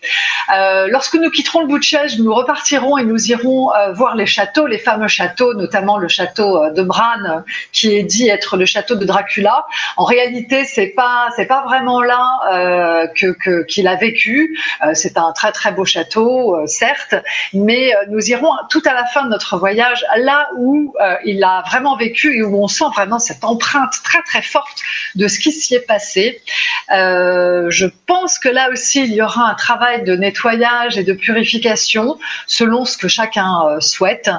Euh, 0.53 0.87
lorsque 0.89 1.15
nous 1.15 1.29
quitterons 1.29 1.61
le 1.61 1.67
Butchage, 1.67 2.17
nous 2.17 2.33
repartirons 2.33 2.97
et 2.97 3.03
nous 3.03 3.29
irons 3.29 3.73
euh, 3.73 3.93
voir 3.93 4.15
les 4.15 4.25
châteaux, 4.25 4.65
les 4.65 4.79
fameux 4.79 5.07
châteaux, 5.07 5.53
notamment 5.53 5.97
le 5.97 6.07
château 6.07 6.63
euh, 6.63 6.71
de 6.71 6.81
Bran, 6.81 7.43
qui 7.71 7.95
est 7.95 8.03
dit 8.03 8.27
être 8.27 8.57
le 8.57 8.65
château 8.65 8.95
de 8.95 9.05
Dracula. 9.05 9.67
En 9.97 10.03
réalité, 10.03 10.65
c'est 10.65 10.87
pas 10.87 11.29
pas 11.47 11.63
vraiment 11.63 12.01
là 12.01 13.07
qu'il 13.15 13.87
a 13.87 13.95
vécu. 13.95 14.57
C'est 14.93 15.17
un 15.17 15.31
très 15.33 15.51
très 15.51 15.71
beau 15.71 15.85
château, 15.85 16.57
certes, 16.65 17.13
mais 17.53 17.93
nous 18.09 18.31
irons 18.31 18.49
tout 18.69 18.81
à 18.85 18.93
la 18.93 19.05
fin 19.05 19.23
de 19.23 19.29
notre 19.29 19.57
voyage 19.57 20.03
là 20.17 20.49
où 20.57 20.93
il 21.23 21.43
a 21.43 21.63
vraiment 21.67 21.95
vécu 21.97 22.37
et 22.37 22.43
où 22.43 22.63
on 22.63 22.67
sent 22.67 22.85
vraiment 22.95 23.19
cette 23.19 23.43
empreinte 23.43 23.93
très 24.03 24.23
très 24.23 24.41
forte 24.41 24.79
de 25.13 25.27
ce 25.27 25.39
qui 25.39 25.51
s'y 25.51 25.75
est 25.75 25.85
passé. 25.85 26.41
Je 27.75 27.87
pense 28.07 28.39
que 28.39 28.49
là 28.49 28.69
aussi, 28.71 29.03
il 29.03 29.13
y 29.13 29.21
aura 29.21 29.49
un 29.49 29.53
travail 29.53 30.03
de 30.03 30.15
nettoyage 30.15 30.97
et 30.97 31.03
de 31.03 31.13
purification 31.13 32.17
selon 32.47 32.85
ce 32.85 32.97
que 32.97 33.07
chacun 33.07 33.51
euh, 33.67 33.79
souhaite, 33.81 34.29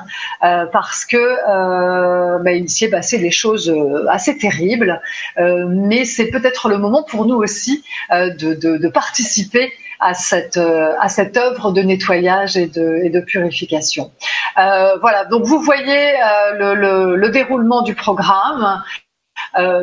euh, 0.43 0.64
parce 0.72 1.05
que 1.05 1.16
euh, 1.16 2.39
bah, 2.39 2.53
il 2.53 2.68
s'y 2.68 2.87
est 2.87 2.91
passé 2.91 3.18
des 3.18 3.30
choses 3.30 3.68
euh, 3.68 4.07
assez 4.09 4.39
terribles, 4.39 5.01
euh, 5.39 5.66
mais 5.68 6.05
c'est 6.05 6.28
peut-être 6.30 6.68
le 6.68 6.78
moment 6.78 7.03
pour 7.03 7.26
nous 7.26 7.37
aussi 7.37 7.84
de, 8.11 8.55
de, 8.55 8.78
de, 8.78 8.89
participer 8.89 9.72
à 10.01 10.14
cette 10.14 10.59
à 10.59 11.09
cette 11.09 11.37
œuvre 11.37 11.72
de 11.72 11.82
nettoyage 11.82 12.57
et 12.57 12.66
de, 12.66 13.01
et 13.05 13.11
de 13.11 13.20
purification. 13.20 14.11
voilà, 14.55 15.24
donc 15.30 15.45
vous 15.45 15.61
voyez 15.61 16.14
le, 16.61 16.74
le, 16.74 17.16
le, 17.16 17.28
déroulement 17.30 17.82
du 17.82 17.95
programme. 17.95 18.82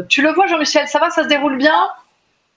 tu 0.10 0.22
le 0.22 0.32
vois, 0.34 0.48
Jean-Michel, 0.48 0.88
ça 0.88 1.00
va, 1.00 1.10
ça 1.10 1.24
se 1.24 1.28
déroule 1.28 1.58
bien? 1.58 1.80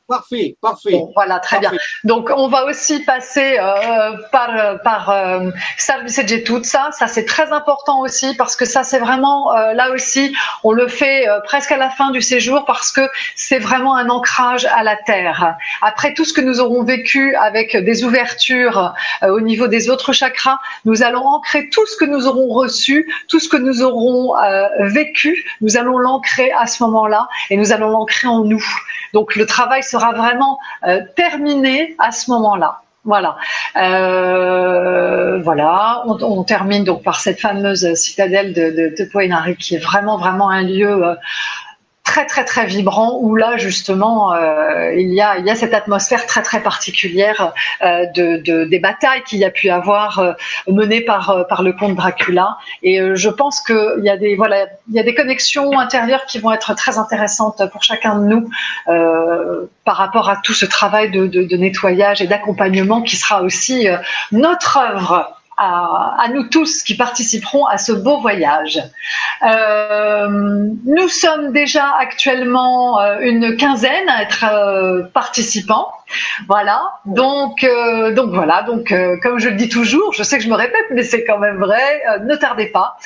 Parfait, 0.08 0.56
parfait. 0.62 0.92
Bon, 0.92 1.10
voilà, 1.16 1.40
très 1.40 1.60
parfait. 1.60 1.76
bien. 2.04 2.14
Donc, 2.14 2.30
on 2.36 2.46
va 2.46 2.64
aussi 2.66 3.00
passer 3.04 3.58
euh, 3.58 4.12
par 4.30 4.80
par 4.84 5.10
euh, 5.10 5.50
service 5.78 6.18
et 6.18 6.44
tout 6.44 6.62
ça. 6.62 6.90
Ça, 6.92 7.08
c'est 7.08 7.24
très 7.24 7.50
important 7.52 8.02
aussi 8.02 8.36
parce 8.36 8.54
que 8.54 8.64
ça, 8.66 8.84
c'est 8.84 9.00
vraiment 9.00 9.52
euh, 9.56 9.72
là 9.72 9.90
aussi, 9.90 10.32
on 10.62 10.70
le 10.70 10.86
fait 10.86 11.28
euh, 11.28 11.40
presque 11.40 11.72
à 11.72 11.76
la 11.76 11.90
fin 11.90 12.12
du 12.12 12.22
séjour 12.22 12.64
parce 12.66 12.92
que 12.92 13.00
c'est 13.34 13.58
vraiment 13.58 13.96
un 13.96 14.08
ancrage 14.08 14.64
à 14.66 14.84
la 14.84 14.96
terre. 14.96 15.56
Après 15.82 16.14
tout 16.14 16.24
ce 16.24 16.32
que 16.32 16.40
nous 16.40 16.60
aurons 16.60 16.84
vécu 16.84 17.34
avec 17.34 17.76
des 17.76 18.04
ouvertures 18.04 18.94
euh, 19.24 19.30
au 19.30 19.40
niveau 19.40 19.66
des 19.66 19.90
autres 19.90 20.12
chakras, 20.12 20.58
nous 20.84 21.02
allons 21.02 21.26
ancrer 21.26 21.68
tout 21.70 21.84
ce 21.86 21.96
que 21.96 22.04
nous 22.04 22.28
aurons 22.28 22.46
reçu, 22.54 23.12
tout 23.28 23.40
ce 23.40 23.48
que 23.48 23.56
nous 23.56 23.82
aurons 23.82 24.36
euh, 24.36 24.68
vécu. 24.82 25.44
Nous 25.62 25.76
allons 25.76 25.98
l'ancrer 25.98 26.52
à 26.52 26.68
ce 26.68 26.80
moment-là 26.84 27.26
et 27.50 27.56
nous 27.56 27.72
allons 27.72 27.88
l'ancrer 27.90 28.28
en 28.28 28.44
nous. 28.44 28.64
Donc, 29.12 29.34
le 29.36 29.46
travail 29.46 29.82
sera 29.98 30.12
vraiment 30.12 30.58
euh, 30.86 31.00
terminé 31.16 31.96
à 31.98 32.12
ce 32.12 32.30
moment-là. 32.30 32.80
Voilà, 33.04 33.36
euh, 33.76 35.40
voilà. 35.40 36.02
On, 36.06 36.42
termine 36.42 36.82
donc 36.82 37.04
par 37.04 37.20
cette 37.20 37.40
fameuse 37.40 37.94
citadelle 37.94 38.52
de, 38.52 38.70
de, 38.70 39.52
qui 39.54 39.76
est 39.76 39.78
vraiment 39.78 40.16
vraiment 40.18 40.50
un 40.50 40.62
lieu 40.62 40.90
euh, 40.90 41.14
très 42.06 42.24
très 42.24 42.44
très 42.44 42.64
vibrant 42.66 43.18
où 43.20 43.34
là 43.34 43.58
justement 43.58 44.32
euh, 44.32 44.94
il 44.94 45.12
y 45.12 45.20
a 45.20 45.38
il 45.38 45.44
y 45.44 45.50
a 45.50 45.56
cette 45.56 45.74
atmosphère 45.74 46.24
très 46.24 46.40
très 46.40 46.62
particulière 46.62 47.52
euh, 47.82 48.06
de, 48.14 48.36
de, 48.38 48.64
des 48.64 48.78
batailles 48.78 49.22
qu'il 49.24 49.40
y 49.40 49.44
a 49.44 49.50
pu 49.50 49.68
avoir 49.68 50.20
euh, 50.20 50.32
menées 50.68 51.02
par 51.02 51.30
euh, 51.30 51.44
par 51.44 51.62
le 51.62 51.72
comte 51.72 51.96
Dracula. 51.96 52.56
Et 52.82 53.00
euh, 53.00 53.16
je 53.16 53.28
pense 53.28 53.60
que 53.60 53.98
il 53.98 54.04
y 54.04 54.08
a 54.08 54.16
des 54.16 54.36
voilà 54.36 54.66
il 54.88 54.94
y 54.94 55.00
a 55.00 55.02
des 55.02 55.14
connexions 55.14 55.78
intérieures 55.78 56.24
qui 56.26 56.38
vont 56.38 56.52
être 56.52 56.74
très 56.74 56.96
intéressantes 56.96 57.60
pour 57.72 57.82
chacun 57.82 58.20
de 58.20 58.24
nous 58.26 58.48
euh, 58.88 59.66
par 59.84 59.96
rapport 59.96 60.30
à 60.30 60.36
tout 60.36 60.54
ce 60.54 60.64
travail 60.64 61.10
de, 61.10 61.26
de, 61.26 61.42
de 61.42 61.56
nettoyage 61.56 62.22
et 62.22 62.28
d'accompagnement 62.28 63.02
qui 63.02 63.16
sera 63.16 63.42
aussi 63.42 63.88
notre 64.30 64.78
œuvre 64.78 65.35
à, 65.56 66.26
nous 66.32 66.48
tous 66.48 66.82
qui 66.82 66.96
participeront 66.96 67.66
à 67.66 67.78
ce 67.78 67.92
beau 67.92 68.20
voyage. 68.20 68.82
Euh, 69.42 70.28
nous 70.28 71.08
sommes 71.08 71.52
déjà 71.52 71.94
actuellement 71.98 73.00
euh, 73.00 73.18
une 73.20 73.56
quinzaine 73.56 74.08
à 74.08 74.22
être 74.22 74.44
euh, 74.44 75.02
participants. 75.14 75.92
Voilà. 76.46 76.82
Donc, 77.04 77.66
donc 78.14 78.32
voilà. 78.32 78.62
Donc, 78.62 78.94
comme 79.22 79.40
je 79.40 79.48
le 79.48 79.56
dis 79.56 79.68
toujours, 79.68 80.12
je 80.12 80.22
sais 80.22 80.38
que 80.38 80.44
je 80.44 80.48
me 80.48 80.54
répète, 80.54 80.86
mais 80.92 81.02
c'est 81.02 81.24
quand 81.24 81.38
même 81.38 81.58
vrai. 81.58 82.00
ne 82.22 82.36
tardez 82.36 82.66
pas. 82.66 82.96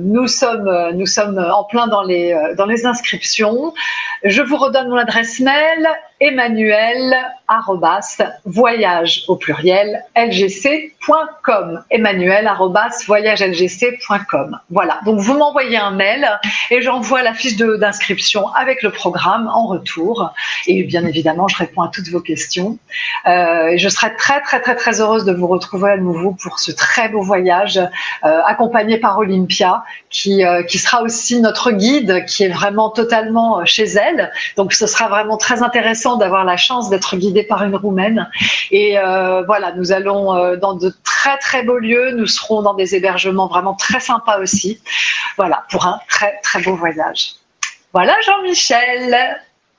nous 0.00 0.28
sommes, 0.28 0.92
nous 0.94 1.04
sommes 1.04 1.38
en 1.38 1.64
plein 1.64 1.88
dans 1.88 2.02
les 2.02 2.34
dans 2.56 2.64
les 2.64 2.86
inscriptions. 2.86 3.74
Je 4.24 4.40
vous 4.40 4.56
redonne 4.56 4.88
mon 4.88 4.96
adresse 4.96 5.40
mail 5.40 5.86
emmanuel 6.20 7.14
voyage 8.44 9.24
au 9.28 9.36
pluriel 9.36 10.02
lgc.com 10.16 11.84
emmanuel 11.90 12.50
voyagelgc.com 13.06 14.58
voilà. 14.70 14.98
Donc 15.04 15.20
vous 15.20 15.38
m'envoyez 15.38 15.76
un 15.76 15.92
mail 15.92 16.28
et 16.70 16.82
j'envoie 16.82 17.22
la 17.22 17.34
fiche 17.34 17.56
d'inscription 17.56 18.48
avec 18.48 18.82
le 18.82 18.90
programme 18.90 19.48
en 19.48 19.66
retour. 19.66 20.32
Et 20.66 20.82
bien 20.82 21.04
évidemment 21.06 21.46
je 21.48 21.56
réponds 21.56 21.82
à 21.82 21.88
toutes 21.88 22.08
vos 22.08 22.20
questions. 22.20 22.78
Euh, 23.26 23.74
je 23.76 23.88
serai 23.88 24.16
très 24.16 24.40
très 24.40 24.60
très 24.60 24.74
très 24.74 25.00
heureuse 25.00 25.24
de 25.24 25.32
vous 25.32 25.46
retrouver 25.46 25.92
à 25.92 25.96
nouveau 25.96 26.32
pour 26.32 26.58
ce 26.58 26.72
très 26.72 27.08
beau 27.08 27.22
voyage 27.22 27.78
euh, 27.78 28.40
accompagné 28.46 28.98
par 28.98 29.18
Olympia 29.18 29.84
qui, 30.10 30.44
euh, 30.44 30.62
qui 30.62 30.78
sera 30.78 31.02
aussi 31.02 31.40
notre 31.40 31.70
guide 31.70 32.24
qui 32.26 32.44
est 32.44 32.48
vraiment 32.48 32.90
totalement 32.90 33.64
chez 33.64 33.84
elle. 33.84 34.32
Donc 34.56 34.72
ce 34.72 34.86
sera 34.86 35.08
vraiment 35.08 35.36
très 35.36 35.62
intéressant 35.62 36.05
d'avoir 36.14 36.44
la 36.44 36.56
chance 36.56 36.88
d'être 36.88 37.16
guidé 37.16 37.42
par 37.42 37.64
une 37.64 37.74
roumaine. 37.74 38.30
Et 38.70 38.96
euh, 38.96 39.42
voilà, 39.42 39.72
nous 39.72 39.90
allons 39.90 40.32
euh, 40.36 40.56
dans 40.56 40.74
de 40.74 40.92
très 41.02 41.36
très 41.38 41.64
beaux 41.64 41.78
lieux. 41.78 42.12
Nous 42.12 42.26
serons 42.26 42.62
dans 42.62 42.74
des 42.74 42.94
hébergements 42.94 43.48
vraiment 43.48 43.74
très 43.74 43.98
sympas 43.98 44.38
aussi. 44.38 44.80
Voilà, 45.36 45.64
pour 45.70 45.84
un 45.84 45.98
très 46.08 46.38
très 46.44 46.62
beau 46.62 46.76
voyage. 46.76 47.32
Voilà 47.92 48.14
Jean-Michel. 48.24 49.16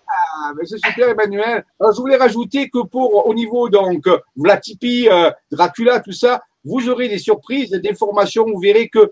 Ah, 0.09 0.51
c'est 0.65 0.77
super 0.85 1.09
Emmanuel. 1.09 1.63
Je 1.79 1.97
voulais 1.97 2.17
rajouter 2.17 2.69
que 2.69 2.83
pour 2.83 3.25
au 3.27 3.33
niveau 3.33 3.69
donc 3.69 4.05
Vlatipi, 4.35 5.07
euh, 5.09 5.31
Dracula, 5.51 6.01
tout 6.01 6.11
ça, 6.11 6.41
vous 6.65 6.89
aurez 6.89 7.07
des 7.07 7.19
surprises, 7.19 7.69
des 7.71 7.89
informations. 7.89 8.45
Vous 8.45 8.59
verrez 8.59 8.89
que 8.89 9.11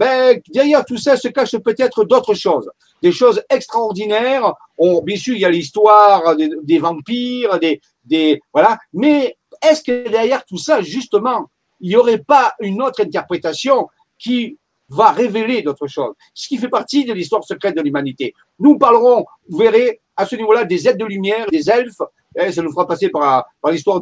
ben, 0.00 0.40
derrière 0.48 0.82
tout 0.82 0.96
ça 0.96 1.18
se 1.18 1.28
cachent 1.28 1.58
peut-être 1.58 2.04
d'autres 2.04 2.32
choses, 2.32 2.70
des 3.02 3.12
choses 3.12 3.42
extraordinaires. 3.50 4.54
Bien 4.78 5.16
sûr, 5.16 5.34
il 5.34 5.42
y 5.42 5.44
a 5.44 5.50
l'histoire 5.50 6.34
des, 6.36 6.78
vampires, 6.78 7.60
des, 8.02 8.40
voilà. 8.50 8.78
Mais 8.94 9.36
est-ce 9.62 9.82
que 9.82 10.08
derrière 10.08 10.42
tout 10.46 10.56
ça, 10.56 10.80
justement, 10.80 11.50
il 11.80 11.90
n'y 11.90 11.96
aurait 11.96 12.24
pas 12.34 12.54
une 12.60 12.80
autre 12.80 13.02
interprétation 13.02 13.88
qui 14.18 14.56
va 14.88 15.10
révéler 15.10 15.60
d'autres 15.60 15.86
choses, 15.86 16.14
ce 16.32 16.48
qui 16.48 16.56
fait 16.56 16.70
partie 16.70 17.04
de 17.04 17.12
l'histoire 17.12 17.44
secrète 17.44 17.76
de 17.76 17.82
l'humanité. 17.82 18.32
Nous 18.58 18.78
parlerons, 18.78 19.26
vous 19.50 19.58
verrez, 19.58 20.00
à 20.16 20.24
ce 20.24 20.34
niveau-là, 20.34 20.64
des 20.64 20.88
aides 20.88 20.98
de 20.98 21.04
lumière, 21.04 21.44
des 21.52 21.68
elfes, 21.68 22.00
et 22.36 22.52
ça 22.52 22.62
nous 22.62 22.70
fera 22.70 22.86
passer 22.86 23.08
par, 23.08 23.46
l'histoire 23.70 24.00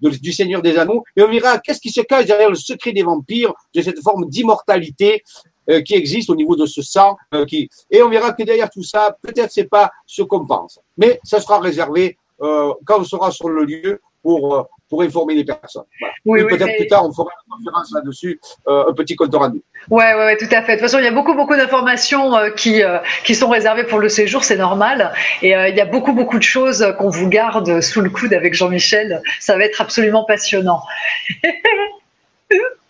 du 0.00 0.32
Seigneur 0.32 0.62
des 0.62 0.76
Anneaux, 0.78 1.04
et 1.16 1.22
on 1.22 1.30
verra 1.30 1.58
qu'est-ce 1.58 1.80
qui 1.80 1.90
se 1.90 2.00
cache 2.02 2.26
derrière 2.26 2.50
le 2.50 2.56
secret 2.56 2.92
des 2.92 3.02
vampires, 3.02 3.52
de 3.74 3.82
cette 3.82 4.00
forme 4.02 4.28
d'immortalité 4.28 5.22
euh, 5.68 5.80
qui 5.80 5.94
existe 5.94 6.30
au 6.30 6.36
niveau 6.36 6.54
de 6.54 6.66
ce 6.66 6.80
sang. 6.80 7.16
Euh. 7.34 7.44
Et 7.90 8.02
on 8.02 8.08
verra 8.08 8.32
que 8.32 8.42
derrière 8.44 8.70
tout 8.70 8.84
ça, 8.84 9.16
peut-être 9.20 9.50
c'est 9.50 9.68
pas 9.68 9.90
ce 10.06 10.22
qu'on 10.22 10.46
pense, 10.46 10.78
mais 10.96 11.18
ça 11.24 11.40
sera 11.40 11.58
réservé 11.58 12.18
euh, 12.42 12.72
quand 12.84 13.00
on 13.00 13.04
sera 13.04 13.30
sur 13.30 13.48
le 13.48 13.64
lieu 13.64 14.00
pour 14.26 14.68
pour 14.88 15.02
informer 15.02 15.34
les 15.34 15.44
personnes. 15.44 15.84
Oui, 16.24 16.44
peut-être 16.48 16.76
plus 16.76 16.86
tard, 16.86 17.04
on 17.04 17.12
fera 17.12 17.28
une 17.46 17.56
conférence 17.56 17.92
là-dessus, 17.92 18.40
un 18.66 18.92
petit 18.92 19.16
compte 19.16 19.34
rendu. 19.34 19.62
Ouais, 19.90 20.14
ouais, 20.14 20.24
ouais, 20.26 20.36
tout 20.36 20.52
à 20.52 20.62
fait. 20.62 20.76
De 20.76 20.80
toute 20.80 20.88
façon, 20.88 20.98
il 20.98 21.04
y 21.04 21.08
a 21.08 21.12
beaucoup, 21.12 21.34
beaucoup 21.34 21.56
d'informations 21.56 22.32
qui 22.56 22.82
qui 23.24 23.34
sont 23.34 23.48
réservées 23.48 23.84
pour 23.84 23.98
le 23.98 24.08
séjour, 24.08 24.44
c'est 24.44 24.56
normal. 24.56 25.12
Et 25.42 25.50
il 25.50 25.76
y 25.76 25.80
a 25.80 25.86
beaucoup, 25.86 26.12
beaucoup 26.12 26.38
de 26.38 26.44
choses 26.44 26.86
qu'on 26.98 27.10
vous 27.10 27.28
garde 27.28 27.80
sous 27.80 28.00
le 28.00 28.10
coude 28.10 28.32
avec 28.32 28.54
Jean-Michel. 28.54 29.22
Ça 29.40 29.56
va 29.56 29.64
être 29.64 29.80
absolument 29.80 30.24
passionnant. 30.24 30.82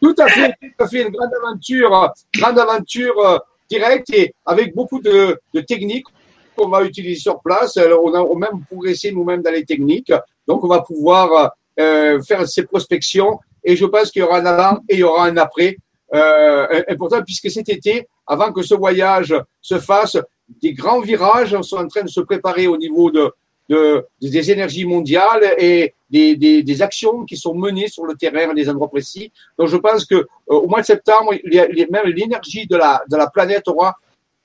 Tout 0.02 0.14
à 0.18 0.26
fait, 0.28 0.54
tout 0.60 0.84
à 0.84 0.88
fait, 0.88 1.02
une 1.02 1.08
grande 1.08 1.32
aventure, 1.34 2.12
grande 2.34 2.58
aventure 2.58 3.18
euh, 3.18 3.38
directe 3.70 4.10
et 4.10 4.34
avec 4.44 4.74
beaucoup 4.74 5.00
de, 5.00 5.40
de 5.54 5.60
techniques 5.60 6.06
qu'on 6.54 6.68
va 6.68 6.84
utiliser 6.84 7.20
sur 7.20 7.40
place. 7.40 7.76
on 7.78 8.14
a 8.14 8.38
même 8.38 8.64
progressé 8.66 9.12
nous-mêmes 9.12 9.42
dans 9.42 9.50
les 9.50 9.64
techniques, 9.64 10.12
donc 10.46 10.64
on 10.64 10.68
va 10.68 10.80
pouvoir 10.80 11.54
euh, 11.78 12.22
faire 12.22 12.46
ces 12.48 12.64
prospections 12.64 13.38
et 13.64 13.76
je 13.76 13.84
pense 13.84 14.10
qu'il 14.10 14.20
y 14.20 14.22
aura 14.22 14.38
un 14.38 14.46
avant 14.46 14.78
et 14.88 14.94
il 14.94 14.98
y 15.00 15.02
aura 15.02 15.26
un 15.26 15.36
après 15.36 15.76
euh, 16.14 16.82
important 16.88 17.22
puisque 17.22 17.50
cet 17.50 17.68
été, 17.68 18.06
avant 18.26 18.52
que 18.52 18.62
ce 18.62 18.74
voyage 18.74 19.34
se 19.60 19.78
fasse, 19.78 20.16
des 20.62 20.72
grands 20.72 21.00
virages 21.00 21.60
sont 21.62 21.78
en 21.78 21.88
train 21.88 22.02
de 22.02 22.08
se 22.08 22.20
préparer 22.20 22.68
au 22.68 22.76
niveau 22.76 23.10
de, 23.10 23.32
de, 23.68 24.06
des 24.22 24.50
énergies 24.50 24.84
mondiales 24.84 25.54
et 25.58 25.94
des, 26.08 26.36
des, 26.36 26.62
des, 26.62 26.82
actions 26.82 27.24
qui 27.24 27.36
sont 27.36 27.54
menées 27.54 27.88
sur 27.88 28.06
le 28.06 28.14
terrain 28.14 28.50
à 28.50 28.54
des 28.54 28.68
endroits 28.68 28.88
précis. 28.88 29.32
Donc 29.58 29.68
je 29.68 29.76
pense 29.76 30.04
que 30.04 30.14
euh, 30.14 30.24
au 30.46 30.68
mois 30.68 30.80
de 30.80 30.86
septembre, 30.86 31.34
même 31.44 32.06
l'énergie 32.06 32.66
de 32.66 32.76
la, 32.76 33.02
de 33.10 33.16
la 33.16 33.28
planète 33.28 33.66
aura 33.66 33.96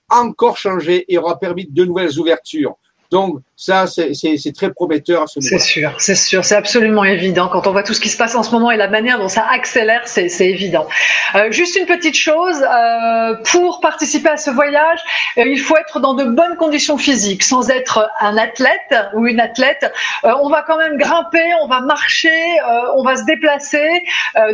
encore 0.10 0.58
changé 0.58 1.06
et 1.08 1.18
aura 1.18 1.38
permis 1.40 1.68
de 1.68 1.86
nouvelles 1.86 2.18
ouvertures. 2.20 2.76
Donc 3.12 3.40
ça, 3.62 3.86
c'est 3.86 4.56
très 4.56 4.72
prometteur 4.74 5.22
à 5.22 5.28
ce 5.28 5.40
niveau. 5.40 5.56
C'est 5.60 5.64
sûr, 5.64 5.94
c'est 6.00 6.16
sûr, 6.16 6.44
c'est 6.44 6.56
absolument 6.56 7.04
évident. 7.04 7.48
Quand 7.48 7.68
on 7.68 7.72
voit 7.72 7.84
tout 7.84 7.94
ce 7.94 8.02
qui 8.02 8.10
se 8.10 8.18
passe 8.18 8.34
en 8.34 8.42
ce 8.42 8.50
moment 8.50 8.72
et 8.72 8.76
la 8.76 8.88
manière 8.88 9.20
dont 9.20 9.30
ça 9.30 9.46
accélère, 9.52 10.02
c'est 10.06 10.32
évident. 10.40 10.88
Euh, 11.36 11.52
juste 11.52 11.76
une 11.76 11.86
petite 11.86 12.18
chose, 12.18 12.60
euh, 12.60 13.36
pour 13.52 13.80
participer 13.80 14.30
à 14.30 14.38
ce 14.38 14.50
voyage, 14.50 15.00
euh, 15.38 15.44
il 15.46 15.60
faut 15.60 15.78
être 15.78 16.00
dans 16.00 16.16
de 16.16 16.24
bonnes 16.24 16.56
conditions 16.58 16.98
physiques, 16.98 17.44
sans 17.44 17.70
être 17.70 18.10
un 18.20 18.36
athlète 18.36 18.96
ou 19.14 19.28
une 19.28 19.40
athlète. 19.40 19.94
On 20.24 20.50
va 20.50 20.64
quand 20.64 20.78
même 20.78 20.98
grimper, 20.98 21.46
on 21.62 21.68
va 21.68 21.82
marcher, 21.82 22.58
on 22.96 23.04
va 23.04 23.16
se 23.16 23.26
déplacer. 23.26 24.04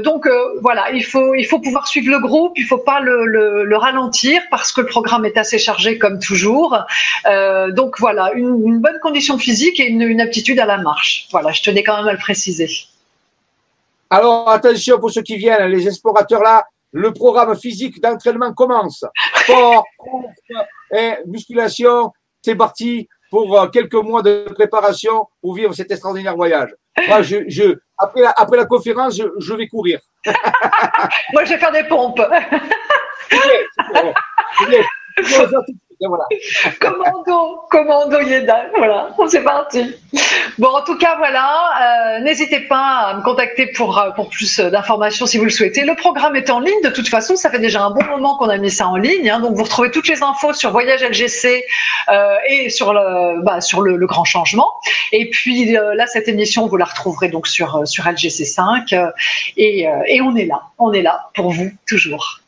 donc 0.04 0.28
voilà, 0.62 0.92
il 0.92 1.06
faut 1.06 1.34
il 1.36 1.46
faut 1.46 1.60
pouvoir 1.60 1.88
suivre 1.88 2.12
le 2.12 2.20
groupe, 2.20 2.54
il 2.58 2.66
faut 2.66 2.78
pas 2.78 3.00
le, 3.00 3.26
le, 3.26 3.64
le 3.64 3.78
ralentir 3.78 4.42
parce 4.52 4.74
que 4.74 4.82
le 4.82 4.88
programme 4.88 5.24
est 5.24 5.38
assez 5.38 5.60
chargé 5.60 5.98
comme 5.98 6.20
toujours. 6.20 6.78
donc 7.70 8.00
voilà, 8.00 8.32
une, 8.34 8.80
bonne 8.80 8.97
condition 9.00 9.38
physique 9.38 9.80
et 9.80 9.88
une, 9.88 10.22
aptitude 10.22 10.60
à 10.60 10.66
la 10.66 10.78
marche. 10.78 11.28
Voilà, 11.32 11.52
je 11.52 11.62
tenais 11.62 11.84
quand 11.84 11.98
même 11.98 12.08
à 12.08 12.14
le 12.14 12.18
préciser. 12.18 12.70
Alors 14.10 14.50
attention 14.50 15.00
pour 15.00 15.12
ceux 15.12 15.22
qui 15.22 15.38
viennent, 15.38 15.70
les 15.70 15.88
explorateurs 15.88 16.42
là, 16.42 16.66
le 16.92 17.12
programme 17.14 17.56
physique 17.58 18.02
d'entraînement 18.02 18.54
commence. 18.54 19.04
Sport, 19.44 19.86
et 20.96 21.14
musculation, 21.26 22.12
c'est 22.42 22.56
parti 22.56 23.08
pour 23.30 23.60
euh, 23.60 23.68
quelques 23.68 23.94
mois 23.96 24.22
de 24.22 24.46
préparation 24.54 25.28
pour 25.42 25.56
vivre 25.56 25.74
cet 25.74 25.92
extraordinaire 25.92 26.36
voyage. 26.36 26.74
Moi, 27.08 27.22
je, 27.22 27.78
après, 27.98 28.22
la, 28.22 28.32
après 28.32 28.58
la 28.58 28.66
conférence, 28.66 29.18
je, 29.18 29.54
vais 29.54 29.68
courir. 29.68 30.00
Moi, 31.34 31.44
je 31.46 31.54
vais 31.54 31.60
faire 31.60 31.72
des 31.72 31.84
pompes. 31.84 32.22
Commando, 36.80 37.62
commando 37.72 38.20
Yeda, 38.20 38.68
voilà, 38.78 39.10
c'est 39.28 39.44
parti. 39.44 39.96
Bon, 40.60 40.68
en 40.68 40.84
tout 40.84 40.98
cas, 40.98 41.16
voilà, 41.18 42.18
euh, 42.18 42.20
n'hésitez 42.20 42.60
pas 42.60 43.08
à 43.08 43.14
me 43.16 43.24
contacter 43.24 43.68
pour, 43.68 43.98
euh, 43.98 44.12
pour 44.12 44.30
plus 44.30 44.60
d'informations 44.60 45.26
si 45.26 45.40
vous 45.40 45.46
le 45.46 45.50
souhaitez. 45.50 45.84
Le 45.84 45.96
programme 45.96 46.36
est 46.36 46.52
en 46.52 46.60
ligne, 46.60 46.82
de 46.84 46.90
toute 46.90 47.08
façon, 47.10 47.36
ça 47.36 47.50
fait 47.50 47.60
déjà 47.60 47.82
un 47.82 47.90
bon 47.90 48.04
moment 48.06 48.38
qu'on 48.38 48.50
a 48.50 48.58
mis 48.58 48.70
ça 48.70 48.88
en 48.88 48.96
ligne, 48.96 49.30
hein, 49.30 49.40
donc 49.40 49.56
vous 49.56 49.64
retrouvez 49.64 49.90
toutes 49.90 50.08
les 50.08 50.22
infos 50.22 50.54
sur 50.54 50.72
Voyage 50.72 51.04
LGC 51.04 51.64
euh, 52.10 52.36
et 52.48 52.70
sur, 52.70 52.94
le, 52.94 53.42
bah, 53.42 53.60
sur 53.62 53.82
le, 53.82 53.98
grand 54.06 54.24
changement. 54.24 54.70
Et 55.12 55.30
puis 55.30 55.72
là, 55.74 56.08
cette 56.08 56.28
émission, 56.28 56.68
vous 56.68 56.78
la 56.78 56.86
retrouverez 56.86 57.30
donc 57.30 57.48
sur, 57.48 57.86
sur 57.86 58.06
LGC5 58.06 59.12
et, 59.58 59.88
et 60.08 60.22
on 60.22 60.36
est 60.36 60.46
là, 60.46 60.62
on 60.78 60.94
est 60.94 61.02
là 61.02 61.30
pour 61.34 61.52
vous 61.52 61.72
toujours. 61.86 62.42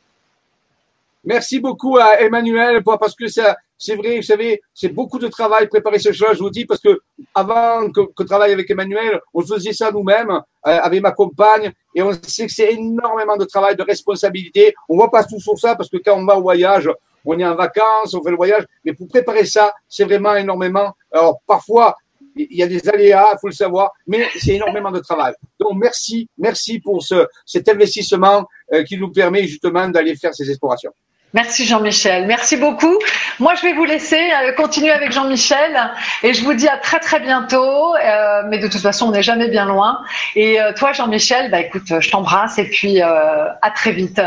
Merci 1.23 1.59
beaucoup 1.59 1.97
à 1.97 2.21
Emmanuel 2.21 2.81
parce 2.83 3.13
que 3.13 3.27
ça, 3.27 3.57
c'est 3.77 3.95
vrai, 3.95 4.17
vous 4.17 4.23
savez, 4.23 4.61
c'est 4.73 4.89
beaucoup 4.89 5.19
de 5.19 5.27
travail 5.27 5.67
préparer 5.67 5.99
ce 5.99 6.11
choix. 6.11 6.33
Je 6.33 6.39
vous 6.39 6.49
dis 6.49 6.65
parce 6.65 6.79
que 6.79 6.99
avant 7.35 7.89
que, 7.91 8.01
que 8.13 8.23
travaille 8.23 8.53
avec 8.53 8.69
Emmanuel, 8.69 9.19
on 9.33 9.41
faisait 9.41 9.73
ça 9.73 9.91
nous-mêmes 9.91 10.31
euh, 10.31 10.41
avec 10.63 11.01
ma 11.01 11.11
compagne 11.11 11.71
et 11.93 12.01
on 12.01 12.13
sait 12.23 12.45
que 12.45 12.53
c'est 12.53 12.73
énormément 12.73 13.35
de 13.35 13.45
travail, 13.45 13.75
de 13.75 13.83
responsabilité. 13.83 14.73
On 14.87 14.95
voit 14.95 15.11
pas 15.11 15.23
tout 15.23 15.39
sur 15.39 15.57
ça 15.59 15.75
parce 15.75 15.89
que 15.89 15.97
quand 15.97 16.17
on 16.17 16.25
va 16.25 16.37
au 16.37 16.41
voyage, 16.41 16.89
on 17.25 17.37
est 17.37 17.45
en 17.45 17.55
vacances, 17.55 18.13
on 18.13 18.23
fait 18.23 18.31
le 18.31 18.37
voyage, 18.37 18.65
mais 18.85 18.93
pour 18.93 19.07
préparer 19.07 19.45
ça, 19.45 19.73
c'est 19.87 20.05
vraiment 20.05 20.35
énormément. 20.35 20.93
Alors 21.11 21.39
parfois, 21.45 21.95
il 22.35 22.55
y 22.55 22.63
a 22.63 22.67
des 22.67 22.87
aléas, 22.87 23.33
il 23.33 23.37
faut 23.39 23.47
le 23.47 23.53
savoir, 23.53 23.91
mais 24.07 24.25
c'est 24.37 24.55
énormément 24.55 24.91
de 24.91 24.99
travail. 24.99 25.33
Donc 25.59 25.73
merci, 25.75 26.29
merci 26.37 26.79
pour 26.79 27.03
ce, 27.03 27.27
cet 27.45 27.67
investissement 27.67 28.47
euh, 28.73 28.83
qui 28.83 28.97
nous 28.97 29.11
permet 29.11 29.45
justement 29.47 29.87
d'aller 29.89 30.15
faire 30.15 30.33
ces 30.33 30.49
explorations. 30.49 30.91
Merci 31.33 31.65
Jean-Michel. 31.65 32.25
Merci 32.25 32.57
beaucoup. 32.57 32.97
Moi, 33.39 33.53
je 33.53 33.61
vais 33.61 33.73
vous 33.73 33.85
laisser 33.85 34.19
euh, 34.19 34.51
continuer 34.53 34.89
avec 34.89 35.11
Jean-Michel 35.11 35.79
et 36.23 36.33
je 36.33 36.43
vous 36.43 36.55
dis 36.55 36.67
à 36.67 36.77
très 36.77 36.99
très 36.99 37.19
bientôt. 37.19 37.95
Euh, 37.95 38.41
mais 38.47 38.57
de 38.57 38.67
toute 38.67 38.81
façon, 38.81 39.09
on 39.09 39.11
n'est 39.11 39.21
jamais 39.21 39.47
bien 39.47 39.65
loin. 39.65 40.03
Et 40.35 40.59
euh, 40.59 40.73
toi, 40.73 40.91
Jean-Michel, 40.91 41.51
bah 41.51 41.59
écoute, 41.59 41.99
je 41.99 42.09
t'embrasse 42.09 42.57
et 42.57 42.65
puis 42.65 42.99
à 43.01 43.71
très 43.75 43.91
vite. 43.91 44.19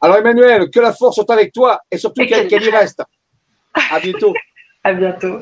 Alors 0.00 0.16
Emmanuel, 0.16 0.68
que 0.68 0.80
la 0.80 0.92
force 0.92 1.14
soit 1.14 1.30
avec 1.30 1.52
toi 1.52 1.80
et 1.90 1.96
surtout 1.96 2.26
qu'elle 2.26 2.50
y 2.50 2.70
reste. 2.70 3.02
À 3.90 3.98
bientôt. 3.98 4.34
à 4.84 4.92
bientôt. 4.92 5.40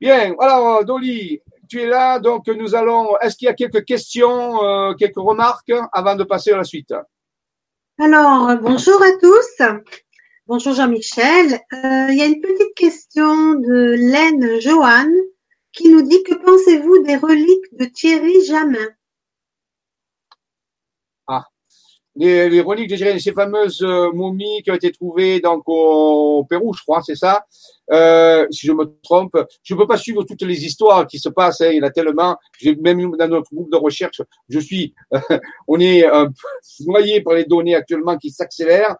Bien, 0.00 0.34
alors 0.38 0.84
Dolly, 0.84 1.40
tu 1.68 1.82
es 1.82 1.86
là, 1.86 2.20
donc 2.20 2.46
nous 2.46 2.74
allons. 2.76 3.16
Est-ce 3.18 3.36
qu'il 3.36 3.46
y 3.46 3.48
a 3.48 3.54
quelques 3.54 3.84
questions, 3.84 4.94
quelques 4.98 5.16
remarques 5.16 5.72
avant 5.92 6.14
de 6.14 6.22
passer 6.22 6.52
à 6.52 6.58
la 6.58 6.64
suite? 6.64 6.92
Alors, 7.98 8.56
bonjour 8.60 9.02
à 9.02 9.12
tous. 9.20 9.66
Bonjour 10.46 10.74
Jean-Michel. 10.74 11.54
Euh, 11.54 12.06
il 12.10 12.16
y 12.16 12.22
a 12.22 12.26
une 12.26 12.40
petite 12.40 12.74
question 12.74 13.54
de 13.54 13.94
Laine 13.96 14.60
Joanne 14.60 15.14
qui 15.72 15.88
nous 15.88 16.02
dit 16.02 16.22
que 16.22 16.34
pensez-vous 16.34 17.02
des 17.04 17.16
reliques 17.16 17.76
de 17.78 17.84
Thierry 17.84 18.44
Jamin? 18.44 18.88
Les, 22.16 22.60
reliques 22.60 22.90
de 22.90 23.18
ces 23.18 23.32
fameuses 23.32 23.82
euh, 23.82 24.12
momies 24.12 24.62
qui 24.62 24.70
ont 24.70 24.74
été 24.74 24.92
trouvées 24.92 25.40
donc 25.40 25.62
au, 25.66 26.44
Pérou, 26.48 26.74
je 26.74 26.82
crois, 26.82 27.02
c'est 27.02 27.14
ça. 27.14 27.46
Euh, 27.90 28.46
si 28.50 28.66
je 28.66 28.72
me 28.72 28.84
trompe, 29.02 29.36
je 29.62 29.74
peux 29.74 29.86
pas 29.86 29.96
suivre 29.96 30.24
toutes 30.24 30.42
les 30.42 30.64
histoires 30.64 31.06
qui 31.06 31.18
se 31.18 31.28
passent. 31.28 31.60
Hein, 31.62 31.70
il 31.72 31.78
y 31.78 31.80
en 31.80 31.86
a 31.86 31.90
tellement. 31.90 32.36
Même 32.80 33.16
dans 33.16 33.28
notre 33.28 33.52
groupe 33.52 33.70
de 33.70 33.76
recherche, 33.76 34.20
je 34.48 34.58
suis, 34.58 34.94
on 35.68 35.80
est 35.80 36.02
peu 36.02 36.84
noyé 36.86 37.20
par 37.20 37.34
les 37.34 37.44
données 37.44 37.74
actuellement 37.74 38.16
qui 38.16 38.30
s'accélèrent. 38.30 38.96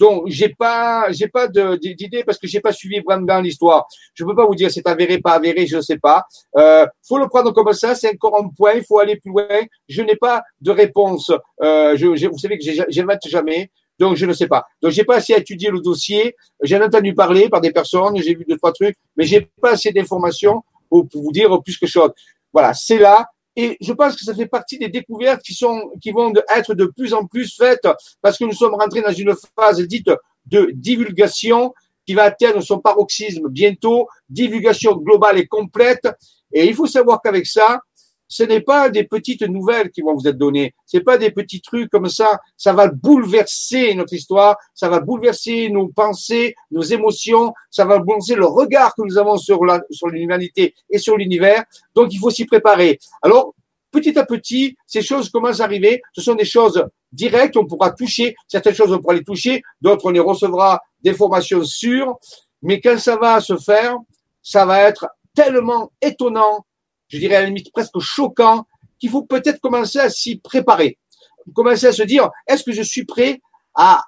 Donc, 0.00 0.22
j'ai 0.28 0.48
pas, 0.48 1.12
j'ai 1.12 1.28
pas 1.28 1.46
d'idée 1.46 2.24
parce 2.24 2.38
que 2.38 2.46
j'ai 2.46 2.60
pas 2.60 2.72
suivi 2.72 3.00
vraiment 3.00 3.38
l'histoire. 3.38 3.86
Je 4.14 4.24
peux 4.24 4.34
pas 4.34 4.46
vous 4.46 4.54
dire 4.54 4.70
c'est 4.70 4.86
avéré, 4.88 5.18
pas 5.18 5.32
avéré, 5.32 5.66
je 5.66 5.76
ne 5.76 5.82
sais 5.82 5.98
pas. 5.98 6.24
Euh, 6.56 6.86
faut 7.06 7.18
le 7.18 7.28
prendre 7.28 7.52
comme 7.52 7.70
ça, 7.74 7.94
c'est 7.94 8.14
encore 8.14 8.42
un 8.42 8.48
point, 8.48 8.72
il 8.72 8.82
faut 8.82 8.98
aller 8.98 9.16
plus 9.16 9.30
loin. 9.30 9.44
Je 9.90 10.00
n'ai 10.00 10.16
pas 10.16 10.42
de 10.62 10.70
réponse. 10.70 11.30
Euh, 11.62 11.98
je, 11.98 12.26
vous 12.28 12.38
savez 12.38 12.58
que 12.58 12.64
j'invente 12.88 13.28
jamais. 13.28 13.70
Donc, 13.98 14.16
je 14.16 14.24
ne 14.24 14.32
sais 14.32 14.46
pas. 14.46 14.64
Donc, 14.80 14.92
j'ai 14.92 15.04
pas 15.04 15.16
assez 15.16 15.34
étudié 15.34 15.68
le 15.68 15.80
dossier. 15.80 16.34
J'ai 16.62 16.82
entendu 16.82 17.14
parler 17.14 17.50
par 17.50 17.60
des 17.60 17.70
personnes, 17.70 18.16
j'ai 18.22 18.34
vu 18.34 18.46
deux, 18.48 18.56
trois 18.56 18.72
trucs, 18.72 18.96
mais 19.18 19.26
j'ai 19.26 19.50
pas 19.60 19.72
assez 19.72 19.92
d'informations 19.92 20.62
pour 20.88 21.06
vous 21.12 21.30
dire 21.30 21.50
plus 21.62 21.76
que 21.76 21.86
chose. 21.86 22.10
Voilà, 22.54 22.72
c'est 22.72 22.98
là. 22.98 23.26
Et 23.56 23.76
je 23.80 23.92
pense 23.92 24.16
que 24.16 24.24
ça 24.24 24.34
fait 24.34 24.46
partie 24.46 24.78
des 24.78 24.88
découvertes 24.88 25.42
qui 25.42 25.54
sont, 25.54 25.90
qui 26.00 26.12
vont 26.12 26.32
être 26.54 26.74
de 26.74 26.86
plus 26.86 27.12
en 27.12 27.26
plus 27.26 27.56
faites 27.56 27.86
parce 28.22 28.38
que 28.38 28.44
nous 28.44 28.52
sommes 28.52 28.74
rentrés 28.74 29.02
dans 29.02 29.12
une 29.12 29.34
phase 29.58 29.80
dite 29.80 30.10
de 30.46 30.70
divulgation 30.72 31.74
qui 32.06 32.14
va 32.14 32.24
atteindre 32.24 32.60
son 32.60 32.78
paroxysme 32.78 33.48
bientôt, 33.48 34.08
divulgation 34.28 34.96
globale 34.96 35.38
et 35.38 35.46
complète. 35.46 36.08
Et 36.52 36.66
il 36.66 36.74
faut 36.74 36.86
savoir 36.86 37.20
qu'avec 37.22 37.46
ça, 37.46 37.80
ce 38.30 38.44
n'est 38.44 38.60
pas 38.60 38.88
des 38.90 39.02
petites 39.02 39.42
nouvelles 39.42 39.90
qui 39.90 40.02
vont 40.02 40.14
vous 40.14 40.28
être 40.28 40.38
données. 40.38 40.72
C'est 40.86 41.00
pas 41.00 41.18
des 41.18 41.32
petits 41.32 41.60
trucs 41.60 41.90
comme 41.90 42.08
ça. 42.08 42.38
Ça 42.56 42.72
va 42.72 42.86
bouleverser 42.86 43.92
notre 43.94 44.14
histoire. 44.14 44.56
Ça 44.72 44.88
va 44.88 45.00
bouleverser 45.00 45.68
nos 45.68 45.88
pensées, 45.88 46.54
nos 46.70 46.80
émotions. 46.82 47.52
Ça 47.72 47.84
va 47.84 47.98
bouleverser 47.98 48.36
le 48.36 48.46
regard 48.46 48.94
que 48.94 49.02
nous 49.02 49.18
avons 49.18 49.36
sur 49.36 49.64
la, 49.64 49.82
sur 49.90 50.06
l'humanité 50.06 50.74
et 50.88 50.98
sur 50.98 51.16
l'univers. 51.16 51.64
Donc, 51.96 52.14
il 52.14 52.18
faut 52.18 52.30
s'y 52.30 52.44
préparer. 52.44 53.00
Alors, 53.20 53.52
petit 53.90 54.16
à 54.16 54.24
petit, 54.24 54.76
ces 54.86 55.02
choses 55.02 55.28
commencent 55.28 55.60
à 55.60 55.64
arriver. 55.64 56.00
Ce 56.12 56.22
sont 56.22 56.36
des 56.36 56.44
choses 56.44 56.86
directes. 57.12 57.56
On 57.56 57.66
pourra 57.66 57.90
toucher. 57.90 58.36
Certaines 58.46 58.74
choses, 58.74 58.92
on 58.92 59.00
pourra 59.00 59.14
les 59.14 59.24
toucher. 59.24 59.60
D'autres, 59.80 60.06
on 60.06 60.10
les 60.10 60.20
recevra 60.20 60.80
des 61.02 61.14
formations 61.14 61.64
sûres. 61.64 62.14
Mais 62.62 62.80
quand 62.80 62.96
ça 62.96 63.16
va 63.16 63.40
se 63.40 63.56
faire, 63.56 63.96
ça 64.40 64.64
va 64.66 64.82
être 64.82 65.08
tellement 65.34 65.90
étonnant 66.00 66.64
je 67.10 67.18
dirais 67.18 67.36
à 67.36 67.40
la 67.40 67.46
limite 67.46 67.72
presque 67.72 67.98
choquant, 67.98 68.66
qu'il 68.98 69.10
faut 69.10 69.22
peut-être 69.22 69.60
commencer 69.60 69.98
à 69.98 70.08
s'y 70.08 70.36
préparer. 70.36 70.98
Commencer 71.54 71.86
à 71.86 71.92
se 71.92 72.02
dire, 72.02 72.30
est-ce 72.46 72.64
que 72.64 72.72
je 72.72 72.82
suis 72.82 73.04
prêt 73.04 73.40
à 73.74 74.04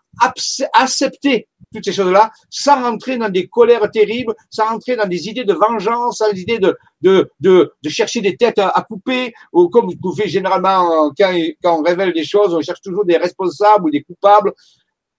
accepter 0.74 1.48
toutes 1.72 1.84
ces 1.84 1.92
choses-là 1.92 2.30
sans 2.50 2.82
rentrer 2.82 3.16
dans 3.16 3.30
des 3.30 3.46
colères 3.46 3.90
terribles, 3.90 4.34
sans 4.50 4.66
rentrer 4.66 4.96
dans 4.96 5.09
des 5.09 5.28
idées 5.28 5.44
de 5.44 5.55
vengeance, 5.55 6.18
sans 6.18 6.30
l'idée 6.30 6.59
de, 6.59 7.72
chercher 7.88 8.20
des 8.20 8.36
têtes 8.36 8.59
à, 8.59 8.84
couper, 8.86 9.32
ou 9.53 9.68
comme 9.68 9.90
vous 10.03 10.14
faites 10.14 10.28
généralement 10.28 11.11
quand, 11.18 11.34
quand 11.62 11.80
on 11.80 11.82
révèle 11.82 12.12
des 12.12 12.24
choses, 12.24 12.55
on 12.55 12.61
cherche 12.61 12.82
toujours 12.82 13.05
des 13.05 13.16
responsables 13.16 13.86
ou 13.86 13.90
des 13.90 14.03
coupables. 14.03 14.53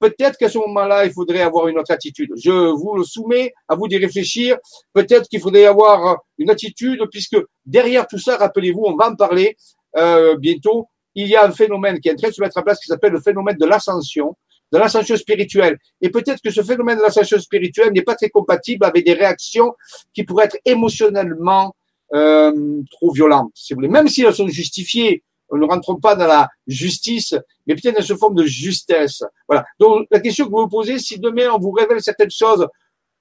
Peut-être 0.04 0.38
qu'à 0.38 0.50
ce 0.50 0.58
moment-là, 0.58 1.06
il 1.06 1.14
faudrait 1.14 1.44
avoir 1.44 1.70
une 1.70 1.80
autre 1.80 1.94
attitude. 1.94 2.30
Je 2.36 2.52
vous 2.52 2.94
le 2.94 3.06
soumets, 3.06 3.54
à 3.70 3.76
vous 3.78 3.88
d'y 3.88 3.98
réfléchir. 3.98 4.58
Peut-être 4.92 5.30
qu'il 5.30 5.40
faudrait 5.40 5.66
avoir 5.66 6.18
une 6.38 6.50
attitude, 6.50 7.00
puisque 7.10 7.38
derrière 7.66 8.06
tout 8.06 8.18
ça, 8.20 8.36
rappelez-vous, 8.36 8.84
on 8.86 8.98
va 8.98 9.12
en 9.12 9.16
parler 9.16 9.56
euh, 9.96 10.36
bientôt, 10.36 10.90
il 11.16 11.30
y 11.30 11.38
a 11.38 11.46
un 11.46 11.52
phénomène 11.52 12.02
qui 12.02 12.10
est 12.10 12.12
en 12.12 12.16
train 12.18 12.28
de 12.28 12.34
se 12.34 12.42
mettre 12.42 12.58
en 12.58 12.64
place 12.64 12.82
qui 12.82 12.88
s'appelle 12.88 13.14
le 13.14 13.22
phénomène 13.22 13.56
de 13.56 13.66
l'ascension, 13.66 14.36
de 14.74 14.78
l'ascension 14.78 15.16
spirituelle. 15.16 15.78
Et 16.02 16.10
peut-être 16.10 16.42
que 16.42 16.52
ce 16.52 16.64
phénomène 16.64 16.98
de 16.98 17.04
l'ascension 17.04 17.40
spirituelle 17.40 17.94
n'est 17.94 18.02
pas 18.02 18.16
très 18.16 18.30
compatible 18.30 18.84
avec 18.84 19.06
des 19.06 19.14
réactions 19.14 19.74
qui 20.14 20.26
pourraient 20.26 20.48
être 20.48 20.58
émotionnellement 20.66 21.78
euh, 22.14 22.82
trop 22.92 23.14
violentes, 23.14 23.54
si 23.56 23.74
vous 23.74 23.78
voulez. 23.78 23.88
Même 23.88 24.10
si 24.10 24.24
elles 24.24 24.36
sont 24.36 24.50
justifiées, 24.50 25.24
ne 25.58 25.66
rentrons 25.66 25.96
pas 25.96 26.16
dans 26.16 26.28
la 26.28 26.50
justice, 26.68 27.36
mais 27.68 27.76
peut-être 27.76 27.98
dans 27.98 28.04
ce 28.04 28.16
forme 28.16 28.36
de 28.36 28.46
justesse. 28.46 29.24
Voilà. 29.48 29.66
Donc, 29.80 30.08
la 30.12 30.20
question 30.20 30.46
que 30.46 30.52
vous 30.52 30.62
vous 30.62 30.68
posez, 30.68 31.00
si 31.00 31.20
demain 31.20 31.50
on 31.54 31.60
vous 31.60 31.72
révèle 31.72 32.02
certaines 32.02 32.32
choses 32.32 32.68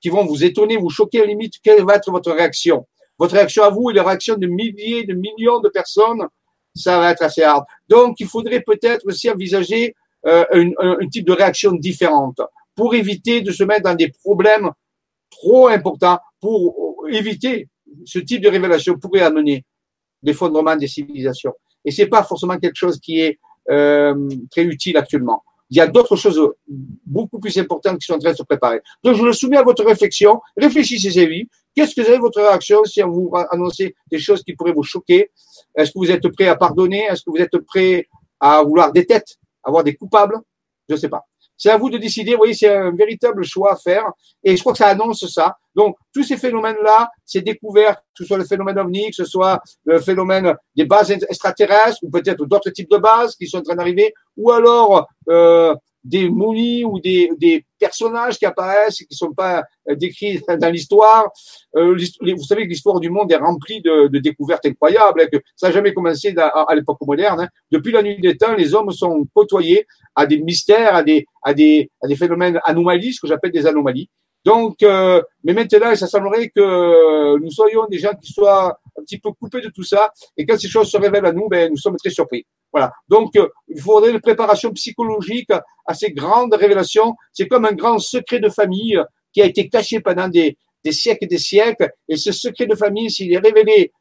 qui 0.01 0.09
vont 0.09 0.25
vous 0.25 0.45
étonner, 0.45 0.77
vous 0.77 0.91
choquer 0.91 1.19
à 1.19 1.23
la 1.23 1.29
limite, 1.29 1.55
quelle 1.63 1.85
va 1.85 1.95
être 1.95 2.11
votre 2.11 2.33
réaction? 2.33 2.87
Votre 3.19 3.35
réaction 3.35 3.63
à 3.63 3.71
vous 3.71 3.91
et 3.91 3.95
la 3.95 4.03
réaction 4.03 4.37
de 4.37 4.47
milliers, 4.47 5.05
de 5.05 5.15
millions 5.15 5.61
de 5.61 5.69
personnes, 5.69 6.27
ça 6.75 6.99
va 6.99 7.13
être 7.13 7.23
assez 7.23 7.43
hard. 7.43 7.65
Donc, 7.89 8.19
il 8.21 8.27
faudrait 8.27 8.61
peut-être 8.61 9.07
aussi 9.07 9.31
envisager 9.31 9.95
euh, 10.27 10.45
un, 10.79 11.09
type 11.09 11.27
de 11.27 11.33
réaction 11.33 11.73
différente 11.73 12.41
pour 12.75 12.95
éviter 12.95 13.43
de 13.43 13.53
se 13.53 13.65
mettre 13.65 13.83
dans 13.83 13.95
des 13.95 14.11
problèmes 14.11 14.71
trop 15.31 15.69
importants, 15.69 16.19
pour 16.41 17.05
éviter 17.11 17.69
ce 18.05 18.19
type 18.19 18.43
de 18.43 18.49
révélation 18.49 18.99
pourrait 18.99 19.23
amener 19.23 19.65
l'effondrement 20.23 20.77
des 20.77 20.87
civilisations 20.87 21.53
et 21.85 21.91
c'est 21.91 22.07
pas 22.07 22.23
forcément 22.23 22.59
quelque 22.59 22.77
chose 22.77 22.99
qui 23.01 23.21
est 23.21 23.39
euh, 23.71 24.29
très 24.51 24.65
utile 24.65 24.97
actuellement. 24.97 25.43
Il 25.71 25.77
y 25.77 25.81
a 25.81 25.87
d'autres 25.87 26.17
choses 26.17 26.39
beaucoup 27.07 27.39
plus 27.39 27.57
importantes 27.57 27.99
qui 27.99 28.05
sont 28.05 28.15
en 28.15 28.19
train 28.19 28.33
de 28.33 28.37
se 28.37 28.43
préparer. 28.43 28.81
Donc, 29.03 29.17
je 29.17 29.23
le 29.23 29.33
soumets 29.33 29.57
à 29.57 29.63
votre 29.63 29.85
réflexion. 29.85 30.41
Réfléchissez 30.55 31.09
y 31.09 31.49
Qu'est-ce 31.75 31.95
que 31.95 32.03
vous 32.03 32.09
avez 32.09 32.19
votre 32.19 32.43
réaction 32.43 32.85
si 32.85 33.03
on 33.03 33.11
vous 33.11 33.33
annonce 33.51 33.79
des 34.11 34.19
choses 34.19 34.43
qui 34.43 34.55
pourraient 34.55 34.75
vous 34.75 34.83
choquer? 34.83 35.31
Est-ce 35.75 35.91
que 35.91 35.99
vous 35.99 36.11
êtes 36.11 36.29
prêt 36.29 36.49
à 36.49 36.57
pardonner? 36.57 37.05
Est-ce 37.05 37.23
que 37.23 37.31
vous 37.31 37.39
êtes 37.39 37.57
prêt 37.67 38.07
à 38.39 38.63
vouloir 38.63 38.93
des 38.93 39.07
têtes, 39.07 39.39
avoir 39.65 39.83
des 39.83 39.95
coupables? 39.95 40.39
Je 40.89 40.95
ne 40.95 41.01
sais 41.01 41.09
pas. 41.09 41.27
C'est 41.57 41.71
à 41.71 41.77
vous 41.77 41.91
de 41.91 41.99
décider. 41.99 42.33
Vous 42.33 42.39
voyez, 42.39 42.55
c'est 42.55 42.75
un 42.75 42.91
véritable 42.91 43.45
choix 43.45 43.73
à 43.73 43.77
faire. 43.77 44.05
Et 44.43 44.57
je 44.57 44.61
crois 44.61 44.73
que 44.73 44.79
ça 44.79 44.89
annonce 44.89 45.27
ça. 45.33 45.57
Donc, 45.75 45.97
tous 46.13 46.23
ces 46.23 46.37
phénomènes-là, 46.37 47.11
ces 47.25 47.41
découvertes, 47.41 48.01
que 48.17 48.25
ce 48.25 48.29
soit 48.29 48.39
le 48.39 48.45
phénomène 48.45 48.79
ovni, 48.79 49.11
que 49.11 49.17
ce 49.17 49.25
soit 49.25 49.61
le 49.85 50.01
phénomène 50.01 50.55
des 50.77 50.85
bases 50.85 51.11
extraterrestres, 51.11 51.99
ou 52.03 52.11
peut-être 52.11 52.45
d'autres 52.47 52.71
types 52.71 52.91
de 52.91 52.99
bases 52.99 53.37
qui 53.37 53.47
sont 53.47 53.59
en 53.59 53.63
train 53.63 53.77
d'arriver, 53.77 54.13
ou 54.37 54.51
alors 54.51 55.07
euh, 55.29 55.75
des 56.05 56.29
momies 56.29 56.85
ou 56.85 57.01
des, 57.01 57.31
des, 57.39 57.65
personnages 57.79 58.39
qui 58.39 58.47
apparaissent 58.47 59.01
et 59.01 59.07
qui 59.07 59.17
sont 59.17 59.33
pas 59.33 59.65
euh, 59.89 59.97
décrits 59.97 60.41
dans 60.61 60.71
l'histoire. 60.71 61.29
Euh, 61.77 61.97
vous 62.21 62.45
savez 62.45 62.63
que 62.63 62.69
l'histoire 62.69 63.01
du 63.01 63.11
monde 63.11 63.33
est 63.33 63.37
remplie 63.37 63.81
de, 63.81 64.07
de 64.07 64.19
découvertes 64.21 64.65
incroyables, 64.67 65.23
hein, 65.23 65.27
que 65.33 65.39
ça 65.57 65.67
n'a 65.67 65.73
jamais 65.73 65.93
commencé 65.93 66.33
à, 66.39 66.75
l'époque 66.77 66.99
moderne. 67.01 67.41
Hein. 67.41 67.49
Depuis 67.73 67.91
la 67.91 68.03
nuit 68.03 68.21
des 68.21 68.37
temps, 68.37 68.55
les 68.55 68.73
hommes 68.73 68.93
sont 68.93 69.27
côtoyés 69.35 69.85
à 70.15 70.27
des 70.27 70.39
mystères, 70.39 70.95
à 70.95 71.03
des, 71.03 71.27
à 71.43 71.55
des, 71.55 71.91
à 72.03 72.07
des 72.07 72.15
phénomènes 72.15 72.61
anomalies, 72.65 73.15
ce 73.15 73.21
que 73.21 73.27
j'appelle 73.27 73.51
des 73.51 73.67
anomalies. 73.67 74.09
Donc, 74.45 74.83
euh, 74.83 75.21
mais 75.45 75.53
maintenant, 75.53 75.95
ça 75.95 76.07
semblerait 76.07 76.51
que 76.55 77.39
nous 77.39 77.51
soyons 77.51 77.87
des 77.89 77.99
gens 77.99 78.13
qui 78.21 78.33
soient 78.33 78.79
un 78.97 79.03
petit 79.03 79.19
peu 79.19 79.31
coupés 79.33 79.61
de 79.61 79.71
tout 79.71 79.85
ça, 79.85 80.13
et 80.37 80.47
quand 80.47 80.59
ces 80.59 80.69
choses 80.69 80.91
se 80.91 80.97
révèlent 80.97 81.27
à 81.27 81.33
nous, 81.33 81.49
ben, 81.49 81.71
nous 81.71 81.77
sommes 81.77 81.97
très 81.97 82.11
surpris. 82.11 82.45
Voilà. 82.73 82.93
Donc, 83.09 83.37
euh, 83.37 83.49
il 83.69 83.81
faudrait 83.81 84.11
une 84.11 84.21
préparation 84.21 84.71
psychologique 84.73 85.51
à 85.87 85.95
ces 85.95 86.13
grandes 86.13 86.55
révélations. 86.55 87.15
C'est 87.33 87.47
comme 87.47 87.67
un 87.67 87.73
grand 87.73 87.99
secret 87.99 88.41
de 88.41 88.49
famille 88.49 88.99
qui 89.33 89.43
a 89.43 89.47
été 89.47 89.69
caché 89.69 90.01
pendant 90.01 90.29
des, 90.29 90.57
des 90.85 90.93
siècles 90.93 91.25
et 91.25 91.29
des 91.29 91.39
siècles, 91.39 91.91
et 92.09 92.17
ce 92.17 92.33
secret 92.33 92.67
de 92.67 92.75
famille, 92.75 93.11
s'il 93.11 93.33
est 93.33 93.39
révélé 93.39 93.93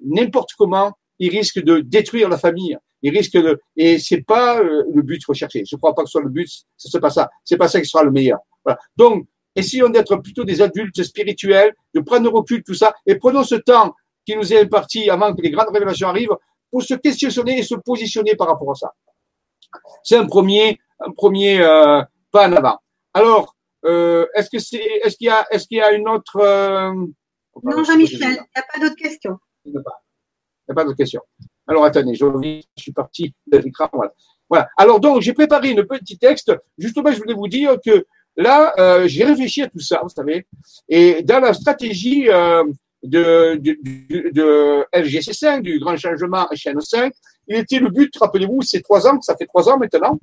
n'importe 0.00 0.50
comment, 0.56 0.92
il 1.18 1.30
risque 1.30 1.60
de 1.60 1.80
détruire 1.80 2.28
la 2.28 2.38
famille. 2.38 2.76
Il 3.02 3.16
risque 3.16 3.36
de, 3.36 3.60
et 3.76 3.98
c'est 3.98 4.22
pas 4.22 4.60
euh, 4.60 4.84
le 4.92 5.02
but 5.02 5.24
recherché. 5.24 5.62
Je 5.68 5.76
crois 5.76 5.94
pas 5.94 6.02
que 6.02 6.08
ce 6.08 6.12
soit 6.12 6.22
le 6.22 6.30
but. 6.30 6.48
C'est 6.76 7.00
pas 7.00 7.10
ça. 7.10 7.28
C'est 7.44 7.56
pas 7.56 7.68
ça 7.68 7.80
qui 7.80 7.88
sera 7.88 8.02
le 8.02 8.10
meilleur. 8.10 8.38
Voilà. 8.64 8.78
Donc, 8.96 9.26
essayons 9.54 9.88
d'être 9.88 10.16
plutôt 10.16 10.44
des 10.44 10.62
adultes 10.62 11.02
spirituels, 11.02 11.74
de 11.94 12.00
prendre 12.00 12.30
recul 12.32 12.62
tout 12.62 12.74
ça, 12.74 12.94
et 13.06 13.16
prenons 13.16 13.44
ce 13.44 13.56
temps 13.56 13.94
qui 14.24 14.36
nous 14.36 14.52
est 14.52 14.60
imparti 14.60 15.10
avant 15.10 15.34
que 15.34 15.42
les 15.42 15.50
grandes 15.50 15.72
révélations 15.72 16.08
arrivent 16.08 16.36
pour 16.70 16.82
se 16.82 16.94
questionner 16.94 17.58
et 17.58 17.62
se 17.62 17.74
positionner 17.74 18.34
par 18.36 18.48
rapport 18.48 18.70
à 18.72 18.74
ça. 18.74 18.92
C'est 20.02 20.16
un 20.16 20.26
premier 20.26 20.78
un 21.00 21.12
premier 21.12 21.60
euh, 21.60 22.02
pas 22.30 22.48
en 22.48 22.52
avant. 22.52 22.78
Alors, 23.14 23.56
euh, 23.84 24.26
est-ce 24.34 24.50
que 24.50 24.58
c'est, 24.58 24.84
est-ce 25.04 25.16
qu'il 25.16 25.26
y 25.26 25.30
a, 25.30 25.46
est-ce 25.50 25.66
qu'il 25.66 25.78
y 25.78 25.80
a 25.80 25.92
une 25.92 26.08
autre 26.08 26.36
euh, 26.36 26.92
Non, 27.62 27.84
Jean-Michel, 27.84 28.20
il 28.20 28.30
n'y 28.30 28.38
a 28.38 28.64
pas 28.72 28.80
d'autres 28.80 28.96
questions. 28.96 29.38
Il 29.64 29.72
n'y 29.72 29.78
a 29.78 30.74
pas, 30.74 30.84
d'autres 30.84 30.96
questions. 30.96 31.22
Alors 31.66 31.84
attendez, 31.84 32.14
je 32.14 32.62
suis 32.76 32.92
parti 32.92 33.34
de 33.46 33.58
l'écran. 33.58 33.88
Voilà. 33.92 34.12
voilà. 34.48 34.68
Alors 34.76 35.00
donc, 35.00 35.20
j'ai 35.20 35.32
préparé 35.32 35.70
une 35.70 35.84
petit 35.86 36.18
texte. 36.18 36.52
Justement, 36.76 37.12
je 37.12 37.18
voulais 37.18 37.34
vous 37.34 37.48
dire 37.48 37.76
que 37.84 38.06
là, 38.36 38.72
euh, 38.78 39.06
j'ai 39.06 39.24
réfléchi 39.24 39.62
à 39.62 39.68
tout 39.68 39.80
ça, 39.80 40.00
vous 40.02 40.08
savez, 40.08 40.46
et 40.88 41.22
dans 41.22 41.40
la 41.40 41.52
stratégie 41.52 42.28
euh, 42.28 42.64
de, 43.08 43.56
de 43.56 44.86
LGC5, 44.92 45.62
du 45.62 45.78
grand 45.78 45.96
changement 45.96 46.46
chaîne 46.54 46.80
5, 46.80 47.12
il 47.48 47.56
était 47.56 47.78
le 47.78 47.90
but, 47.90 48.14
rappelez-vous, 48.18 48.62
c'est 48.62 48.82
trois 48.82 49.06
ans, 49.06 49.20
ça 49.20 49.36
fait 49.36 49.46
trois 49.46 49.68
ans 49.68 49.78
maintenant. 49.78 50.18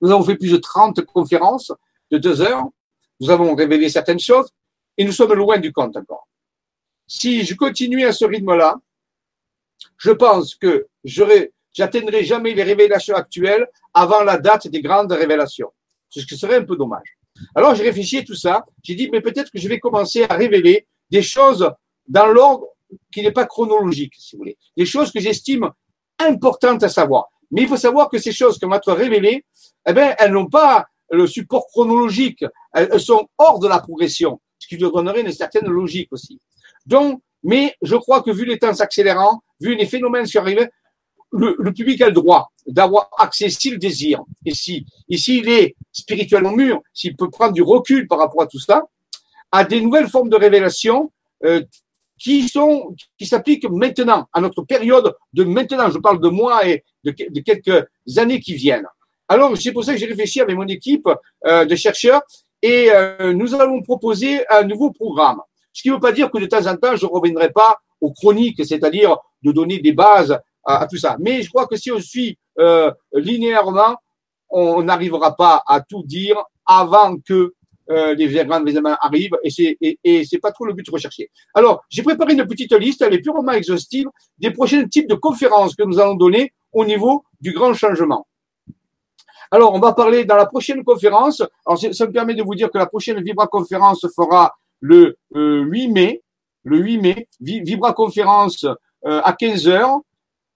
Nous 0.00 0.10
avons 0.10 0.24
fait 0.24 0.36
plus 0.36 0.52
de 0.52 0.56
30 0.56 1.02
conférences 1.04 1.72
de 2.10 2.18
deux 2.18 2.40
heures. 2.40 2.64
Nous 3.20 3.30
avons 3.30 3.54
révélé 3.54 3.88
certaines 3.88 4.18
choses 4.18 4.50
et 4.98 5.04
nous 5.04 5.12
sommes 5.12 5.32
loin 5.34 5.58
du 5.58 5.72
compte 5.72 5.96
encore. 5.96 6.28
Si 7.06 7.44
je 7.44 7.54
continuais 7.54 8.04
à 8.04 8.12
ce 8.12 8.24
rythme-là, 8.24 8.76
je 9.96 10.10
pense 10.10 10.54
que 10.54 10.86
j'atteindrai 11.72 12.24
jamais 12.24 12.54
les 12.54 12.62
révélations 12.62 13.14
actuelles 13.14 13.66
avant 13.94 14.22
la 14.22 14.38
date 14.38 14.68
des 14.68 14.82
grandes 14.82 15.12
révélations. 15.12 15.72
Ce 16.08 16.20
qui 16.20 16.36
serait 16.36 16.56
un 16.56 16.64
peu 16.64 16.76
dommage. 16.76 17.16
Alors 17.54 17.74
j'ai 17.74 17.84
réfléchi 17.84 18.18
à 18.18 18.22
tout 18.22 18.34
ça. 18.34 18.64
J'ai 18.82 18.94
dit, 18.94 19.08
mais 19.10 19.20
peut-être 19.20 19.50
que 19.50 19.58
je 19.58 19.68
vais 19.68 19.78
commencer 19.78 20.24
à 20.28 20.34
révéler 20.34 20.86
des 21.10 21.22
choses 21.22 21.70
dans 22.08 22.26
l'ordre 22.26 22.66
qui 23.12 23.22
n'est 23.22 23.32
pas 23.32 23.46
chronologique, 23.46 24.14
si 24.16 24.36
vous 24.36 24.40
voulez. 24.40 24.56
Des 24.76 24.86
choses 24.86 25.10
que 25.12 25.20
j'estime 25.20 25.70
importantes 26.18 26.82
à 26.82 26.88
savoir. 26.88 27.26
Mais 27.50 27.62
il 27.62 27.68
faut 27.68 27.76
savoir 27.76 28.08
que 28.08 28.18
ces 28.18 28.32
choses 28.32 28.58
qu'on 28.58 28.68
va 28.68 28.76
être 28.76 28.92
révélées, 28.92 29.44
eh 29.86 29.92
bien, 29.92 30.14
elles 30.18 30.32
n'ont 30.32 30.48
pas 30.48 30.86
le 31.10 31.26
support 31.26 31.66
chronologique. 31.68 32.44
Elles 32.72 33.00
sont 33.00 33.28
hors 33.38 33.58
de 33.58 33.68
la 33.68 33.80
progression, 33.80 34.40
ce 34.58 34.66
qui 34.66 34.76
donnerait 34.76 35.20
une 35.20 35.32
certaine 35.32 35.66
logique 35.66 36.08
aussi. 36.12 36.40
Donc, 36.86 37.20
mais 37.42 37.74
je 37.82 37.94
crois 37.96 38.22
que 38.22 38.30
vu 38.30 38.44
les 38.44 38.58
temps 38.58 38.74
s'accélérant, 38.74 39.42
vu 39.60 39.76
les 39.76 39.86
phénomènes 39.86 40.26
qui 40.26 40.38
arrivent, 40.38 40.68
le, 41.32 41.54
le, 41.58 41.72
public 41.72 42.00
a 42.02 42.06
le 42.06 42.12
droit 42.12 42.50
d'avoir 42.66 43.10
accès 43.18 43.50
s'il 43.50 43.78
désire. 43.78 44.22
Et 44.44 44.54
si, 44.54 44.86
et 45.08 45.16
s'il 45.16 45.48
est 45.48 45.76
spirituellement 45.92 46.52
mûr, 46.52 46.80
s'il 46.92 47.16
peut 47.16 47.30
prendre 47.30 47.52
du 47.52 47.62
recul 47.62 48.06
par 48.06 48.18
rapport 48.18 48.42
à 48.42 48.46
tout 48.46 48.58
ça, 48.58 48.82
à 49.56 49.64
des 49.64 49.80
nouvelles 49.80 50.08
formes 50.08 50.28
de 50.28 50.36
révélation 50.36 51.10
euh, 51.44 51.62
qui 52.18 52.46
sont, 52.48 52.94
qui 53.18 53.26
s'appliquent 53.26 53.68
maintenant, 53.70 54.26
à 54.34 54.40
notre 54.42 54.62
période 54.62 55.14
de 55.32 55.44
maintenant. 55.44 55.90
Je 55.90 55.98
parle 55.98 56.20
de 56.20 56.28
moi 56.28 56.66
et 56.68 56.84
de, 57.04 57.40
quelques 57.40 57.86
années 58.18 58.40
qui 58.40 58.54
viennent. 58.54 58.86
Alors, 59.28 59.56
c'est 59.56 59.72
pour 59.72 59.82
ça 59.82 59.92
que 59.94 59.98
j'ai 59.98 60.06
réfléchi 60.06 60.40
avec 60.42 60.54
mon 60.56 60.66
équipe 60.66 61.08
euh, 61.46 61.64
de 61.64 61.74
chercheurs 61.74 62.20
et 62.60 62.90
euh, 62.90 63.32
nous 63.32 63.54
allons 63.54 63.80
proposer 63.82 64.46
un 64.48 64.62
nouveau 64.64 64.90
programme. 64.90 65.40
Ce 65.72 65.82
qui 65.82 65.88
ne 65.88 65.94
veut 65.94 66.00
pas 66.00 66.12
dire 66.12 66.30
que 66.30 66.38
de 66.38 66.46
temps 66.46 66.66
en 66.66 66.76
temps, 66.76 66.94
je 66.94 67.06
ne 67.06 67.10
reviendrai 67.10 67.50
pas 67.50 67.78
aux 68.00 68.12
chroniques, 68.12 68.62
c'est-à-dire 68.64 69.16
de 69.42 69.52
donner 69.52 69.78
des 69.78 69.92
bases 69.92 70.38
à, 70.64 70.82
à, 70.82 70.86
tout 70.86 70.98
ça. 70.98 71.16
Mais 71.18 71.42
je 71.42 71.48
crois 71.48 71.66
que 71.66 71.76
si 71.76 71.90
on 71.90 72.00
suit 72.00 72.38
euh, 72.58 72.90
linéairement, 73.14 73.96
on 74.50 74.82
n'arrivera 74.82 75.34
pas 75.34 75.62
à 75.66 75.80
tout 75.80 76.02
dire 76.02 76.36
avant 76.66 77.16
que 77.16 77.54
euh, 77.90 78.14
les 78.14 78.26
grands 78.44 78.64
événements 78.64 78.96
arrivent 79.00 79.36
et 79.42 79.50
c'est 79.50 79.76
et, 79.80 79.98
et 80.02 80.24
c'est 80.24 80.38
pas 80.38 80.52
trop 80.52 80.64
le 80.64 80.72
but 80.72 80.88
recherché. 80.90 81.30
Alors, 81.54 81.84
j'ai 81.88 82.02
préparé 82.02 82.32
une 82.34 82.46
petite 82.46 82.72
liste, 82.72 83.02
elle 83.02 83.14
est 83.14 83.20
purement 83.20 83.52
exhaustive 83.52 84.06
des 84.38 84.50
prochains 84.50 84.86
types 84.86 85.08
de 85.08 85.14
conférences 85.14 85.74
que 85.74 85.82
nous 85.84 85.98
allons 85.98 86.14
donner 86.14 86.52
au 86.72 86.84
niveau 86.84 87.24
du 87.40 87.52
grand 87.52 87.74
changement. 87.74 88.26
Alors, 89.50 89.74
on 89.74 89.78
va 89.78 89.92
parler 89.92 90.24
dans 90.24 90.36
la 90.36 90.46
prochaine 90.46 90.82
conférence. 90.82 91.42
Alors, 91.64 91.78
ça 91.78 92.06
me 92.06 92.12
permet 92.12 92.34
de 92.34 92.42
vous 92.42 92.54
dire 92.54 92.70
que 92.70 92.78
la 92.78 92.86
prochaine 92.86 93.22
Vibra 93.22 93.46
conférence 93.46 94.00
se 94.00 94.08
fera 94.08 94.54
le 94.80 95.16
euh, 95.34 95.62
8 95.62 95.88
mai. 95.88 96.22
Le 96.64 96.78
8 96.78 96.98
mai, 96.98 97.28
Vibra 97.40 97.92
conférence 97.92 98.64
euh, 98.64 99.20
à 99.22 99.32
15 99.32 99.68
heures. 99.68 100.00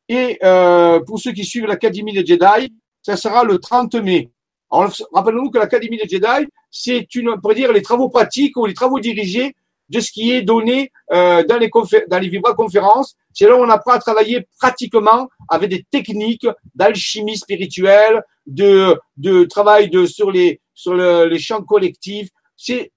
Et 0.08 0.38
euh, 0.42 0.98
pour 1.00 1.20
ceux 1.20 1.32
qui 1.32 1.44
suivent 1.44 1.66
l'Académie 1.66 2.12
des 2.12 2.26
Jedi, 2.26 2.74
ça 3.00 3.16
sera 3.16 3.44
le 3.44 3.58
30 3.58 3.94
mai. 3.94 4.30
Rappelons-nous 4.70 5.50
que 5.50 5.58
l'Académie 5.58 5.98
des 5.98 6.08
Jedi, 6.08 6.46
c'est 6.70 7.14
une, 7.14 7.30
on 7.30 7.52
dire, 7.52 7.72
les 7.72 7.82
travaux 7.82 8.08
pratiques 8.08 8.56
ou 8.56 8.66
les 8.66 8.74
travaux 8.74 9.00
dirigés 9.00 9.54
de 9.88 9.98
ce 9.98 10.12
qui 10.12 10.30
est 10.30 10.42
donné 10.42 10.92
euh, 11.12 11.42
dans 11.44 11.58
les 11.58 11.68
dans 12.08 12.18
les 12.18 12.28
Vibra 12.28 12.54
conférences. 12.54 13.16
C'est 13.32 13.46
là 13.46 13.56
où 13.56 13.60
on 13.60 13.68
apprend 13.68 13.92
à 13.92 13.98
travailler 13.98 14.46
pratiquement 14.58 15.28
avec 15.48 15.70
des 15.70 15.84
techniques 15.90 16.46
d'alchimie 16.74 17.36
spirituelle, 17.36 18.22
de, 18.46 18.96
de 19.16 19.44
travail 19.44 19.90
de, 19.90 20.06
sur 20.06 20.30
les, 20.30 20.60
sur 20.74 20.94
le, 20.94 21.26
les 21.26 21.38
champs 21.38 21.62
collectifs. 21.62 22.28
C'est 22.56 22.92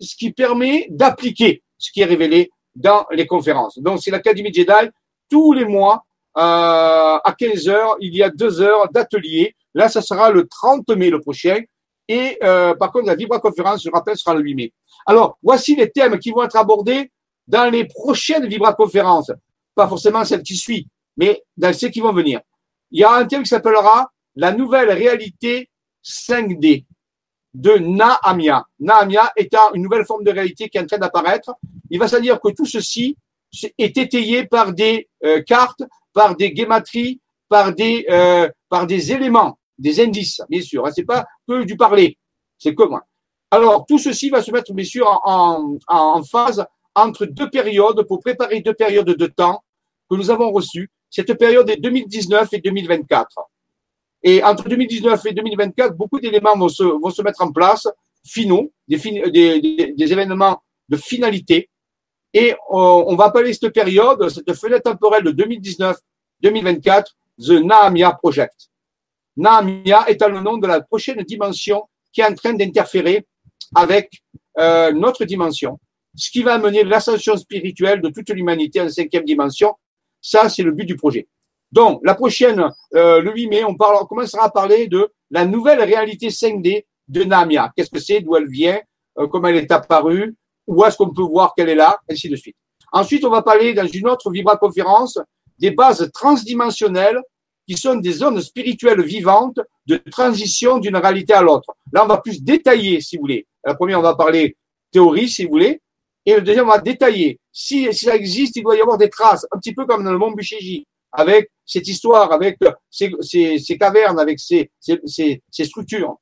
ce 0.00 0.16
qui 0.16 0.32
permet 0.32 0.86
d'appliquer 0.90 1.62
ce 1.76 1.92
qui 1.92 2.00
est 2.00 2.06
révélé 2.06 2.50
dans 2.74 3.06
les 3.10 3.26
conférences. 3.26 3.78
Donc, 3.78 4.00
c'est 4.02 4.10
l'Académie 4.10 4.52
Jedi. 4.52 4.88
Tous 5.30 5.52
les 5.52 5.66
mois, 5.66 6.04
à 6.34 7.34
15 7.36 7.68
heures, 7.68 7.96
il 8.00 8.14
y 8.14 8.22
a 8.22 8.30
deux 8.30 8.60
heures 8.60 8.88
d'atelier. 8.90 9.54
Là, 9.74 9.88
ça 9.88 10.02
sera 10.02 10.30
le 10.30 10.46
30 10.46 10.88
mai 10.90 11.10
le 11.10 11.20
prochain. 11.20 11.60
Et 12.08 12.38
euh, 12.42 12.74
par 12.74 12.90
contre, 12.90 13.06
la 13.06 13.14
Vibra 13.14 13.38
conférence, 13.38 13.82
je 13.82 13.90
rappelle, 13.90 14.16
sera 14.16 14.34
le 14.34 14.40
8 14.40 14.54
mai. 14.54 14.72
Alors, 15.06 15.38
voici 15.42 15.76
les 15.76 15.90
thèmes 15.90 16.18
qui 16.18 16.30
vont 16.30 16.42
être 16.42 16.56
abordés 16.56 17.10
dans 17.46 17.70
les 17.70 17.84
prochaines 17.84 18.46
Vibra 18.46 18.74
conférences. 18.74 19.30
Pas 19.74 19.88
forcément 19.88 20.24
celles 20.24 20.42
qui 20.42 20.56
suivent, 20.56 20.86
mais 21.16 21.42
dans 21.56 21.72
celles 21.72 21.90
qui 21.90 22.00
vont 22.00 22.12
venir. 22.12 22.40
Il 22.90 23.00
y 23.00 23.04
a 23.04 23.12
un 23.12 23.26
thème 23.26 23.42
qui 23.42 23.50
s'appellera 23.50 24.10
la 24.36 24.52
nouvelle 24.52 24.90
réalité 24.90 25.68
5D 26.02 26.84
de 27.52 27.72
Naamia. 27.72 28.64
Naamia 28.80 29.32
étant 29.36 29.72
une 29.74 29.82
nouvelle 29.82 30.06
forme 30.06 30.24
de 30.24 30.30
réalité 30.30 30.68
qui 30.68 30.78
est 30.78 30.80
en 30.80 30.86
train 30.86 30.98
d'apparaître. 30.98 31.54
Il 31.90 31.98
va 31.98 32.08
se 32.08 32.16
dire 32.16 32.40
que 32.40 32.50
tout 32.50 32.66
ceci 32.66 33.16
est 33.78 33.96
étayé 33.96 34.46
par 34.46 34.72
des 34.72 35.08
euh, 35.24 35.42
cartes, 35.42 35.82
par 36.12 36.36
des 36.36 36.52
guématries, 36.52 37.20
par 37.48 37.74
des, 37.74 38.06
euh, 38.10 38.48
par 38.68 38.86
des 38.86 39.12
éléments, 39.12 39.58
des 39.78 40.00
indices, 40.00 40.40
bien 40.48 40.60
sûr. 40.60 40.86
Hein, 40.86 40.90
c'est 40.94 41.04
pas 41.04 41.26
que 41.46 41.64
du 41.64 41.76
parler, 41.76 42.18
c'est 42.58 42.74
que 42.74 42.82
moi. 42.84 43.02
Alors, 43.50 43.86
tout 43.86 43.98
ceci 43.98 44.28
va 44.28 44.42
se 44.42 44.50
mettre, 44.50 44.72
bien 44.74 44.84
sûr, 44.84 45.06
en, 45.24 46.22
phase 46.22 46.64
entre 46.94 47.24
deux 47.24 47.48
périodes 47.48 48.02
pour 48.06 48.20
préparer 48.20 48.60
deux 48.60 48.74
périodes 48.74 49.06
de 49.06 49.26
temps 49.26 49.62
que 50.10 50.16
nous 50.16 50.30
avons 50.30 50.50
reçues. 50.50 50.90
Cette 51.08 51.32
période 51.34 51.70
est 51.70 51.78
2019 51.78 52.48
et 52.52 52.60
2024. 52.60 53.28
Et 54.22 54.42
entre 54.42 54.68
2019 54.68 55.24
et 55.26 55.32
2024, 55.32 55.96
beaucoup 55.96 56.20
d'éléments 56.20 56.58
vont 56.58 56.68
se, 56.68 56.82
vont 56.82 57.10
se 57.10 57.22
mettre 57.22 57.42
en 57.42 57.52
place, 57.52 57.88
finaux, 58.26 58.70
des 58.86 58.98
événements 59.98 60.62
de 60.88 60.96
finalité. 60.96 61.70
Et 62.34 62.54
on, 62.68 63.04
on, 63.08 63.16
va 63.16 63.26
appeler 63.26 63.52
cette 63.52 63.72
période, 63.72 64.28
cette 64.28 64.52
fenêtre 64.54 64.82
temporelle 64.82 65.24
de 65.24 65.32
2019-2024, 66.42 67.04
The 67.38 67.50
Naamia 67.62 68.12
Project. 68.12 68.68
Naamia 69.36 70.08
étant 70.08 70.28
le 70.28 70.40
nom 70.40 70.58
de 70.58 70.66
la 70.66 70.80
prochaine 70.80 71.22
dimension 71.22 71.88
qui 72.12 72.20
est 72.20 72.26
en 72.26 72.34
train 72.34 72.52
d'interférer 72.52 73.26
avec 73.74 74.22
euh, 74.58 74.92
notre 74.92 75.24
dimension, 75.24 75.78
ce 76.16 76.30
qui 76.30 76.42
va 76.42 76.54
amener 76.54 76.84
l'ascension 76.84 77.36
spirituelle 77.36 78.00
de 78.00 78.08
toute 78.08 78.28
l'humanité 78.30 78.80
en 78.80 78.88
cinquième 78.88 79.24
dimension. 79.24 79.74
Ça, 80.20 80.48
c'est 80.48 80.62
le 80.62 80.72
but 80.72 80.84
du 80.84 80.96
projet. 80.96 81.28
Donc, 81.70 82.00
la 82.02 82.14
prochaine, 82.14 82.64
euh, 82.94 83.20
le 83.20 83.32
8 83.32 83.46
mai, 83.48 83.64
on, 83.64 83.76
on 83.78 84.06
commencera 84.06 84.44
à 84.44 84.50
parler 84.50 84.88
de 84.88 85.08
la 85.30 85.44
nouvelle 85.44 85.80
réalité 85.80 86.28
5D 86.28 86.86
de 87.08 87.24
Namia. 87.24 87.72
Qu'est-ce 87.76 87.90
que 87.90 88.00
c'est, 88.00 88.20
d'où 88.20 88.36
elle 88.36 88.48
vient, 88.48 88.80
euh, 89.18 89.26
comment 89.28 89.48
elle 89.48 89.56
est 89.56 89.70
apparue, 89.70 90.34
où 90.68 90.84
est-ce 90.84 90.96
qu'on 90.96 91.12
peut 91.12 91.22
voir 91.22 91.54
qu'elle 91.56 91.70
est 91.70 91.74
là, 91.74 91.98
ainsi 92.08 92.28
de 92.28 92.36
suite. 92.36 92.56
Ensuite, 92.92 93.24
on 93.24 93.30
va 93.30 93.42
parler 93.42 93.74
dans 93.74 93.86
une 93.86 94.08
autre 94.08 94.30
Vibra 94.30 94.56
conférence 94.56 95.18
des 95.58 95.72
bases 95.72 96.08
transdimensionnelles 96.14 97.18
qui 97.66 97.76
sont 97.76 97.96
des 97.96 98.12
zones 98.12 98.40
spirituelles 98.40 99.02
vivantes 99.02 99.58
de 99.86 99.96
transition 99.96 100.78
d'une 100.78 100.96
réalité 100.96 101.34
à 101.34 101.42
l'autre. 101.42 101.74
Là, 101.92 102.04
on 102.04 102.06
va 102.06 102.18
plus 102.18 102.42
détailler, 102.42 103.00
si 103.00 103.16
vous 103.16 103.22
voulez. 103.22 103.46
La 103.64 103.74
première, 103.74 103.98
on 103.98 104.02
va 104.02 104.14
parler 104.14 104.56
théorie, 104.92 105.28
si 105.28 105.44
vous 105.44 105.50
voulez. 105.50 105.80
Et 106.24 106.34
le 106.34 106.42
deuxième, 106.42 106.66
on 106.66 106.70
va 106.70 106.78
détailler. 106.78 107.40
Si, 107.52 107.92
si 107.92 108.04
ça 108.04 108.14
existe, 108.14 108.56
il 108.56 108.62
doit 108.62 108.76
y 108.76 108.80
avoir 108.80 108.98
des 108.98 109.10
traces, 109.10 109.46
un 109.50 109.58
petit 109.58 109.74
peu 109.74 109.84
comme 109.84 110.04
dans 110.04 110.12
le 110.12 110.18
monde 110.18 110.36
Buchéji, 110.36 110.86
avec 111.12 111.50
cette 111.64 111.88
histoire, 111.88 112.32
avec 112.32 112.58
ces, 112.90 113.10
ces, 113.20 113.58
ces 113.58 113.78
cavernes, 113.78 114.18
avec 114.18 114.38
ces, 114.38 114.70
ces, 114.80 115.42
structures. 115.64 116.16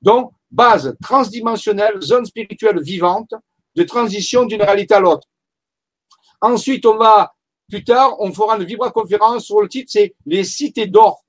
Donc, 0.00 0.32
base 0.50 0.94
transdimensionnelle, 1.02 2.00
zone 2.00 2.24
spirituelle 2.24 2.80
vivante, 2.82 3.32
de 3.76 3.82
transition 3.82 4.44
d'une 4.44 4.62
réalité 4.62 4.94
à 4.94 5.00
l'autre. 5.00 5.26
Ensuite, 6.40 6.84
on 6.86 6.96
va, 6.96 7.34
plus 7.68 7.84
tard, 7.84 8.16
on 8.20 8.32
fera 8.32 8.56
une 8.56 8.64
vibra-conférence 8.64 9.44
sur 9.44 9.60
le 9.60 9.68
titre, 9.68 9.90
c'est 9.92 10.14
les 10.26 10.44
cités 10.44 10.86
d'or 10.86 11.24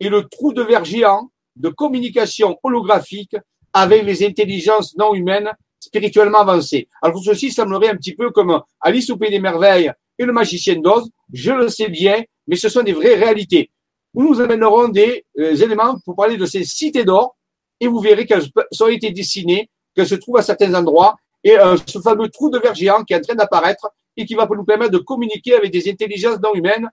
et 0.00 0.08
le 0.08 0.28
trou 0.28 0.52
de 0.52 0.62
verre 0.62 0.84
géant 0.84 1.30
de 1.56 1.68
communication 1.68 2.58
holographique 2.62 3.36
avec 3.72 4.04
les 4.04 4.24
intelligences 4.24 4.96
non 4.96 5.14
humaines 5.14 5.50
spirituellement 5.80 6.40
avancées. 6.40 6.88
Alors, 7.02 7.22
ceci 7.22 7.50
semblerait 7.50 7.90
un 7.90 7.96
petit 7.96 8.14
peu 8.14 8.30
comme 8.30 8.60
Alice 8.80 9.10
au 9.10 9.16
Pays 9.16 9.30
des 9.30 9.40
Merveilles 9.40 9.92
et 10.18 10.24
le 10.24 10.32
magicien 10.32 10.76
d'Oz. 10.76 11.10
Je 11.32 11.52
le 11.52 11.68
sais 11.68 11.88
bien, 11.88 12.22
mais 12.46 12.56
ce 12.56 12.68
sont 12.68 12.82
des 12.82 12.92
vraies 12.92 13.14
réalités. 13.16 13.70
où 14.14 14.22
nous 14.22 14.40
amènerons 14.40 14.88
des 14.88 15.26
euh, 15.38 15.54
éléments 15.56 15.98
pour 16.04 16.16
parler 16.16 16.38
de 16.38 16.46
ces 16.46 16.64
cités 16.64 17.04
d'or 17.04 17.36
et 17.80 17.86
vous 17.86 18.00
verrez 18.00 18.24
qu'elles 18.24 18.48
ont 18.80 18.88
été 18.88 19.10
dessinées, 19.10 19.68
qu'elles 19.94 20.08
se 20.08 20.14
trouvent 20.14 20.38
à 20.38 20.42
certains 20.42 20.72
endroits 20.74 21.16
et 21.46 21.56
euh, 21.56 21.76
ce 21.86 22.00
fameux 22.00 22.28
trou 22.28 22.50
de 22.50 22.58
verre 22.58 22.74
géant 22.74 23.04
qui 23.04 23.14
est 23.14 23.18
en 23.18 23.20
train 23.20 23.36
d'apparaître 23.36 23.88
et 24.16 24.26
qui 24.26 24.34
va 24.34 24.48
nous 24.50 24.64
permettre 24.64 24.90
de 24.90 24.98
communiquer 24.98 25.54
avec 25.54 25.70
des 25.70 25.88
intelligences 25.88 26.40
non 26.42 26.52
humaines 26.54 26.90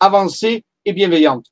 avancées 0.00 0.64
et 0.86 0.94
bienveillantes. 0.94 1.44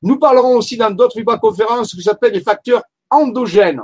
Nous 0.00 0.18
parlerons 0.18 0.56
aussi 0.56 0.78
dans 0.78 0.90
d'autres 0.90 1.20
conférences 1.36 1.90
ce 1.90 1.96
que 1.96 2.02
s'appelle 2.02 2.32
les 2.32 2.40
facteurs 2.40 2.82
endogènes. 3.10 3.82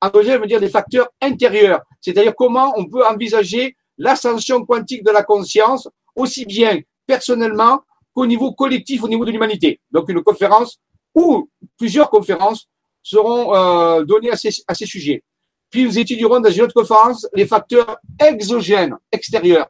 Endogènes 0.00 0.40
veut 0.40 0.46
dire 0.46 0.60
des 0.60 0.68
facteurs 0.68 1.08
intérieurs, 1.20 1.80
c'est-à-dire 2.00 2.36
comment 2.36 2.72
on 2.76 2.86
peut 2.86 3.04
envisager 3.04 3.76
l'ascension 3.98 4.64
quantique 4.64 5.04
de 5.04 5.10
la 5.10 5.24
conscience, 5.24 5.88
aussi 6.14 6.46
bien 6.46 6.78
personnellement 7.04 7.80
qu'au 8.14 8.26
niveau 8.26 8.52
collectif, 8.52 9.02
au 9.02 9.08
niveau 9.08 9.24
de 9.24 9.32
l'humanité. 9.32 9.80
Donc 9.90 10.08
une 10.08 10.22
conférence 10.22 10.78
ou 11.16 11.50
plusieurs 11.76 12.10
conférences 12.10 12.68
seront 13.02 13.52
euh, 13.56 14.04
données 14.04 14.30
à 14.30 14.36
ces, 14.36 14.50
à 14.68 14.74
ces 14.74 14.86
sujets. 14.86 15.24
Puis 15.70 15.84
nous 15.84 15.98
étudierons 15.98 16.40
dans 16.40 16.50
une 16.50 16.62
autre 16.62 16.74
conférence 16.74 17.26
les 17.34 17.46
facteurs 17.46 17.98
exogènes, 18.18 18.96
extérieurs, 19.12 19.68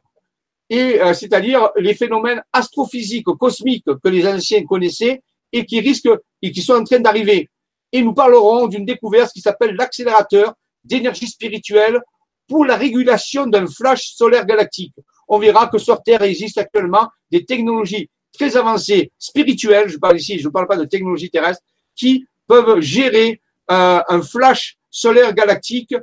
et 0.69 1.01
euh, 1.01 1.13
c'est-à-dire 1.13 1.69
les 1.77 1.93
phénomènes 1.93 2.41
astrophysiques, 2.53 3.25
cosmiques 3.39 3.85
que 3.85 4.09
les 4.09 4.25
anciens 4.25 4.63
connaissaient 4.63 5.21
et 5.51 5.65
qui 5.65 5.79
risquent 5.81 6.17
et 6.41 6.51
qui 6.51 6.61
sont 6.61 6.75
en 6.75 6.83
train 6.83 6.99
d'arriver. 6.99 7.49
Et 7.91 8.01
nous 8.01 8.13
parlerons 8.13 8.67
d'une 8.67 8.85
découverte 8.85 9.33
qui 9.33 9.41
s'appelle 9.41 9.75
l'accélérateur 9.75 10.53
d'énergie 10.83 11.27
spirituelle 11.27 11.99
pour 12.47 12.65
la 12.65 12.77
régulation 12.77 13.47
d'un 13.47 13.67
flash 13.67 14.13
solaire 14.15 14.45
galactique. 14.45 14.93
On 15.27 15.39
verra 15.39 15.67
que 15.67 15.77
sur 15.77 16.01
Terre 16.01 16.21
existe 16.21 16.57
actuellement 16.57 17.07
des 17.29 17.45
technologies 17.45 18.09
très 18.33 18.55
avancées 18.55 19.11
spirituelles, 19.19 19.89
je 19.89 19.97
parle 19.97 20.17
ici, 20.17 20.39
je 20.39 20.47
ne 20.47 20.51
parle 20.51 20.67
pas 20.67 20.77
de 20.77 20.85
technologie 20.85 21.29
terrestre, 21.29 21.63
qui 21.95 22.25
peuvent 22.47 22.79
gérer 22.79 23.41
euh, 23.69 24.01
un 24.07 24.21
flash 24.21 24.77
solaire 24.91 25.33
galactique 25.33 25.95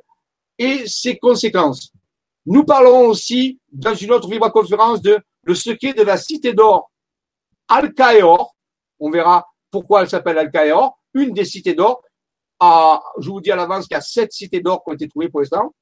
et 0.59 0.89
ses 0.89 1.19
conséquences. 1.19 1.93
Nous 2.47 2.65
parlerons 2.65 3.09
aussi 3.09 3.61
dans 3.71 3.95
une 3.95 4.11
autre 4.11 4.29
vibra-conférence 4.29 5.03
de 5.03 5.19
le 5.43 5.55
secret 5.55 5.93
de 5.93 6.03
la 6.03 6.17
cité 6.17 6.55
d'or, 6.55 6.91
Al-Kaor. 7.69 8.57
On 8.99 9.11
verra 9.11 9.47
pourquoi 9.71 10.03
elle 10.03 10.09
s'appelle 10.09 10.39
Al-Kaor, 10.39 10.99
une 11.15 11.33
des 11.33 11.45
cités 11.45 11.75
d'or. 11.75 12.03
Je 12.61 13.29
vous 13.29 13.41
dis 13.41 13.51
à 13.51 13.57
l'avance 13.57 13.87
qu'il 13.87 13.95
y 13.95 13.99
a 13.99 14.01
sept 14.01 14.33
cités 14.33 14.61
d'or 14.61 14.83
qui 14.83 14.91
ont 14.91 14.95
été 14.95 15.09
trouvées 15.09 15.29
pour 15.29 15.41
l'instant. 15.41 15.75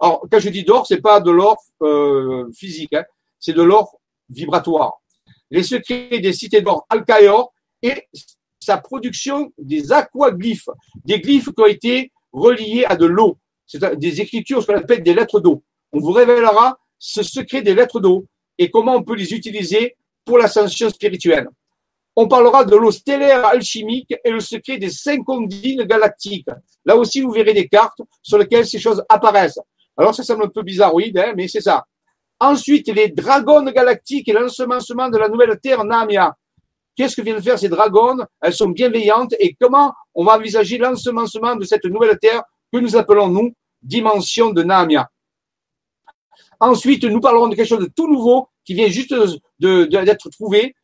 Alors, 0.00 0.24
quand 0.30 0.38
je 0.38 0.50
dis 0.50 0.62
d'or, 0.62 0.86
c'est 0.86 1.00
pas 1.00 1.20
de 1.20 1.30
l'or 1.30 1.56
euh, 1.82 2.50
physique, 2.52 2.92
hein, 2.92 3.04
c'est 3.38 3.52
de 3.52 3.62
l'or 3.62 3.98
vibratoire. 4.28 5.00
Les 5.50 5.62
secrets 5.62 6.20
des 6.20 6.32
cités 6.32 6.60
d'or 6.60 6.86
Al-Kaor 6.88 7.52
et 7.82 8.08
sa 8.60 8.76
production 8.76 9.52
des 9.58 9.90
aquaglyphes, 9.90 10.68
des 11.04 11.20
glyphes 11.20 11.50
qui 11.52 11.62
ont 11.62 11.66
été 11.66 12.12
reliés 12.32 12.84
à 12.86 12.96
de 12.96 13.06
l'eau. 13.06 13.38
C'est 13.66 13.98
des 13.98 14.20
écritures, 14.20 14.62
ce 14.62 14.66
qu'on 14.66 14.76
appelle 14.76 15.02
des 15.02 15.14
lettres 15.14 15.40
d'eau. 15.40 15.62
On 15.92 16.00
vous 16.00 16.12
révélera 16.12 16.78
ce 16.98 17.22
secret 17.22 17.62
des 17.62 17.74
lettres 17.74 18.00
d'eau 18.00 18.26
et 18.58 18.70
comment 18.70 18.94
on 18.94 19.02
peut 19.02 19.14
les 19.14 19.32
utiliser 19.32 19.96
pour 20.24 20.38
l'ascension 20.38 20.90
spirituelle. 20.90 21.48
On 22.16 22.28
parlera 22.28 22.64
de 22.64 22.76
l'eau 22.76 22.90
stellaire 22.90 23.46
alchimique 23.46 24.14
et 24.24 24.30
le 24.30 24.40
secret 24.40 24.78
des 24.78 24.90
cinq 24.90 25.28
ondines 25.28 25.84
galactiques. 25.84 26.48
Là 26.84 26.96
aussi, 26.96 27.20
vous 27.20 27.30
verrez 27.30 27.54
des 27.54 27.68
cartes 27.68 28.00
sur 28.22 28.36
lesquelles 28.36 28.66
ces 28.66 28.78
choses 28.78 29.02
apparaissent. 29.08 29.60
Alors, 29.96 30.14
ça 30.14 30.22
semble 30.22 30.44
un 30.44 30.48
peu 30.48 30.62
bizarroïde, 30.62 31.18
hein, 31.18 31.32
mais 31.36 31.48
c'est 31.48 31.60
ça. 31.60 31.84
Ensuite, 32.38 32.88
les 32.88 33.08
dragons 33.08 33.64
galactiques 33.64 34.28
et 34.28 34.32
l'ensemencement 34.32 35.08
de 35.08 35.18
la 35.18 35.28
nouvelle 35.28 35.58
Terre 35.60 35.84
Namia. 35.84 36.34
Qu'est-ce 36.96 37.16
que 37.16 37.22
viennent 37.22 37.42
faire 37.42 37.58
ces 37.58 37.68
dragons 37.68 38.18
Elles 38.42 38.54
sont 38.54 38.68
bienveillantes 38.68 39.34
et 39.38 39.56
comment 39.60 39.92
on 40.14 40.24
va 40.24 40.36
envisager 40.36 40.78
l'ensemencement 40.78 41.56
de 41.56 41.64
cette 41.64 41.84
nouvelle 41.84 42.18
Terre 42.18 42.42
que 42.72 42.78
nous 42.78 42.96
appelons, 42.96 43.28
nous, 43.28 43.52
dimension 43.82 44.50
de 44.50 44.62
Namia. 44.62 45.08
Ensuite, 46.60 47.04
nous 47.04 47.20
parlerons 47.20 47.48
de 47.48 47.54
quelque 47.54 47.68
chose 47.68 47.80
de 47.80 47.90
tout 47.94 48.08
nouveau 48.08 48.48
qui 48.64 48.74
vient 48.74 48.88
juste 48.88 49.14
d'être 49.58 50.28
trouvé 50.30 50.74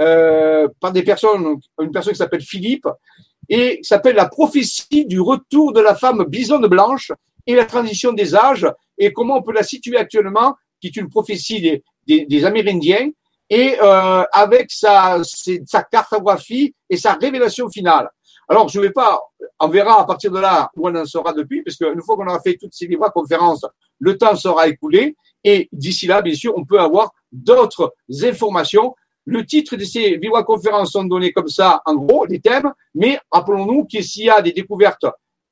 euh, 0.00 0.66
par 0.80 0.92
des 0.92 1.02
personnes, 1.02 1.60
une 1.80 1.90
personne 1.90 2.14
qui 2.14 2.18
s'appelle 2.18 2.40
Philippe, 2.40 2.88
et 3.48 3.78
qui 3.78 3.84
s'appelle 3.84 4.16
la 4.16 4.28
prophétie 4.28 5.04
du 5.06 5.20
retour 5.20 5.72
de 5.72 5.80
la 5.80 5.94
femme 5.94 6.24
bisonne 6.24 6.66
blanche 6.68 7.12
et 7.46 7.54
la 7.54 7.66
transition 7.66 8.12
des 8.12 8.34
âges, 8.34 8.66
et 8.96 9.12
comment 9.12 9.36
on 9.36 9.42
peut 9.42 9.52
la 9.52 9.62
situer 9.62 9.96
actuellement, 9.98 10.54
qui 10.80 10.86
est 10.86 10.96
une 10.96 11.08
prophétie 11.08 11.82
des, 12.06 12.44
Amérindiens, 12.44 13.10
et 13.50 13.76
euh, 13.82 14.22
avec 14.32 14.70
sa 14.70 15.20
cartographie 15.90 16.74
et 16.88 16.96
sa 16.96 17.14
révélation 17.14 17.68
finale. 17.68 18.08
Alors, 18.50 18.68
je 18.68 18.80
ne 18.80 18.86
vais 18.86 18.90
pas, 18.90 19.20
on 19.60 19.68
verra 19.68 20.00
à 20.00 20.04
partir 20.04 20.32
de 20.32 20.40
là 20.40 20.68
où 20.76 20.88
on 20.88 20.94
en 20.96 21.04
sera 21.04 21.32
depuis, 21.32 21.62
parce 21.62 21.76
qu'une 21.76 22.02
fois 22.02 22.16
qu'on 22.16 22.26
aura 22.26 22.40
fait 22.40 22.56
toutes 22.60 22.74
ces 22.74 22.88
livres 22.88 23.08
conférences, 23.14 23.64
le 24.00 24.18
temps 24.18 24.34
sera 24.34 24.66
écoulé, 24.66 25.16
et 25.44 25.68
d'ici 25.72 26.08
là, 26.08 26.20
bien 26.20 26.34
sûr, 26.34 26.52
on 26.56 26.64
peut 26.64 26.80
avoir 26.80 27.12
d'autres 27.30 27.94
informations. 28.24 28.96
Le 29.24 29.46
titre 29.46 29.76
de 29.76 29.84
ces 29.84 30.20
conférences 30.44 30.90
sont 30.90 31.04
donnés 31.04 31.32
comme 31.32 31.46
ça, 31.46 31.80
en 31.86 31.94
gros, 31.94 32.26
les 32.26 32.40
thèmes, 32.40 32.72
mais 32.92 33.20
rappelons-nous 33.30 33.84
que 33.84 34.02
s'il 34.02 34.24
y 34.24 34.30
a 34.30 34.42
des 34.42 34.50
découvertes 34.50 35.06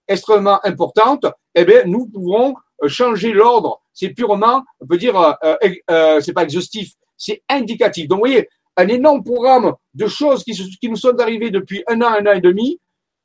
extrêmement 0.08 0.58
importantes, 0.66 1.26
eh 1.54 1.64
bien, 1.64 1.84
nous 1.84 2.08
pouvons 2.08 2.56
changer 2.88 3.32
l'ordre. 3.32 3.80
C'est 3.92 4.08
purement, 4.08 4.64
on 4.80 4.86
peut 4.88 4.98
dire, 4.98 5.16
euh, 5.16 5.34
euh, 5.44 5.74
euh 5.92 6.20
c'est 6.20 6.32
pas 6.32 6.42
exhaustif, 6.42 6.94
c'est 7.16 7.44
indicatif. 7.48 8.08
Donc, 8.08 8.16
vous 8.16 8.26
voyez, 8.26 8.48
un 8.76 8.88
énorme 8.88 9.22
programme 9.22 9.74
de 9.94 10.06
choses 10.08 10.42
qui 10.42 10.88
nous 10.88 10.96
sont 10.96 11.16
arrivées 11.20 11.50
depuis 11.50 11.84
un 11.86 12.00
an, 12.02 12.14
un 12.18 12.26
an 12.26 12.32
et 12.32 12.40
demi, 12.40 12.80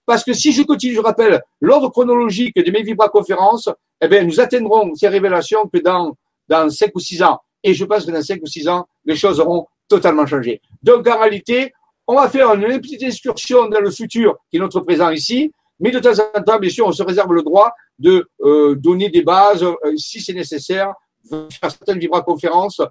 parce 0.05 0.23
que 0.23 0.33
si 0.33 0.51
je 0.51 0.63
continue, 0.63 0.95
je 0.95 0.99
rappelle, 0.99 1.41
l'ordre 1.61 1.89
chronologique 1.89 2.55
de 2.55 2.71
mes 2.71 2.83
vibra-conférences, 2.83 3.69
eh 4.01 4.07
bien, 4.07 4.23
nous 4.23 4.39
atteindrons 4.39 4.93
ces 4.95 5.07
révélations 5.07 5.67
que 5.67 5.79
dans, 5.79 6.15
dans 6.47 6.69
cinq 6.69 6.91
ou 6.95 6.99
six 6.99 7.21
ans. 7.23 7.39
Et 7.63 7.73
je 7.73 7.85
pense 7.85 8.05
que 8.05 8.11
dans 8.11 8.21
cinq 8.21 8.41
ou 8.41 8.47
six 8.47 8.67
ans, 8.67 8.85
les 9.05 9.15
choses 9.15 9.39
auront 9.39 9.67
totalement 9.87 10.25
changé. 10.25 10.61
Donc, 10.81 11.07
en 11.07 11.19
réalité, 11.19 11.73
on 12.07 12.15
va 12.15 12.29
faire 12.29 12.53
une 12.53 12.81
petite 12.81 13.03
excursion 13.03 13.69
dans 13.69 13.79
le 13.79 13.91
futur 13.91 14.37
qui 14.49 14.57
est 14.57 14.59
notre 14.59 14.81
présent 14.81 15.09
ici, 15.09 15.51
mais 15.79 15.91
de 15.91 15.99
temps 15.99 16.11
en 16.35 16.41
temps, 16.41 16.59
bien 16.59 16.69
sûr, 16.69 16.85
on 16.85 16.91
se 16.91 17.03
réserve 17.03 17.33
le 17.33 17.43
droit 17.43 17.71
de 17.97 18.27
euh, 18.41 18.75
donner 18.75 19.09
des 19.09 19.21
bases, 19.21 19.63
euh, 19.63 19.75
si 19.95 20.21
c'est 20.21 20.33
nécessaire, 20.33 20.93
faire 21.29 21.71
certaines 21.71 21.99
vibra-conférences 21.99 22.81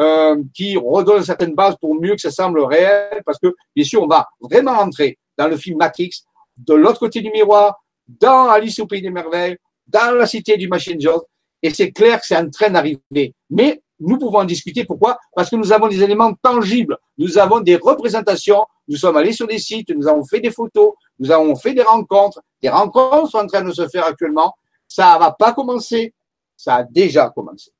euh, 0.00 0.36
qui 0.54 0.76
redonne 0.76 1.24
certaines 1.24 1.54
bases 1.54 1.76
pour 1.80 1.94
mieux 1.94 2.14
que 2.14 2.20
ça 2.20 2.30
semble 2.30 2.60
réel, 2.60 3.22
parce 3.24 3.38
que 3.38 3.54
bien 3.74 3.84
sûr, 3.84 4.02
on 4.02 4.06
va 4.06 4.28
vraiment 4.40 4.72
entrer 4.72 5.18
dans 5.36 5.48
le 5.48 5.56
film 5.56 5.78
Matrix, 5.78 6.10
de 6.58 6.74
l'autre 6.74 6.98
côté 6.98 7.20
du 7.20 7.30
miroir, 7.30 7.82
dans 8.06 8.48
Alice 8.48 8.78
au 8.80 8.86
pays 8.86 9.02
des 9.02 9.10
merveilles, 9.10 9.56
dans 9.86 10.14
la 10.14 10.26
cité 10.26 10.56
du 10.56 10.68
Machine 10.68 11.00
Job, 11.00 11.22
et 11.62 11.70
c'est 11.70 11.90
clair 11.90 12.20
que 12.20 12.26
c'est 12.26 12.36
en 12.36 12.48
train 12.50 12.70
d'arriver. 12.70 13.34
Mais 13.50 13.82
nous 14.00 14.18
pouvons 14.18 14.38
en 14.38 14.44
discuter. 14.44 14.84
Pourquoi? 14.84 15.18
Parce 15.34 15.50
que 15.50 15.56
nous 15.56 15.72
avons 15.72 15.88
des 15.88 16.02
éléments 16.02 16.32
tangibles. 16.34 16.96
Nous 17.16 17.38
avons 17.38 17.60
des 17.60 17.76
représentations. 17.76 18.64
Nous 18.86 18.96
sommes 18.96 19.16
allés 19.16 19.32
sur 19.32 19.46
des 19.46 19.58
sites. 19.58 19.90
Nous 19.90 20.06
avons 20.06 20.24
fait 20.24 20.40
des 20.40 20.52
photos. 20.52 20.92
Nous 21.18 21.30
avons 21.32 21.56
fait 21.56 21.74
des 21.74 21.82
rencontres. 21.82 22.40
Des 22.62 22.68
rencontres 22.68 23.30
sont 23.30 23.38
en 23.38 23.46
train 23.46 23.62
de 23.62 23.72
se 23.72 23.88
faire 23.88 24.04
actuellement. 24.04 24.54
Ça 24.86 25.18
va 25.18 25.32
pas 25.32 25.52
commencer. 25.52 26.14
Ça 26.56 26.76
a 26.76 26.82
déjà 26.84 27.30
commencé. 27.30 27.72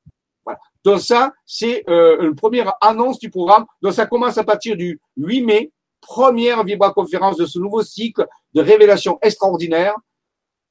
Donc 0.83 1.01
ça, 1.01 1.33
c'est 1.45 1.83
euh, 1.89 2.21
une 2.21 2.35
première 2.35 2.73
annonce 2.81 3.19
du 3.19 3.29
programme. 3.29 3.65
Donc 3.81 3.93
ça 3.93 4.05
commence 4.05 4.37
à 4.37 4.43
partir 4.43 4.77
du 4.77 4.99
8 5.17 5.41
mai, 5.41 5.71
première 6.01 6.63
vibra-conférence 6.63 7.37
de 7.37 7.45
ce 7.45 7.59
nouveau 7.59 7.83
cycle 7.83 8.27
de 8.53 8.61
révélation 8.61 9.17
extraordinaire, 9.21 9.95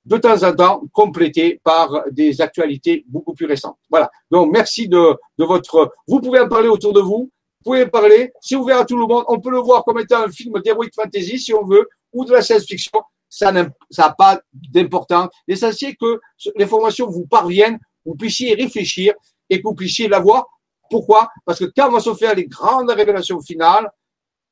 de 0.04 0.16
temps 0.16 0.42
en 0.42 0.54
temps 0.54 0.82
complété 0.92 1.60
par 1.62 2.04
des 2.10 2.40
actualités 2.40 3.04
beaucoup 3.08 3.34
plus 3.34 3.46
récentes. 3.46 3.76
Voilà. 3.90 4.10
Donc 4.30 4.50
merci 4.52 4.88
de, 4.88 5.16
de 5.38 5.44
votre... 5.44 5.92
Vous 6.06 6.20
pouvez 6.20 6.40
en 6.40 6.48
parler 6.48 6.68
autour 6.68 6.92
de 6.92 7.00
vous. 7.00 7.30
Vous 7.64 7.72
pouvez 7.72 7.86
parler. 7.86 8.32
Si 8.40 8.54
vous 8.54 8.68
à 8.70 8.84
tout 8.84 8.96
le 8.96 9.06
monde, 9.06 9.24
on 9.28 9.40
peut 9.40 9.50
le 9.50 9.58
voir 9.58 9.84
comme 9.84 9.98
étant 9.98 10.24
un 10.24 10.30
film 10.30 10.54
d'heroic 10.64 10.90
fantasy, 10.94 11.38
si 11.38 11.52
on 11.52 11.64
veut, 11.64 11.86
ou 12.12 12.24
de 12.24 12.32
la 12.32 12.40
science-fiction. 12.40 13.02
Ça 13.28 13.52
n'a 13.52 13.68
pas 14.16 14.40
d'importance. 14.52 15.28
L'essentiel 15.46 15.94
que 16.00 16.20
l'information 16.56 17.06
vous 17.10 17.26
parvienne, 17.26 17.78
vous 18.06 18.14
puissiez 18.14 18.54
réfléchir 18.54 19.12
et 19.50 19.58
que 19.58 19.64
vous 19.64 19.74
puissiez 19.74 20.08
l'avoir. 20.08 20.46
Pourquoi? 20.88 21.28
Parce 21.44 21.58
que 21.58 21.66
quand 21.66 21.88
on 21.88 21.92
va 21.92 22.00
se 22.00 22.14
faire 22.14 22.34
les 22.34 22.46
grandes 22.46 22.88
révélations 22.88 23.42
finales, 23.42 23.90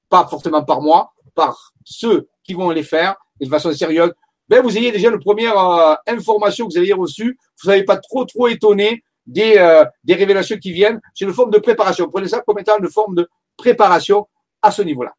pas 0.08 0.26
forcément 0.26 0.64
par 0.64 0.80
moi, 0.80 1.12
par 1.34 1.72
ceux 1.84 2.28
qui 2.44 2.54
vont 2.54 2.70
les 2.70 2.82
faire, 2.82 3.16
et 3.40 3.44
de 3.44 3.50
façon 3.50 3.72
sérieuse, 3.72 4.12
ben 4.48 4.62
vous 4.62 4.76
ayez 4.78 4.92
déjà 4.92 5.08
une 5.08 5.18
première 5.18 5.58
euh, 5.58 5.94
information 6.06 6.66
que 6.66 6.72
vous 6.72 6.78
avez 6.78 6.92
reçue, 6.92 7.38
vous 7.62 7.70
n'avez 7.70 7.84
pas 7.84 7.96
trop 7.96 8.24
trop 8.24 8.48
étonné 8.48 9.02
des, 9.26 9.56
euh, 9.58 9.84
des 10.04 10.14
révélations 10.14 10.56
qui 10.56 10.72
viennent. 10.72 11.00
C'est 11.14 11.24
une 11.24 11.32
forme 11.32 11.50
de 11.50 11.58
préparation. 11.58 12.08
Prenez 12.08 12.28
ça 12.28 12.40
comme 12.40 12.58
étant 12.58 12.78
une 12.78 12.88
forme 12.88 13.16
de 13.16 13.28
préparation 13.56 14.28
à 14.62 14.70
ce 14.70 14.82
niveau-là. 14.82 15.14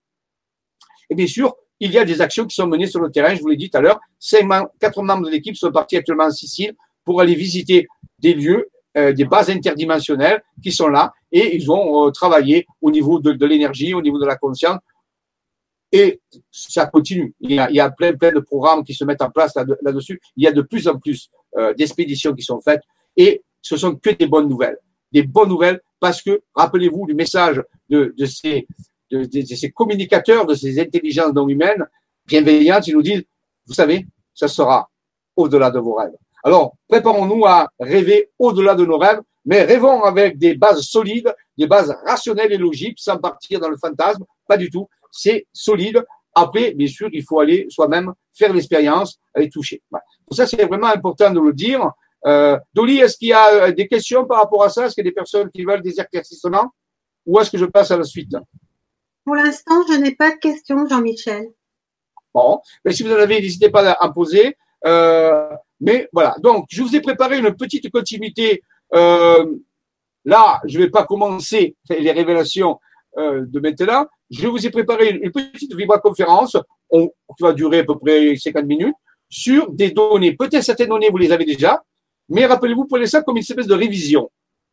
Et 1.09 1.15
bien 1.15 1.27
sûr, 1.27 1.55
il 1.79 1.91
y 1.91 1.99
a 1.99 2.05
des 2.05 2.21
actions 2.21 2.45
qui 2.45 2.55
sont 2.55 2.67
menées 2.67 2.87
sur 2.87 3.01
le 3.01 3.11
terrain. 3.11 3.35
Je 3.35 3.41
vous 3.41 3.49
l'ai 3.49 3.57
dit 3.57 3.69
tout 3.69 3.77
à 3.77 3.81
l'heure, 3.81 3.99
quatre 4.79 5.03
membres 5.03 5.25
de 5.25 5.31
l'équipe 5.31 5.55
sont 5.55 5.71
partis 5.71 5.97
actuellement 5.97 6.25
en 6.25 6.31
Sicile 6.31 6.73
pour 7.03 7.21
aller 7.21 7.35
visiter 7.35 7.87
des 8.19 8.33
lieux 8.33 8.69
euh, 8.97 9.13
des 9.13 9.25
bases 9.25 9.51
interdimensionnelles 9.51 10.41
qui 10.63 10.71
sont 10.71 10.87
là 10.87 11.13
et 11.31 11.55
ils 11.55 11.65
vont 11.65 12.07
euh, 12.07 12.11
travailler 12.11 12.65
au 12.81 12.91
niveau 12.91 13.19
de, 13.19 13.45
l'énergie, 13.45 13.93
au 13.93 14.01
niveau 14.01 14.19
de 14.19 14.25
la 14.25 14.35
conscience, 14.35 14.79
Et 15.91 16.21
ça 16.51 16.85
continue. 16.85 17.33
Il 17.39 17.51
y, 17.51 17.79
a, 17.79 17.89
plein, 17.89 18.13
plein 18.13 18.31
de 18.31 18.39
programmes 18.39 18.83
qui 18.83 18.93
se 18.93 19.05
mettent 19.05 19.21
en 19.21 19.31
place 19.31 19.53
là-dessus. 19.81 20.19
il 20.35 20.43
y 20.43 20.47
a 20.47 20.51
de 20.51 20.61
plus 20.61 20.87
en 20.87 20.97
plus 20.97 21.29
euh, 21.57 21.73
d'expéditions 21.73 22.33
qui 22.33 22.43
sont 22.43 22.59
faites 22.61 22.81
et 23.15 23.41
ce 23.61 23.77
sont 23.77 23.95
que 23.95 24.11
des 24.11 24.27
bonnes 24.27 24.49
nouvelles. 24.49 24.77
Des 25.11 25.23
bonnes 25.23 25.49
nouvelles 25.49 25.81
parce 25.99 26.21
que, 26.21 26.41
rappelez-vous 26.53 27.07
du 27.07 27.13
message 27.13 27.63
de, 27.89 28.13
de, 28.17 28.25
ces, 28.25 28.67
de, 29.11 29.27
ces 29.55 29.71
communicateurs, 29.71 30.45
de 30.45 30.53
ces 30.53 30.79
intelligences 30.79 31.33
non 31.33 31.47
humaines 31.47 31.85
bienveillantes, 32.25 32.87
ils 32.87 32.93
nous 32.93 33.01
disent, 33.01 33.23
vous 33.65 33.73
savez, 33.73 34.05
ça 34.33 34.47
sera 34.47 34.89
au-delà 35.35 35.71
de 35.71 35.79
vos 35.79 35.95
rêves. 35.95 36.15
Alors, 36.43 36.75
préparons-nous 36.87 37.45
à 37.45 37.69
rêver 37.79 38.29
au-delà 38.37 38.75
de 38.75 38.85
nos 38.85 38.97
rêves, 38.97 39.21
mais 39.47 39.63
rêvons 39.63 40.03
avec 40.03 40.37
des 40.37 40.55
bases 40.55 40.81
solides, 40.81 41.33
des 41.57 41.67
bases 41.67 41.95
rationnelles 42.05 42.51
et 42.51 42.57
logiques, 42.57 42.99
sans 42.99 43.17
partir 43.17 43.61
dans 43.61 43.69
le 43.69 43.77
fantasme, 43.77 44.25
pas 44.45 44.57
du 44.57 44.69
tout. 44.69 44.87
C'est 45.09 45.47
solide. 45.53 46.03
Après, 46.35 46.73
bien 46.73 46.87
sûr, 46.87 47.09
il 47.13 47.23
faut 47.23 47.39
aller 47.39 47.65
soi-même 47.69 48.13
faire 48.33 48.51
l'expérience, 48.51 49.17
aller 49.33 49.49
toucher. 49.49 49.81
Voilà. 49.89 50.03
ça, 50.31 50.45
c'est 50.45 50.63
vraiment 50.65 50.87
important 50.87 51.31
de 51.31 51.39
le 51.39 51.53
dire. 51.53 51.89
Euh, 52.25 52.59
Dolly, 52.73 52.97
est-ce 52.97 53.17
qu'il 53.17 53.29
y 53.29 53.33
a 53.33 53.53
euh, 53.53 53.71
des 53.71 53.87
questions 53.87 54.25
par 54.25 54.41
rapport 54.41 54.63
à 54.63 54.69
ça? 54.69 54.85
Est-ce 54.85 54.95
qu'il 54.95 55.05
y 55.05 55.07
a 55.07 55.11
des 55.11 55.15
personnes 55.15 55.49
qui 55.49 55.63
veulent 55.63 55.81
des 55.81 55.97
éclaircissements? 55.97 56.73
Ou 57.25 57.39
est-ce 57.39 57.49
que 57.49 57.57
je 57.57 57.65
passe 57.65 57.89
à 57.91 57.97
la 57.97 58.03
suite? 58.03 58.35
Pour 59.23 59.35
l'instant, 59.35 59.81
je 59.89 59.93
n'ai 59.93 60.13
pas 60.13 60.31
de 60.31 60.39
questions, 60.39 60.85
Jean-Michel. 60.89 61.47
Bon, 62.33 62.59
mais 62.83 62.91
si 62.91 63.03
vous 63.03 63.13
en 63.13 63.17
avez, 63.17 63.39
n'hésitez 63.39 63.69
pas 63.69 63.91
à 63.91 64.05
en 64.05 64.11
poser. 64.11 64.57
Euh, 64.85 65.49
mais 65.79 66.09
voilà, 66.11 66.35
donc 66.39 66.65
je 66.69 66.83
vous 66.83 66.95
ai 66.95 67.01
préparé 67.01 67.37
une 67.39 67.55
petite 67.55 67.89
continuité. 67.89 68.61
Euh, 68.93 69.45
là, 70.25 70.61
je 70.65 70.79
ne 70.79 70.83
vais 70.83 70.89
pas 70.89 71.05
commencer 71.05 71.75
les 71.89 72.11
révélations 72.11 72.79
euh, 73.17 73.45
de 73.45 73.59
maintenant. 73.59 74.05
Je 74.29 74.47
vous 74.47 74.65
ai 74.65 74.69
préparé 74.69 75.09
une, 75.09 75.31
petite 75.31 75.73
vibra-conférence 75.73 76.57
qui 76.91 77.43
va 77.43 77.53
durer 77.53 77.79
à 77.79 77.83
peu 77.83 77.97
près 77.97 78.35
50 78.35 78.65
minutes 78.65 78.95
sur 79.29 79.71
des 79.71 79.91
données. 79.91 80.33
Peut-être 80.33 80.63
certaines 80.63 80.89
données, 80.89 81.09
vous 81.09 81.17
les 81.17 81.31
avez 81.31 81.45
déjà, 81.45 81.81
mais 82.29 82.45
rappelez-vous, 82.45 82.85
prenez 82.85 83.07
ça 83.07 83.21
comme 83.21 83.37
une 83.37 83.41
espèce 83.41 83.67
de 83.67 83.73
révision. 83.73 84.29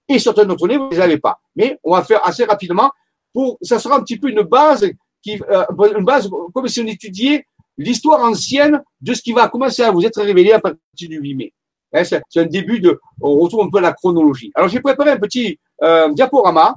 Et 0.08 0.18
certaines 0.18 0.50
autres 0.50 0.66
données, 0.66 0.76
vous 0.76 0.86
ne 0.86 0.90
les 0.90 1.00
avez 1.00 1.18
pas. 1.18 1.40
Mais 1.56 1.78
on 1.82 1.94
va 1.94 2.02
faire 2.02 2.26
assez 2.26 2.44
rapidement 2.44 2.90
pour, 3.32 3.58
ça 3.62 3.78
sera 3.78 3.96
un 3.96 4.02
petit 4.02 4.18
peu 4.18 4.28
une 4.28 4.42
base 4.42 4.90
qui, 5.22 5.40
euh, 5.50 5.64
une 5.96 6.04
base 6.04 6.28
comme 6.52 6.68
si 6.68 6.80
on 6.80 6.86
étudiait 6.86 7.46
l'histoire 7.78 8.20
ancienne 8.20 8.82
de 9.00 9.14
ce 9.14 9.22
qui 9.22 9.32
va 9.32 9.48
commencer 9.48 9.82
à 9.82 9.90
vous 9.90 10.04
être 10.04 10.22
révélé 10.22 10.52
à 10.52 10.60
partir 10.60 11.08
du 11.08 11.18
8 11.18 11.34
mai. 11.34 11.52
Hein, 11.94 12.02
c'est 12.02 12.20
un 12.36 12.46
début 12.46 12.80
de, 12.80 13.00
on 13.20 13.38
retrouve 13.38 13.64
un 13.66 13.70
peu 13.70 13.80
la 13.80 13.92
chronologie. 13.92 14.50
Alors 14.56 14.68
j'ai 14.68 14.80
préparé 14.80 15.12
un 15.12 15.18
petit 15.18 15.60
euh, 15.82 16.12
diaporama 16.12 16.76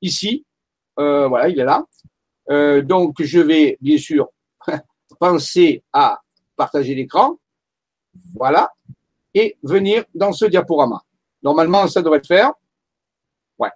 ici. 0.00 0.44
Euh, 0.98 1.28
voilà, 1.28 1.48
il 1.48 1.60
est 1.60 1.64
là. 1.64 1.84
Euh, 2.50 2.80
donc 2.80 3.16
je 3.20 3.40
vais 3.40 3.76
bien 3.80 3.98
sûr 3.98 4.30
penser 5.20 5.82
à 5.92 6.22
partager 6.56 6.94
l'écran. 6.94 7.36
Voilà. 8.34 8.72
Et 9.34 9.58
venir 9.62 10.04
dans 10.14 10.32
ce 10.32 10.46
diaporama. 10.46 11.02
Normalement, 11.42 11.86
ça 11.88 12.00
devrait 12.00 12.20
le 12.20 12.24
faire. 12.24 12.52
Ouais. 13.58 13.70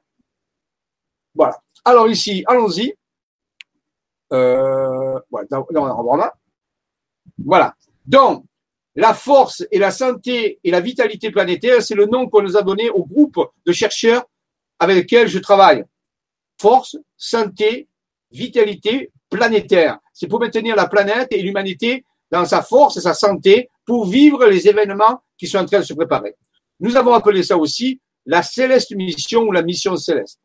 Voilà. 1.34 1.60
Alors 1.84 2.08
ici, 2.08 2.42
allons-y. 2.46 2.94
Euh, 4.32 5.20
voilà. 7.44 7.74
Donc, 8.06 8.44
la 8.94 9.14
force 9.14 9.64
et 9.70 9.78
la 9.78 9.90
santé 9.90 10.60
et 10.62 10.70
la 10.70 10.80
vitalité 10.80 11.30
planétaire, 11.30 11.82
c'est 11.82 11.94
le 11.94 12.06
nom 12.06 12.28
qu'on 12.28 12.42
nous 12.42 12.56
a 12.56 12.62
donné 12.62 12.90
au 12.90 13.04
groupe 13.04 13.38
de 13.64 13.72
chercheurs 13.72 14.24
avec 14.78 14.96
lesquels 14.96 15.28
je 15.28 15.38
travaille. 15.38 15.84
Force, 16.60 16.96
santé, 17.16 17.88
vitalité 18.30 19.10
planétaire. 19.30 19.98
C'est 20.12 20.28
pour 20.28 20.40
maintenir 20.40 20.76
la 20.76 20.88
planète 20.88 21.28
et 21.30 21.40
l'humanité 21.40 22.04
dans 22.30 22.44
sa 22.44 22.62
force 22.62 22.96
et 22.98 23.00
sa 23.00 23.14
santé 23.14 23.70
pour 23.86 24.06
vivre 24.06 24.44
les 24.46 24.68
événements 24.68 25.22
qui 25.38 25.46
sont 25.46 25.58
en 25.58 25.66
train 25.66 25.80
de 25.80 25.84
se 25.84 25.94
préparer. 25.94 26.34
Nous 26.80 26.96
avons 26.96 27.14
appelé 27.14 27.42
ça 27.42 27.56
aussi 27.56 28.00
la 28.26 28.42
céleste 28.42 28.94
mission 28.94 29.42
ou 29.42 29.52
la 29.52 29.62
mission 29.62 29.96
céleste. 29.96 30.40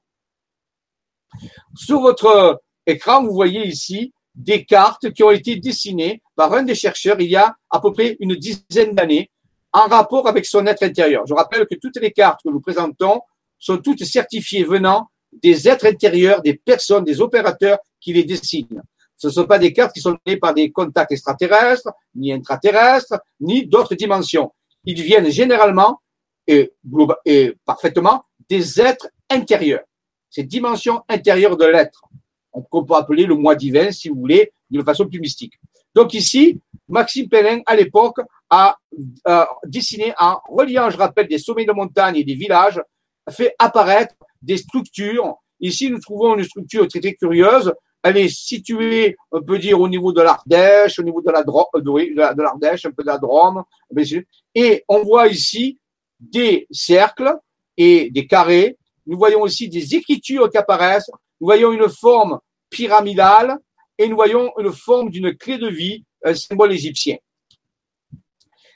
Sur 1.75 1.99
votre 1.99 2.61
écran, 2.85 3.23
vous 3.23 3.33
voyez 3.33 3.67
ici 3.67 4.13
des 4.37 4.65
cartes 4.65 5.11
qui 5.11 5.23
ont 5.23 5.31
été 5.31 5.55
dessinées 5.55 6.21
par 6.35 6.53
un 6.53 6.61
des 6.61 6.75
chercheurs 6.75 7.19
il 7.19 7.29
y 7.29 7.35
a 7.35 7.55
à 7.71 7.79
peu 7.81 7.91
près 7.91 8.15
une 8.19 8.35
dizaine 8.35 8.93
d'années 8.93 9.31
en 9.73 9.87
rapport 9.87 10.27
avec 10.27 10.45
son 10.45 10.65
être 10.67 10.83
intérieur. 10.83 11.25
Je 11.27 11.33
rappelle 11.33 11.65
que 11.65 11.75
toutes 11.75 11.97
les 11.97 12.11
cartes 12.11 12.41
que 12.45 12.49
nous 12.49 12.61
présentons 12.61 13.21
sont 13.57 13.79
toutes 13.79 14.05
certifiées 14.05 14.63
venant 14.63 15.09
des 15.33 15.67
êtres 15.67 15.87
intérieurs, 15.87 16.41
des 16.41 16.53
personnes, 16.53 17.03
des 17.03 17.19
opérateurs 17.19 17.79
qui 17.99 18.13
les 18.13 18.23
dessinent. 18.23 18.81
Ce 19.17 19.27
ne 19.27 19.31
sont 19.31 19.45
pas 19.45 19.57
des 19.57 19.73
cartes 19.73 19.93
qui 19.93 20.01
sont 20.01 20.15
données 20.23 20.37
par 20.37 20.53
des 20.53 20.71
contacts 20.71 21.11
extraterrestres, 21.11 21.89
ni 22.15 22.31
intraterrestres, 22.31 23.19
ni 23.39 23.65
d'autres 23.65 23.95
dimensions. 23.95 24.53
Ils 24.85 25.01
viennent 25.01 25.29
généralement 25.29 25.99
et, 26.45 26.71
et 27.25 27.55
parfaitement 27.65 28.23
des 28.47 28.79
êtres 28.79 29.09
intérieurs. 29.29 29.83
Ces 30.29 30.43
dimensions 30.43 31.01
intérieures 31.09 31.57
de 31.57 31.65
l'être 31.65 32.03
qu'on 32.61 32.83
peut 32.83 32.95
appeler 32.95 33.25
le 33.25 33.35
mois 33.35 33.55
divin, 33.55 33.91
si 33.91 34.09
vous 34.09 34.15
voulez, 34.15 34.51
d'une 34.69 34.83
façon 34.83 35.07
plus 35.07 35.19
mystique. 35.19 35.53
Donc 35.95 36.13
ici, 36.13 36.61
Maxime 36.87 37.27
Pellin, 37.27 37.61
à 37.65 37.75
l'époque, 37.75 38.19
a 38.49 38.77
dessiné 39.65 40.13
en 40.19 40.39
reliant, 40.49 40.89
je 40.89 40.97
rappelle, 40.97 41.27
des 41.27 41.37
sommets 41.37 41.65
de 41.65 41.71
montagne 41.71 42.17
et 42.17 42.23
des 42.23 42.35
villages, 42.35 42.81
fait 43.29 43.55
apparaître 43.59 44.15
des 44.41 44.57
structures. 44.57 45.35
Ici, 45.59 45.89
nous 45.89 45.99
trouvons 45.99 46.35
une 46.37 46.43
structure 46.43 46.87
très, 46.87 46.99
très 46.99 47.13
curieuse. 47.13 47.73
Elle 48.03 48.17
est 48.17 48.29
située, 48.29 49.17
on 49.31 49.41
peut 49.41 49.57
dire, 49.57 49.81
au 49.81 49.89
niveau 49.89 50.13
de 50.13 50.21
l'Ardèche, 50.21 50.99
au 50.99 51.03
niveau 51.03 51.21
de 51.21 51.31
la 51.31 51.39
euh, 51.39 52.33
de 52.33 52.41
l'Ardèche, 52.41 52.85
un 52.85 52.91
peu 52.91 53.03
de 53.03 53.07
la 53.07 53.17
Drôme. 53.17 53.63
Et 54.55 54.83
on 54.87 55.03
voit 55.03 55.27
ici 55.27 55.79
des 56.19 56.67
cercles 56.71 57.35
et 57.75 58.09
des 58.11 58.27
carrés. 58.27 58.77
Nous 59.05 59.17
voyons 59.17 59.41
aussi 59.41 59.67
des 59.67 59.95
écritures 59.95 60.49
qui 60.49 60.57
apparaissent. 60.57 61.09
Nous 61.41 61.47
voyons 61.47 61.71
une 61.71 61.89
forme 61.89 62.39
pyramidale 62.69 63.57
et 63.97 64.07
nous 64.07 64.15
voyons 64.15 64.51
une 64.59 64.71
forme 64.71 65.09
d'une 65.09 65.35
clé 65.35 65.57
de 65.57 65.67
vie, 65.67 66.03
un 66.23 66.35
symbole 66.35 66.71
égyptien. 66.71 67.17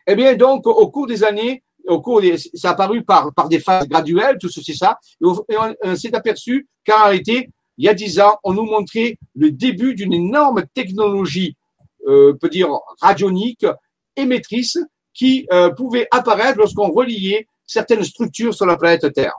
Eh 0.07 0.15
bien, 0.15 0.35
donc, 0.35 0.65
au 0.65 0.89
cours 0.89 1.07
des 1.07 1.23
années, 1.23 1.63
au 1.87 2.01
cours 2.01 2.21
des, 2.21 2.37
ça 2.37 2.69
a 2.69 2.71
apparu 2.73 3.03
par, 3.03 3.31
des 3.49 3.59
phases 3.59 3.87
graduelles, 3.87 4.37
tout 4.39 4.49
ceci, 4.49 4.75
ça, 4.75 4.99
et 5.21 5.55
on, 5.83 5.95
s'est 5.95 6.15
aperçu 6.15 6.67
qu'en 6.85 7.03
réalité, 7.03 7.49
il 7.77 7.85
y 7.85 7.89
a 7.89 7.93
dix 7.93 8.19
ans, 8.19 8.37
on 8.43 8.53
nous 8.53 8.65
montrait 8.65 9.17
le 9.35 9.51
début 9.51 9.95
d'une 9.95 10.13
énorme 10.13 10.65
technologie, 10.73 11.55
euh, 12.07 12.33
peut 12.33 12.49
dire 12.49 12.69
radionique, 12.99 13.65
émettrice, 14.15 14.77
qui 15.13 15.47
euh, 15.51 15.69
pouvait 15.71 16.07
apparaître 16.11 16.57
lorsqu'on 16.57 16.91
reliait 16.91 17.47
certaines 17.65 18.03
structures 18.03 18.53
sur 18.53 18.65
la 18.65 18.77
planète 18.77 19.11
Terre. 19.13 19.35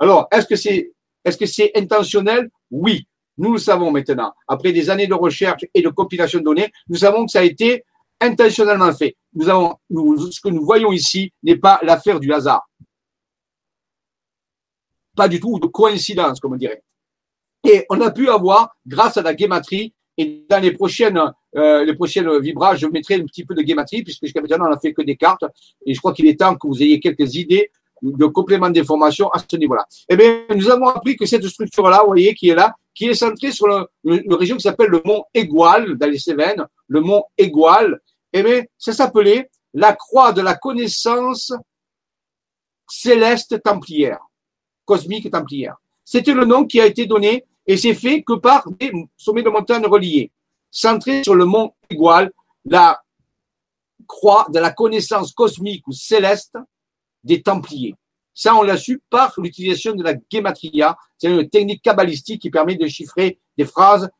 Alors, 0.00 0.28
c'est 0.54 0.90
est-ce 1.24 1.38
que 1.38 1.46
c'est 1.46 1.72
intentionnel? 1.74 2.50
Oui. 2.70 3.06
Nous 3.36 3.52
le 3.52 3.58
savons 3.58 3.90
maintenant. 3.90 4.32
Après 4.46 4.72
des 4.72 4.90
années 4.90 5.06
de 5.06 5.14
recherche 5.14 5.64
et 5.74 5.82
de 5.82 5.88
compilation 5.88 6.38
de 6.38 6.44
données, 6.44 6.70
nous 6.88 6.96
savons 6.96 7.26
que 7.26 7.32
ça 7.32 7.40
a 7.40 7.44
été 7.44 7.84
intentionnellement 8.20 8.92
fait. 8.92 9.16
Nous 9.34 9.48
avons, 9.48 9.74
ce 10.30 10.40
que 10.40 10.48
nous 10.48 10.64
voyons 10.64 10.92
ici 10.92 11.32
n'est 11.42 11.56
pas 11.56 11.80
l'affaire 11.82 12.20
du 12.20 12.32
hasard. 12.32 12.68
Pas 15.16 15.28
du 15.28 15.40
tout 15.40 15.58
de 15.58 15.66
coïncidence, 15.66 16.40
comme 16.40 16.54
on 16.54 16.56
dirait. 16.56 16.82
Et 17.64 17.86
on 17.90 18.00
a 18.00 18.10
pu 18.10 18.28
avoir, 18.28 18.76
grâce 18.86 19.16
à 19.16 19.22
la 19.22 19.34
guématrie, 19.34 19.94
et 20.16 20.44
dans 20.48 20.62
les 20.62 20.72
prochaines, 20.72 21.20
euh, 21.56 21.84
les 21.84 21.94
prochaines 21.94 22.38
vibrages, 22.38 22.80
je 22.80 22.86
mettrai 22.86 23.16
un 23.16 23.24
petit 23.24 23.44
peu 23.44 23.54
de 23.54 23.62
guématrie, 23.62 24.02
puisque 24.02 24.24
jusqu'à 24.24 24.40
maintenant, 24.40 24.66
on 24.66 24.70
n'a 24.70 24.78
fait 24.78 24.92
que 24.92 25.02
des 25.02 25.16
cartes. 25.16 25.44
Et 25.84 25.94
je 25.94 25.98
crois 25.98 26.12
qu'il 26.12 26.26
est 26.26 26.38
temps 26.38 26.54
que 26.54 26.68
vous 26.68 26.82
ayez 26.82 27.00
quelques 27.00 27.34
idées 27.34 27.70
de 28.02 28.26
complément 28.26 28.70
d'information 28.70 29.28
à 29.30 29.38
ce 29.38 29.56
niveau-là. 29.56 29.86
Eh 30.08 30.16
bien, 30.16 30.44
nous 30.54 30.68
avons 30.70 30.88
appris 30.88 31.16
que 31.16 31.26
cette 31.26 31.46
structure-là, 31.46 32.00
vous 32.02 32.08
voyez, 32.08 32.34
qui 32.34 32.48
est 32.48 32.54
là, 32.54 32.74
qui 32.94 33.06
est 33.06 33.14
centrée 33.14 33.52
sur 33.52 33.66
le, 33.66 33.86
le, 34.04 34.34
région 34.34 34.56
qui 34.56 34.62
s'appelle 34.62 34.88
le 34.88 35.02
mont 35.04 35.24
Égual, 35.34 35.96
dans 35.96 36.10
les 36.10 36.18
Cévennes, 36.18 36.66
le 36.88 37.00
mont 37.00 37.24
Égual, 37.36 38.00
eh 38.32 38.42
bien, 38.42 38.62
ça 38.78 38.92
s'appelait 38.92 39.50
la 39.72 39.94
croix 39.94 40.32
de 40.32 40.40
la 40.40 40.54
connaissance 40.54 41.52
céleste 42.88 43.62
templière, 43.62 44.20
cosmique 44.84 45.30
templière. 45.30 45.76
C'était 46.04 46.34
le 46.34 46.44
nom 46.44 46.66
qui 46.66 46.80
a 46.80 46.86
été 46.86 47.06
donné 47.06 47.44
et 47.66 47.76
c'est 47.76 47.94
fait 47.94 48.22
que 48.22 48.34
par 48.34 48.68
des 48.70 48.92
sommets 49.16 49.42
de 49.42 49.50
montagne 49.50 49.86
reliés. 49.86 50.30
Centré 50.70 51.22
sur 51.24 51.34
le 51.34 51.44
mont 51.44 51.72
Égual, 51.88 52.30
la 52.64 53.00
croix 54.06 54.46
de 54.50 54.58
la 54.58 54.70
connaissance 54.70 55.32
cosmique 55.32 55.86
ou 55.88 55.92
céleste 55.92 56.58
des 57.22 57.42
Templiers. 57.42 57.94
Ça, 58.34 58.54
on 58.56 58.62
l'a 58.62 58.76
su 58.76 59.00
par 59.08 59.32
l'utilisation 59.38 59.94
de 59.94 60.02
la 60.02 60.14
gematria, 60.30 60.96
c'est 61.16 61.30
une 61.30 61.48
technique 61.48 61.82
kabbalistique 61.82 62.42
qui 62.42 62.50
permet 62.50 62.74
de 62.74 62.86
chiffrer 62.88 63.38
des 63.56 63.64
phrases 63.64 64.10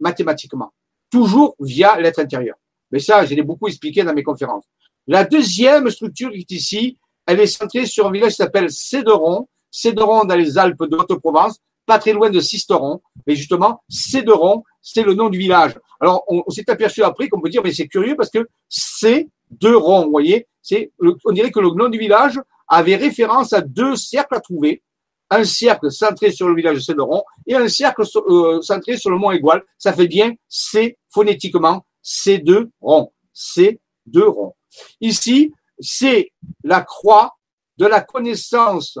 mathématiquement, 0.00 0.72
toujours 1.10 1.56
via 1.58 1.98
l'être 2.00 2.20
intérieur. 2.20 2.56
Mais 2.90 3.00
ça, 3.00 3.24
je 3.26 3.34
l'ai 3.34 3.42
beaucoup 3.42 3.66
expliqué 3.66 4.04
dans 4.04 4.14
mes 4.14 4.22
conférences. 4.22 4.64
La 5.06 5.24
deuxième 5.24 5.90
structure 5.90 6.30
qui 6.30 6.38
est 6.38 6.50
ici, 6.52 6.98
elle 7.26 7.40
est 7.40 7.46
centrée 7.46 7.86
sur 7.86 8.06
un 8.06 8.12
village 8.12 8.32
qui 8.32 8.36
s'appelle 8.36 8.70
Céderon, 8.70 9.48
Céderon 9.70 10.24
dans 10.24 10.36
les 10.36 10.56
Alpes 10.56 10.84
de 10.84 10.96
Haute-Provence. 10.96 11.58
pas 11.86 11.98
très 11.98 12.12
loin 12.12 12.30
de 12.30 12.40
Sisteron. 12.40 13.02
Mais 13.26 13.34
justement, 13.34 13.82
Céderon, 13.88 14.62
c'est 14.80 15.02
le 15.02 15.14
nom 15.14 15.28
du 15.28 15.38
village. 15.38 15.74
Alors, 16.00 16.24
on, 16.28 16.48
s'est 16.50 16.68
aperçu 16.70 17.02
après 17.02 17.28
qu'on 17.28 17.40
peut 17.40 17.50
dire, 17.50 17.62
mais 17.62 17.72
c'est 17.72 17.88
curieux 17.88 18.16
parce 18.16 18.30
que 18.30 18.46
c'est 18.68 19.28
vous 19.60 20.10
voyez. 20.10 20.46
C'est, 20.62 20.92
on 21.24 21.32
dirait 21.32 21.50
que 21.50 21.60
le 21.60 21.70
nom 21.70 21.88
du 21.88 21.98
village 21.98 22.40
avait 22.74 22.96
référence 22.96 23.52
à 23.52 23.60
deux 23.60 23.96
cercles 23.96 24.34
à 24.36 24.40
trouver. 24.40 24.82
Un 25.30 25.44
cercle 25.44 25.90
centré 25.90 26.30
sur 26.30 26.48
le 26.48 26.54
village 26.54 26.76
de 26.76 26.80
Céderon 26.80 27.22
et 27.46 27.54
un 27.54 27.68
cercle 27.68 28.02
euh, 28.16 28.60
centré 28.60 28.96
sur 28.96 29.10
le 29.10 29.18
mont 29.18 29.30
Égual. 29.30 29.62
Ça 29.78 29.92
fait 29.92 30.06
bien 30.06 30.32
c'est 30.48 30.98
phonétiquement 31.10 31.84
ces 32.02 32.38
deux 32.38 32.70
ronds. 32.80 33.12
C'est 33.32 33.80
deux 34.06 34.28
ronds. 34.28 34.54
Ici, 35.00 35.52
c'est 35.78 36.30
la 36.62 36.82
croix 36.82 37.32
de 37.78 37.86
la 37.86 38.00
connaissance 38.00 38.98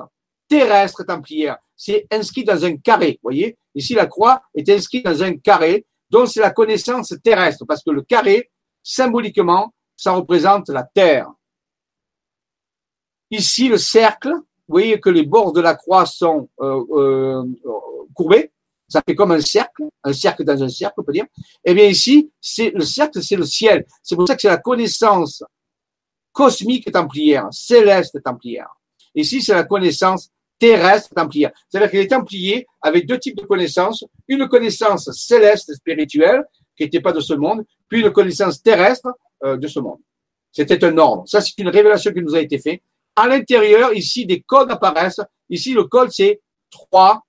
terrestre 0.48 1.04
templière. 1.04 1.58
C'est 1.76 2.06
inscrit 2.10 2.44
dans 2.44 2.64
un 2.64 2.76
carré, 2.76 3.18
voyez. 3.22 3.56
Ici, 3.74 3.94
la 3.94 4.06
croix 4.06 4.42
est 4.54 4.68
inscrite 4.68 5.04
dans 5.04 5.22
un 5.22 5.36
carré, 5.36 5.86
donc 6.10 6.28
c'est 6.28 6.40
la 6.40 6.50
connaissance 6.50 7.14
terrestre, 7.22 7.64
parce 7.66 7.82
que 7.82 7.90
le 7.90 8.02
carré, 8.02 8.50
symboliquement, 8.82 9.74
ça 9.96 10.12
représente 10.12 10.68
la 10.68 10.84
terre. 10.84 11.28
Ici, 13.34 13.68
le 13.68 13.78
cercle, 13.78 14.30
vous 14.30 14.74
voyez 14.78 15.00
que 15.00 15.10
les 15.10 15.24
bords 15.24 15.52
de 15.52 15.60
la 15.60 15.74
croix 15.74 16.06
sont 16.06 16.48
euh, 16.60 16.84
euh, 16.92 17.42
courbés, 18.14 18.52
ça 18.86 19.02
fait 19.04 19.16
comme 19.16 19.32
un 19.32 19.40
cercle, 19.40 19.82
un 20.04 20.12
cercle 20.12 20.44
dans 20.44 20.62
un 20.62 20.68
cercle, 20.68 20.94
on 20.98 21.02
peut 21.02 21.12
dire. 21.12 21.26
Eh 21.64 21.74
bien 21.74 21.86
ici, 21.86 22.30
c'est 22.40 22.70
le 22.70 22.84
cercle, 22.84 23.20
c'est 23.22 23.34
le 23.34 23.44
ciel. 23.44 23.84
C'est 24.04 24.14
pour 24.14 24.28
ça 24.28 24.36
que 24.36 24.42
c'est 24.42 24.48
la 24.48 24.58
connaissance 24.58 25.42
cosmique 26.32 26.92
templière, 26.92 27.48
céleste 27.50 28.22
templière. 28.22 28.68
Ici, 29.16 29.42
c'est 29.42 29.54
la 29.54 29.64
connaissance 29.64 30.30
terrestre 30.60 31.12
templière. 31.12 31.50
C'est-à-dire 31.68 31.90
que 31.90 31.96
les 31.96 32.08
Templiers 32.08 32.66
avaient 32.80 33.02
deux 33.02 33.18
types 33.18 33.36
de 33.36 33.44
connaissances. 33.44 34.04
Une 34.28 34.46
connaissance 34.46 35.10
céleste 35.12 35.74
spirituelle, 35.74 36.44
qui 36.76 36.84
n'était 36.84 37.00
pas 37.00 37.12
de 37.12 37.20
ce 37.20 37.34
monde, 37.34 37.64
puis 37.88 38.00
une 38.00 38.12
connaissance 38.12 38.62
terrestre 38.62 39.08
euh, 39.44 39.56
de 39.56 39.66
ce 39.66 39.80
monde. 39.80 39.98
C'était 40.52 40.84
un 40.84 40.96
ordre. 40.98 41.24
Ça, 41.26 41.40
c'est 41.40 41.58
une 41.58 41.68
révélation 41.68 42.12
qui 42.12 42.22
nous 42.22 42.34
a 42.36 42.40
été 42.40 42.58
faite. 42.58 42.80
À 43.16 43.28
l'intérieur, 43.28 43.92
ici, 43.94 44.26
des 44.26 44.40
codes 44.40 44.70
apparaissent. 44.70 45.20
Ici, 45.48 45.72
le 45.72 45.84
code, 45.84 46.10
c'est 46.10 46.40
3, 46.70 47.22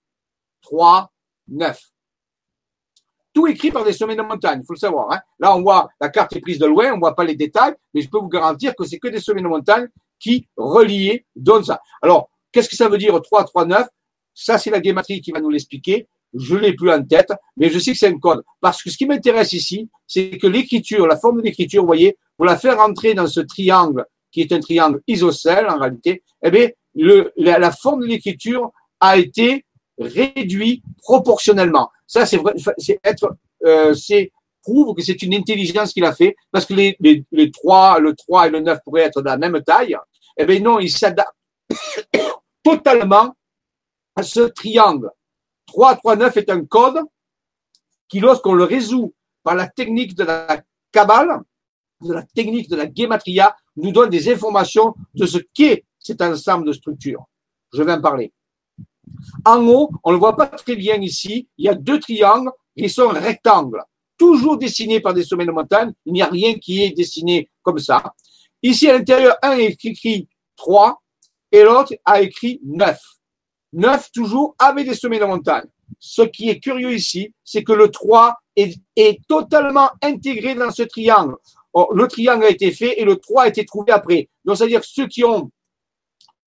3, 0.61 1.11
9. 1.49 1.79
Tout 3.33 3.47
écrit 3.47 3.69
par 3.69 3.83
des 3.83 3.93
sommets 3.93 4.15
de 4.15 4.21
montagne, 4.21 4.61
il 4.63 4.65
faut 4.65 4.73
le 4.73 4.79
savoir. 4.79 5.11
Hein. 5.11 5.19
Là, 5.39 5.55
on 5.55 5.61
voit, 5.61 5.89
la 5.99 6.09
carte 6.09 6.33
est 6.35 6.39
prise 6.39 6.57
de 6.57 6.65
loin, 6.65 6.93
on 6.93 6.99
voit 6.99 7.13
pas 7.13 7.25
les 7.25 7.35
détails, 7.35 7.75
mais 7.93 8.01
je 8.01 8.09
peux 8.09 8.17
vous 8.17 8.29
garantir 8.29 8.73
que 8.75 8.85
c'est 8.85 8.97
que 8.97 9.09
des 9.09 9.19
sommets 9.19 9.41
de 9.41 9.47
montagne 9.47 9.87
qui, 10.19 10.47
reliés, 10.55 11.25
donnent 11.35 11.65
ça. 11.65 11.81
Alors, 12.01 12.29
qu'est-ce 12.51 12.69
que 12.69 12.77
ça 12.77 12.87
veut 12.87 12.97
dire 12.97 13.21
3, 13.21 13.43
3, 13.43 13.65
9 13.65 13.87
Ça, 14.33 14.57
c'est 14.57 14.69
la 14.69 14.79
guématrie 14.79 15.19
qui 15.19 15.31
va 15.31 15.41
nous 15.41 15.49
l'expliquer. 15.49 16.07
Je 16.33 16.55
l'ai 16.55 16.73
plus 16.73 16.91
en 16.91 17.03
tête, 17.03 17.33
mais 17.57 17.69
je 17.69 17.77
sais 17.77 17.91
que 17.91 17.97
c'est 17.97 18.07
un 18.07 18.17
code. 18.17 18.43
Parce 18.61 18.81
que 18.81 18.89
ce 18.89 18.97
qui 18.97 19.05
m'intéresse 19.05 19.53
ici, 19.53 19.89
c'est 20.07 20.37
que 20.37 20.47
l'écriture, 20.47 21.05
la 21.05 21.17
forme 21.17 21.37
de 21.37 21.43
l'écriture, 21.43 21.81
vous 21.83 21.87
voyez, 21.87 22.17
pour 22.37 22.45
la 22.45 22.57
faire 22.57 22.77
rentrer 22.77 23.13
dans 23.13 23.27
ce 23.27 23.41
triangle, 23.41 24.05
qui 24.35 24.41
est 24.41 24.51
un 24.51 24.59
triangle 24.59 25.01
isocèle 25.07 25.65
en 25.69 25.79
réalité, 25.79 26.21
eh 26.43 26.51
bien, 26.51 26.67
la 27.37 27.71
forme 27.71 28.01
de 28.01 28.05
l'écriture 28.05 28.69
a 28.99 29.15
été 29.15 29.65
réduit 29.97 30.83
proportionnellement. 30.97 31.89
Ça, 32.05 32.25
c'est 32.25 32.35
vrai, 32.35 32.53
euh, 33.65 33.93
c'est 33.93 34.33
prouve 34.61 34.93
que 34.93 35.01
c'est 35.01 35.21
une 35.21 35.33
intelligence 35.35 35.93
qu'il 35.93 36.03
a 36.03 36.13
fait, 36.13 36.35
parce 36.51 36.65
que 36.65 36.73
les, 36.73 36.97
les, 36.99 37.23
les 37.31 37.49
3, 37.49 37.99
le 37.99 38.13
3 38.13 38.47
et 38.47 38.49
le 38.49 38.59
9 38.59 38.79
pourraient 38.83 39.03
être 39.03 39.21
de 39.21 39.27
la 39.27 39.37
même 39.37 39.61
taille. 39.65 39.95
Eh 40.35 40.43
bien 40.43 40.59
non, 40.59 40.79
il 40.79 40.91
s'adapte 40.91 41.31
totalement 42.63 43.33
à 44.17 44.23
ce 44.23 44.41
triangle. 44.41 45.11
3, 45.67 45.95
3, 45.95 46.17
9 46.17 46.37
est 46.37 46.49
un 46.49 46.65
code 46.65 46.99
qui, 48.09 48.19
lorsqu'on 48.19 48.53
le 48.53 48.65
résout 48.65 49.13
par 49.43 49.55
la 49.55 49.67
technique 49.67 50.13
de 50.13 50.25
la 50.25 50.61
Kabbale, 50.91 51.39
de 52.01 52.13
la 52.13 52.23
technique 52.23 52.69
de 52.69 52.75
la 52.75 52.87
Gematria, 52.93 53.55
nous 53.77 53.91
donne 53.91 54.09
des 54.09 54.31
informations 54.31 54.95
de 55.13 55.25
ce 55.25 55.39
qu'est 55.53 55.83
cet 55.99 56.21
ensemble 56.21 56.67
de 56.67 56.73
structures. 56.73 57.25
Je 57.73 57.83
vais 57.83 57.93
en 57.93 58.01
parler. 58.01 58.31
En 59.43 59.65
haut, 59.67 59.91
on 60.03 60.11
ne 60.11 60.15
le 60.15 60.19
voit 60.19 60.35
pas 60.35 60.47
très 60.47 60.75
bien 60.75 60.95
ici, 60.95 61.47
il 61.57 61.65
y 61.65 61.69
a 61.69 61.75
deux 61.75 61.99
triangles 61.99 62.51
qui 62.77 62.89
sont 62.89 63.09
rectangles, 63.09 63.83
toujours 64.17 64.57
dessinés 64.57 64.99
par 64.99 65.13
des 65.13 65.23
sommets 65.23 65.45
de 65.45 65.51
montagne. 65.51 65.93
Il 66.05 66.13
n'y 66.13 66.21
a 66.21 66.27
rien 66.27 66.55
qui 66.55 66.83
est 66.83 66.91
dessiné 66.91 67.49
comme 67.61 67.79
ça. 67.79 68.13
Ici, 68.63 68.89
à 68.89 68.93
l'intérieur, 68.93 69.35
un 69.41 69.57
est 69.57 69.83
écrit 69.85 70.27
3 70.55 71.01
et 71.51 71.63
l'autre 71.63 71.93
a 72.03 72.21
écrit 72.21 72.59
9. 72.65 72.99
9 73.73 74.11
toujours 74.11 74.55
avec 74.57 74.87
des 74.87 74.95
sommets 74.95 75.19
de 75.19 75.25
montagne. 75.25 75.67
Ce 75.99 76.23
qui 76.23 76.49
est 76.49 76.59
curieux 76.59 76.93
ici, 76.93 77.33
c'est 77.43 77.63
que 77.63 77.73
le 77.73 77.89
3 77.89 78.35
est, 78.55 78.79
est, 78.95 79.19
totalement 79.27 79.89
intégré 80.01 80.55
dans 80.55 80.71
ce 80.71 80.83
triangle. 80.83 81.35
Le 81.93 82.07
triangle 82.07 82.45
a 82.45 82.49
été 82.49 82.71
fait 82.71 82.99
et 82.99 83.05
le 83.05 83.17
3 83.17 83.43
a 83.43 83.47
été 83.47 83.65
trouvé 83.65 83.91
après. 83.91 84.29
Donc, 84.45 84.57
c'est-à-dire 84.57 84.83
ceux 84.83 85.07
qui 85.07 85.23
ont 85.23 85.51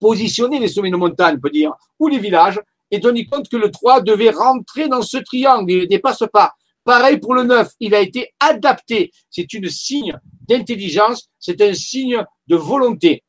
positionner 0.00 0.58
les 0.58 0.68
sommets 0.68 0.90
de 0.90 0.96
montagne, 0.96 1.36
on 1.36 1.40
peut 1.40 1.50
dire, 1.50 1.72
ou 1.98 2.08
les 2.08 2.18
villages, 2.18 2.60
et 2.90 3.00
tenu 3.00 3.26
compte 3.26 3.48
que 3.48 3.56
le 3.56 3.70
3 3.70 4.00
devait 4.00 4.30
rentrer 4.30 4.88
dans 4.88 5.02
ce 5.02 5.18
triangle, 5.18 5.70
il 5.70 5.80
ne 5.80 5.84
dépasse 5.84 6.24
pas. 6.32 6.52
Pareil 6.84 7.18
pour 7.18 7.34
le 7.34 7.42
9, 7.42 7.70
il 7.80 7.94
a 7.94 8.00
été 8.00 8.32
adapté. 8.40 9.12
C'est 9.28 9.52
une 9.52 9.68
signe 9.68 10.18
d'intelligence, 10.48 11.28
c'est 11.38 11.60
un 11.60 11.74
signe 11.74 12.24
de 12.46 12.56
volonté. 12.56 13.22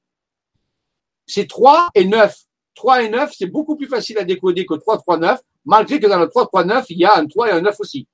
C'est 1.25 1.47
3 1.47 1.89
et 1.93 2.05
9. 2.05 2.37
3 2.75 3.03
et 3.03 3.09
9, 3.09 3.33
c'est 3.37 3.47
beaucoup 3.47 3.75
plus 3.75 3.87
facile 3.87 4.17
à 4.17 4.23
décoder 4.23 4.65
que 4.65 4.75
3, 4.75 4.99
3, 4.99 5.17
9, 5.17 5.41
malgré 5.65 5.99
que 5.99 6.07
dans 6.07 6.19
le 6.19 6.29
3, 6.29 6.47
3, 6.47 6.63
9, 6.63 6.85
il 6.89 6.99
y 6.99 7.05
a 7.05 7.17
un 7.17 7.25
3 7.25 7.49
et 7.49 7.51
un 7.51 7.61
9 7.61 7.77
aussi. 7.79 8.07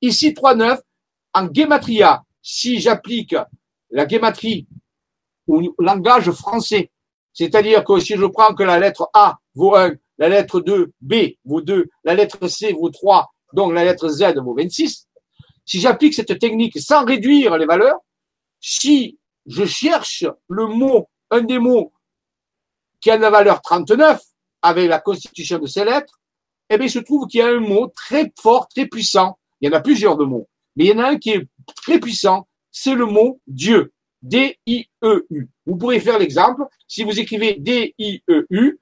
Ici, 0.00 0.32
3, 0.32 0.54
9, 0.54 0.80
en 1.34 1.52
gematria, 1.52 2.22
si 2.48 2.78
j'applique 2.78 3.34
la 3.90 4.06
gematrie 4.06 4.68
ou 5.48 5.74
langage 5.80 6.30
français, 6.30 6.92
c'est-à-dire 7.32 7.82
que 7.82 7.98
si 7.98 8.14
je 8.14 8.24
prends 8.24 8.54
que 8.54 8.62
la 8.62 8.78
lettre 8.78 9.10
A 9.14 9.38
vaut 9.56 9.74
1, 9.74 9.94
la 10.18 10.28
lettre 10.28 10.60
2, 10.60 10.92
B 11.00 11.14
vaut 11.44 11.60
2, 11.60 11.88
la 12.04 12.14
lettre 12.14 12.46
C 12.46 12.72
vaut 12.72 12.90
3, 12.90 13.28
donc 13.52 13.72
la 13.72 13.84
lettre 13.84 14.08
Z 14.08 14.36
vaut 14.36 14.54
26, 14.54 15.08
si 15.64 15.80
j'applique 15.80 16.14
cette 16.14 16.38
technique 16.38 16.78
sans 16.78 17.04
réduire 17.04 17.58
les 17.58 17.66
valeurs, 17.66 17.98
si 18.60 19.18
je 19.46 19.64
cherche 19.64 20.24
le 20.46 20.66
mot, 20.68 21.08
un 21.32 21.40
des 21.40 21.58
mots 21.58 21.92
qui 23.00 23.10
a 23.10 23.18
la 23.18 23.30
valeur 23.30 23.60
39 23.60 24.22
avec 24.62 24.88
la 24.88 25.00
constitution 25.00 25.58
de 25.58 25.66
ces 25.66 25.84
lettres, 25.84 26.20
eh 26.70 26.76
bien, 26.76 26.86
il 26.86 26.90
se 26.90 27.00
trouve 27.00 27.26
qu'il 27.26 27.40
y 27.40 27.42
a 27.42 27.48
un 27.48 27.58
mot 27.58 27.88
très 27.88 28.32
fort, 28.40 28.68
très 28.68 28.86
puissant. 28.86 29.36
Il 29.60 29.68
y 29.68 29.74
en 29.74 29.76
a 29.76 29.80
plusieurs 29.80 30.16
de 30.16 30.24
mots, 30.24 30.48
mais 30.76 30.84
il 30.84 30.88
y 30.90 30.92
en 30.92 31.00
a 31.00 31.08
un 31.08 31.18
qui 31.18 31.30
est 31.30 31.48
très 31.74 31.98
puissant, 31.98 32.46
c'est 32.70 32.94
le 32.94 33.06
mot 33.06 33.40
Dieu. 33.46 33.92
D-I-E-U. 34.22 35.48
Vous 35.66 35.76
pourrez 35.76 36.00
faire 36.00 36.18
l'exemple. 36.18 36.64
Si 36.88 37.04
vous 37.04 37.18
écrivez 37.18 37.54
D-I-E-U 37.58 38.78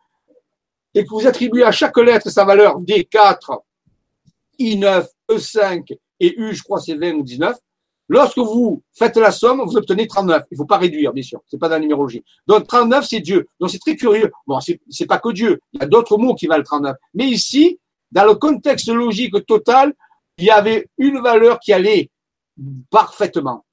et 0.94 1.04
que 1.04 1.10
vous 1.10 1.26
attribuez 1.26 1.64
à 1.64 1.72
chaque 1.72 1.96
lettre 1.98 2.30
sa 2.30 2.44
valeur 2.44 2.80
D4, 2.80 3.60
I9, 4.58 5.06
E5 5.30 5.96
et 6.20 6.34
U, 6.38 6.54
je 6.54 6.62
crois 6.62 6.80
c'est 6.80 6.94
20 6.94 7.14
ou 7.14 7.22
19, 7.22 7.56
lorsque 8.08 8.38
vous 8.38 8.82
faites 8.92 9.16
la 9.16 9.32
somme, 9.32 9.62
vous 9.64 9.76
obtenez 9.76 10.06
39. 10.06 10.44
Il 10.50 10.54
ne 10.54 10.58
faut 10.58 10.66
pas 10.66 10.78
réduire, 10.78 11.12
bien 11.12 11.22
sûr. 11.22 11.40
C'est 11.48 11.58
pas 11.58 11.68
dans 11.68 11.74
la 11.76 11.80
numérologie. 11.80 12.24
Donc 12.46 12.66
39, 12.66 13.04
c'est 13.06 13.20
Dieu. 13.20 13.48
Donc 13.60 13.70
c'est 13.70 13.80
très 13.80 13.96
curieux. 13.96 14.30
Bon, 14.46 14.60
c'est 14.60 15.06
pas 15.06 15.18
que 15.18 15.32
Dieu. 15.32 15.60
Il 15.72 15.80
y 15.80 15.84
a 15.84 15.86
d'autres 15.86 16.16
mots 16.16 16.34
qui 16.34 16.46
valent 16.46 16.64
39. 16.64 16.96
Mais 17.14 17.26
ici, 17.26 17.78
dans 18.12 18.24
le 18.24 18.34
contexte 18.34 18.88
logique 18.88 19.34
total, 19.46 19.92
il 20.38 20.44
y 20.44 20.50
avait 20.50 20.88
une 20.98 21.20
valeur 21.20 21.58
qui 21.60 21.72
allait 21.72 22.10
parfaitement 22.90 23.64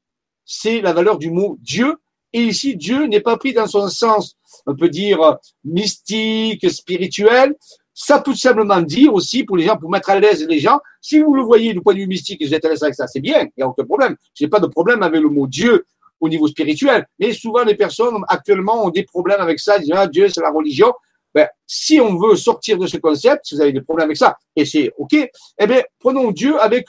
c'est 0.51 0.81
la 0.81 0.91
valeur 0.93 1.17
du 1.17 1.31
mot 1.31 1.57
Dieu. 1.61 1.95
Et 2.33 2.43
ici, 2.43 2.75
Dieu 2.75 3.07
n'est 3.07 3.19
pas 3.19 3.37
pris 3.37 3.53
dans 3.53 3.67
son 3.67 3.87
sens, 3.87 4.35
on 4.65 4.75
peut 4.75 4.89
dire, 4.89 5.37
mystique, 5.63 6.69
spirituel. 6.69 7.55
Ça 7.93 8.19
peut 8.19 8.35
simplement 8.35 8.81
dire 8.81 9.13
aussi, 9.13 9.43
pour 9.43 9.57
les 9.57 9.65
gens, 9.65 9.77
pour 9.77 9.89
mettre 9.89 10.09
à 10.09 10.19
l'aise 10.19 10.45
les 10.47 10.59
gens, 10.59 10.79
si 11.01 11.19
vous 11.19 11.33
le 11.33 11.43
voyez 11.43 11.73
du 11.73 11.81
point 11.81 11.93
de 11.93 11.99
vue 11.99 12.07
mystique 12.07 12.41
et 12.41 12.45
vous 12.45 12.53
êtes 12.53 12.63
à 12.65 12.69
l'aise 12.69 12.83
avec 12.83 12.95
ça, 12.95 13.07
c'est 13.07 13.19
bien, 13.19 13.41
il 13.41 13.51
n'y 13.57 13.63
a 13.63 13.67
aucun 13.67 13.83
problème. 13.83 14.15
Je 14.33 14.43
n'ai 14.43 14.49
pas 14.49 14.59
de 14.59 14.67
problème 14.67 15.03
avec 15.03 15.21
le 15.21 15.29
mot 15.29 15.47
Dieu 15.47 15.85
au 16.19 16.29
niveau 16.29 16.47
spirituel. 16.47 17.05
Mais 17.19 17.33
souvent, 17.33 17.63
les 17.63 17.75
personnes, 17.75 18.15
actuellement, 18.27 18.85
ont 18.85 18.89
des 18.89 19.03
problèmes 19.03 19.41
avec 19.41 19.59
ça, 19.59 19.77
ils 19.77 19.83
disent, 19.83 19.93
ah, 19.95 20.07
Dieu, 20.07 20.29
c'est 20.29 20.41
la 20.41 20.51
religion. 20.51 20.93
Ben, 21.33 21.47
si 21.65 21.99
on 22.01 22.17
veut 22.17 22.35
sortir 22.35 22.77
de 22.77 22.87
ce 22.87 22.97
concept, 22.97 23.45
si 23.45 23.55
vous 23.55 23.61
avez 23.61 23.71
des 23.71 23.81
problèmes 23.81 24.05
avec 24.05 24.17
ça, 24.17 24.37
et 24.55 24.65
c'est 24.65 24.91
OK, 24.97 25.13
eh 25.13 25.67
bien, 25.67 25.81
prenons 25.99 26.31
Dieu 26.31 26.59
avec 26.61 26.87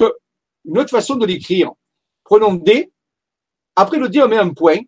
une 0.65 0.79
autre 0.79 0.91
façon 0.91 1.15
de 1.17 1.27
l'écrire. 1.27 1.73
Prenons 2.33 2.55
D, 2.55 2.91
après 3.77 3.99
le 3.99 4.09
D, 4.09 4.23
on 4.23 4.29
met 4.29 4.39
un 4.39 4.55
point. 4.55 4.79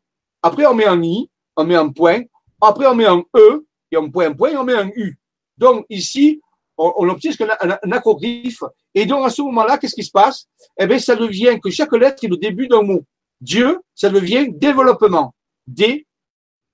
Après, 0.42 0.64
on 0.64 0.72
met 0.72 0.86
un 0.86 1.02
I, 1.02 1.28
on 1.56 1.64
met 1.64 1.74
un 1.74 1.90
point. 1.90 2.22
Après, 2.58 2.86
on 2.86 2.94
met 2.94 3.04
un 3.04 3.22
E, 3.36 3.66
et 3.90 3.96
un 3.98 4.08
point, 4.08 4.30
un 4.30 4.32
point, 4.32 4.52
et 4.52 4.56
on 4.56 4.64
met 4.64 4.72
un 4.72 4.88
U. 4.88 5.18
Donc, 5.58 5.84
ici, 5.90 6.40
on, 6.78 6.94
on 6.96 7.08
obtient 7.10 7.32
un, 7.60 7.76
un, 7.82 7.92
acrogriffe. 7.92 8.62
Et 8.94 9.04
donc, 9.04 9.26
à 9.26 9.28
ce 9.28 9.42
moment-là, 9.42 9.76
qu'est-ce 9.76 9.94
qui 9.94 10.04
se 10.04 10.10
passe? 10.10 10.46
Eh 10.78 10.86
bien, 10.86 10.98
ça 10.98 11.16
devient 11.16 11.60
que 11.62 11.68
chaque 11.68 11.92
lettre 11.92 12.24
est 12.24 12.28
le 12.28 12.38
début 12.38 12.66
d'un 12.66 12.80
mot. 12.80 13.04
Dieu, 13.38 13.78
ça 13.94 14.08
devient 14.08 14.48
développement. 14.50 15.34
D 15.66 16.06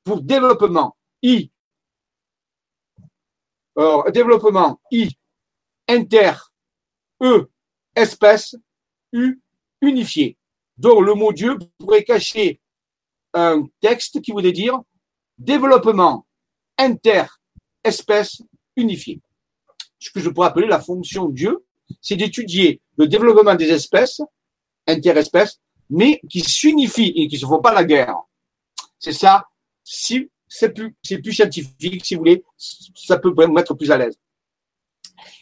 pour 0.04 0.22
développement. 0.22 0.96
I. 1.20 1.50
Alors, 3.76 4.08
développement. 4.12 4.80
I. 4.92 5.10
inter, 5.88 6.34
E, 7.20 7.50
espèce, 7.96 8.54
U, 9.12 9.40
unifié. 9.82 10.36
Donc 10.80 11.04
le 11.04 11.12
mot 11.12 11.30
Dieu 11.30 11.58
pourrait 11.78 12.04
cacher 12.04 12.58
un 13.34 13.66
texte 13.80 14.22
qui 14.22 14.32
voudrait 14.32 14.52
dire 14.52 14.80
développement 15.36 16.26
inter, 16.78 17.24
espèce, 17.84 18.40
unifié. 18.76 19.20
Ce 19.98 20.10
que 20.10 20.20
je 20.20 20.30
pourrais 20.30 20.48
appeler 20.48 20.66
la 20.66 20.80
fonction 20.80 21.28
Dieu, 21.28 21.66
c'est 22.00 22.16
d'étudier 22.16 22.80
le 22.96 23.06
développement 23.06 23.54
des 23.54 23.70
espèces, 23.70 24.22
interespèces, 24.86 25.60
mais 25.90 26.18
qui 26.30 26.40
s'unifient 26.40 27.12
et 27.14 27.28
qui 27.28 27.34
ne 27.34 27.40
se 27.40 27.46
font 27.46 27.60
pas 27.60 27.74
la 27.74 27.84
guerre. 27.84 28.16
C'est 28.98 29.12
ça, 29.12 29.48
c'est 29.84 30.30
plus, 30.74 30.96
c'est 31.02 31.18
plus 31.18 31.34
scientifique, 31.34 32.06
si 32.06 32.14
vous 32.14 32.20
voulez, 32.20 32.42
ça 32.56 33.18
peut 33.18 33.28
vous 33.36 33.52
mettre 33.52 33.74
plus 33.74 33.90
à 33.90 33.98
l'aise. 33.98 34.18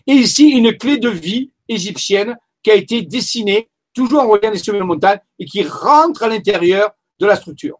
Et 0.04 0.14
ici, 0.14 0.48
une 0.48 0.76
clé 0.76 0.98
de 0.98 1.10
vie 1.10 1.52
égyptienne 1.68 2.36
qui 2.60 2.72
a 2.72 2.74
été 2.74 3.02
dessinée, 3.02 3.68
toujours 3.94 4.22
en 4.22 4.28
reliant 4.28 4.50
des 4.50 4.58
sommets 4.58 4.80
montagne, 4.80 5.18
et 5.38 5.44
qui 5.44 5.62
rentre 5.62 6.22
à 6.22 6.28
l'intérieur 6.28 6.90
de 7.18 7.26
la 7.26 7.36
structure. 7.36 7.78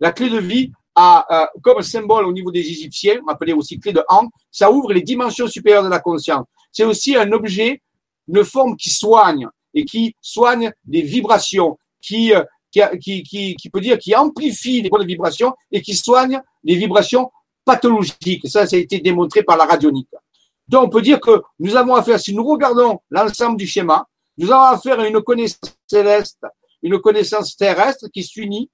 La 0.00 0.12
clé 0.12 0.28
de 0.28 0.38
vie 0.38 0.72
a 0.94 1.26
euh, 1.30 1.46
comme 1.62 1.82
symbole 1.82 2.26
au 2.26 2.32
niveau 2.32 2.50
des 2.50 2.60
Égyptiens, 2.60 3.20
appelé 3.28 3.52
aussi 3.52 3.78
clé 3.78 3.92
de 3.92 4.02
Han, 4.08 4.28
ça 4.50 4.70
ouvre 4.70 4.92
les 4.92 5.02
dimensions 5.02 5.46
supérieures 5.46 5.84
de 5.84 5.88
la 5.88 6.00
conscience. 6.00 6.46
C'est 6.72 6.84
aussi 6.84 7.16
un 7.16 7.30
objet, 7.32 7.82
une 8.28 8.44
forme 8.44 8.76
qui 8.76 8.90
soigne 8.90 9.48
et 9.74 9.84
qui 9.84 10.16
soigne 10.20 10.72
les 10.88 11.02
vibrations, 11.02 11.78
qui, 12.00 12.34
euh, 12.34 12.42
qui, 12.70 13.22
qui, 13.22 13.56
qui, 13.56 13.70
peut 13.70 13.80
dire 13.80 13.98
qui 13.98 14.14
amplifie 14.14 14.82
les 14.82 14.88
bonnes 14.88 15.06
vibrations 15.06 15.54
et 15.70 15.82
qui 15.82 15.94
soigne 15.94 16.40
les 16.64 16.76
vibrations 16.76 17.30
pathologiques. 17.64 18.48
Ça, 18.48 18.66
ça 18.66 18.76
a 18.76 18.78
été 18.78 19.00
démontré 19.00 19.42
par 19.42 19.56
la 19.56 19.64
radionique. 19.64 20.08
Donc, 20.68 20.84
on 20.84 20.88
peut 20.88 21.02
dire 21.02 21.20
que 21.20 21.42
nous 21.58 21.76
avons 21.76 21.94
affaire, 21.94 22.18
si 22.18 22.34
nous 22.34 22.44
regardons 22.44 23.00
l'ensemble 23.10 23.56
du 23.56 23.66
schéma, 23.66 24.06
nous 24.38 24.50
avons 24.50 24.64
affaire 24.64 25.00
à 25.00 25.08
une 25.08 25.22
connaissance 25.22 25.76
céleste, 25.86 26.42
une 26.82 26.98
connaissance 27.00 27.56
terrestre 27.56 28.08
qui 28.12 28.22
s'unit, 28.22 28.70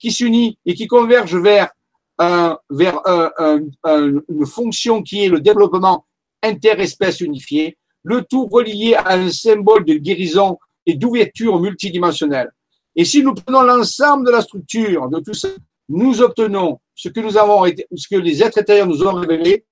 qui 0.00 0.10
s'unit 0.10 0.58
et 0.64 0.74
qui 0.74 0.86
converge 0.86 1.36
vers, 1.36 1.70
un, 2.18 2.58
vers 2.70 3.00
un, 3.06 3.60
une 3.84 4.46
fonction 4.46 5.02
qui 5.02 5.24
est 5.24 5.28
le 5.28 5.40
développement 5.40 6.06
interespèce 6.42 7.20
unifié, 7.20 7.76
le 8.02 8.22
tout 8.22 8.46
relié 8.46 8.94
à 8.94 9.14
un 9.14 9.30
symbole 9.30 9.84
de 9.84 9.94
guérison 9.94 10.58
et 10.86 10.94
d'ouverture 10.94 11.58
multidimensionnelle. 11.58 12.50
Et 12.96 13.04
si 13.04 13.22
nous 13.22 13.34
prenons 13.34 13.62
l'ensemble 13.62 14.26
de 14.26 14.30
la 14.30 14.42
structure 14.42 15.08
de 15.08 15.20
tout 15.20 15.34
ça, 15.34 15.48
nous 15.88 16.20
obtenons 16.20 16.80
ce 16.94 17.08
que 17.08 17.20
nous 17.20 17.36
avons, 17.36 17.64
ce 17.66 18.08
que 18.08 18.16
les 18.16 18.42
êtres 18.42 18.58
intérieurs 18.58 18.86
nous 18.86 19.02
ont 19.02 19.14
révélé, 19.14 19.64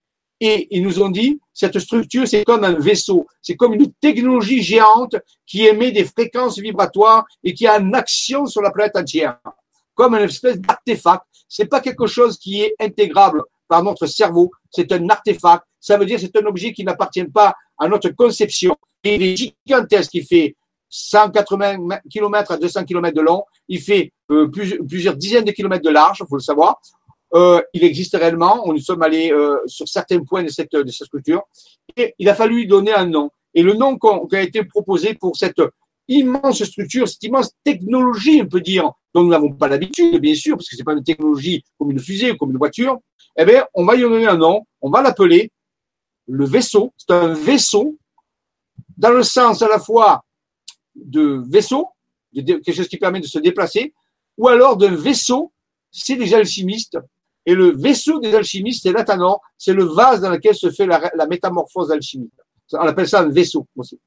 et 0.45 0.67
ils 0.77 0.83
nous 0.83 1.01
ont 1.01 1.09
dit, 1.09 1.41
cette 1.55 1.79
structure, 1.79 2.27
c'est 2.27 2.43
comme 2.43 2.65
un 2.65 2.73
vaisseau, 2.73 3.29
c'est 3.41 3.55
comme 3.55 3.75
une 3.75 3.93
technologie 3.93 4.61
géante 4.61 5.15
qui 5.47 5.65
émet 5.67 5.93
des 5.93 6.05
fréquences 6.05 6.59
vibratoires 6.59 7.25
et 7.45 7.55
qui 7.55 7.65
a 7.69 7.79
une 7.79 7.95
action 7.95 8.47
sur 8.47 8.61
la 8.61 8.73
planète 8.73 8.97
entière, 8.97 9.39
comme 9.95 10.17
une 10.17 10.25
espèce 10.25 10.59
d'artefact. 10.59 11.23
C'est 11.49 11.67
pas 11.67 11.81
quelque 11.81 12.09
chose 12.09 12.39
qui 12.39 12.61
est 12.63 12.75
intégrable 12.81 13.45
par 13.69 13.85
notre 13.85 14.07
cerveau, 14.07 14.51
c'est 14.69 14.91
un 14.91 15.09
artefact. 15.11 15.63
Ça 15.79 15.97
veut 15.97 16.07
dire 16.07 16.19
c'est 16.19 16.37
un 16.37 16.47
objet 16.47 16.73
qui 16.73 16.83
n'appartient 16.83 17.25
pas 17.25 17.55
à 17.79 17.87
notre 17.87 18.09
conception. 18.09 18.77
Il 19.05 19.23
est 19.23 19.37
gigantesque, 19.37 20.15
il 20.15 20.27
fait 20.27 20.57
180 20.89 22.01
km 22.11 22.51
à 22.51 22.57
200 22.57 22.85
km 22.85 23.15
de 23.15 23.23
long, 23.23 23.45
il 23.69 23.81
fait 23.81 24.13
euh, 24.33 24.51
plusieurs 24.89 25.17
dizaines 25.17 25.45
de 25.45 25.53
kilomètres 25.53 25.85
de 25.85 25.91
large, 25.91 26.19
il 26.21 26.27
faut 26.29 26.35
le 26.35 26.43
savoir. 26.43 26.81
Euh, 27.35 27.63
il 27.73 27.85
existe 27.85 28.17
réellement. 28.17 28.63
On 28.67 28.73
nous 28.73 28.81
sommes 28.81 29.03
allés 29.03 29.33
euh, 29.33 29.59
sur 29.67 29.89
certains 29.89 30.23
points 30.23 30.43
de 30.43 30.49
cette, 30.49 30.73
de 30.73 30.91
structure. 30.91 31.43
Et 31.97 32.15
il 32.19 32.29
a 32.29 32.35
fallu 32.35 32.57
lui 32.57 32.67
donner 32.67 32.93
un 32.93 33.07
nom. 33.07 33.31
Et 33.55 33.63
le 33.63 33.75
nom 33.75 33.99
qui 33.99 34.37
a 34.37 34.43
été 34.43 34.65
proposé 34.65 35.15
pour 35.15 35.37
cette 35.37 35.61
immense 36.09 36.63
structure, 36.65 37.09
cette 37.09 37.23
immense 37.23 37.53
technologie, 37.65 38.43
on 38.43 38.49
peut 38.49 38.61
dire, 38.61 38.91
dont 39.15 39.23
nous 39.23 39.31
n'avons 39.31 39.53
pas 39.53 39.69
l'habitude, 39.69 40.21
bien 40.21 40.35
sûr, 40.35 40.57
parce 40.57 40.69
que 40.69 40.77
c'est 40.77 40.85
pas 40.85 40.93
une 40.93 41.05
technologie 41.05 41.63
comme 41.79 41.91
une 41.91 41.99
fusée 41.99 42.33
ou 42.33 42.37
comme 42.37 42.51
une 42.51 42.59
voiture. 42.59 42.99
Eh 43.37 43.45
bien, 43.45 43.67
on 43.75 43.85
va 43.85 43.95
lui 43.95 44.03
donner 44.03 44.27
un 44.27 44.37
nom. 44.37 44.63
On 44.81 44.91
va 44.91 45.03
l'appeler 45.03 45.51
le 46.29 46.45
vaisseau. 46.45 46.93
C'est 46.97 47.13
un 47.13 47.35
vaisseau 47.35 47.99
dans 48.97 49.11
le 49.11 49.23
sens 49.23 49.63
à 49.63 49.69
la 49.69 49.79
fois 49.79 50.25
de 50.95 51.43
vaisseau, 51.49 51.89
de 52.33 52.55
quelque 52.55 52.73
chose 52.73 52.89
qui 52.89 52.99
permet 52.99 53.21
de 53.21 53.27
se 53.27 53.39
déplacer, 53.39 53.95
ou 54.37 54.49
alors 54.49 54.77
d'un 54.77 54.95
vaisseau, 54.95 55.53
c'est 55.91 56.17
des 56.17 56.35
alchimistes 56.35 56.99
et 57.45 57.55
le 57.55 57.73
vaisseau 57.77 58.21
des 58.21 58.35
alchimistes, 58.35 58.83
c'est 58.83 58.93
l'athanor, 58.93 59.41
c'est 59.59 59.73
le 59.73 59.85
vase 59.85 60.21
dans 60.21 60.31
lequel 60.31 60.55
se 60.55 60.71
fait 60.71 60.87
la, 60.87 61.27
métamorphose 61.29 61.91
alchimique. 61.91 62.33
On 62.73 62.79
appelle 62.79 63.09
ça 63.09 63.21
un 63.21 63.29
vaisseau 63.29 63.67
aussi. 63.77 63.99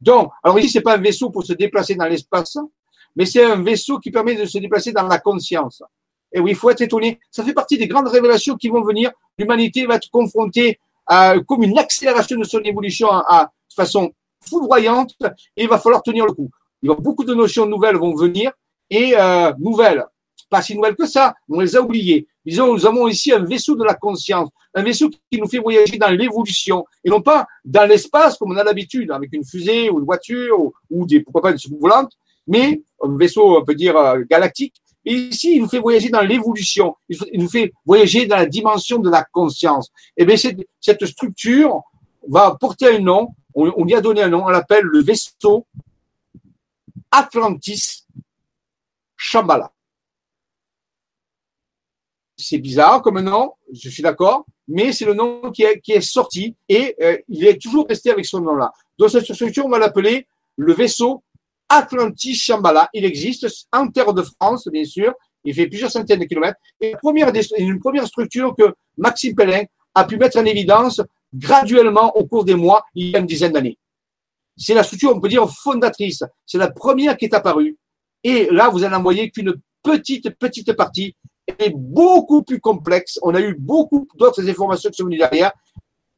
Donc, 0.00 0.30
alors 0.42 0.58
ici, 0.58 0.68
c'est 0.68 0.80
pas 0.80 0.96
un 0.96 1.00
vaisseau 1.00 1.30
pour 1.30 1.44
se 1.44 1.52
déplacer 1.54 1.94
dans 1.94 2.06
l'espace, 2.06 2.58
mais 3.16 3.24
c'est 3.24 3.44
un 3.44 3.62
vaisseau 3.62 3.98
qui 3.98 4.10
permet 4.10 4.34
de 4.34 4.44
se 4.44 4.58
déplacer 4.58 4.92
dans 4.92 5.06
la 5.06 5.18
conscience. 5.18 5.82
Et 6.32 6.40
oui, 6.40 6.52
il 6.52 6.56
faut 6.56 6.70
être 6.70 6.80
étonné. 6.80 7.20
Ça 7.30 7.44
fait 7.44 7.52
partie 7.52 7.78
des 7.78 7.86
grandes 7.86 8.08
révélations 8.08 8.56
qui 8.56 8.68
vont 8.68 8.82
venir. 8.82 9.10
L'humanité 9.38 9.86
va 9.86 9.96
être 9.96 10.08
confrontée 10.10 10.78
à, 11.06 11.34
comme 11.46 11.62
une 11.62 11.78
accélération 11.78 12.38
de 12.38 12.44
son 12.44 12.60
évolution 12.60 13.08
à, 13.10 13.50
de 13.70 13.74
façon 13.74 14.12
foudroyante 14.40 15.14
et 15.56 15.64
il 15.64 15.68
va 15.68 15.78
falloir 15.78 16.02
tenir 16.02 16.26
le 16.26 16.32
coup. 16.32 16.50
Il 16.82 16.88
va, 16.88 16.94
beaucoup 16.96 17.24
de 17.24 17.34
notions 17.34 17.66
nouvelles 17.66 17.96
vont 17.96 18.14
venir 18.14 18.52
et 18.90 19.14
euh, 19.16 19.52
nouvelles, 19.58 20.04
pas 20.52 20.60
si 20.60 20.76
nouvelles 20.76 20.94
que 20.94 21.06
ça, 21.06 21.34
on 21.48 21.60
les 21.60 21.74
a 21.74 21.80
oubliées. 21.80 22.28
Disons, 22.44 22.74
nous 22.74 22.84
avons 22.84 23.08
ici 23.08 23.32
un 23.32 23.42
vaisseau 23.42 23.74
de 23.74 23.84
la 23.84 23.94
conscience, 23.94 24.50
un 24.74 24.82
vaisseau 24.82 25.08
qui 25.08 25.40
nous 25.40 25.48
fait 25.48 25.58
voyager 25.58 25.96
dans 25.96 26.10
l'évolution 26.10 26.84
et 27.02 27.08
non 27.08 27.22
pas 27.22 27.46
dans 27.64 27.88
l'espace 27.88 28.36
comme 28.36 28.52
on 28.52 28.56
a 28.58 28.62
l'habitude 28.62 29.10
avec 29.10 29.32
une 29.32 29.44
fusée 29.44 29.88
ou 29.88 29.98
une 29.98 30.04
voiture 30.04 30.58
ou, 30.90 31.06
des, 31.06 31.20
pourquoi 31.20 31.40
pas 31.40 31.52
une 31.52 31.58
soucoupe 31.58 31.80
volante, 31.80 32.12
mais 32.46 32.82
un 33.02 33.16
vaisseau, 33.16 33.56
on 33.58 33.64
peut 33.64 33.74
dire, 33.74 33.96
euh, 33.96 34.20
galactique. 34.28 34.74
Et 35.06 35.14
ici, 35.14 35.56
il 35.56 35.62
nous 35.62 35.68
fait 35.68 35.78
voyager 35.78 36.10
dans 36.10 36.20
l'évolution. 36.20 36.96
Il 37.08 37.40
nous 37.40 37.48
fait 37.48 37.72
voyager 37.86 38.26
dans 38.26 38.36
la 38.36 38.46
dimension 38.46 38.98
de 38.98 39.08
la 39.08 39.24
conscience. 39.24 39.90
Et 40.16 40.22
eh 40.22 40.24
bien, 40.26 40.36
cette, 40.36 41.06
structure 41.06 41.80
va 42.28 42.56
porter 42.60 42.96
un 42.96 42.98
nom. 43.00 43.28
On, 43.54 43.72
on 43.76 43.84
lui 43.84 43.94
a 43.94 44.00
donné 44.02 44.22
un 44.22 44.28
nom. 44.28 44.44
On 44.44 44.50
l'appelle 44.50 44.84
le 44.84 45.02
vaisseau 45.02 45.66
Atlantis 47.10 48.06
Shambhala 49.16 49.72
c'est 52.42 52.58
bizarre 52.58 53.02
comme 53.02 53.20
nom, 53.20 53.52
je 53.72 53.88
suis 53.88 54.02
d'accord, 54.02 54.44
mais 54.68 54.92
c'est 54.92 55.04
le 55.04 55.14
nom 55.14 55.50
qui 55.52 55.62
est, 55.62 56.00
sorti 56.00 56.56
et 56.68 56.94
euh, 57.00 57.16
il 57.28 57.46
est 57.46 57.60
toujours 57.60 57.86
resté 57.88 58.10
avec 58.10 58.26
ce 58.26 58.36
nom-là. 58.36 58.72
Dans 58.98 59.08
cette 59.08 59.32
structure, 59.32 59.66
on 59.66 59.68
va 59.68 59.78
l'appeler 59.78 60.26
le 60.56 60.72
vaisseau 60.72 61.22
Atlantis 61.68 62.34
Shambhala. 62.34 62.88
Il 62.92 63.04
existe 63.04 63.46
en 63.72 63.88
terre 63.88 64.12
de 64.12 64.22
France, 64.22 64.68
bien 64.68 64.84
sûr. 64.84 65.14
Il 65.44 65.54
fait 65.54 65.66
plusieurs 65.66 65.90
centaines 65.90 66.20
de 66.20 66.24
kilomètres. 66.24 66.58
Et 66.80 66.94
une 67.58 67.80
première 67.80 68.06
structure 68.06 68.54
que 68.56 68.74
Maxime 68.96 69.34
Pellin 69.34 69.64
a 69.94 70.04
pu 70.04 70.16
mettre 70.16 70.38
en 70.38 70.44
évidence 70.44 71.00
graduellement 71.34 72.14
au 72.16 72.26
cours 72.26 72.44
des 72.44 72.54
mois, 72.54 72.84
il 72.94 73.10
y 73.10 73.16
a 73.16 73.18
une 73.18 73.26
dizaine 73.26 73.52
d'années. 73.52 73.78
C'est 74.56 74.74
la 74.74 74.82
structure, 74.82 75.14
on 75.14 75.20
peut 75.20 75.28
dire, 75.28 75.48
fondatrice. 75.48 76.22
C'est 76.44 76.58
la 76.58 76.70
première 76.70 77.16
qui 77.16 77.24
est 77.24 77.34
apparue. 77.34 77.76
Et 78.22 78.48
là, 78.50 78.68
vous 78.68 78.80
n'en 78.80 79.02
voyez 79.02 79.30
qu'une 79.30 79.54
petite, 79.82 80.30
petite 80.38 80.74
partie 80.74 81.16
est 81.46 81.74
beaucoup 81.74 82.42
plus 82.42 82.60
complexe. 82.60 83.18
On 83.22 83.34
a 83.34 83.40
eu 83.40 83.54
beaucoup 83.54 84.06
d'autres 84.14 84.48
informations 84.48 84.90
qui 84.90 84.96
sont 84.96 85.04
venues 85.04 85.18
derrière 85.18 85.52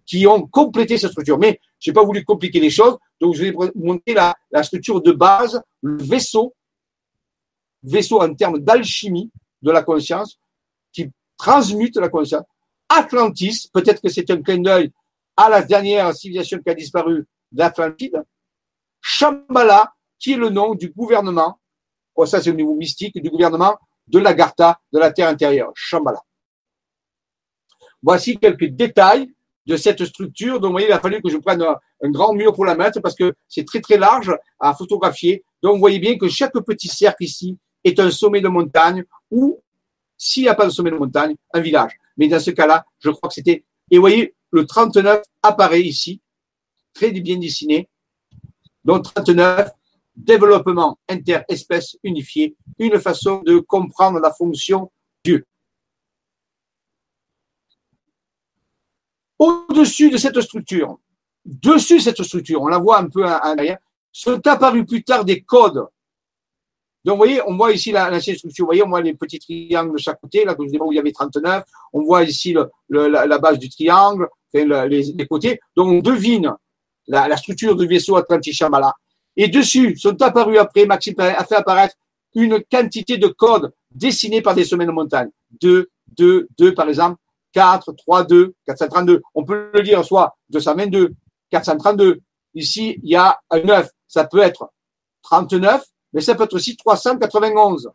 qui 0.06 0.26
ont 0.26 0.46
complété 0.46 0.98
cette 0.98 1.10
structure. 1.10 1.38
Mais 1.38 1.60
je 1.80 1.90
n'ai 1.90 1.94
pas 1.94 2.04
voulu 2.04 2.24
compliquer 2.24 2.60
les 2.60 2.70
choses, 2.70 2.98
donc 3.20 3.34
je 3.34 3.44
vais 3.44 3.50
vous 3.50 3.70
montrer 3.74 4.14
la, 4.14 4.34
la 4.50 4.62
structure 4.62 5.00
de 5.00 5.12
base, 5.12 5.60
le 5.82 6.02
vaisseau, 6.02 6.54
vaisseau 7.82 8.20
en 8.20 8.34
termes 8.34 8.58
d'alchimie 8.58 9.30
de 9.62 9.70
la 9.70 9.82
conscience, 9.82 10.38
qui 10.92 11.10
transmute 11.36 11.96
la 11.96 12.08
conscience. 12.08 12.44
Atlantis, 12.88 13.68
peut-être 13.72 14.00
que 14.02 14.08
c'est 14.08 14.30
un 14.30 14.42
clin 14.42 14.58
d'œil 14.58 14.92
à 15.36 15.48
la 15.48 15.62
dernière 15.62 16.14
civilisation 16.14 16.58
qui 16.58 16.70
a 16.70 16.74
disparu 16.74 17.26
d'Atlantide. 17.50 18.22
Shambhala, 19.00 19.92
qui 20.18 20.32
est 20.32 20.36
le 20.36 20.50
nom 20.50 20.74
du 20.74 20.90
gouvernement, 20.90 21.58
oh, 22.14 22.26
ça 22.26 22.40
c'est 22.40 22.50
au 22.50 22.54
niveau 22.54 22.74
mystique, 22.74 23.20
du 23.20 23.30
gouvernement 23.30 23.76
de 24.06 24.18
l'Agartha, 24.18 24.80
de 24.92 24.98
la 24.98 25.12
terre 25.12 25.28
intérieure, 25.28 25.72
Shambhala. 25.74 26.22
Voici 28.02 28.38
quelques 28.38 28.66
détails 28.66 29.32
de 29.66 29.76
cette 29.76 30.04
structure. 30.04 30.60
Donc, 30.60 30.70
vous 30.70 30.72
voyez, 30.72 30.88
il 30.88 30.92
a 30.92 31.00
fallu 31.00 31.22
que 31.22 31.30
je 31.30 31.38
prenne 31.38 31.62
un, 31.62 32.10
grand 32.10 32.34
mur 32.34 32.52
pour 32.52 32.64
la 32.64 32.74
mettre 32.74 33.00
parce 33.00 33.14
que 33.14 33.34
c'est 33.48 33.64
très, 33.64 33.80
très 33.80 33.96
large 33.96 34.30
à 34.60 34.74
photographier. 34.74 35.42
Donc, 35.62 35.74
vous 35.74 35.80
voyez 35.80 35.98
bien 35.98 36.18
que 36.18 36.28
chaque 36.28 36.52
petit 36.52 36.88
cercle 36.88 37.24
ici 37.24 37.58
est 37.82 37.98
un 37.98 38.10
sommet 38.10 38.40
de 38.40 38.48
montagne 38.48 39.04
ou, 39.30 39.60
s'il 40.18 40.42
n'y 40.42 40.48
a 40.48 40.54
pas 40.54 40.66
de 40.66 40.70
sommet 40.70 40.90
de 40.90 40.96
montagne, 40.96 41.34
un 41.52 41.60
village. 41.60 41.92
Mais 42.16 42.28
dans 42.28 42.40
ce 42.40 42.50
cas-là, 42.50 42.84
je 42.98 43.10
crois 43.10 43.28
que 43.28 43.34
c'était, 43.34 43.64
et 43.90 43.96
vous 43.96 44.02
voyez, 44.02 44.34
le 44.50 44.66
39 44.66 45.22
apparaît 45.42 45.82
ici, 45.82 46.20
très 46.92 47.10
bien 47.10 47.38
dessiné. 47.38 47.88
Donc, 48.84 49.04
39, 49.14 49.70
développement 50.16 50.98
interespèce 51.08 51.96
unifié, 52.02 52.56
une 52.78 52.98
façon 53.00 53.42
de 53.42 53.58
comprendre 53.58 54.20
la 54.20 54.32
fonction 54.32 54.90
Dieu. 55.24 55.44
Au-dessus 59.38 60.10
de 60.10 60.16
cette 60.16 60.40
structure, 60.40 60.98
dessus 61.44 62.00
cette 62.00 62.22
structure, 62.22 62.62
on 62.62 62.68
la 62.68 62.78
voit 62.78 62.98
un 62.98 63.08
peu 63.08 63.24
en 63.24 63.28
arrière, 63.28 63.78
sont 64.12 64.46
apparus 64.46 64.86
plus 64.86 65.02
tard 65.02 65.24
des 65.24 65.42
codes. 65.42 65.86
Donc, 67.04 67.14
vous 67.14 67.18
voyez, 67.18 67.40
on 67.46 67.56
voit 67.56 67.72
ici 67.72 67.92
l'ancienne 67.92 68.36
structure. 68.36 68.64
Vous 68.64 68.68
voyez, 68.68 68.82
on 68.82 68.88
voit 68.88 69.02
les 69.02 69.12
petits 69.12 69.38
triangles 69.38 69.92
de 69.92 69.98
chaque 69.98 70.20
côté, 70.20 70.44
là, 70.44 70.54
où 70.58 70.92
il 70.92 70.96
y 70.96 70.98
avait 70.98 71.12
39. 71.12 71.64
On 71.92 72.02
voit 72.02 72.22
ici 72.22 72.54
la, 72.88 73.38
base 73.38 73.58
du 73.58 73.68
triangle, 73.68 74.28
les, 74.54 75.26
côtés. 75.28 75.60
Donc, 75.76 75.88
on 75.88 75.98
devine 75.98 76.54
la, 77.06 77.28
la 77.28 77.36
structure 77.36 77.76
du 77.76 77.86
vaisseau 77.86 78.16
Atlantis 78.16 78.54
Shambhala. 78.54 78.94
Et 79.36 79.48
dessus 79.48 79.96
sont 79.96 80.20
apparus 80.22 80.58
après, 80.58 80.86
Maxime 80.86 81.14
a 81.18 81.44
fait 81.44 81.56
apparaître 81.56 81.96
une 82.34 82.62
quantité 82.70 83.16
de 83.16 83.28
codes 83.28 83.72
dessinés 83.90 84.42
par 84.42 84.54
des 84.54 84.64
de 84.64 84.90
montagne. 84.90 85.30
2, 85.60 85.88
2, 86.16 86.48
2 86.58 86.74
par 86.74 86.88
exemple, 86.88 87.18
4, 87.52 87.92
3, 87.92 88.24
2, 88.24 88.54
432. 88.66 89.22
On 89.34 89.44
peut 89.44 89.70
le 89.72 89.82
dire 89.82 90.04
soit 90.04 90.36
222, 90.50 91.14
432. 91.50 92.20
Ici, 92.54 92.98
il 93.02 93.10
y 93.10 93.16
a 93.16 93.38
un 93.50 93.60
9. 93.60 93.88
Ça 94.08 94.24
peut 94.24 94.40
être 94.40 94.70
39, 95.22 95.84
mais 96.12 96.20
ça 96.20 96.34
peut 96.34 96.44
être 96.44 96.54
aussi 96.54 96.76
391. 96.76 97.90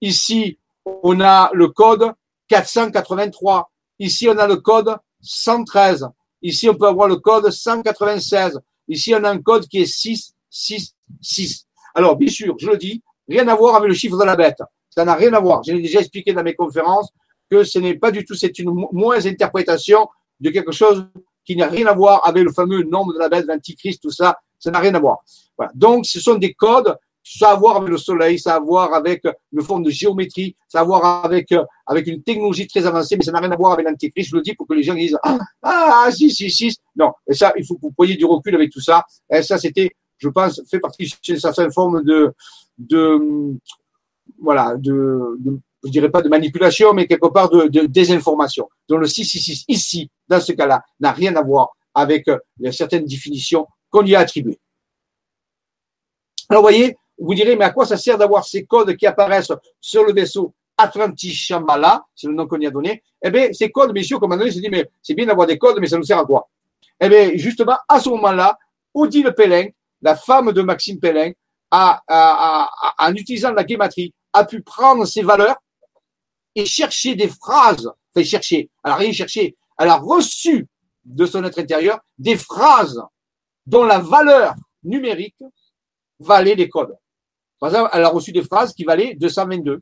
Ici, 0.00 0.58
on 0.84 1.20
a 1.20 1.50
le 1.54 1.68
code 1.68 2.12
483. 2.48 3.70
Ici, 3.98 4.28
on 4.28 4.36
a 4.38 4.46
le 4.46 4.56
code 4.56 4.96
113. 5.22 6.08
Ici, 6.42 6.68
on 6.68 6.74
peut 6.74 6.86
avoir 6.86 7.08
le 7.08 7.16
code 7.16 7.50
196. 7.50 8.60
Ici, 8.88 9.14
on 9.14 9.24
a 9.24 9.30
un 9.30 9.40
code 9.40 9.66
qui 9.66 9.78
est 9.78 9.86
6, 9.86 10.33
6, 10.54 10.94
6. 11.20 11.66
Alors, 11.94 12.16
bien 12.16 12.30
sûr, 12.30 12.54
je 12.58 12.68
le 12.68 12.76
dis, 12.76 13.02
rien 13.28 13.46
à 13.48 13.54
voir 13.54 13.74
avec 13.74 13.88
le 13.88 13.94
chiffre 13.94 14.16
de 14.16 14.24
la 14.24 14.36
bête. 14.36 14.62
Ça 14.88 15.04
n'a 15.04 15.14
rien 15.14 15.32
à 15.32 15.40
voir. 15.40 15.62
J'ai 15.64 15.80
déjà 15.80 16.00
expliqué 16.00 16.32
dans 16.32 16.42
mes 16.42 16.54
conférences 16.54 17.10
que 17.50 17.64
ce 17.64 17.78
n'est 17.78 17.94
pas 17.94 18.10
du 18.10 18.24
tout, 18.24 18.34
c'est 18.34 18.58
une 18.58 18.70
mauvaise 18.92 19.26
interprétation 19.26 20.06
de 20.40 20.50
quelque 20.50 20.72
chose 20.72 21.06
qui 21.44 21.56
n'a 21.56 21.66
rien 21.66 21.86
à 21.86 21.92
voir 21.92 22.26
avec 22.26 22.44
le 22.44 22.52
fameux 22.52 22.84
nombre 22.84 23.12
de 23.12 23.18
la 23.18 23.28
bête, 23.28 23.46
l'antichrist, 23.46 24.00
tout 24.00 24.10
ça. 24.10 24.38
Ça 24.58 24.70
n'a 24.70 24.78
rien 24.78 24.94
à 24.94 25.00
voir. 25.00 25.18
Donc, 25.74 26.06
ce 26.06 26.20
sont 26.20 26.36
des 26.36 26.54
codes 26.54 26.96
ça 27.24 27.50
a 27.50 27.52
à 27.52 27.56
voir 27.56 27.76
avec 27.76 27.88
le 27.88 27.96
soleil, 27.96 28.38
ça 28.38 28.52
a 28.52 28.56
à 28.56 28.60
voir 28.60 28.92
avec 28.92 29.26
une 29.52 29.62
forme 29.62 29.82
de 29.82 29.90
géométrie, 29.90 30.54
ça 30.68 30.80
a 30.80 30.82
à 30.82 30.84
voir 30.84 31.24
avec, 31.24 31.52
avec 31.86 32.06
une 32.06 32.22
technologie 32.22 32.66
très 32.66 32.84
avancée, 32.86 33.16
mais 33.16 33.24
ça 33.24 33.32
n'a 33.32 33.40
rien 33.40 33.50
à 33.50 33.56
voir 33.56 33.72
avec 33.72 33.86
l'antéchrist. 33.86 34.28
Je 34.30 34.36
le 34.36 34.42
dis 34.42 34.54
pour 34.54 34.66
que 34.66 34.74
les 34.74 34.82
gens 34.82 34.94
disent, 34.94 35.18
ah, 35.22 35.38
ah, 35.62 36.08
si, 36.12 36.30
si, 36.30 36.50
si. 36.50 36.76
Non. 36.94 37.12
Et 37.26 37.34
ça, 37.34 37.52
il 37.56 37.66
faut 37.66 37.76
que 37.76 37.80
vous 37.80 37.92
preniez 37.92 38.16
du 38.16 38.26
recul 38.26 38.54
avec 38.54 38.70
tout 38.70 38.80
ça. 38.80 39.04
Et 39.30 39.42
ça, 39.42 39.56
c'était, 39.56 39.90
je 40.24 40.28
pense, 40.30 40.62
fait 40.68 40.80
partie 40.80 41.12
d'une 41.22 41.38
certaine 41.38 41.70
forme 41.70 42.02
de, 42.02 42.32
de, 42.78 43.54
voilà, 44.40 44.74
de, 44.76 45.38
je 45.84 45.90
dirais 45.90 46.10
pas 46.10 46.22
de 46.22 46.28
manipulation, 46.28 46.94
mais 46.94 47.06
quelque 47.06 47.28
part 47.28 47.50
de, 47.50 47.86
désinformation. 47.86 48.68
Donc 48.88 49.00
le 49.00 49.06
666 49.06 49.64
ici, 49.68 50.10
dans 50.26 50.40
ce 50.40 50.52
cas-là, 50.52 50.82
n'a 50.98 51.12
rien 51.12 51.36
à 51.36 51.42
voir 51.42 51.68
avec 51.94 52.28
certaines 52.72 53.04
définitions 53.04 53.66
qu'on 53.90 54.04
y 54.04 54.14
a 54.14 54.20
attribuées. 54.20 54.58
Alors, 56.48 56.62
vous 56.62 56.68
voyez, 56.68 56.96
vous 57.18 57.34
direz, 57.34 57.54
mais 57.56 57.66
à 57.66 57.70
quoi 57.70 57.86
ça 57.86 57.96
sert 57.96 58.18
d'avoir 58.18 58.44
ces 58.44 58.64
codes 58.64 58.96
qui 58.96 59.06
apparaissent 59.06 59.52
sur 59.80 60.04
le 60.04 60.12
vaisseau 60.12 60.54
Atlantis 60.76 61.32
Shambhala, 61.32 62.04
c'est 62.16 62.26
le 62.26 62.34
nom 62.34 62.46
qu'on 62.46 62.60
y 62.60 62.66
a 62.66 62.70
donné? 62.70 63.02
Eh 63.22 63.30
bien, 63.30 63.52
ces 63.52 63.70
codes, 63.70 63.92
messieurs, 63.92 64.18
comme 64.18 64.32
on 64.32 64.40
a 64.40 64.48
dit, 64.48 64.60
dit, 64.60 64.68
mais 64.70 64.90
c'est 65.02 65.14
bien 65.14 65.26
d'avoir 65.26 65.46
des 65.46 65.58
codes, 65.58 65.78
mais 65.80 65.86
ça 65.86 65.96
nous 65.96 66.02
sert 66.02 66.18
à 66.18 66.24
quoi? 66.24 66.48
Eh 67.00 67.08
bien, 67.08 67.30
justement, 67.34 67.76
à 67.88 68.00
ce 68.00 68.08
moment-là, 68.08 68.58
Odile 68.94 69.32
Pellin, 69.36 69.66
la 70.04 70.14
femme 70.14 70.52
de 70.52 70.62
Maxime 70.62 71.00
Pellin, 71.00 71.32
a, 71.70 72.70
en 72.98 73.14
utilisant 73.14 73.52
la 73.52 73.64
guématrie, 73.64 74.14
a 74.32 74.44
pu 74.44 74.62
prendre 74.62 75.06
ces 75.06 75.22
valeurs 75.22 75.56
et 76.54 76.66
chercher 76.66 77.16
des 77.16 77.28
phrases, 77.28 77.90
enfin 78.14 78.24
chercher, 78.24 78.70
elle 78.84 78.90
n'a 78.90 78.96
rien 78.96 79.12
cherché, 79.12 79.56
elle 79.78 79.88
a 79.88 79.96
reçu 79.96 80.68
de 81.04 81.26
son 81.26 81.42
être 81.42 81.58
intérieur 81.58 81.98
des 82.16 82.36
phrases 82.36 83.02
dont 83.66 83.82
la 83.82 83.98
valeur 83.98 84.54
numérique 84.84 85.36
valait 86.20 86.54
les 86.54 86.68
codes. 86.68 86.94
Par 87.58 87.70
exemple, 87.70 87.90
elle 87.92 88.04
a 88.04 88.10
reçu 88.10 88.30
des 88.30 88.42
phrases 88.42 88.72
qui 88.74 88.84
valaient 88.84 89.14
222 89.14 89.80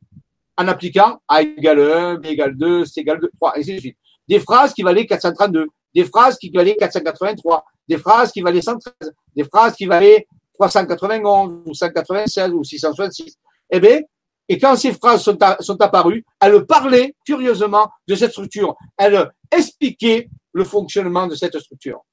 en 0.57 0.69
appliquant 0.69 1.21
A 1.29 1.43
égale 1.43 1.81
1, 1.81 2.15
B 2.17 2.27
égale 2.27 2.57
2, 2.57 2.85
C 2.85 3.01
égale 3.01 3.21
2, 3.21 3.31
3, 3.39 3.57
et 3.57 3.61
ainsi 3.61 3.75
de 3.75 3.81
suite. 3.81 3.99
Des 4.29 4.39
phrases 4.39 4.73
qui 4.73 4.83
valaient 4.83 5.07
432, 5.07 5.67
des 5.95 6.05
phrases 6.05 6.39
qui 6.39 6.51
valaient 6.51 6.77
483, 6.77 7.65
des 7.89 7.99
phrases 7.99 8.33
qui 8.33 8.41
valaient 8.41 8.63
113, 8.63 8.93
des 9.35 9.45
phrases 9.45 9.75
qui 9.75 9.87
valaient 9.87 10.27
391 10.55 11.63
ou 11.67 11.75
196 11.75 12.53
ou 12.53 12.63
666. 12.63 13.37
Eh 13.71 13.81
bien, 13.81 14.01
et 14.49 14.59
quand 14.59 14.77
ces 14.77 14.93
phrases 14.93 15.23
sont, 15.23 15.81
apparues, 15.81 16.25
elle 16.41 16.67
parlait 16.67 17.15
curieusement 17.25 17.89
de 18.07 18.15
cette 18.15 18.33
structure. 18.33 18.77
Elle 18.97 19.31
expliquait 19.51 20.29
le 20.53 20.65
fonctionnement 20.65 21.27
de 21.27 21.35
cette 21.35 21.59
structure. 21.59 22.05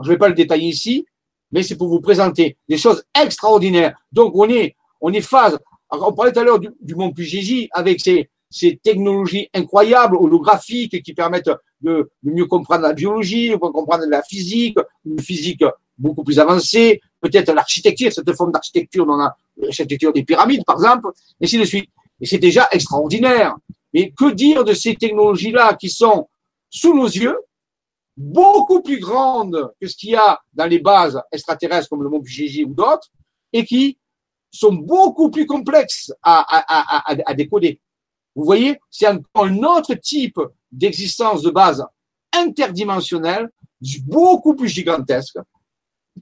je 0.00 0.08
ne 0.08 0.14
vais 0.14 0.18
pas 0.18 0.28
le 0.28 0.34
détailler 0.34 0.68
ici, 0.68 1.04
mais 1.52 1.62
c'est 1.62 1.76
pour 1.76 1.88
vous 1.88 2.00
présenter 2.00 2.56
des 2.68 2.78
choses 2.78 3.04
extraordinaires. 3.14 3.98
Donc, 4.12 4.32
on 4.34 4.48
est, 4.48 4.76
on 5.00 5.12
est 5.12 5.20
phase. 5.20 5.58
on 5.90 6.12
parlait 6.12 6.32
tout 6.32 6.40
à 6.40 6.44
l'heure 6.44 6.60
du, 6.60 6.94
Mont 6.94 7.12
Puget 7.12 7.68
avec 7.72 8.00
ces, 8.00 8.30
ces 8.50 8.76
technologies 8.82 9.48
incroyables, 9.54 10.16
holographiques, 10.16 11.02
qui 11.02 11.14
permettent 11.14 11.50
de, 11.80 12.10
mieux 12.22 12.46
comprendre 12.46 12.82
la 12.82 12.92
biologie, 12.92 13.50
de 13.50 13.56
comprendre 13.56 14.04
la 14.06 14.22
physique, 14.22 14.76
une 15.06 15.20
physique 15.20 15.64
beaucoup 15.96 16.24
plus 16.24 16.38
avancée, 16.38 17.00
peut-être 17.20 17.52
l'architecture, 17.52 18.12
cette 18.12 18.34
forme 18.34 18.52
d'architecture, 18.52 19.06
on 19.08 19.20
a 19.20 19.36
l'architecture 19.56 20.12
des 20.12 20.24
pyramides, 20.24 20.64
par 20.64 20.76
exemple, 20.76 21.08
et 21.40 21.44
ainsi 21.44 21.58
de 21.58 21.64
suite. 21.64 21.90
Et 22.20 22.26
c'est 22.26 22.38
déjà 22.38 22.68
extraordinaire. 22.72 23.54
Mais 23.94 24.10
que 24.10 24.30
dire 24.32 24.64
de 24.64 24.72
ces 24.72 24.94
technologies-là 24.96 25.74
qui 25.74 25.90
sont 25.90 26.28
sous 26.68 26.94
nos 26.94 27.06
yeux, 27.06 27.36
beaucoup 28.16 28.82
plus 28.82 28.98
grande 28.98 29.72
que 29.80 29.86
ce 29.86 29.96
qu'il 29.96 30.10
y 30.10 30.16
a 30.16 30.40
dans 30.52 30.66
les 30.66 30.78
bases 30.78 31.20
extraterrestres 31.32 31.88
comme 31.88 32.02
le 32.02 32.08
mont 32.08 32.22
Gigi 32.24 32.64
ou 32.64 32.74
d'autres, 32.74 33.08
et 33.52 33.64
qui 33.64 33.98
sont 34.50 34.72
beaucoup 34.72 35.30
plus 35.30 35.46
complexes 35.46 36.12
à, 36.22 36.40
à, 36.40 37.12
à, 37.12 37.16
à 37.24 37.34
décoder. 37.34 37.80
Vous 38.40 38.46
voyez, 38.46 38.80
c'est 38.90 39.06
un, 39.06 39.20
un 39.34 39.58
autre 39.58 39.92
type 39.92 40.40
d'existence 40.72 41.42
de 41.42 41.50
base 41.50 41.84
interdimensionnelle, 42.32 43.50
beaucoup 44.04 44.54
plus 44.56 44.68
gigantesque, 44.68 45.36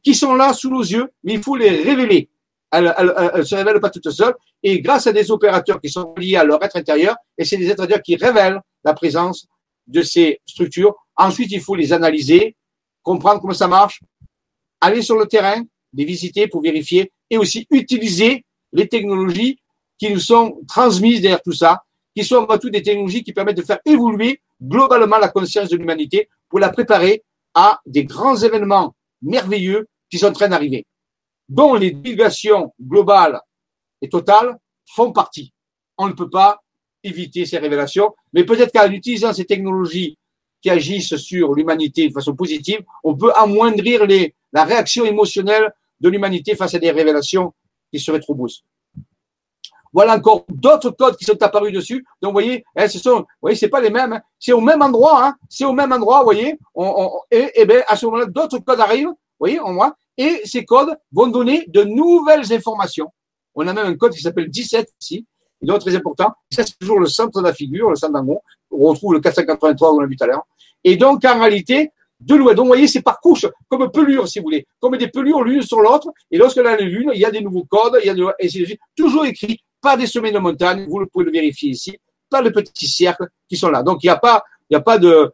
qui 0.02 0.16
sont 0.16 0.34
là 0.34 0.52
sous 0.52 0.68
nos 0.68 0.82
yeux, 0.82 1.12
mais 1.22 1.34
il 1.34 1.42
faut 1.44 1.54
les 1.54 1.70
révéler. 1.70 2.28
Elles 2.72 2.92
ne 3.36 3.42
se 3.44 3.54
révèlent 3.54 3.78
pas 3.78 3.90
toutes 3.90 4.10
seules, 4.10 4.34
et 4.64 4.80
grâce 4.80 5.06
à 5.06 5.12
des 5.12 5.30
opérateurs 5.30 5.80
qui 5.80 5.90
sont 5.90 6.12
liés 6.16 6.34
à 6.34 6.42
leur 6.42 6.60
être 6.64 6.74
intérieur, 6.74 7.14
et 7.38 7.44
c'est 7.44 7.56
des 7.56 7.70
êtres 7.70 7.84
intérieurs 7.84 8.02
qui 8.02 8.16
révèlent 8.16 8.60
la 8.82 8.94
présence 8.94 9.46
de 9.86 10.02
ces 10.02 10.40
structures. 10.44 10.96
Ensuite, 11.14 11.52
il 11.52 11.60
faut 11.60 11.76
les 11.76 11.92
analyser, 11.92 12.56
comprendre 13.04 13.40
comment 13.40 13.54
ça 13.54 13.68
marche, 13.68 14.00
aller 14.80 15.02
sur 15.02 15.16
le 15.16 15.26
terrain, 15.26 15.62
les 15.92 16.04
visiter 16.04 16.48
pour 16.48 16.62
vérifier 16.62 17.12
et 17.30 17.38
aussi 17.38 17.64
utiliser 17.70 18.44
les 18.72 18.88
technologies 18.88 19.60
qui 19.98 20.12
nous 20.12 20.18
sont 20.18 20.60
transmises 20.66 21.20
derrière 21.20 21.42
tout 21.42 21.52
ça, 21.52 21.84
qui 22.18 22.24
sont 22.24 22.42
avant 22.42 22.58
tout 22.58 22.68
des 22.68 22.82
technologies 22.82 23.22
qui 23.22 23.32
permettent 23.32 23.58
de 23.58 23.62
faire 23.62 23.78
évoluer 23.84 24.40
globalement 24.60 25.18
la 25.18 25.28
conscience 25.28 25.68
de 25.68 25.76
l'humanité 25.76 26.28
pour 26.48 26.58
la 26.58 26.70
préparer 26.70 27.22
à 27.54 27.80
des 27.86 28.06
grands 28.06 28.34
événements 28.34 28.96
merveilleux 29.22 29.86
qui 30.10 30.18
sont 30.18 30.26
en 30.26 30.32
train 30.32 30.48
d'arriver, 30.48 30.84
dont 31.48 31.74
les 31.74 31.92
divulgations 31.92 32.74
globales 32.82 33.40
et 34.02 34.08
totales 34.08 34.58
font 34.84 35.12
partie. 35.12 35.52
On 35.96 36.08
ne 36.08 36.12
peut 36.12 36.28
pas 36.28 36.60
éviter 37.04 37.46
ces 37.46 37.58
révélations, 37.58 38.12
mais 38.32 38.42
peut-être 38.42 38.72
qu'en 38.72 38.90
utilisant 38.90 39.32
ces 39.32 39.44
technologies 39.44 40.18
qui 40.60 40.70
agissent 40.70 41.14
sur 41.18 41.54
l'humanité 41.54 42.08
de 42.08 42.12
façon 42.12 42.34
positive, 42.34 42.80
on 43.04 43.16
peut 43.16 43.30
amoindrir 43.36 44.08
la 44.52 44.64
réaction 44.64 45.04
émotionnelle 45.04 45.72
de 46.00 46.08
l'humanité 46.08 46.56
face 46.56 46.74
à 46.74 46.80
des 46.80 46.90
révélations 46.90 47.54
qui 47.92 48.00
seraient 48.00 48.18
trop. 48.18 48.34
Voilà 49.92 50.16
encore 50.16 50.44
d'autres 50.48 50.90
codes 50.90 51.16
qui 51.16 51.24
sont 51.24 51.40
apparus 51.42 51.72
dessus. 51.72 52.04
Donc, 52.20 52.30
vous 52.30 52.40
voyez, 52.40 52.64
hein, 52.76 52.88
ce 52.88 52.98
sont, 52.98 53.24
c'est 53.54 53.68
pas 53.68 53.80
les 53.80 53.90
mêmes. 53.90 54.12
Hein. 54.12 54.20
C'est 54.38 54.52
au 54.52 54.60
même 54.60 54.82
endroit, 54.82 55.26
hein. 55.26 55.34
C'est 55.48 55.64
au 55.64 55.72
même 55.72 55.92
endroit, 55.92 56.18
vous 56.18 56.24
voyez. 56.24 56.58
Et, 57.30 57.60
et 57.60 57.64
ben, 57.64 57.82
à 57.86 57.96
ce 57.96 58.06
moment-là, 58.06 58.26
d'autres 58.26 58.58
codes 58.58 58.80
arrivent, 58.80 59.08
vous 59.08 59.14
voyez, 59.38 59.60
on 59.60 59.74
voit. 59.74 59.94
Et 60.16 60.42
ces 60.44 60.64
codes 60.64 60.96
vont 61.12 61.28
donner 61.28 61.64
de 61.68 61.84
nouvelles 61.84 62.52
informations. 62.52 63.08
On 63.54 63.66
a 63.66 63.72
même 63.72 63.86
un 63.86 63.96
code 63.96 64.12
qui 64.12 64.20
s'appelle 64.20 64.48
17 64.48 64.88
ici, 65.00 65.26
donc 65.62 65.80
très 65.80 65.94
important. 65.94 66.32
Ça, 66.50 66.64
c'est 66.64 66.78
toujours 66.78 67.00
le 67.00 67.06
centre 67.06 67.40
de 67.40 67.46
la 67.46 67.52
figure, 67.52 67.90
le 67.90 67.96
centre 67.96 68.12
d'en 68.12 68.40
On 68.70 68.88
retrouve 68.88 69.14
le 69.14 69.20
483 69.20 69.90
qu'on 69.90 70.02
a 70.02 70.06
vu 70.06 70.16
tout 70.16 70.24
à 70.24 70.26
l'heure. 70.26 70.46
Et 70.84 70.96
donc, 70.96 71.24
en 71.24 71.40
réalité, 71.40 71.92
de 72.20 72.34
loin. 72.34 72.54
Donc, 72.54 72.66
vous 72.66 72.72
voyez, 72.72 72.88
c'est 72.88 73.02
par 73.02 73.20
couche, 73.20 73.46
comme 73.68 73.90
pelure, 73.90 74.28
si 74.28 74.38
vous 74.38 74.44
voulez, 74.44 74.66
comme 74.80 74.96
des 74.96 75.08
pelures 75.08 75.42
l'une 75.42 75.62
sur 75.62 75.80
l'autre. 75.80 76.08
Et 76.30 76.38
lorsque 76.38 76.58
a 76.58 76.76
les 76.76 76.84
lunes, 76.84 77.12
il 77.14 77.20
y 77.20 77.24
a 77.24 77.30
des 77.30 77.40
nouveaux 77.40 77.64
codes, 77.64 77.98
il 78.02 78.06
y 78.06 78.10
a 78.10 78.14
de, 78.14 78.26
et 78.38 78.78
toujours 78.96 79.24
écrit, 79.24 79.60
pas 79.80 79.96
des 79.96 80.06
sommets 80.06 80.32
de 80.32 80.38
montagne, 80.38 80.86
vous 80.88 81.06
pouvez 81.06 81.24
le 81.24 81.30
vérifier 81.30 81.70
ici, 81.70 81.98
pas 82.30 82.42
de 82.42 82.50
petits 82.50 82.88
cercles 82.88 83.28
qui 83.48 83.56
sont 83.56 83.70
là. 83.70 83.82
Donc, 83.82 84.02
il 84.02 84.06
n'y 84.06 84.10
a 84.10 84.16
pas, 84.16 84.44
il 84.70 84.76
a 84.76 84.80
pas 84.80 84.98
de, 84.98 85.32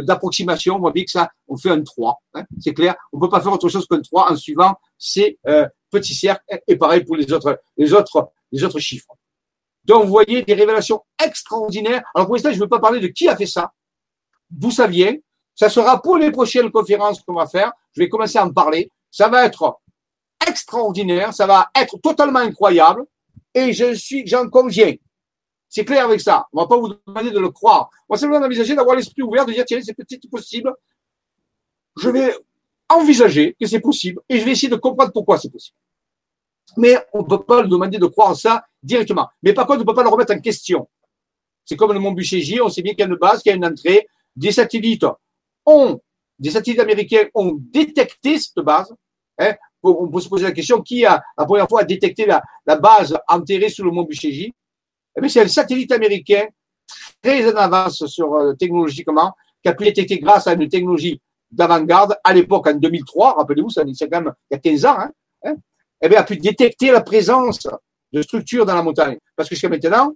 d'approximation. 0.00 0.76
On 0.76 0.78
voit 0.80 0.92
que 0.92 1.10
ça, 1.10 1.30
on 1.48 1.56
fait 1.56 1.70
un 1.70 1.82
3. 1.82 2.18
Hein, 2.34 2.44
c'est 2.60 2.74
clair. 2.74 2.94
On 3.12 3.20
peut 3.20 3.28
pas 3.28 3.40
faire 3.40 3.52
autre 3.52 3.68
chose 3.68 3.86
qu'un 3.86 4.00
3 4.00 4.32
en 4.32 4.36
suivant 4.36 4.74
ces 4.98 5.38
euh, 5.46 5.66
petits 5.90 6.14
cercles. 6.14 6.42
Et 6.66 6.76
pareil 6.76 7.04
pour 7.04 7.16
les 7.16 7.30
autres, 7.32 7.60
les 7.76 7.92
autres, 7.92 8.30
les 8.52 8.64
autres 8.64 8.78
chiffres. 8.78 9.14
Donc, 9.84 10.04
vous 10.04 10.10
voyez 10.10 10.42
des 10.42 10.54
révélations 10.54 11.02
extraordinaires. 11.24 12.02
Alors, 12.14 12.26
pour 12.26 12.34
l'instant, 12.34 12.50
je 12.50 12.56
ne 12.56 12.60
veux 12.60 12.68
pas 12.68 12.80
parler 12.80 13.00
de 13.00 13.08
qui 13.08 13.28
a 13.28 13.36
fait 13.36 13.46
ça, 13.46 13.72
d'où 14.50 14.70
ça 14.70 14.86
vient. 14.86 15.14
Ça 15.54 15.68
sera 15.68 16.00
pour 16.00 16.16
les 16.16 16.30
prochaines 16.30 16.70
conférences 16.70 17.20
qu'on 17.22 17.34
va 17.34 17.46
faire. 17.46 17.72
Je 17.92 18.00
vais 18.00 18.08
commencer 18.08 18.38
à 18.38 18.44
en 18.44 18.52
parler. 18.52 18.90
Ça 19.10 19.28
va 19.28 19.44
être 19.44 19.80
extraordinaire, 20.46 21.34
ça 21.34 21.46
va 21.46 21.68
être 21.74 21.98
totalement 21.98 22.38
incroyable 22.38 23.04
et 23.54 23.72
je 23.72 23.94
suis, 23.94 24.26
j'en 24.26 24.48
conviens. 24.48 24.94
C'est 25.68 25.84
clair 25.84 26.04
avec 26.04 26.20
ça. 26.20 26.46
On 26.52 26.60
va 26.60 26.66
pas 26.66 26.76
vous 26.76 26.94
demander 27.06 27.30
de 27.30 27.38
le 27.38 27.50
croire. 27.50 27.90
On 28.08 28.14
va 28.14 28.18
simplement 28.18 28.44
envisager 28.44 28.74
d'avoir 28.74 28.96
l'esprit 28.96 29.22
ouvert, 29.22 29.46
de 29.46 29.52
dire, 29.52 29.64
tiens, 29.64 29.80
c'est 29.82 29.94
peut-être 29.94 30.28
possible. 30.28 30.72
Je 31.96 32.08
vais 32.08 32.34
envisager 32.88 33.56
que 33.58 33.66
c'est 33.66 33.80
possible 33.80 34.20
et 34.28 34.38
je 34.38 34.44
vais 34.44 34.50
essayer 34.52 34.68
de 34.68 34.76
comprendre 34.76 35.12
pourquoi 35.12 35.38
c'est 35.38 35.50
possible. 35.50 35.76
Mais 36.76 36.96
on 37.12 37.22
ne 37.22 37.26
peut 37.26 37.42
pas 37.42 37.62
le 37.62 37.68
demander 37.68 37.98
de 37.98 38.06
croire 38.06 38.36
ça 38.36 38.64
directement. 38.82 39.28
Mais 39.42 39.52
par 39.52 39.66
contre, 39.66 39.78
on 39.78 39.82
ne 39.82 39.86
peut 39.86 39.94
pas 39.94 40.02
le 40.02 40.08
remettre 40.08 40.34
en 40.34 40.40
question. 40.40 40.88
C'est 41.64 41.76
comme 41.76 41.92
le 41.92 42.00
Mont 42.00 42.16
J, 42.18 42.60
on 42.60 42.68
sait 42.68 42.82
bien 42.82 42.92
qu'il 42.92 43.00
y 43.00 43.04
a 43.04 43.06
une 43.06 43.16
base, 43.16 43.42
qu'il 43.42 43.50
y 43.50 43.52
a 43.52 43.56
une 43.56 43.64
entrée. 43.64 44.08
Des 44.34 44.50
satellites 44.50 45.06
ont, 45.64 46.00
des 46.38 46.50
satellites 46.50 46.80
américains 46.80 47.28
ont 47.34 47.58
détecté 47.60 48.38
cette 48.38 48.64
base. 48.64 48.92
Hein. 49.38 49.54
On 49.82 50.08
peut 50.08 50.20
se 50.20 50.28
poser 50.28 50.44
la 50.44 50.52
question, 50.52 50.82
qui 50.82 51.04
a, 51.06 51.22
la 51.38 51.44
première 51.46 51.68
fois, 51.68 51.84
détecté 51.84 52.26
la, 52.26 52.42
base 52.76 53.16
enterrée 53.28 53.70
sous 53.70 53.82
le 53.82 53.90
Mont 53.90 54.06
J 54.10 54.52
eh 55.16 55.28
c'est 55.28 55.42
un 55.42 55.48
satellite 55.48 55.90
américain 55.92 56.46
très 57.22 57.52
en 57.52 57.56
avance 57.56 58.06
sur 58.06 58.34
euh, 58.34 58.54
technologiquement, 58.54 59.34
qui 59.62 59.68
a 59.68 59.74
pu 59.74 59.84
détecter 59.84 60.18
grâce 60.18 60.46
à 60.46 60.52
une 60.52 60.68
technologie 60.68 61.20
d'avant-garde 61.50 62.16
à 62.22 62.32
l'époque 62.32 62.68
en 62.68 62.74
2003, 62.74 63.34
rappelez-vous, 63.38 63.70
ça 63.70 63.82
c'est 63.94 64.08
quand 64.08 64.22
même 64.22 64.32
il 64.50 64.54
y 64.54 64.56
a 64.56 64.60
15 64.60 64.84
ans, 64.86 64.98
hein, 64.98 65.10
hein, 65.44 65.56
eh 66.00 66.08
bien, 66.08 66.20
a 66.20 66.24
pu 66.24 66.36
détecter 66.36 66.90
la 66.90 67.00
présence 67.00 67.66
de 68.12 68.22
structures 68.22 68.64
dans 68.64 68.74
la 68.74 68.82
montagne. 68.82 69.18
Parce 69.36 69.48
que 69.48 69.54
jusqu'à 69.54 69.68
maintenant, 69.68 70.14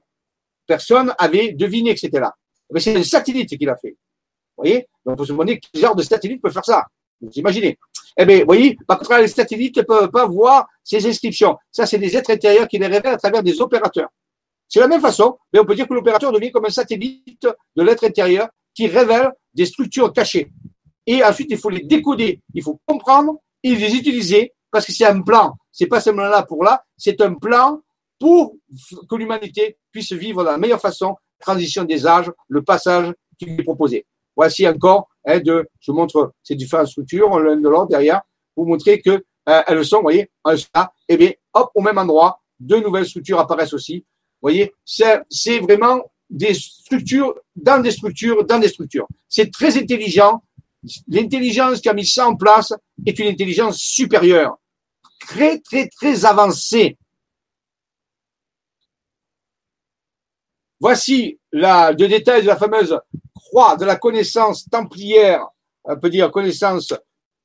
personne 0.66 1.14
avait 1.18 1.52
deviné 1.52 1.94
que 1.94 2.00
c'était 2.00 2.20
là. 2.20 2.34
Mais 2.70 2.80
c'est 2.80 2.96
un 2.96 3.02
satellite 3.02 3.56
qui 3.56 3.64
l'a 3.64 3.76
fait. 3.76 3.96
Vous 4.56 4.64
voyez? 4.64 4.88
Donc, 5.04 5.14
on 5.14 5.16
peut 5.16 5.24
se 5.24 5.32
demander 5.32 5.60
quel 5.60 5.80
genre 5.80 5.94
de 5.94 6.02
satellite 6.02 6.40
peut 6.40 6.50
faire 6.50 6.64
ça. 6.64 6.86
Vous 7.24 7.38
imaginez 7.38 7.78
Eh 8.16 8.24
bien, 8.24 8.40
vous 8.40 8.46
voyez, 8.46 8.76
par 8.86 8.98
contre, 8.98 9.18
les 9.18 9.28
satellites 9.28 9.76
ne 9.78 9.82
peuvent 9.82 10.10
pas 10.10 10.26
voir 10.26 10.66
ces 10.82 11.06
inscriptions. 11.06 11.56
Ça, 11.70 11.86
c'est 11.86 11.98
des 11.98 12.16
êtres 12.16 12.30
intérieurs 12.30 12.68
qui 12.68 12.78
les 12.78 12.86
révèlent 12.86 13.14
à 13.14 13.16
travers 13.16 13.42
des 13.42 13.60
opérateurs. 13.60 14.08
C'est 14.68 14.80
la 14.80 14.88
même 14.88 15.00
façon, 15.00 15.38
mais 15.52 15.60
on 15.60 15.64
peut 15.64 15.74
dire 15.74 15.86
que 15.86 15.94
l'opérateur 15.94 16.32
devient 16.32 16.50
comme 16.50 16.64
un 16.66 16.70
satellite 16.70 17.46
de 17.76 17.82
l'être 17.82 18.04
intérieur 18.04 18.48
qui 18.74 18.86
révèle 18.86 19.30
des 19.52 19.66
structures 19.66 20.12
cachées. 20.12 20.50
Et 21.06 21.22
ensuite, 21.22 21.48
il 21.50 21.58
faut 21.58 21.70
les 21.70 21.82
décoder, 21.82 22.40
il 22.54 22.62
faut 22.62 22.80
comprendre 22.86 23.38
et 23.62 23.74
les 23.74 23.94
utiliser 23.94 24.52
parce 24.70 24.86
que 24.86 24.92
c'est 24.92 25.06
un 25.06 25.20
plan. 25.20 25.54
C'est 25.70 25.86
pas 25.86 26.00
seulement 26.00 26.24
là 26.24 26.42
pour 26.42 26.64
là, 26.64 26.82
c'est 26.96 27.20
un 27.20 27.34
plan 27.34 27.80
pour 28.18 28.56
que 29.08 29.16
l'humanité 29.16 29.76
puisse 29.92 30.12
vivre 30.12 30.42
de 30.42 30.48
la 30.48 30.58
meilleure 30.58 30.80
façon, 30.80 31.16
transition 31.38 31.84
des 31.84 32.06
âges, 32.06 32.30
le 32.48 32.62
passage 32.62 33.12
qui 33.38 33.46
lui 33.46 33.60
est 33.60 33.62
proposé. 33.62 34.06
Voici 34.36 34.66
encore, 34.66 35.08
hein, 35.24 35.40
de, 35.40 35.68
je 35.80 35.92
montre 35.92 36.32
ces 36.42 36.54
différentes 36.54 36.88
structures 36.88 37.38
l'un 37.38 37.56
de 37.56 37.68
l'autre 37.68 37.88
derrière, 37.88 38.22
pour 38.54 38.66
montrer 38.66 39.00
que 39.00 39.24
euh, 39.48 39.62
elles 39.66 39.84
sont, 39.84 39.98
vous 39.98 40.02
voyez, 40.02 40.30
ça, 40.74 40.92
et 41.08 41.16
bien, 41.16 41.32
hop, 41.52 41.70
au 41.74 41.80
même 41.80 41.98
endroit, 41.98 42.40
deux 42.58 42.80
nouvelles 42.80 43.06
structures 43.06 43.38
apparaissent 43.38 43.74
aussi 43.74 44.04
voyez, 44.44 44.74
c'est 44.84 45.58
vraiment 45.60 46.02
des 46.28 46.54
structures 46.54 47.34
dans 47.56 47.82
des 47.82 47.90
structures 47.90 48.44
dans 48.44 48.58
des 48.58 48.68
structures. 48.68 49.08
C'est 49.28 49.50
très 49.50 49.76
intelligent. 49.78 50.42
L'intelligence 51.08 51.80
qui 51.80 51.88
a 51.88 51.94
mis 51.94 52.04
ça 52.06 52.28
en 52.28 52.36
place 52.36 52.74
est 53.06 53.18
une 53.18 53.28
intelligence 53.28 53.78
supérieure, 53.78 54.58
très 55.18 55.60
très 55.60 55.88
très 55.88 56.26
avancée. 56.26 56.98
Voici 60.78 61.38
la, 61.50 61.92
le 61.92 62.06
détail 62.06 62.42
de 62.42 62.48
la 62.48 62.56
fameuse 62.56 62.98
croix 63.54 63.76
de 63.76 63.84
la 63.84 63.96
connaissance 63.96 64.68
templière, 64.68 65.46
on 65.84 65.96
peut 65.96 66.10
dire 66.10 66.30
connaissance 66.32 66.92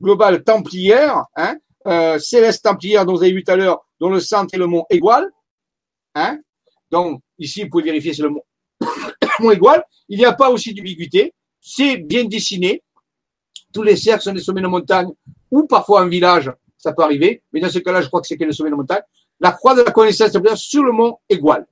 globale 0.01 0.43
templière, 0.43 1.25
hein, 1.35 1.55
euh, 1.85 2.17
céleste 2.17 2.63
templière 2.63 3.05
dont 3.05 3.13
vous 3.13 3.21
avez 3.21 3.31
vu 3.31 3.43
tout 3.43 3.51
à 3.51 3.55
l'heure, 3.55 3.85
dont 3.99 4.09
le 4.09 4.19
centre 4.19 4.55
et 4.55 4.57
le 4.57 4.65
mont 4.65 4.85
égal, 4.89 5.29
hein, 6.15 6.39
donc, 6.89 7.21
ici, 7.37 7.63
vous 7.63 7.69
pouvez 7.69 7.83
vérifier, 7.83 8.13
c'est 8.13 8.23
le 8.23 8.29
mot 8.29 8.43
égal. 9.51 9.85
Il 10.09 10.17
n'y 10.17 10.25
a 10.25 10.33
pas 10.33 10.49
aussi 10.49 10.73
d'ubiguïté. 10.73 11.35
C'est 11.61 11.97
bien 11.97 12.25
dessiné. 12.25 12.81
Tous 13.71 13.83
les 13.83 13.95
cercles 13.95 14.23
sont 14.23 14.33
des 14.33 14.41
sommets 14.41 14.61
de 14.61 14.67
montagne 14.67 15.09
ou 15.51 15.67
parfois 15.67 16.01
un 16.01 16.07
village, 16.07 16.51
ça 16.79 16.93
peut 16.93 17.03
arriver. 17.03 17.43
Mais 17.53 17.59
dans 17.59 17.69
ce 17.69 17.77
cas-là, 17.77 18.01
je 18.01 18.07
crois 18.07 18.21
que 18.21 18.25
c'est 18.25 18.35
le 18.35 18.51
sommet 18.51 18.71
de 18.71 18.75
montagne. 18.75 19.03
La 19.39 19.51
croix 19.51 19.75
de 19.75 19.83
la 19.83 19.91
connaissance 19.91 20.31
sur 20.55 20.83
le 20.83 20.91
mont 20.91 21.19
égal. 21.29 21.67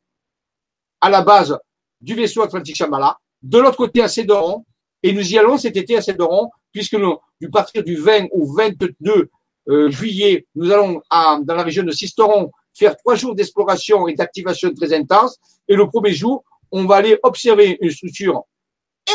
À 1.02 1.10
la 1.10 1.24
base 1.24 1.58
du 2.00 2.14
vaisseau 2.14 2.44
Atlantique 2.44 2.76
Shambhala. 2.76 3.18
De 3.42 3.60
l'autre 3.60 3.78
côté, 3.78 4.02
à 4.02 4.08
Cédoron. 4.08 4.66
Et 5.04 5.14
nous 5.14 5.32
y 5.32 5.38
allons 5.38 5.58
cet 5.58 5.78
été 5.78 5.98
à 5.98 6.02
Cédoron, 6.02 6.50
puisque 6.72 6.96
nous, 6.96 7.18
du 7.40 7.50
partir 7.50 7.84
du 7.84 7.96
20 7.96 8.28
au 8.32 8.46
22 8.54 9.30
euh, 9.70 9.90
juillet, 9.90 10.48
nous 10.56 10.72
allons 10.72 11.02
à, 11.10 11.40
dans 11.42 11.56
la 11.56 11.64
région 11.64 11.84
de 11.84 11.92
Sisteron 11.92 12.52
faire 12.74 12.96
trois 12.98 13.16
jours 13.16 13.36
d'exploration 13.36 14.08
et 14.08 14.14
d'activation 14.14 14.74
très 14.74 14.94
intense. 14.94 15.38
Et 15.68 15.76
le 15.76 15.88
premier 15.88 16.14
jour, 16.14 16.44
on 16.72 16.86
va 16.86 16.98
aller 16.98 17.18
observer 17.24 17.78
une 17.82 17.92
structure 17.92 18.44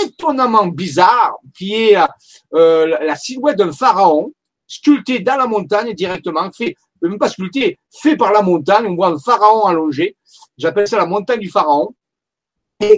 étonnamment 0.04 0.66
bizarre 0.66 1.36
qui 1.56 1.74
est 1.74 1.96
euh, 2.54 2.86
la 2.86 3.16
silhouette 3.16 3.58
d'un 3.58 3.72
pharaon 3.72 4.32
sculpté 4.66 5.20
dans 5.20 5.36
la 5.36 5.46
montagne 5.46 5.92
directement, 5.92 6.50
fait 6.50 6.74
même 7.02 7.18
pas 7.18 7.28
sculpté, 7.28 7.78
fait 7.90 8.16
par 8.16 8.32
la 8.32 8.42
montagne. 8.42 8.86
On 8.86 8.94
voit 8.94 9.08
un 9.08 9.18
pharaon 9.18 9.66
allongé. 9.66 10.16
J'appelle 10.56 10.88
ça 10.88 10.96
la 10.96 11.06
montagne 11.06 11.40
du 11.40 11.50
pharaon 11.50 11.94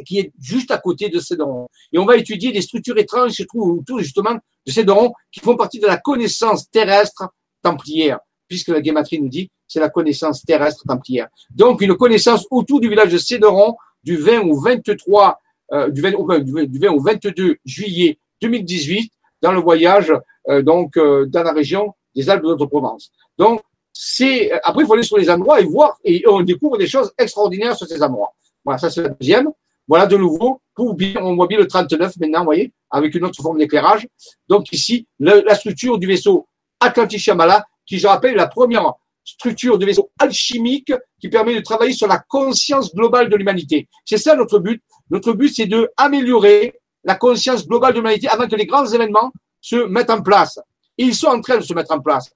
qui 0.05 0.19
est 0.19 0.33
juste 0.41 0.71
à 0.71 0.79
côté 0.79 1.09
de 1.09 1.19
Cédron. 1.19 1.69
Et 1.93 1.99
on 1.99 2.05
va 2.05 2.17
étudier 2.17 2.53
des 2.53 2.63
structures 2.63 2.99
étranges 2.99 3.31
qui 3.31 3.43
se 3.43 3.43
trouvent 3.45 3.79
autour 3.79 4.01
justement 4.01 4.35
de 4.67 4.73
Cédron 4.73 5.13
qui 5.31 5.41
font 5.41 5.57
partie 5.57 5.79
de 5.79 5.87
la 5.87 5.97
connaissance 5.97 6.71
terrestre 6.71 7.29
templière, 7.63 8.19
puisque 8.49 8.69
la 8.69 8.81
guématrie 8.81 9.21
nous 9.21 9.29
dit 9.29 9.51
c'est 9.67 9.81
la 9.81 9.91
connaissance 9.91 10.45
terrestre 10.45 10.85
templière. 10.87 11.29
Donc, 11.51 11.81
une 11.81 11.97
connaissance 11.97 12.47
autour 12.51 12.81
du 12.81 12.89
village 12.89 13.13
de 13.13 13.19
Céderon 13.19 13.77
du 14.03 14.17
20 14.17 14.43
au 14.43 14.61
23, 14.61 15.41
euh, 15.73 15.91
du, 15.91 16.01
20, 16.01 16.39
du 16.41 16.79
20 16.79 16.89
au 16.93 17.01
22 17.01 17.57
juillet 17.65 18.19
2018 18.41 19.11
dans 19.41 19.53
le 19.53 19.61
voyage 19.61 20.13
euh, 20.49 20.63
donc 20.63 20.97
euh, 20.97 21.27
dans 21.27 21.43
la 21.43 21.53
région 21.53 21.95
des 22.15 22.29
Alpes 22.29 22.45
de 22.45 22.65
Provence. 22.67 23.11
Donc, 23.39 23.63
c'est 23.93 24.51
après 24.63 24.83
il 24.83 24.87
faut 24.87 24.95
aller 24.95 25.03
sur 25.03 25.17
les 25.17 25.31
endroits 25.31 25.61
et 25.61 25.65
voir 25.65 25.97
et 26.05 26.25
on 26.29 26.43
découvre 26.43 26.77
des 26.77 26.87
choses 26.87 27.13
extraordinaires 27.17 27.77
sur 27.77 27.87
ces 27.87 28.03
endroits. 28.03 28.33
Voilà, 28.65 28.79
ça 28.79 28.91
c'est 28.91 29.03
la 29.03 29.09
deuxième. 29.11 29.51
Voilà 29.87 30.07
de 30.07 30.17
nouveau 30.17 30.61
pour 30.75 30.95
bien, 30.95 31.21
on 31.21 31.37
voit 31.37 31.47
bien 31.47 31.59
le 31.59 31.67
39 31.67 32.17
maintenant, 32.19 32.41
vous 32.41 32.45
voyez, 32.47 32.73
avec 32.91 33.15
une 33.15 33.25
autre 33.25 33.41
forme 33.41 33.59
d'éclairage. 33.59 34.07
Donc 34.49 34.73
ici, 34.73 35.07
la 35.19 35.55
structure 35.55 35.99
du 35.99 36.07
vaisseau 36.07 36.49
Atlantic 36.81 37.21
Chamala, 37.21 37.65
qui 37.87 37.99
je 37.99 38.07
rappelle 38.07 38.35
la 38.35 38.49
première 38.49 38.93
structure 39.25 39.79
de 39.79 39.87
vaisseau 39.87 40.11
alchimique 40.19 40.93
qui 41.21 41.29
permet 41.29 41.55
de 41.55 41.61
travailler 41.61 41.93
sur 41.93 42.07
la 42.07 42.19
conscience 42.19 42.95
globale 42.95 43.29
de 43.29 43.37
l'humanité. 43.37 43.89
C'est 44.05 44.19
ça 44.19 44.37
notre 44.37 44.59
but. 44.59 44.83
Notre 45.11 45.33
but, 45.33 45.49
c'est 45.55 45.67
de 45.67 45.91
améliorer 45.97 46.75
la 47.05 47.15
conscience 47.15 47.67
globale 47.67 47.93
de 47.93 47.99
l'humanité 47.99 48.29
avant 48.29 48.49
que 48.49 48.57
les 48.57 48.67
grands 48.67 48.87
événements 48.87 49.33
se 49.61 49.77
mettent 49.87 50.11
en 50.11 50.23
place. 50.23 50.59
Ils 50.99 51.15
sont 51.15 51.29
en 51.29 51.41
train 51.41 51.57
de 51.59 51.63
se 51.63 51.73
mettre 51.75 51.93
en 51.93 52.01
place. 52.01 52.31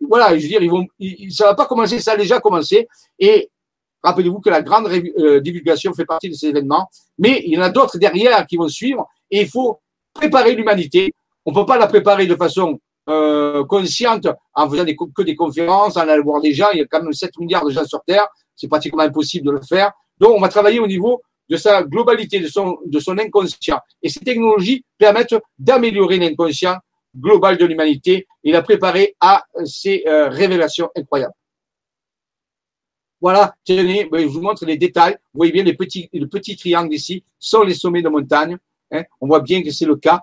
voilà, 0.00 0.36
je 0.36 0.42
veux 0.42 0.48
dire, 0.48 0.62
ils 0.62 0.70
vont, 0.70 0.86
ça 1.30 1.46
va 1.46 1.54
pas 1.54 1.66
commencer, 1.66 2.00
ça 2.00 2.12
a 2.12 2.16
déjà 2.16 2.40
commencé. 2.40 2.86
Et 3.18 3.50
rappelez-vous 4.04 4.40
que 4.40 4.50
la 4.50 4.62
grande 4.62 4.86
euh, 5.18 5.40
divulgation 5.40 5.92
fait 5.94 6.04
partie 6.04 6.28
de 6.28 6.34
ces 6.34 6.48
événements, 6.48 6.88
mais 7.18 7.42
il 7.44 7.54
y 7.54 7.58
en 7.58 7.62
a 7.62 7.70
d'autres 7.70 7.98
derrière 7.98 8.46
qui 8.46 8.56
vont 8.56 8.68
suivre. 8.68 9.08
Et 9.30 9.40
il 9.40 9.48
faut 9.48 9.80
préparer 10.12 10.54
l'humanité. 10.54 11.12
On 11.44 11.52
peut 11.52 11.66
pas 11.66 11.78
la 11.78 11.86
préparer 11.86 12.26
de 12.26 12.36
façon 12.36 12.78
euh, 13.08 13.64
consciente 13.64 14.28
en 14.54 14.70
faisant 14.70 14.84
des, 14.84 14.96
que 14.96 15.22
des 15.22 15.34
conférences, 15.34 15.96
en 15.96 16.00
allant 16.00 16.22
voir 16.22 16.40
des 16.40 16.52
gens. 16.52 16.68
Il 16.72 16.78
y 16.78 16.82
a 16.82 16.86
quand 16.86 17.02
même 17.02 17.12
7 17.12 17.38
milliards 17.38 17.64
de 17.64 17.70
gens 17.70 17.84
sur 17.84 18.02
Terre. 18.04 18.26
C'est 18.54 18.68
pratiquement 18.68 19.02
impossible 19.02 19.46
de 19.46 19.52
le 19.52 19.60
faire. 19.62 19.92
Donc, 20.20 20.30
on 20.36 20.40
va 20.40 20.48
travailler 20.48 20.78
au 20.78 20.86
niveau 20.86 21.20
de 21.50 21.56
sa 21.56 21.82
globalité, 21.82 22.40
de 22.40 22.46
son, 22.46 22.78
de 22.86 23.00
son 23.00 23.18
inconscient. 23.18 23.80
Et 24.02 24.08
ces 24.08 24.20
technologies 24.20 24.84
permettent 24.98 25.36
d'améliorer 25.58 26.18
l'inconscient 26.18 26.76
global 27.16 27.56
de 27.58 27.64
l'humanité 27.66 28.26
et 28.42 28.52
la 28.52 28.62
préparer 28.62 29.14
à 29.20 29.44
ces 29.64 30.04
euh, 30.06 30.28
révélations 30.28 30.88
incroyables. 30.96 31.34
Voilà, 33.24 33.54
ben, 33.66 34.06
je 34.12 34.26
vous 34.26 34.42
montre 34.42 34.66
les 34.66 34.76
détails. 34.76 35.14
Vous 35.32 35.38
voyez 35.38 35.50
bien 35.50 35.64
les 35.64 35.72
petits, 35.72 36.10
le 36.12 36.26
petit 36.26 36.56
triangle 36.56 36.92
ici 36.92 37.24
sont 37.38 37.62
les 37.62 37.72
sommets 37.72 38.02
de 38.02 38.10
montagne. 38.10 38.58
Hein. 38.90 39.04
On 39.18 39.26
voit 39.26 39.40
bien 39.40 39.62
que 39.62 39.70
c'est 39.70 39.86
le 39.86 39.96
cas. 39.96 40.20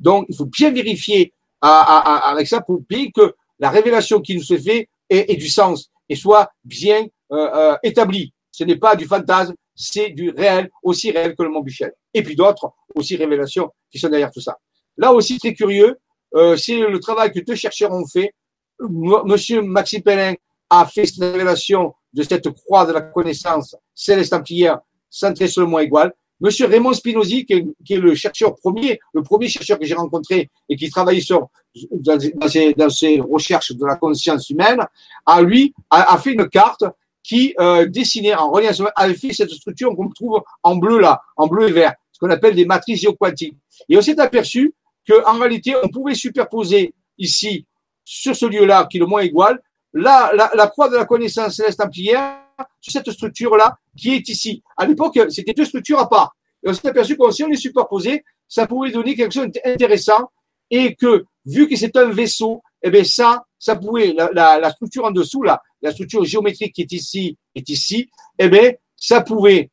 Donc, 0.00 0.26
il 0.28 0.34
faut 0.34 0.46
bien 0.46 0.72
vérifier 0.72 1.32
avec 1.60 2.48
ça 2.48 2.60
pour 2.60 2.80
bien 2.80 3.08
que 3.14 3.36
la 3.60 3.70
révélation 3.70 4.20
qui 4.20 4.34
nous 4.34 4.52
est 4.52 4.58
faite 4.58 4.88
ait, 5.08 5.36
du 5.36 5.48
sens 5.48 5.92
et 6.08 6.16
soit 6.16 6.50
bien 6.64 7.06
euh, 7.30 7.36
euh, 7.54 7.76
établie. 7.84 8.32
Ce 8.50 8.64
n'est 8.64 8.74
pas 8.74 8.96
du 8.96 9.04
fantasme, 9.04 9.54
c'est 9.72 10.10
du 10.10 10.30
réel, 10.30 10.70
aussi 10.82 11.12
réel 11.12 11.36
que 11.36 11.44
le 11.44 11.50
Mont 11.50 11.60
Buchel. 11.60 11.92
Et 12.12 12.24
puis 12.24 12.34
d'autres 12.34 12.72
aussi 12.96 13.14
révélations 13.14 13.70
qui 13.92 14.00
sont 14.00 14.08
derrière 14.08 14.32
tout 14.32 14.40
ça. 14.40 14.58
Là 14.96 15.12
aussi, 15.12 15.38
très 15.38 15.54
curieux, 15.54 16.00
euh, 16.34 16.56
c'est 16.56 16.80
le 16.80 16.98
travail 16.98 17.30
que 17.30 17.38
deux 17.38 17.54
chercheurs 17.54 17.92
ont 17.92 18.08
fait. 18.08 18.34
Monsieur 18.80 19.62
Maxime 19.62 20.02
Pellin 20.02 20.34
a 20.68 20.84
fait 20.86 21.06
cette 21.06 21.20
révélation 21.20 21.94
de 22.12 22.22
cette 22.22 22.50
croix 22.50 22.86
de 22.86 22.92
la 22.92 23.02
connaissance 23.02 23.76
céleste 23.94 24.30
templière 24.30 24.78
centrée 25.08 25.48
sur 25.48 25.62
le 25.62 25.68
mont 25.68 25.78
égal. 25.78 26.12
Monsieur 26.40 26.66
Raymond 26.66 26.94
Spinozzi, 26.94 27.44
qui 27.44 27.52
est, 27.52 27.96
le 27.96 28.14
chercheur 28.14 28.54
premier, 28.56 28.98
le 29.12 29.22
premier 29.22 29.48
chercheur 29.48 29.78
que 29.78 29.84
j'ai 29.84 29.94
rencontré 29.94 30.48
et 30.68 30.76
qui 30.76 30.88
travaille 30.88 31.20
sur 31.20 31.48
dans 31.92 32.88
ses, 32.88 33.20
recherches 33.20 33.72
de 33.72 33.86
la 33.86 33.96
conscience 33.96 34.48
humaine, 34.48 34.80
a 35.26 35.42
lui 35.42 35.74
a, 35.90 36.16
fait 36.18 36.32
une 36.32 36.48
carte 36.48 36.84
qui 37.22 37.54
euh, 37.60 37.86
dessinait 37.86 38.34
en 38.34 38.50
relation 38.50 38.86
avait 38.96 39.14
fait 39.14 39.32
cette 39.34 39.50
structure 39.50 39.94
qu'on 39.94 40.08
trouve 40.08 40.42
en 40.62 40.76
bleu 40.76 40.98
là, 40.98 41.20
en 41.36 41.46
bleu 41.46 41.68
et 41.68 41.72
vert, 41.72 41.94
ce 42.10 42.18
qu'on 42.18 42.30
appelle 42.30 42.54
des 42.54 42.64
matrices 42.64 43.02
géoquantiques. 43.02 43.56
Et 43.88 43.98
on 43.98 44.00
s'est 44.00 44.18
aperçu 44.18 44.74
qu'en 45.06 45.38
réalité, 45.38 45.74
on 45.82 45.88
pouvait 45.88 46.14
superposer 46.14 46.94
ici, 47.18 47.66
sur 48.04 48.34
ce 48.34 48.46
lieu-là, 48.46 48.88
qui 48.90 48.96
est 48.96 49.00
le 49.00 49.06
moins 49.06 49.20
égal, 49.20 49.60
la, 49.92 50.30
la, 50.34 50.50
la 50.54 50.66
croix 50.68 50.88
de 50.88 50.96
la 50.96 51.04
connaissance 51.04 51.56
céleste 51.56 51.78
templière 51.78 52.38
sur 52.80 52.92
cette 52.92 53.10
structure-là 53.10 53.76
qui 53.96 54.14
est 54.14 54.28
ici. 54.28 54.62
À 54.76 54.86
l'époque, 54.86 55.18
c'était 55.30 55.52
deux 55.52 55.64
structures 55.64 55.98
à 55.98 56.08
part. 56.08 56.36
Et 56.62 56.68
on 56.68 56.74
s'est 56.74 56.88
aperçu 56.88 57.16
que 57.16 57.30
si 57.30 57.42
on 57.42 57.48
les 57.48 57.56
superposait, 57.56 58.22
ça 58.48 58.66
pouvait 58.66 58.90
donner 58.90 59.14
quelque 59.14 59.32
chose 59.32 59.48
d'intéressant 59.48 60.30
et 60.70 60.94
que, 60.94 61.24
vu 61.44 61.68
que 61.68 61.76
c'est 61.76 61.96
un 61.96 62.10
vaisseau, 62.10 62.62
eh 62.82 62.90
bien, 62.90 63.04
ça, 63.04 63.44
ça 63.58 63.76
pouvait, 63.76 64.12
la, 64.12 64.30
la, 64.32 64.58
la, 64.58 64.70
structure 64.70 65.04
en 65.04 65.10
dessous, 65.10 65.42
là, 65.42 65.62
la 65.82 65.92
structure 65.92 66.24
géométrique 66.24 66.74
qui 66.74 66.82
est 66.82 66.92
ici, 66.92 67.36
est 67.54 67.68
ici, 67.68 68.10
eh 68.38 68.48
bien, 68.48 68.72
ça 68.96 69.20
pouvait 69.22 69.70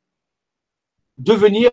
devenir 1.18 1.70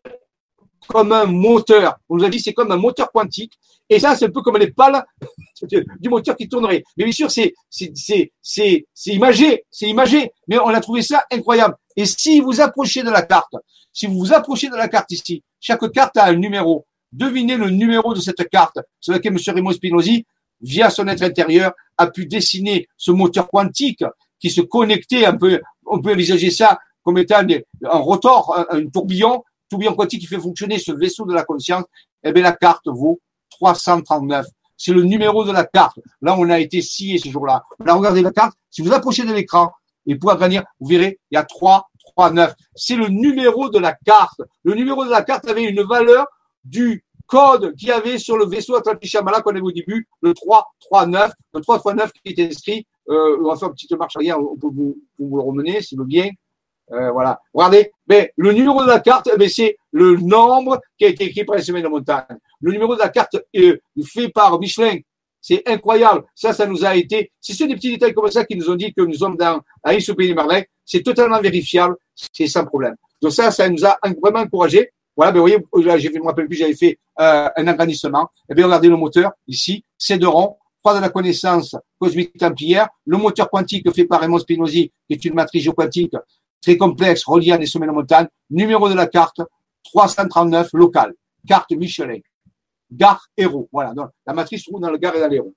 comme 0.89 1.13
un 1.13 1.27
moteur. 1.27 1.99
On 2.09 2.17
nous 2.17 2.25
a 2.25 2.29
dit 2.29 2.41
c'est 2.41 2.53
comme 2.53 2.73
un 2.73 2.77
moteur 2.77 3.11
quantique. 3.13 3.53
Et 3.91 3.99
ça, 3.99 4.17
c'est 4.17 4.27
un 4.27 4.31
peu 4.31 4.41
comme 4.43 4.57
les 4.57 4.71
pales 4.71 5.05
du 6.01 6.09
moteur 6.09 6.37
qui 6.37 6.49
tournerait. 6.49 6.83
Mais 6.97 7.05
bien 7.05 7.13
sûr, 7.13 7.31
c'est, 7.31 7.55
c'est, 7.69 7.93
c'est, 7.95 8.33
c'est, 8.41 8.87
c'est 8.95 9.11
imagé, 9.13 9.65
c'est 9.71 9.87
imagé. 9.87 10.33
Mais 10.49 10.59
on 10.59 10.69
a 10.69 10.81
trouvé 10.81 11.03
ça 11.03 11.25
incroyable. 11.31 11.77
Et 11.97 12.07
si 12.07 12.41
vous 12.41 12.61
approchez 12.61 13.03
de 13.03 13.11
la 13.11 13.23
carte, 13.23 13.55
si 13.93 14.07
vous 14.07 14.19
vous 14.19 14.33
approchez 14.33 14.69
de 14.69 14.77
la 14.77 14.89
carte 14.89 15.11
ici, 15.13 15.43
chaque 15.61 15.91
carte 15.93 16.17
a 16.17 16.27
un 16.27 16.35
numéro. 16.35 16.87
Devinez 17.13 17.57
le 17.57 17.71
numéro 17.71 18.15
de 18.15 18.21
cette 18.21 18.49
carte 18.49 18.79
sur 19.01 19.13
laquelle 19.13 19.33
M. 19.33 19.39
Raymond 19.55 19.73
Spinozzi, 19.73 20.27
via 20.61 20.91
son 20.91 21.07
être 21.07 21.23
intérieur, 21.23 21.73
a 21.97 22.09
pu 22.09 22.27
dessiner 22.27 22.89
ce 22.97 23.13
moteur 23.13 23.49
quantique 23.49 24.05
qui 24.41 24.51
se 24.51 24.63
connectait 24.63 25.25
un 25.25 25.37
peu, 25.37 25.61
on 25.87 26.01
peut 26.01 26.13
envisager 26.13 26.51
ça 26.51 26.79
comme 27.03 27.19
étant 27.19 27.47
un 27.85 27.99
rotor, 27.99 28.67
un, 28.71 28.87
tourbillon 28.89 29.45
tourbillon 29.69 29.95
quantique 29.95 30.21
qui 30.21 30.27
fait 30.27 30.41
fonctionner 30.41 30.79
ce 30.79 30.93
vaisseau 30.93 31.25
de 31.25 31.35
la 31.35 31.45
conscience, 31.45 31.85
eh 32.25 32.33
bien, 32.33 32.43
la 32.43 32.53
carte 32.53 32.87
vaut 32.87 33.21
339. 33.59 34.47
C'est 34.77 34.93
le 34.93 35.03
numéro 35.03 35.45
de 35.45 35.53
la 35.53 35.65
carte. 35.65 35.99
Là, 36.21 36.37
on 36.39 36.49
a 36.51 36.59
été 36.59 36.83
scié 36.83 37.19
ce 37.19 37.29
jour-là. 37.29 37.63
On 37.81 37.87
a 37.87 37.95
regardé 37.95 38.23
la 38.23 38.33
carte. 38.33 38.57
Si 38.71 38.83
vous 38.83 38.93
approchez 38.93 39.25
de 39.25 39.33
l'écran 39.33 39.73
et 40.07 40.17
pour 40.17 40.35
grandir, 40.35 40.65
vous 40.81 40.89
verrez, 40.89 41.19
il 41.31 41.37
y 41.37 41.39
a 41.39 41.45
3, 41.45 41.89
3, 42.17 42.31
9. 42.33 42.55
C'est 42.75 42.97
le 42.97 43.09
numéro 43.09 43.69
de 43.71 43.79
la 43.79 43.93
carte. 43.93 44.43
Le 44.63 44.75
numéro 44.75 45.05
de 45.05 45.11
la 45.11 45.23
carte 45.23 45.49
avait 45.49 45.65
une 45.65 45.83
valeur 45.83 46.27
du 46.65 47.05
code 47.27 47.75
qu'il 47.77 47.89
y 47.89 47.93
avait 47.93 48.19
sur 48.19 48.37
le 48.37 48.47
vaisseau 48.47 48.77
Atlantis 48.77 49.09
Shamala 49.09 49.41
qu'on 49.41 49.51
avait 49.51 49.61
au 49.61 49.73
début, 49.73 50.07
le 50.21 50.35
339, 50.35 51.33
le 51.55 51.61
339 51.61 52.13
qui 52.13 52.33
était 52.33 52.47
inscrit, 52.47 52.87
euh, 53.09 53.39
on 53.41 53.49
va 53.49 53.57
faire 53.57 53.69
une 53.69 53.75
petite 53.75 53.93
marche 53.93 54.17
arrière, 54.17 54.39
on 54.39 54.57
peut 54.57 54.69
vous, 54.71 54.97
vous 55.19 55.37
le 55.37 55.43
remener, 55.43 55.81
s'il 55.81 55.99
veut 55.99 56.05
bien. 56.05 56.29
Voilà. 56.91 57.41
Regardez, 57.55 57.93
mais 58.07 58.33
le 58.37 58.53
numéro 58.53 58.83
de 58.83 58.89
la 58.89 59.01
carte, 59.01 59.31
mais 59.39 59.49
c'est 59.49 59.79
le 59.91 60.17
nombre 60.17 60.81
qui 60.99 61.07
a 61.07 61.09
été 61.09 61.25
écrit 61.25 61.45
par 61.45 61.57
les 61.57 61.63
semaines 61.63 61.85
de 61.85 61.89
montagne. 61.89 62.37
Le 62.65 62.73
numéro 62.73 62.95
de 62.95 63.01
la 63.01 63.11
carte 63.11 63.37
est 63.53 63.79
fait 64.07 64.31
par 64.31 64.59
Michelin. 64.59 64.97
C'est 65.39 65.63
incroyable. 65.69 66.25
Ça, 66.35 66.55
ça 66.55 66.67
nous 66.67 66.83
a 66.83 66.97
été. 66.97 67.31
C'est 67.39 67.67
des 67.67 67.75
petits 67.75 67.91
détails 67.91 68.15
comme 68.15 68.31
ça 68.31 68.47
qui 68.47 68.57
nous 68.57 68.71
ont 68.71 68.75
dit 68.75 68.91
que 68.95 69.03
nous 69.03 69.13
sommes 69.13 69.37
dans 69.37 69.61
un 69.85 69.99
au 70.09 70.15
pays 70.15 70.33
des. 70.33 70.65
C'est 70.83 71.03
totalement 71.03 71.39
vérifiable. 71.43 71.97
C'est 72.15 72.47
sans 72.47 72.65
problème. 72.65 72.95
Donc 73.21 73.33
ça, 73.33 73.51
ça 73.51 73.69
nous 73.69 73.85
a 73.85 73.99
vraiment 74.23 74.41
encouragé. 74.41 74.91
Voilà, 75.15 75.31
ben 75.33 75.41
vous 75.41 75.47
voyez, 75.47 75.87
là, 75.87 75.99
j'ai 75.99 76.09
fait, 76.09 76.15
je 76.15 76.21
me 76.21 76.27
rappelle 76.27 76.49
plus, 76.49 76.57
j'avais 76.57 76.75
fait 76.75 76.99
euh, 77.21 77.51
un 77.55 77.67
agrandissement. 77.67 78.31
Eh 78.51 78.55
bien, 78.55 78.65
regardez 78.65 78.89
le 78.89 78.97
moteur 78.97 79.33
ici, 79.47 79.85
c'est 79.99 80.19
de 80.19 80.27
rond, 80.27 80.57
croix 80.83 80.97
de 80.97 81.01
la 81.01 81.11
connaissance 81.11 81.77
cosmique 81.99 82.37
templière, 82.39 82.89
le 83.05 83.19
moteur 83.19 83.51
quantique 83.51 83.95
fait 83.95 84.07
par 84.07 84.23
Raymond 84.23 84.39
Spinozzi, 84.39 84.91
qui 85.07 85.15
est 85.15 85.25
une 85.27 85.35
matrice 85.35 85.63
géoquantique 85.63 86.15
très 86.63 86.79
complexe, 86.79 87.25
relié 87.25 87.53
à 87.53 87.59
des 87.59 87.67
sommets 87.67 87.87
de 87.87 87.93
montagne. 87.93 88.27
Numéro 88.49 88.89
de 88.89 88.95
la 88.95 89.07
carte, 89.07 89.43
339, 89.85 90.71
local. 90.73 91.13
Carte 91.47 91.73
Michelin. 91.73 92.21
Gare 92.91 93.29
Héros. 93.37 93.69
Voilà. 93.73 93.93
Donc, 93.93 94.11
la 94.27 94.33
matrice 94.33 94.65
se 94.65 94.71
trouve 94.71 94.81
dans 94.81 94.91
le 94.91 94.99
gare 94.99 95.17
et 95.17 95.21
dans 95.21 95.29
l'Héros. 95.29 95.55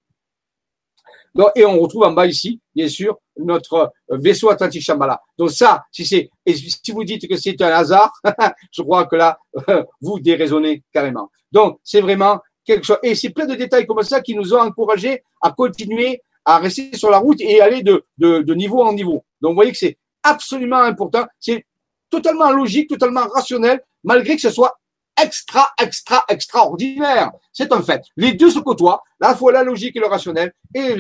Donc, 1.36 1.52
et 1.56 1.66
on 1.66 1.80
retrouve 1.80 2.04
en 2.04 2.12
bas 2.12 2.26
ici, 2.26 2.60
bien 2.74 2.88
sûr, 2.88 3.18
notre 3.38 3.94
vaisseau 4.10 4.50
Atlantique 4.50 4.82
Shambhala. 4.82 5.22
Donc 5.38 5.52
ça, 5.52 5.84
si 5.92 6.06
c'est, 6.06 6.30
si 6.48 6.92
vous 6.92 7.04
dites 7.04 7.28
que 7.28 7.38
c'est 7.38 7.62
un 7.62 7.68
hasard, 7.68 8.12
je 8.72 8.82
crois 8.82 9.06
que 9.06 9.16
là, 9.16 9.38
vous 10.02 10.20
déraisonnez 10.20 10.84
carrément. 10.92 11.30
Donc, 11.52 11.80
c'est 11.84 12.02
vraiment 12.02 12.40
quelque 12.66 12.86
chose. 12.86 12.98
Et 13.04 13.14
c'est 13.14 13.30
plein 13.30 13.46
de 13.46 13.56
détails 13.56 13.86
comme 13.86 14.02
ça 14.02 14.22
qui 14.22 14.36
nous 14.36 14.54
ont 14.54 14.60
encouragés 14.60 15.24
à 15.42 15.52
continuer 15.52 16.22
à 16.44 16.58
rester 16.58 16.96
sur 16.96 17.12
la 17.12 17.20
route 17.20 17.40
et 17.42 17.62
aller 17.62 17.84
de, 17.84 18.04
de, 18.18 18.42
de 18.42 18.54
niveau 18.54 18.82
en 18.82 18.94
niveau. 18.94 19.24
Donc, 19.42 19.52
vous 19.52 19.56
voyez 19.56 19.72
que 19.72 19.78
c'est 19.78 19.98
absolument 20.24 20.80
important. 20.80 21.26
C'est 21.40 21.66
totalement 22.10 22.52
logique, 22.52 22.90
totalement 22.90 23.28
rationnel, 23.28 23.84
malgré 24.04 24.36
que 24.36 24.42
ce 24.42 24.50
soit 24.50 24.74
extra, 25.22 25.70
extra, 25.82 26.24
extraordinaire. 26.30 27.32
C'est 27.52 27.72
un 27.72 27.82
fait. 27.82 28.04
Les 28.16 28.34
deux 28.34 28.52
se 28.52 28.60
côtoient, 28.60 29.04
la 29.20 29.36
fois 29.36 29.52
la 29.52 29.64
logique 29.64 29.96
et 29.96 30.00
le 30.00 30.08
rationnel, 30.08 30.54
et 30.74 30.96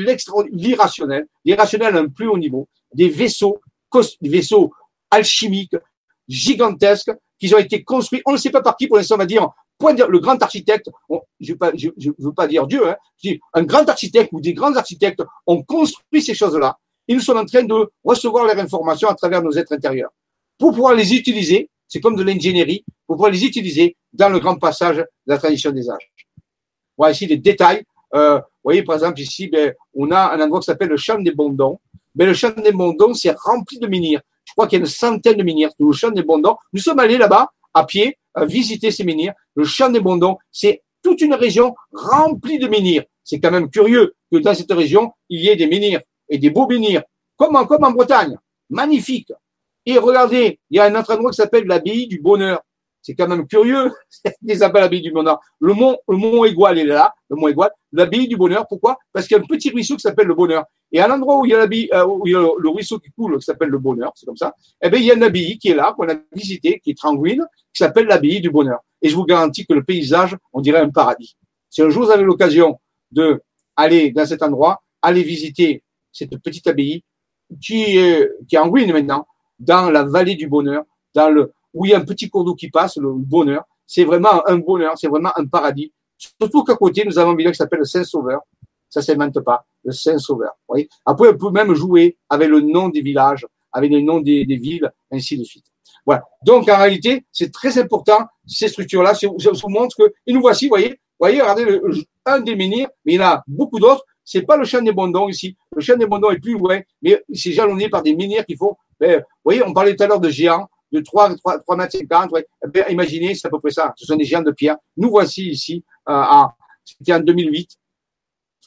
l'irrationnel. 0.51 1.27
L'irrationnel 1.45 1.95
à 1.95 1.99
un 1.99 2.07
plus 2.07 2.27
haut 2.27 2.37
niveau. 2.37 2.67
Des 2.93 3.09
vaisseaux, 3.09 3.59
des 4.21 4.29
vaisseaux 4.29 4.71
alchimiques, 5.11 5.75
gigantesques, 6.27 7.11
qui 7.39 7.53
ont 7.53 7.59
été 7.59 7.83
construits, 7.83 8.21
on 8.25 8.31
ne 8.31 8.37
sait 8.37 8.49
pas 8.49 8.61
par 8.61 8.75
qui, 8.75 8.87
pour 8.87 8.97
l'instant, 8.97 9.15
on 9.15 9.19
va 9.19 9.27
dire, 9.27 9.47
point 9.77 9.93
dire, 9.93 10.07
le 10.07 10.19
grand 10.19 10.41
architecte, 10.41 10.89
je 11.39 11.53
ne 11.53 12.13
veux, 12.17 12.33
pas 12.33 12.47
dire 12.47 12.65
Dieu, 12.65 12.89
hein, 12.89 12.95
un 13.53 13.63
grand 13.63 13.87
architecte 13.87 14.29
ou 14.33 14.41
des 14.41 14.53
grands 14.53 14.75
architectes 14.75 15.21
ont 15.45 15.61
construit 15.61 16.23
ces 16.23 16.33
choses-là 16.33 16.77
ils 17.07 17.15
nous 17.15 17.21
sont 17.21 17.35
en 17.35 17.45
train 17.45 17.63
de 17.63 17.89
recevoir 18.03 18.45
leurs 18.45 18.59
informations 18.59 19.09
à 19.09 19.15
travers 19.15 19.41
nos 19.41 19.51
êtres 19.51 19.73
intérieurs. 19.73 20.11
Pour 20.57 20.71
pouvoir 20.71 20.93
les 20.93 21.13
utiliser, 21.13 21.69
c'est 21.87 22.01
comme 22.01 22.15
de 22.15 22.23
l'ingénierie, 22.23 22.83
pour 23.07 23.15
pouvoir 23.15 23.31
les 23.31 23.43
utiliser 23.45 23.95
dans 24.13 24.29
le 24.29 24.39
grand 24.39 24.57
passage 24.57 24.97
de 24.97 25.05
la 25.25 25.37
tradition 25.37 25.71
des 25.71 25.89
âges. 25.89 26.11
Voilà 26.97 27.13
ici 27.13 27.25
des 27.25 27.37
détails. 27.37 27.83
Euh, 28.13 28.37
vous 28.37 28.43
voyez, 28.63 28.83
par 28.83 28.95
exemple, 28.95 29.19
ici, 29.21 29.47
ben, 29.47 29.73
on 29.95 30.11
a 30.11 30.33
un 30.33 30.41
endroit 30.41 30.59
qui 30.59 30.65
s'appelle 30.65 30.89
le 30.89 30.97
champ 30.97 31.17
des 31.17 31.31
bondons. 31.31 31.79
Ben, 32.13 32.25
le 32.27 32.33
champ 32.33 32.51
des 32.51 32.71
bondons, 32.71 33.13
c'est 33.13 33.35
rempli 33.37 33.79
de 33.79 33.87
menhirs. 33.87 34.21
Je 34.43 34.53
crois 34.53 34.67
qu'il 34.67 34.79
y 34.79 34.81
a 34.81 34.85
une 34.85 34.91
centaine 34.91 35.37
de 35.37 35.43
menhirs. 35.43 35.69
Le 35.79 35.91
champ 35.93 36.11
des 36.11 36.23
bondons. 36.23 36.57
Nous 36.73 36.81
sommes 36.81 36.99
allés 36.99 37.17
là-bas, 37.17 37.49
à 37.73 37.85
pied, 37.85 38.17
à 38.33 38.45
visiter 38.45 38.91
ces 38.91 39.03
menhirs. 39.03 39.33
Le 39.55 39.63
champ 39.63 39.89
des 39.89 39.99
bondons, 39.99 40.37
c'est 40.51 40.83
toute 41.01 41.21
une 41.21 41.33
région 41.33 41.75
remplie 41.93 42.59
de 42.59 42.67
menhirs. 42.67 43.03
C'est 43.23 43.39
quand 43.39 43.51
même 43.51 43.69
curieux 43.69 44.15
que 44.31 44.37
dans 44.37 44.53
cette 44.53 44.71
région, 44.71 45.11
il 45.29 45.41
y 45.41 45.49
ait 45.49 45.55
des 45.55 45.67
menhirs 45.67 46.01
et 46.29 46.37
des 46.37 46.49
beaux 46.49 46.67
menhirs, 46.67 47.03
comme 47.35 47.55
comme 47.67 47.83
en 47.83 47.91
Bretagne. 47.91 48.37
Magnifique. 48.69 49.31
Et 49.85 49.97
regardez, 49.97 50.59
il 50.69 50.77
y 50.77 50.79
a 50.79 50.85
un 50.85 50.99
autre 50.99 51.13
endroit 51.13 51.31
qui 51.31 51.37
s'appelle 51.37 51.65
l'abbaye 51.65 52.07
du 52.07 52.19
bonheur. 52.19 52.61
C'est 53.07 53.15
quand 53.15 53.29
même 53.29 53.47
curieux. 53.47 53.89
Ils 54.41 54.61
appellent 54.61 54.81
l'abbaye 54.81 55.01
du 55.01 55.13
bonheur. 55.13 55.39
Le 55.61 55.73
mont, 55.73 55.97
le 56.09 56.17
mont 56.17 56.43
est 56.43 56.83
là, 56.83 57.13
le 57.29 57.37
mont 57.37 57.47
Égual. 57.47 57.71
L'abbaye 57.93 58.27
du 58.27 58.35
bonheur. 58.35 58.67
Pourquoi? 58.67 58.97
Parce 59.13 59.27
qu'il 59.27 59.37
y 59.37 59.39
a 59.39 59.43
un 59.43 59.45
petit 59.45 59.69
ruisseau 59.69 59.95
qui 59.95 60.01
s'appelle 60.01 60.27
le 60.27 60.33
bonheur. 60.33 60.65
Et 60.91 60.99
à 60.99 61.07
l'endroit 61.07 61.39
où 61.39 61.45
il 61.45 61.51
y 61.51 61.55
a 61.55 61.61
euh, 61.61 62.05
où 62.05 62.27
il 62.27 62.33
y 62.33 62.35
a 62.35 62.39
le 62.39 62.69
ruisseau 62.69 62.99
qui 62.99 63.09
coule, 63.11 63.37
qui 63.37 63.45
s'appelle 63.45 63.69
le 63.69 63.77
bonheur, 63.77 64.11
c'est 64.13 64.25
comme 64.25 64.35
ça. 64.35 64.53
Eh 64.81 64.89
bien, 64.89 64.99
il 64.99 65.05
y 65.05 65.11
a 65.11 65.13
une 65.13 65.23
abbaye 65.23 65.57
qui 65.57 65.69
est 65.69 65.75
là, 65.75 65.93
qu'on 65.95 66.09
a 66.09 66.15
visité, 66.33 66.81
qui 66.83 66.89
est 66.89 67.01
ruine, 67.01 67.45
qui 67.73 67.81
s'appelle 67.81 68.07
l'abbaye 68.07 68.41
du 68.41 68.49
bonheur. 68.49 68.79
Et 69.01 69.07
je 69.07 69.15
vous 69.15 69.23
garantis 69.23 69.65
que 69.65 69.73
le 69.73 69.85
paysage, 69.85 70.35
on 70.51 70.59
dirait 70.59 70.81
un 70.81 70.89
paradis. 70.89 71.37
Si 71.69 71.81
un 71.81 71.87
jour 71.87 72.07
vous 72.07 72.11
avez 72.11 72.25
l'occasion 72.25 72.77
de 73.11 73.41
aller 73.77 74.11
dans 74.11 74.25
cet 74.25 74.43
endroit, 74.43 74.83
aller 75.01 75.23
visiter 75.23 75.81
cette 76.11 76.37
petite 76.43 76.67
abbaye 76.67 77.05
qui 77.61 77.97
est, 77.97 78.29
qui 78.49 78.57
est 78.57 78.59
en 78.59 78.69
ruine 78.69 78.91
maintenant, 78.91 79.25
dans 79.59 79.89
la 79.91 80.03
vallée 80.03 80.35
du 80.35 80.49
bonheur, 80.49 80.83
dans 81.15 81.29
le, 81.29 81.53
où 81.77 81.85
il 81.85 81.91
y 81.91 81.93
a 81.93 81.97
un 81.97 82.05
petit 82.05 82.27
cours 82.29 82.43
d'eau 82.43 82.55
qui 82.55 82.69
passe, 82.69 82.97
le 82.97 83.13
bonheur. 83.13 83.63
C'est 83.85 84.03
vraiment 84.03 84.47
un 84.47 84.57
bonheur, 84.57 84.97
c'est 84.97 85.07
vraiment 85.07 85.31
un 85.35 85.45
paradis. 85.45 85.93
Surtout 86.17 86.63
qu'à 86.63 86.75
côté, 86.75 87.05
nous 87.05 87.17
avons 87.19 87.31
un 87.31 87.35
village 87.35 87.53
qui 87.53 87.57
s'appelle 87.59 87.79
le 87.79 87.85
Saint-Sauveur. 87.85 88.41
Ça 88.89 89.01
s'invente 89.01 89.39
pas, 89.41 89.65
le 89.83 89.91
Saint-Sauveur. 89.91 90.57
Après, 91.05 91.29
on 91.29 91.37
peut 91.37 91.51
même 91.51 91.73
jouer 91.75 92.17
avec 92.29 92.49
le 92.49 92.61
nom 92.61 92.89
des 92.89 93.01
villages, 93.01 93.45
avec 93.71 93.91
les 93.91 94.01
noms 94.01 94.19
des, 94.19 94.43
villes, 94.45 94.91
ainsi 95.11 95.37
de 95.37 95.43
suite. 95.43 95.65
Voilà. 96.05 96.23
Donc, 96.43 96.67
en 96.67 96.77
réalité, 96.77 97.25
c'est 97.31 97.51
très 97.51 97.77
important, 97.77 98.25
ces 98.47 98.69
structures-là. 98.69 99.13
Je 99.13 99.27
vous 99.27 99.69
montre 99.69 99.95
que, 99.95 100.11
et 100.25 100.33
nous 100.33 100.41
voici, 100.41 100.65
vous 100.65 100.69
voyez, 100.69 100.89
vous 100.89 100.95
voyez, 101.19 101.41
regardez, 101.41 101.79
un 102.25 102.39
des 102.39 102.55
menhirs, 102.55 102.89
mais 103.05 103.13
il 103.13 103.19
y 103.19 103.23
en 103.23 103.27
a 103.27 103.43
beaucoup 103.47 103.79
d'autres 103.79 104.03
c'est 104.27 104.41
pas 104.41 104.57
le 104.57 104.65
champ 104.65 104.81
des 104.81 104.91
Bondons 104.91 105.29
ici. 105.29 105.55
Le 105.73 105.81
champ 105.81 105.95
des 105.95 106.05
Bondons 106.05 106.31
est 106.31 106.39
plus 106.39 106.57
loin, 106.57 106.81
mais 107.01 107.23
c'est 107.33 107.53
jalonné 107.53 107.87
par 107.87 108.03
des 108.03 108.13
menhirs 108.13 108.45
qui 108.45 108.57
font, 108.57 108.75
ben, 108.99 109.19
vous 109.19 109.25
voyez, 109.45 109.63
on 109.65 109.71
parlait 109.71 109.95
tout 109.95 110.03
à 110.03 110.07
l'heure 110.07 110.19
de 110.19 110.27
géants, 110.27 110.67
de 110.97 111.03
3, 111.03 111.35
3, 111.35 111.59
3 111.59 111.77
mètres 111.77 111.97
50, 111.97 112.31
ouais. 112.31 112.45
Ben, 112.67 112.85
imaginez, 112.89 113.35
c'est 113.35 113.47
à 113.47 113.49
peu 113.49 113.59
près 113.59 113.71
ça. 113.71 113.93
Ce 113.95 114.05
sont 114.05 114.15
des 114.15 114.25
géants 114.25 114.41
de 114.41 114.51
pierre. 114.51 114.77
Nous 114.95 115.09
voici 115.09 115.49
ici, 115.49 115.83
euh, 116.09 116.23
c'était 116.83 117.13
en 117.13 117.19
2008. 117.19 117.69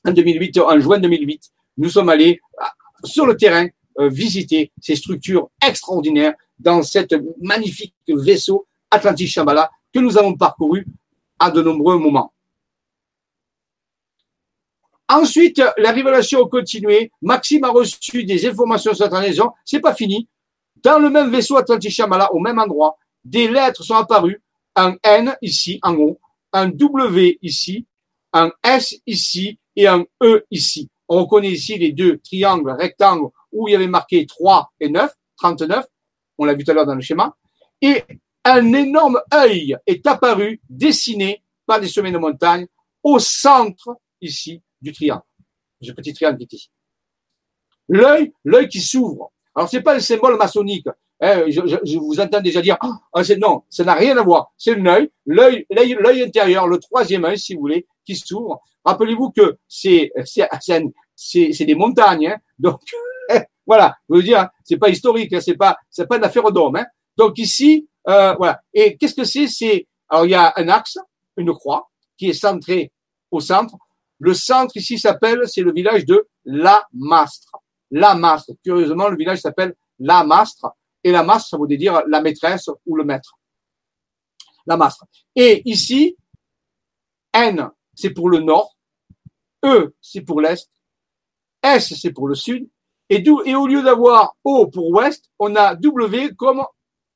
En 0.06 0.12
2008, 0.12 0.58
en 0.58 0.80
juin 0.80 0.98
2008, 0.98 1.42
nous 1.78 1.88
sommes 1.88 2.08
allés 2.08 2.40
euh, 2.60 2.64
sur 3.04 3.26
le 3.26 3.36
terrain 3.36 3.66
euh, 3.98 4.08
visiter 4.08 4.72
ces 4.80 4.96
structures 4.96 5.50
extraordinaires 5.66 6.34
dans 6.58 6.82
cette 6.82 7.14
magnifique 7.40 7.94
vaisseau 8.08 8.66
Atlantis 8.90 9.28
Shambhala 9.28 9.70
que 9.92 9.98
nous 9.98 10.16
avons 10.16 10.34
parcouru 10.36 10.86
à 11.38 11.50
de 11.50 11.62
nombreux 11.62 11.98
moments. 11.98 12.32
Ensuite, 15.08 15.60
la 15.76 15.90
révélation 15.90 16.44
a 16.44 16.48
continué. 16.48 17.10
Maxime 17.20 17.64
a 17.64 17.70
reçu 17.70 18.22
des 18.24 18.46
informations 18.46 18.94
sur 18.94 19.10
la 19.10 19.32
Ce 19.32 19.42
C'est 19.64 19.80
pas 19.80 19.94
fini. 19.94 20.28
Dans 20.82 20.98
le 20.98 21.10
même 21.10 21.30
vaisseau 21.30 21.56
Atlantis 21.56 21.90
Shambhala, 21.90 22.32
au 22.32 22.38
même 22.38 22.58
endroit, 22.58 22.98
des 23.24 23.48
lettres 23.48 23.82
sont 23.82 23.96
apparues. 23.96 24.42
Un 24.76 24.96
N 25.02 25.36
ici, 25.42 25.78
en 25.82 25.94
haut, 25.94 26.20
un 26.52 26.68
W 26.68 27.38
ici, 27.42 27.86
un 28.32 28.50
S 28.62 28.94
ici 29.06 29.58
et 29.76 29.86
un 29.86 30.04
E 30.22 30.46
ici. 30.50 30.88
On 31.08 31.18
reconnaît 31.22 31.50
ici 31.50 31.76
les 31.76 31.92
deux 31.92 32.18
triangles 32.18 32.70
rectangles 32.70 33.30
où 33.52 33.68
il 33.68 33.72
y 33.72 33.74
avait 33.74 33.88
marqué 33.88 34.24
3 34.26 34.72
et 34.80 34.88
9, 34.88 35.12
39. 35.38 35.84
On 36.38 36.44
l'a 36.44 36.54
vu 36.54 36.64
tout 36.64 36.70
à 36.70 36.74
l'heure 36.74 36.86
dans 36.86 36.94
le 36.94 37.00
schéma. 37.00 37.36
Et 37.82 38.04
un 38.44 38.72
énorme 38.72 39.20
œil 39.34 39.76
est 39.86 40.06
apparu, 40.06 40.60
dessiné 40.68 41.42
par 41.66 41.80
des 41.80 41.88
sommets 41.88 42.12
de 42.12 42.18
montagne, 42.18 42.66
au 43.02 43.18
centre, 43.18 43.96
ici, 44.20 44.62
du 44.80 44.92
triangle. 44.92 45.22
Ce 45.82 45.92
petit 45.92 46.12
triangle 46.12 46.38
qui 46.38 46.44
est 46.44 46.52
ici. 46.52 46.70
L'œil, 47.88 48.32
l'œil 48.44 48.68
qui 48.68 48.80
s'ouvre. 48.80 49.32
Alors, 49.54 49.68
c'est 49.68 49.82
pas 49.82 49.94
le 49.94 50.00
symbole 50.00 50.36
maçonnique. 50.36 50.86
Hein, 51.20 51.44
je, 51.48 51.98
vous 51.98 52.18
entends 52.18 52.40
déjà 52.40 52.62
dire, 52.62 52.78
ah, 52.80 53.22
non, 53.38 53.62
ça 53.68 53.84
n'a 53.84 53.94
rien 53.94 54.16
à 54.16 54.22
voir. 54.22 54.52
C'est 54.56 54.74
l'œil, 54.74 55.10
l'œil, 55.26 55.66
l'œil 55.70 56.22
intérieur, 56.22 56.66
le 56.66 56.78
troisième 56.78 57.24
œil, 57.24 57.38
si 57.38 57.54
vous 57.54 57.60
voulez, 57.60 57.86
qui 58.06 58.16
s'ouvre. 58.16 58.62
Rappelez-vous 58.84 59.30
que 59.30 59.58
c'est, 59.68 60.10
c'est, 60.24 60.48
c'est, 61.16 61.64
des 61.66 61.74
montagnes, 61.74 62.28
hein. 62.28 62.36
donc 62.58 62.80
voilà. 63.66 63.96
Je 64.08 64.16
veux 64.16 64.22
dire, 64.22 64.48
c'est 64.64 64.78
pas 64.78 64.88
historique, 64.88 65.32
hein, 65.34 65.40
c'est 65.40 65.56
pas, 65.56 65.76
c'est 65.90 66.06
pas 66.06 66.16
une 66.16 66.24
affaire 66.24 66.50
d'homme. 66.50 66.76
Hein. 66.76 66.86
Donc 67.16 67.38
ici, 67.38 67.86
euh, 68.08 68.34
voilà. 68.38 68.62
Et 68.72 68.96
qu'est-ce 68.96 69.14
que 69.14 69.24
c'est? 69.24 69.46
C'est 69.46 69.86
alors 70.08 70.24
il 70.24 70.30
y 70.30 70.34
a 70.34 70.52
un 70.56 70.68
axe, 70.68 70.98
une 71.36 71.52
croix 71.52 71.90
qui 72.16 72.30
est 72.30 72.34
centrée 72.34 72.92
au 73.30 73.40
centre. 73.40 73.76
Le 74.18 74.34
centre 74.34 74.76
ici 74.76 74.98
s'appelle, 74.98 75.42
c'est 75.46 75.62
le 75.62 75.72
village 75.72 76.04
de 76.04 76.26
La 76.44 76.86
Mastre. 76.92 77.52
La 77.90 78.14
Mastre. 78.14 78.52
Curieusement, 78.64 79.08
le 79.08 79.16
village 79.16 79.40
s'appelle 79.40 79.74
La 79.98 80.24
Mastre. 80.24 80.68
Et 81.02 81.10
la 81.10 81.22
Mastre, 81.22 81.50
ça 81.50 81.58
veut 81.58 81.66
dire 81.66 82.02
la 82.06 82.20
maîtresse 82.20 82.68
ou 82.86 82.96
le 82.96 83.04
maître. 83.04 83.38
La 84.66 84.76
Mastre. 84.76 85.06
Et 85.34 85.62
ici, 85.64 86.16
N, 87.32 87.70
c'est 87.94 88.10
pour 88.10 88.28
le 88.28 88.40
nord. 88.40 88.76
E, 89.64 89.94
c'est 90.00 90.22
pour 90.22 90.40
l'est. 90.40 90.70
S, 91.62 91.94
c'est 92.00 92.12
pour 92.12 92.28
le 92.28 92.34
sud. 92.34 92.68
Et, 93.08 93.22
et 93.44 93.54
au 93.54 93.66
lieu 93.66 93.82
d'avoir 93.82 94.36
O 94.44 94.68
pour 94.68 94.88
ouest, 94.90 95.30
on 95.38 95.54
a 95.56 95.74
W 95.74 96.34
comme 96.34 96.64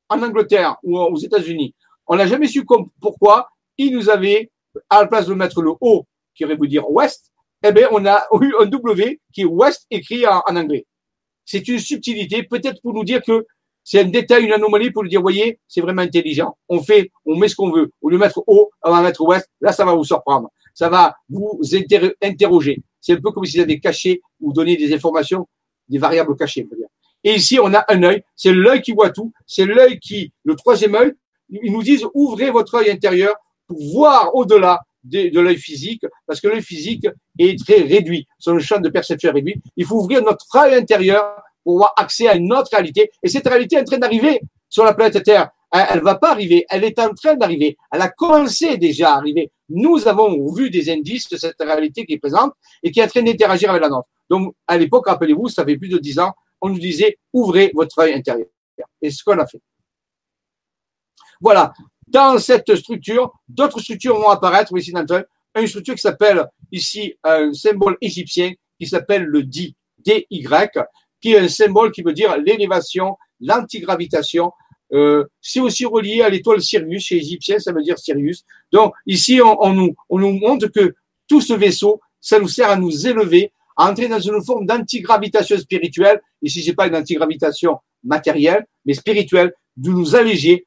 en 0.09 0.23
Angleterre 0.23 0.77
ou 0.83 0.99
aux 0.99 1.17
États-Unis. 1.17 1.75
On 2.07 2.17
n'a 2.17 2.27
jamais 2.27 2.49
su 2.49 2.65
pourquoi 3.01 3.49
ils 3.79 3.95
nous 3.95 4.11
avaient, 4.11 4.51
à 4.91 5.03
la 5.03 5.07
place 5.07 5.27
de 5.27 5.35
mettre 5.35 5.63
le 5.63 5.73
O, 5.81 6.07
qui 6.35 6.45
aurait 6.45 6.57
voulu 6.57 6.69
dire 6.69 6.91
ouest, 6.91 7.33
eh 7.67 7.73
bien, 7.73 7.89
on 7.93 8.05
a 8.05 8.27
eu 8.43 8.53
un 8.61 8.67
W 8.67 9.21
qui 9.33 9.41
est 9.41 9.45
ouest 9.47 9.87
écrit 9.91 10.27
en, 10.27 10.43
anglais. 10.49 10.85
C'est 11.47 11.67
une 11.67 11.79
subtilité, 11.79 12.43
peut-être 12.43 12.81
pour 12.83 12.93
nous 12.93 13.05
dire 13.05 13.23
que 13.23 13.47
c'est 13.83 14.01
un 14.01 14.05
détail, 14.05 14.45
une 14.45 14.53
anomalie 14.53 14.91
pour 14.91 15.03
nous 15.03 15.09
dire, 15.09 15.23
voyez, 15.23 15.59
c'est 15.67 15.81
vraiment 15.81 16.03
intelligent. 16.03 16.57
On 16.69 16.83
fait, 16.83 17.11
on 17.25 17.37
met 17.37 17.49
ce 17.49 17.57
qu'on 17.57 17.71
veut. 17.71 17.91
Au 18.03 18.11
lieu 18.11 18.17
de 18.17 18.23
mettre 18.23 18.43
O, 18.47 18.71
on 18.83 18.91
va 18.91 19.03
mettre 19.03 19.23
ouest. 19.23 19.49
Là, 19.63 19.73
ça 19.73 19.85
va 19.85 19.95
vous 19.95 20.05
surprendre. 20.05 20.51
Ça 20.75 20.91
va 20.91 21.17
vous 21.29 21.61
interroger. 22.23 22.83
C'est 23.01 23.15
un 23.15 23.21
peu 23.21 23.31
comme 23.31 23.45
si 23.47 23.57
vous 23.57 23.63
avaient 23.63 23.81
caché 23.81 24.21
ou 24.41 24.53
donné 24.53 24.77
des 24.77 24.93
informations, 24.95 25.47
des 25.89 25.99
variables 25.99 26.37
cachées, 26.37 26.65
dire. 26.65 26.89
Et 27.23 27.35
ici, 27.35 27.59
on 27.59 27.73
a 27.73 27.85
un 27.89 28.03
œil. 28.03 28.23
C'est 28.37 28.53
l'œil 28.53 28.83
qui 28.83 28.93
voit 28.93 29.11
tout. 29.11 29.33
C'est 29.47 29.65
l'œil 29.65 29.99
qui, 30.01 30.33
le 30.45 30.55
troisième 30.55 30.95
œil, 30.95 31.13
ils 31.49 31.73
nous 31.73 31.83
disent 31.83 32.07
ouvrez 32.13 32.51
votre 32.51 32.75
œil 32.75 32.91
intérieur 32.91 33.35
pour 33.67 33.79
voir 33.93 34.35
au-delà 34.35 34.81
de, 35.05 35.31
de 35.31 35.41
l'œil 35.41 35.57
physique, 35.57 36.05
parce 36.27 36.41
que 36.41 36.49
l'œil 36.49 36.63
physique 36.63 37.07
est 37.39 37.59
très 37.65 37.83
réduit. 37.83 38.27
Son 38.39 38.59
champ 38.59 38.81
de 38.81 38.89
perception 38.89 39.31
est 39.31 39.33
réduit. 39.33 39.63
Il 39.77 39.85
faut 39.85 39.97
ouvrir 39.97 40.23
notre 40.23 40.47
œil 40.57 40.75
intérieur 40.75 41.43
pour 41.63 41.75
avoir 41.75 41.95
accès 41.97 42.29
à 42.29 42.35
une 42.35 42.53
autre 42.53 42.69
réalité. 42.73 43.11
Et 43.23 43.29
cette 43.29 43.47
réalité 43.49 43.77
est 43.77 43.81
en 43.81 43.85
train 43.85 43.99
d'arriver 43.99 44.41
sur 44.69 44.85
la 44.85 44.95
planète 44.95 45.23
Terre. 45.23 45.51
Elle, 45.73 45.99
ne 45.99 46.05
va 46.05 46.15
pas 46.15 46.31
arriver. 46.31 46.65
Elle 46.69 46.85
est 46.85 46.99
en 47.01 47.13
train 47.13 47.35
d'arriver. 47.35 47.77
Elle 47.91 48.03
a 48.03 48.09
commencé 48.09 48.77
déjà 48.77 49.15
à 49.15 49.17
arriver. 49.17 49.51
Nous 49.69 50.07
avons 50.07 50.53
vu 50.53 50.71
des 50.71 50.91
indices 50.91 51.29
de 51.29 51.37
cette 51.37 51.61
réalité 51.61 52.07
qui 52.07 52.15
est 52.15 52.19
présente 52.19 52.53
et 52.83 52.93
qui 52.93 53.01
est 53.01 53.05
en 53.05 53.09
train 53.09 53.23
d'interagir 53.23 53.71
avec 53.71 53.83
la 53.83 53.89
nôtre. 53.89 54.09
Donc, 54.31 54.55
à 54.67 54.77
l'époque, 54.77 55.09
rappelez-vous, 55.09 55.49
ça 55.49 55.65
fait 55.65 55.77
plus 55.77 55.89
de 55.89 55.99
dix 55.99 56.19
ans, 56.19 56.33
on 56.61 56.69
nous 56.69 56.79
disait 56.79 57.19
ouvrez 57.33 57.73
votre 57.75 57.99
œil 57.99 58.15
intérieur. 58.15 58.47
Et 59.03 59.11
ce 59.11 59.23
qu'on 59.25 59.39
a 59.39 59.47
fait. 59.47 59.61
Voilà. 61.41 61.73
Dans 62.07 62.39
cette 62.39 62.75
structure, 62.77 63.33
d'autres 63.49 63.81
structures 63.81 64.17
vont 64.17 64.29
apparaître 64.29 64.73
dans 64.73 65.17
le 65.17 65.61
Une 65.61 65.67
structure 65.67 65.95
qui 65.95 66.01
s'appelle 66.01 66.47
ici 66.75 67.15
un 67.23 67.53
symbole 67.53 67.97
égyptien 68.01 68.53
qui 68.79 68.87
s'appelle 68.87 69.25
le 69.25 69.43
DY, 69.43 69.75
DY, 70.05 70.47
qui 71.21 71.33
est 71.33 71.39
un 71.39 71.49
symbole 71.49 71.93
qui 71.93 72.03
veut 72.03 72.13
dire 72.13 72.37
l'élévation, 72.37 73.17
l'antigravitation. 73.41 74.53
Euh, 74.93 75.25
c'est 75.41 75.61
aussi 75.61 75.87
relié 75.87 76.23
à 76.23 76.29
l'étoile 76.29 76.61
Sirius, 76.61 77.05
chez 77.07 77.17
Égyptien, 77.17 77.59
ça 77.59 77.73
veut 77.73 77.83
dire 77.83 77.99
Sirius. 77.99 78.45
Donc 78.73 78.93
ici, 79.07 79.41
on, 79.41 79.73
nous, 79.73 79.95
on 80.09 80.19
nous 80.19 80.33
montre 80.33 80.67
que 80.69 80.95
tout 81.29 81.41
ce 81.41 81.55
vaisseau, 81.55 82.01
ça 82.21 82.39
nous 82.39 82.49
sert 82.49 82.69
à 82.69 82.77
nous 82.77 83.07
élever, 83.07 83.53
entrer 83.77 84.09
dans 84.09 84.21
une 84.21 84.43
forme 84.45 84.67
d'antigravitation 84.67 85.59
spirituelle, 85.59 86.21
ici 86.43 86.63
c'est 86.63 86.75
pas 86.75 86.87
une 86.87 86.97
antigravitation 86.97 87.79
matérielle, 88.03 88.67
mais 88.85 88.95
spirituelle, 88.95 89.53
de 89.77 89.91
nous 89.91 90.15
alléger 90.15 90.67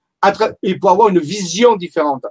et 0.64 0.78
pour 0.80 0.90
avoir 0.90 1.10
une 1.10 1.20
vision 1.20 1.76
différente. 1.76 2.24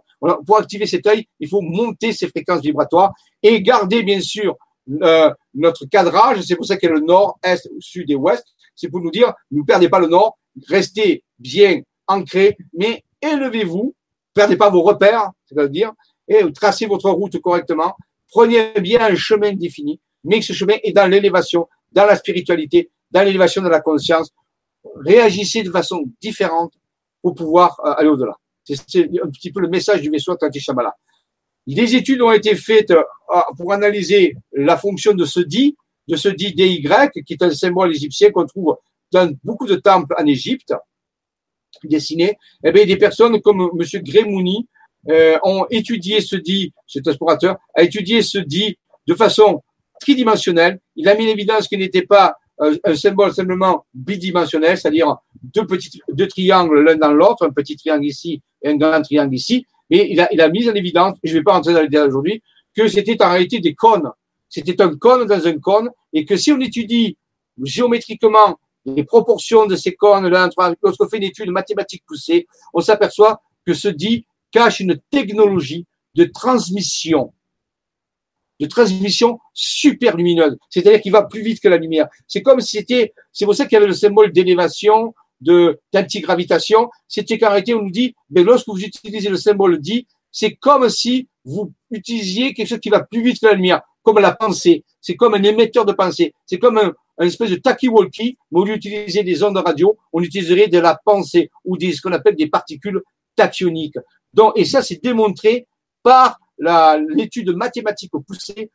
Pour 0.46 0.58
activer 0.58 0.86
cet 0.86 1.06
œil, 1.06 1.26
il 1.40 1.48
faut 1.48 1.60
monter 1.60 2.12
ses 2.12 2.28
fréquences 2.28 2.60
vibratoires 2.60 3.12
et 3.42 3.62
garder 3.62 4.02
bien 4.02 4.20
sûr 4.20 4.56
euh, 5.02 5.30
notre 5.54 5.86
cadrage. 5.86 6.42
C'est 6.42 6.56
pour 6.56 6.66
ça 6.66 6.76
qu'il 6.76 6.88
y 6.88 6.92
a 6.92 6.94
le 6.94 7.00
nord, 7.00 7.38
est, 7.42 7.68
sud 7.78 8.10
et 8.10 8.16
ouest. 8.16 8.44
C'est 8.74 8.88
pour 8.88 9.00
nous 9.00 9.10
dire, 9.10 9.32
ne 9.50 9.62
perdez 9.62 9.88
pas 9.88 10.00
le 10.00 10.08
nord, 10.08 10.38
restez 10.68 11.22
bien 11.38 11.80
ancré, 12.06 12.56
mais 12.72 13.02
élevez-vous, 13.22 13.94
perdez 14.34 14.56
pas 14.56 14.70
vos 14.70 14.82
repères, 14.82 15.30
c'est-à-dire, 15.46 15.92
et 16.28 16.42
tracez 16.52 16.86
votre 16.86 17.10
route 17.10 17.40
correctement. 17.40 17.96
Prenez 18.28 18.72
bien 18.80 19.00
un 19.00 19.14
chemin 19.14 19.52
défini 19.52 20.00
mais 20.26 20.42
ce 20.42 20.52
chemin 20.52 20.74
est 20.82 20.92
dans 20.92 21.06
l'élévation, 21.06 21.68
dans 21.92 22.04
la 22.04 22.16
spiritualité, 22.16 22.90
dans 23.10 23.22
l'élévation 23.22 23.62
de 23.62 23.68
la 23.68 23.80
conscience. 23.80 24.30
Réagissez 24.96 25.62
de 25.62 25.70
façon 25.70 26.04
différente 26.20 26.72
pour 27.26 27.34
pouvoir 27.34 27.80
euh, 27.84 27.92
aller 27.96 28.08
au-delà. 28.08 28.36
C'est 28.62 29.10
un 29.20 29.30
petit 29.30 29.50
peu 29.50 29.60
le 29.60 29.68
message 29.68 30.00
du 30.00 30.10
vaisseau 30.10 30.30
Atlantis 30.30 30.60
Shambhala. 30.60 30.94
Des 31.66 31.96
études 31.96 32.22
ont 32.22 32.30
été 32.30 32.54
faites 32.54 32.92
euh, 32.92 33.02
pour 33.56 33.72
analyser 33.72 34.36
la 34.52 34.76
fonction 34.76 35.12
de 35.12 35.24
ce 35.24 35.40
dit, 35.40 35.76
de 36.06 36.14
ce 36.14 36.28
dit 36.28 36.54
DY, 36.54 36.88
qui 37.26 37.32
est 37.32 37.42
un 37.42 37.50
symbole 37.50 37.90
égyptien 37.92 38.30
qu'on 38.30 38.46
trouve 38.46 38.76
dans 39.10 39.28
beaucoup 39.42 39.66
de 39.66 39.74
temples 39.74 40.14
en 40.16 40.24
Égypte, 40.24 40.72
dessiné. 41.82 42.38
Eh 42.62 42.70
bien, 42.70 42.86
des 42.86 42.96
personnes 42.96 43.40
comme 43.40 43.70
M. 43.76 44.02
Grémouni 44.04 44.68
euh, 45.08 45.36
ont 45.42 45.66
étudié 45.70 46.20
ce 46.20 46.36
dit, 46.36 46.72
cet 46.86 47.08
explorateur, 47.08 47.56
a 47.74 47.82
étudié 47.82 48.22
ce 48.22 48.38
dit 48.38 48.78
de 49.08 49.14
façon 49.14 49.64
tridimensionnel. 50.00 50.78
Il 50.94 51.08
a 51.08 51.16
mis 51.16 51.26
l'évidence 51.26 51.66
qu'il 51.66 51.80
n'était 51.80 52.06
pas 52.06 52.36
un, 52.58 52.94
symbole 52.94 53.32
simplement 53.32 53.84
bidimensionnel, 53.92 54.78
c'est-à-dire 54.78 55.16
deux 55.42 55.66
petits, 55.66 56.00
deux 56.10 56.26
triangles 56.26 56.80
l'un 56.80 56.96
dans 56.96 57.12
l'autre, 57.12 57.46
un 57.46 57.52
petit 57.52 57.76
triangle 57.76 58.06
ici 58.06 58.40
et 58.62 58.70
un 58.70 58.76
grand 58.76 59.02
triangle 59.02 59.34
ici. 59.34 59.66
Mais 59.90 60.08
il 60.10 60.20
a, 60.20 60.28
il 60.32 60.40
a 60.40 60.48
mis 60.48 60.68
en 60.68 60.74
évidence, 60.74 61.16
je 61.22 61.32
ne 61.32 61.38
vais 61.38 61.44
pas 61.44 61.54
entrer 61.54 61.74
dans 61.74 61.80
les 61.80 61.88
détails 61.88 62.08
aujourd'hui, 62.08 62.42
que 62.74 62.88
c'était 62.88 63.22
en 63.22 63.30
réalité 63.30 63.60
des 63.60 63.74
cônes. 63.74 64.10
C'était 64.48 64.80
un 64.82 64.96
cône 64.96 65.26
dans 65.26 65.46
un 65.46 65.58
cône, 65.58 65.90
et 66.12 66.24
que 66.24 66.36
si 66.36 66.52
on 66.52 66.60
étudie 66.60 67.16
géométriquement 67.62 68.58
les 68.84 69.04
proportions 69.04 69.66
de 69.66 69.76
ces 69.76 69.94
cônes, 69.94 70.28
lorsqu'on 70.28 71.08
fait 71.08 71.16
une 71.16 71.24
étude 71.24 71.50
mathématique 71.50 72.04
poussée, 72.06 72.46
on 72.72 72.80
s'aperçoit 72.80 73.40
que 73.64 73.74
ce 73.74 73.88
dit 73.88 74.26
cache 74.50 74.80
une 74.80 74.98
technologie 75.10 75.86
de 76.14 76.24
transmission 76.24 77.32
de 78.60 78.66
transmission 78.66 79.38
super 79.52 80.16
lumineuse. 80.16 80.56
C'est-à-dire 80.70 81.00
qu'il 81.00 81.12
va 81.12 81.22
plus 81.22 81.42
vite 81.42 81.60
que 81.60 81.68
la 81.68 81.76
lumière. 81.76 82.08
C'est 82.26 82.42
comme 82.42 82.60
si 82.60 82.78
c'était, 82.78 83.12
c'est 83.32 83.44
pour 83.44 83.54
ça 83.54 83.64
qu'il 83.64 83.74
y 83.74 83.76
avait 83.76 83.86
le 83.86 83.94
symbole 83.94 84.32
d'élévation, 84.32 85.14
de, 85.40 85.78
d'antigravitation. 85.92 86.90
C'était 87.08 87.38
qu'en 87.38 87.48
réalité, 87.48 87.74
on 87.74 87.82
nous 87.82 87.90
dit, 87.90 88.14
mais 88.30 88.42
lorsque 88.42 88.68
vous 88.68 88.82
utilisez 88.82 89.28
le 89.28 89.36
symbole 89.36 89.80
dit, 89.80 90.06
c'est 90.32 90.54
comme 90.54 90.88
si 90.88 91.28
vous 91.44 91.72
utilisiez 91.90 92.52
quelque 92.54 92.68
chose 92.68 92.80
qui 92.80 92.90
va 92.90 93.02
plus 93.02 93.22
vite 93.22 93.40
que 93.40 93.46
la 93.46 93.54
lumière, 93.54 93.82
comme 94.02 94.18
la 94.18 94.32
pensée. 94.32 94.84
C'est 95.00 95.16
comme 95.16 95.34
un 95.34 95.42
émetteur 95.42 95.84
de 95.84 95.92
pensée. 95.92 96.34
C'est 96.46 96.58
comme 96.58 96.78
un, 96.78 96.92
espèce 97.24 97.50
de 97.50 97.56
talkie-walkie, 97.56 98.36
mais 98.50 98.60
au 98.60 98.64
lieu 98.64 98.74
d'utiliser 98.74 99.22
des 99.22 99.42
ondes 99.42 99.56
radio, 99.56 99.96
on 100.12 100.20
utiliserait 100.22 100.68
de 100.68 100.78
la 100.78 101.00
pensée 101.02 101.50
ou 101.64 101.76
des, 101.78 101.92
ce 101.92 102.02
qu'on 102.02 102.12
appelle 102.12 102.36
des 102.36 102.48
particules 102.48 103.00
tachyoniques. 103.36 103.98
Donc, 104.34 104.52
et 104.56 104.64
ça, 104.64 104.82
c'est 104.82 105.02
démontré 105.02 105.66
par 106.02 106.38
l'étude 106.58 107.54
mathématique 107.54 108.12
poussée 108.26 108.70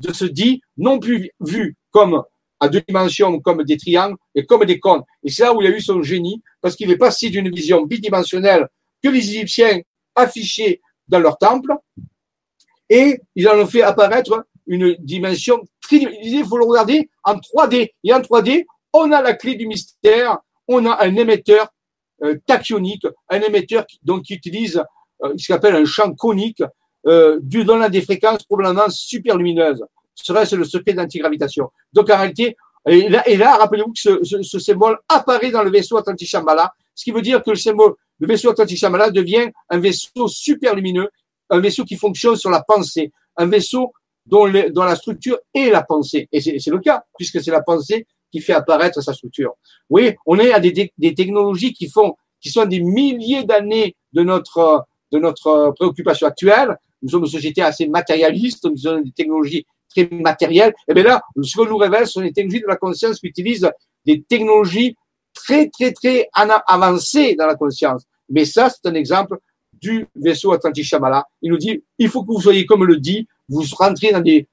de 0.00 0.12
ce 0.12 0.24
dit, 0.24 0.60
non 0.76 0.98
plus 0.98 1.30
vu 1.40 1.76
comme 1.90 2.22
à 2.60 2.68
deux 2.68 2.82
dimensions, 2.86 3.38
comme 3.40 3.64
des 3.64 3.76
triangles, 3.76 4.16
et 4.34 4.46
comme 4.46 4.64
des 4.64 4.78
cônes. 4.78 5.02
Et 5.22 5.30
c'est 5.30 5.42
là 5.42 5.54
où 5.54 5.60
il 5.60 5.66
a 5.66 5.76
eu 5.76 5.80
son 5.80 6.02
génie, 6.02 6.42
parce 6.60 6.74
qu'il 6.74 6.90
est 6.90 6.96
passé 6.96 7.28
d'une 7.28 7.50
vision 7.50 7.82
bidimensionnelle 7.82 8.68
que 9.02 9.08
les 9.08 9.30
Égyptiens 9.30 9.80
affichaient 10.14 10.80
dans 11.08 11.18
leur 11.18 11.36
temple, 11.38 11.74
et 12.88 13.20
ils 13.34 13.48
en 13.48 13.58
ont 13.58 13.66
fait 13.66 13.82
apparaître 13.82 14.46
une 14.66 14.96
dimension 14.98 15.62
tridimensionnelle. 15.80 16.34
Il 16.34 16.44
faut 16.46 16.58
le 16.58 16.64
regarder 16.64 17.10
en 17.24 17.34
3D. 17.34 17.92
Et 18.04 18.12
en 18.12 18.20
3D, 18.20 18.64
on 18.92 19.12
a 19.12 19.22
la 19.22 19.34
clé 19.34 19.54
du 19.54 19.66
mystère, 19.66 20.38
on 20.68 20.86
a 20.86 21.04
un 21.04 21.14
émetteur 21.14 21.68
euh, 22.22 22.36
tachyonique, 22.46 23.06
un 23.28 23.40
émetteur 23.40 23.86
qui, 23.86 23.98
donc, 24.02 24.28
utilise 24.30 24.82
euh, 25.22 25.34
ce 25.36 25.48
qu'on 25.48 25.54
appelle 25.54 25.76
un 25.76 25.84
champ 25.84 26.12
conique, 26.14 26.62
euh, 27.06 27.38
du 27.42 27.64
donnant 27.64 27.88
des 27.88 28.02
fréquences 28.02 28.42
probablement 28.44 28.88
super 28.88 29.36
lumineuses. 29.36 29.84
Serait-ce 30.14 30.56
le 30.56 30.64
secret 30.64 30.94
d'antigravitation 30.94 31.70
Donc 31.92 32.10
en 32.10 32.16
réalité, 32.16 32.56
et 32.86 33.08
là, 33.08 33.22
là 33.26 33.56
rappelez-vous 33.56 33.92
que 33.92 34.42
ce, 34.42 34.58
symbole 34.58 34.98
apparaît 35.08 35.50
dans 35.50 35.62
le 35.62 35.70
vaisseau 35.70 35.96
Atlantis 35.96 36.26
Shambhala, 36.26 36.72
ce 36.94 37.04
qui 37.04 37.10
veut 37.10 37.22
dire 37.22 37.42
que 37.42 37.50
le 37.50 37.56
symbole, 37.56 37.94
le 38.18 38.26
vaisseau 38.26 38.50
Atlantis 38.50 38.76
Shambhala 38.76 39.10
devient 39.10 39.50
un 39.68 39.78
vaisseau 39.78 40.28
super 40.28 40.74
lumineux, 40.74 41.08
un 41.50 41.60
vaisseau 41.60 41.84
qui 41.84 41.96
fonctionne 41.96 42.36
sur 42.36 42.50
la 42.50 42.62
pensée, 42.62 43.12
un 43.36 43.46
vaisseau 43.46 43.92
dont, 44.24 44.46
la 44.46 44.96
structure 44.96 45.38
est 45.54 45.70
la 45.70 45.82
pensée. 45.82 46.28
Et 46.32 46.40
c'est 46.40 46.70
le 46.70 46.78
cas, 46.78 47.04
puisque 47.16 47.42
c'est 47.42 47.50
la 47.50 47.62
pensée 47.62 48.06
qui 48.32 48.40
fait 48.40 48.52
apparaître 48.52 49.00
sa 49.00 49.12
structure. 49.12 49.54
Oui, 49.90 50.14
on 50.26 50.38
est 50.38 50.52
à 50.52 50.60
des, 50.60 50.92
des 50.96 51.14
technologies 51.14 51.72
qui 51.72 51.88
font, 51.88 52.16
qui 52.40 52.50
sont 52.50 52.64
des 52.64 52.80
milliers 52.80 53.44
d'années 53.44 53.94
de 54.12 54.22
notre, 54.22 54.86
de 55.12 55.18
notre 55.18 55.72
préoccupation 55.76 56.26
actuelle. 56.26 56.76
Nous 57.02 57.10
sommes 57.10 57.24
une 57.24 57.30
société 57.30 57.62
assez 57.62 57.86
matérialiste, 57.88 58.64
nous 58.64 58.86
avons 58.86 59.02
des 59.02 59.12
technologies 59.12 59.66
très 59.88 60.08
matérielles. 60.10 60.74
Et 60.88 60.94
bien 60.94 61.04
là, 61.04 61.22
ce 61.42 61.56
que 61.56 61.68
nous 61.68 61.76
révèle, 61.76 62.06
ce 62.06 62.14
sont 62.14 62.20
des 62.22 62.32
technologies 62.32 62.62
de 62.62 62.66
la 62.66 62.76
conscience 62.76 63.20
qui 63.20 63.26
utilisent 63.26 63.70
des 64.04 64.22
technologies 64.22 64.96
très, 65.34 65.68
très, 65.68 65.92
très 65.92 66.28
avancées 66.32 67.34
dans 67.34 67.46
la 67.46 67.54
conscience. 67.54 68.04
Mais 68.28 68.44
ça, 68.44 68.70
c'est 68.70 68.88
un 68.88 68.94
exemple 68.94 69.38
du 69.72 70.06
vaisseau 70.14 70.52
Atlantis 70.52 70.84
Shamala. 70.84 71.26
Il 71.42 71.50
nous 71.50 71.58
dit, 71.58 71.82
il 71.98 72.08
faut 72.08 72.22
que 72.22 72.32
vous 72.32 72.40
soyez, 72.40 72.66
comme 72.66 72.84
le 72.84 72.96
dit, 72.96 73.28
vous 73.48 73.62
rentrez 73.76 74.10
dans 74.12 74.20
des, 74.20 74.48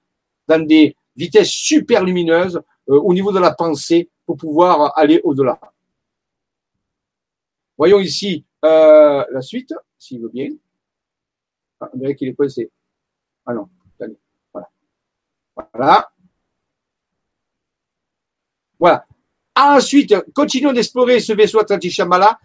dans 0.48 0.64
des 0.64 0.96
vitesses 1.16 1.50
super 1.50 2.04
lumineuses 2.04 2.62
euh, 2.90 3.00
au 3.00 3.14
niveau 3.14 3.32
de 3.32 3.40
la 3.40 3.54
pensée 3.54 4.10
pour 4.26 4.38
pouvoir 4.38 4.98
aller 4.98 5.22
au-delà. 5.24 5.60
Voyons 7.78 8.00
ici 8.00 8.46
euh, 8.64 9.24
la 9.32 9.42
suite, 9.42 9.74
s'il 9.98 10.22
veut 10.22 10.30
bien. 10.30 10.50
On 11.94 11.98
dirait 11.98 12.16
qu'il 12.16 12.30
est 12.30 12.34
coincé. 12.34 12.72
Ah 13.46 13.54
non, 13.54 13.70
voilà. 15.74 16.10
Voilà. 18.80 19.06
Ensuite, 19.56 20.16
continuons 20.34 20.74
d'explorer 20.74 21.20
ce 21.20 21.34
vaisseau 21.34 21.60
Atlantis 21.60 21.92
Shamala 21.92 22.38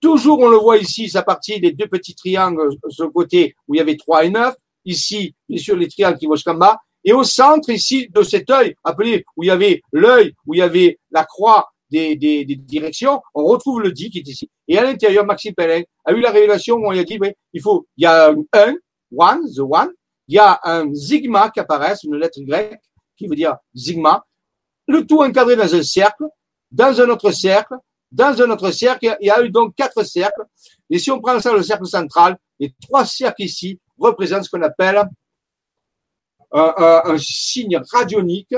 Toujours, 0.00 0.40
on 0.40 0.48
le 0.48 0.56
voit 0.56 0.78
ici, 0.78 1.08
sa 1.08 1.22
partie 1.22 1.60
des 1.60 1.72
deux 1.72 1.86
petits 1.86 2.14
triangles 2.14 2.70
le 2.82 3.08
côté 3.08 3.54
où 3.68 3.74
il 3.74 3.78
y 3.78 3.80
avait 3.80 3.96
3 3.96 4.24
et 4.24 4.30
9. 4.30 4.54
Ici, 4.84 5.34
bien 5.48 5.58
sûr, 5.58 5.76
les 5.76 5.88
triangles 5.88 6.18
qui 6.18 6.26
vont 6.26 6.34
jusqu'en 6.34 6.54
bas. 6.54 6.80
Et 7.04 7.12
au 7.12 7.22
centre, 7.22 7.70
ici, 7.70 8.08
de 8.08 8.22
cet 8.22 8.50
œil, 8.50 8.74
appelé, 8.82 9.24
où 9.36 9.44
il 9.44 9.46
y 9.46 9.50
avait 9.50 9.80
l'œil, 9.92 10.34
où 10.44 10.54
il 10.54 10.58
y 10.58 10.62
avait 10.62 10.98
la 11.10 11.24
croix 11.24 11.70
des, 11.90 12.44
directions, 12.44 13.20
on 13.34 13.44
retrouve 13.44 13.80
le 13.80 13.92
dit 13.92 14.10
qui 14.10 14.18
est 14.18 14.28
ici. 14.28 14.50
Et 14.68 14.78
à 14.78 14.82
l'intérieur, 14.82 15.24
Maxime 15.24 15.54
Pellin 15.54 15.82
a 16.04 16.12
eu 16.12 16.20
la 16.20 16.30
révélation 16.30 16.76
où 16.76 16.92
il 16.92 16.98
a 16.98 17.04
dit, 17.04 17.18
il 17.52 17.62
faut, 17.62 17.86
il 17.96 18.02
y 18.02 18.06
a 18.06 18.30
un 18.30 18.36
1, 18.52 18.74
one, 19.16 19.40
the 19.54 19.60
one, 19.60 19.90
il 20.28 20.34
y 20.34 20.38
a 20.38 20.60
un 20.64 20.92
sigma 20.94 21.50
qui 21.50 21.60
apparaît, 21.60 21.94
une 22.02 22.16
lettre 22.16 22.40
grecque 22.40 22.80
qui 23.16 23.26
veut 23.26 23.36
dire 23.36 23.56
sigma, 23.74 24.24
le 24.88 25.06
tout 25.06 25.22
encadré 25.22 25.56
dans 25.56 25.74
un 25.74 25.82
cercle, 25.82 26.24
dans 26.70 27.00
un 27.00 27.08
autre 27.08 27.30
cercle, 27.30 27.74
dans 28.10 28.40
un 28.40 28.50
autre 28.50 28.70
cercle, 28.70 29.16
il 29.20 29.26
y 29.26 29.30
a 29.30 29.42
eu 29.42 29.50
donc 29.50 29.74
quatre 29.74 30.04
cercles. 30.04 30.44
Et 30.90 30.98
si 30.98 31.10
on 31.10 31.20
prend 31.20 31.38
ça, 31.40 31.52
le 31.52 31.62
cercle 31.62 31.86
central, 31.86 32.36
les 32.58 32.74
trois 32.80 33.04
cercles 33.04 33.42
ici 33.42 33.80
représentent 33.98 34.44
ce 34.44 34.50
qu'on 34.50 34.62
appelle 34.62 35.02
un, 36.52 37.16
signe 37.18 37.80
radionique 37.92 38.54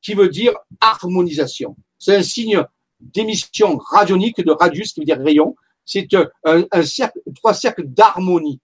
qui 0.00 0.14
veut 0.14 0.28
dire 0.28 0.54
harmonisation. 0.80 1.76
C'est 2.02 2.16
un 2.16 2.22
signe 2.24 2.60
d'émission 2.98 3.78
radionique 3.78 4.44
de 4.44 4.50
radius 4.50 4.92
qui 4.92 5.00
veut 5.00 5.06
dire 5.06 5.20
rayon. 5.20 5.54
C'est 5.84 6.08
un, 6.44 6.82
cercle, 6.82 7.20
trois 7.36 7.54
cercles 7.54 7.86
d'harmonie. 7.86 8.58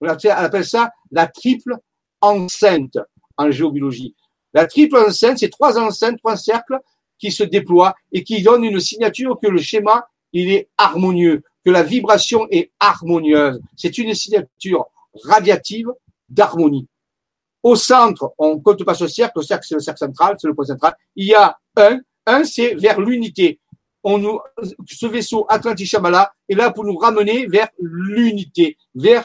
On 0.00 0.06
appelle 0.06 0.64
ça 0.64 0.92
la 1.10 1.26
triple 1.26 1.76
enceinte 2.20 2.98
en 3.36 3.50
géobiologie. 3.50 4.14
La 4.52 4.66
triple 4.66 4.96
enceinte, 4.96 5.38
c'est 5.38 5.48
trois 5.48 5.76
enceintes, 5.76 6.18
trois 6.18 6.36
cercles 6.36 6.78
qui 7.18 7.32
se 7.32 7.42
déploie 7.42 7.96
et 8.12 8.22
qui 8.22 8.40
donne 8.44 8.62
une 8.62 8.78
signature 8.78 9.40
que 9.42 9.48
le 9.48 9.58
schéma, 9.58 10.06
il 10.32 10.52
est 10.52 10.68
harmonieux, 10.78 11.42
que 11.64 11.70
la 11.72 11.82
vibration 11.82 12.46
est 12.52 12.70
harmonieuse. 12.78 13.60
C'est 13.76 13.98
une 13.98 14.14
signature 14.14 14.86
radiative 15.24 15.88
d'harmonie. 16.28 16.86
Au 17.64 17.74
centre, 17.74 18.34
on 18.38 18.60
compte 18.60 18.84
pas 18.84 18.94
ce 18.94 19.08
cercle, 19.08 19.40
le 19.40 19.42
cercle 19.42 19.66
c'est 19.66 19.74
le 19.74 19.80
cercle 19.80 19.98
central, 19.98 20.36
c'est 20.38 20.46
le 20.46 20.54
point 20.54 20.66
central. 20.66 20.94
Il 21.16 21.26
y 21.26 21.34
a 21.34 21.58
un, 21.76 21.98
un 22.26 22.44
c'est 22.44 22.74
vers 22.74 23.00
l'unité. 23.00 23.60
On 24.02 24.18
nous, 24.18 24.38
ce 24.86 25.06
vaisseau 25.06 25.46
Atlantis 25.48 25.86
Shamala 25.86 26.32
est 26.48 26.54
là 26.54 26.70
pour 26.70 26.84
nous 26.84 26.96
ramener 26.96 27.46
vers 27.46 27.68
l'unité, 27.78 28.76
vers 28.94 29.24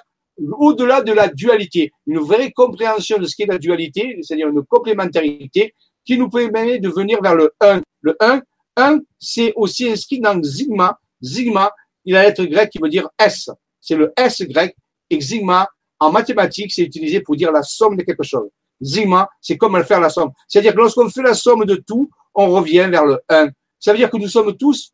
au-delà 0.57 1.01
de 1.01 1.11
la 1.11 1.27
dualité, 1.27 1.91
une 2.07 2.19
vraie 2.19 2.51
compréhension 2.51 3.17
de 3.17 3.25
ce 3.25 3.35
qu'est 3.35 3.45
la 3.45 3.57
dualité, 3.57 4.19
c'est-à-dire 4.21 4.47
une 4.47 4.63
complémentarité 4.63 5.75
qui 6.05 6.17
nous 6.17 6.29
permet 6.29 6.79
de 6.79 6.89
venir 6.89 7.21
vers 7.21 7.35
le 7.35 7.53
1. 7.59 7.81
Le 8.01 8.15
1, 8.19 8.41
1, 8.77 8.99
c'est 9.19 9.53
aussi 9.55 9.89
inscrit 9.89 10.19
dans 10.19 10.41
Sigma. 10.41 10.97
Sigma, 11.21 11.71
il 12.05 12.15
a 12.15 12.23
la 12.23 12.29
lettre 12.29 12.45
grecque 12.45 12.69
qui 12.69 12.79
veut 12.81 12.89
dire 12.89 13.09
S. 13.19 13.49
C'est 13.81 13.95
le 13.95 14.13
S 14.15 14.41
grec. 14.43 14.75
Et 15.09 15.19
Sigma, 15.19 15.67
en 15.99 16.11
mathématiques, 16.11 16.71
c'est 16.71 16.83
utilisé 16.83 17.21
pour 17.21 17.35
dire 17.35 17.51
la 17.51 17.63
somme 17.63 17.97
de 17.97 18.03
quelque 18.03 18.23
chose. 18.23 18.49
Sigma, 18.81 19.29
c'est 19.41 19.57
comme 19.57 19.83
faire 19.83 19.99
la 19.99 20.09
somme. 20.09 20.31
C'est-à-dire 20.47 20.73
que 20.73 20.77
lorsqu'on 20.77 21.09
fait 21.09 21.21
la 21.21 21.33
somme 21.33 21.65
de 21.65 21.75
tout, 21.75 22.09
on 22.39 22.49
revient 22.51 22.87
vers 22.89 23.05
le 23.05 23.19
1. 23.27 23.49
Ça 23.79 23.91
veut 23.91 23.97
dire 23.97 24.09
que 24.09 24.17
nous 24.17 24.29
sommes 24.29 24.55
tous 24.55 24.93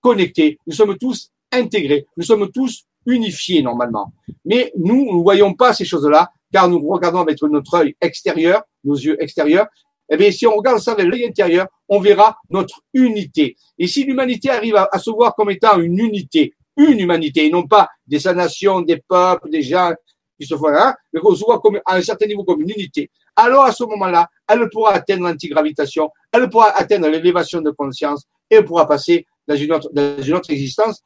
connectés, 0.00 0.58
nous 0.66 0.74
sommes 0.74 0.96
tous 0.98 1.30
intégrés, 1.50 2.06
nous 2.18 2.22
sommes 2.22 2.50
tous 2.52 2.84
unifiés 3.06 3.62
normalement. 3.62 4.12
Mais 4.44 4.72
nous, 4.76 5.06
nous 5.06 5.18
ne 5.18 5.22
voyons 5.22 5.54
pas 5.54 5.72
ces 5.72 5.86
choses-là, 5.86 6.30
car 6.52 6.68
nous 6.68 6.78
regardons 6.86 7.20
avec 7.20 7.40
notre 7.42 7.74
œil 7.74 7.96
extérieur, 8.00 8.62
nos 8.84 8.94
yeux 8.94 9.16
extérieurs, 9.22 9.68
eh 10.10 10.16
bien, 10.18 10.30
si 10.30 10.46
on 10.46 10.54
regarde 10.54 10.78
ça 10.78 10.92
avec 10.92 11.06
l'œil 11.06 11.24
intérieur, 11.24 11.66
on 11.88 11.98
verra 11.98 12.36
notre 12.50 12.82
unité. 12.92 13.56
Et 13.78 13.86
si 13.86 14.04
l'humanité 14.04 14.50
arrive 14.50 14.76
à, 14.76 14.98
se 14.98 15.10
voir 15.10 15.34
comme 15.34 15.50
étant 15.50 15.80
une 15.80 15.98
unité, 15.98 16.52
une 16.76 17.00
humanité, 17.00 17.46
et 17.46 17.50
non 17.50 17.66
pas 17.66 17.88
des 18.06 18.18
nations, 18.34 18.82
des 18.82 18.98
peuples, 18.98 19.48
des 19.48 19.62
gens 19.62 19.92
qui 20.38 20.46
se 20.46 20.54
hein, 20.54 20.94
mais 21.12 21.20
qu'on 21.20 21.34
se 21.34 21.44
voit 21.44 21.60
comme, 21.60 21.80
à 21.84 21.96
un 21.96 22.02
certain 22.02 22.26
niveau 22.26 22.44
comme 22.44 22.60
une 22.60 22.70
unité, 22.70 23.10
alors 23.34 23.64
à 23.64 23.72
ce 23.72 23.84
moment-là, 23.84 24.28
elle 24.48 24.68
pourra 24.70 24.92
atteindre 24.92 25.24
l'antigravitation, 25.24 26.10
elle 26.32 26.48
pourra 26.48 26.70
atteindre 26.70 27.08
l'élévation 27.08 27.60
de 27.60 27.70
conscience 27.70 28.24
et 28.50 28.56
elle 28.56 28.64
pourra 28.64 28.86
passer 28.86 29.26
dans 29.46 29.56
une 29.56 29.72
autre, 29.72 29.90
dans 29.92 30.22
une 30.22 30.34
autre 30.34 30.50
existence, 30.50 31.02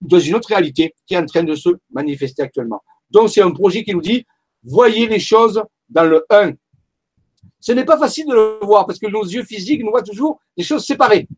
dans 0.00 0.18
une 0.18 0.34
autre 0.34 0.48
réalité 0.48 0.94
qui 1.06 1.14
est 1.14 1.18
en 1.18 1.26
train 1.26 1.44
de 1.44 1.54
se 1.54 1.70
manifester 1.90 2.42
actuellement. 2.42 2.82
Donc 3.10 3.30
c'est 3.30 3.42
un 3.42 3.50
projet 3.50 3.84
qui 3.84 3.92
nous 3.92 4.00
dit, 4.00 4.26
voyez 4.62 5.06
les 5.06 5.20
choses 5.20 5.62
dans 5.88 6.04
le 6.04 6.24
1, 6.30 6.52
ce 7.60 7.72
n'est 7.72 7.84
pas 7.84 7.98
facile 7.98 8.26
de 8.26 8.34
le 8.34 8.58
voir 8.62 8.86
parce 8.86 8.98
que 8.98 9.06
nos 9.06 9.22
yeux 9.22 9.44
physiques 9.44 9.82
nous 9.84 9.90
voient 9.90 10.02
toujours 10.02 10.40
des 10.56 10.64
choses 10.64 10.84
séparées. 10.84 11.28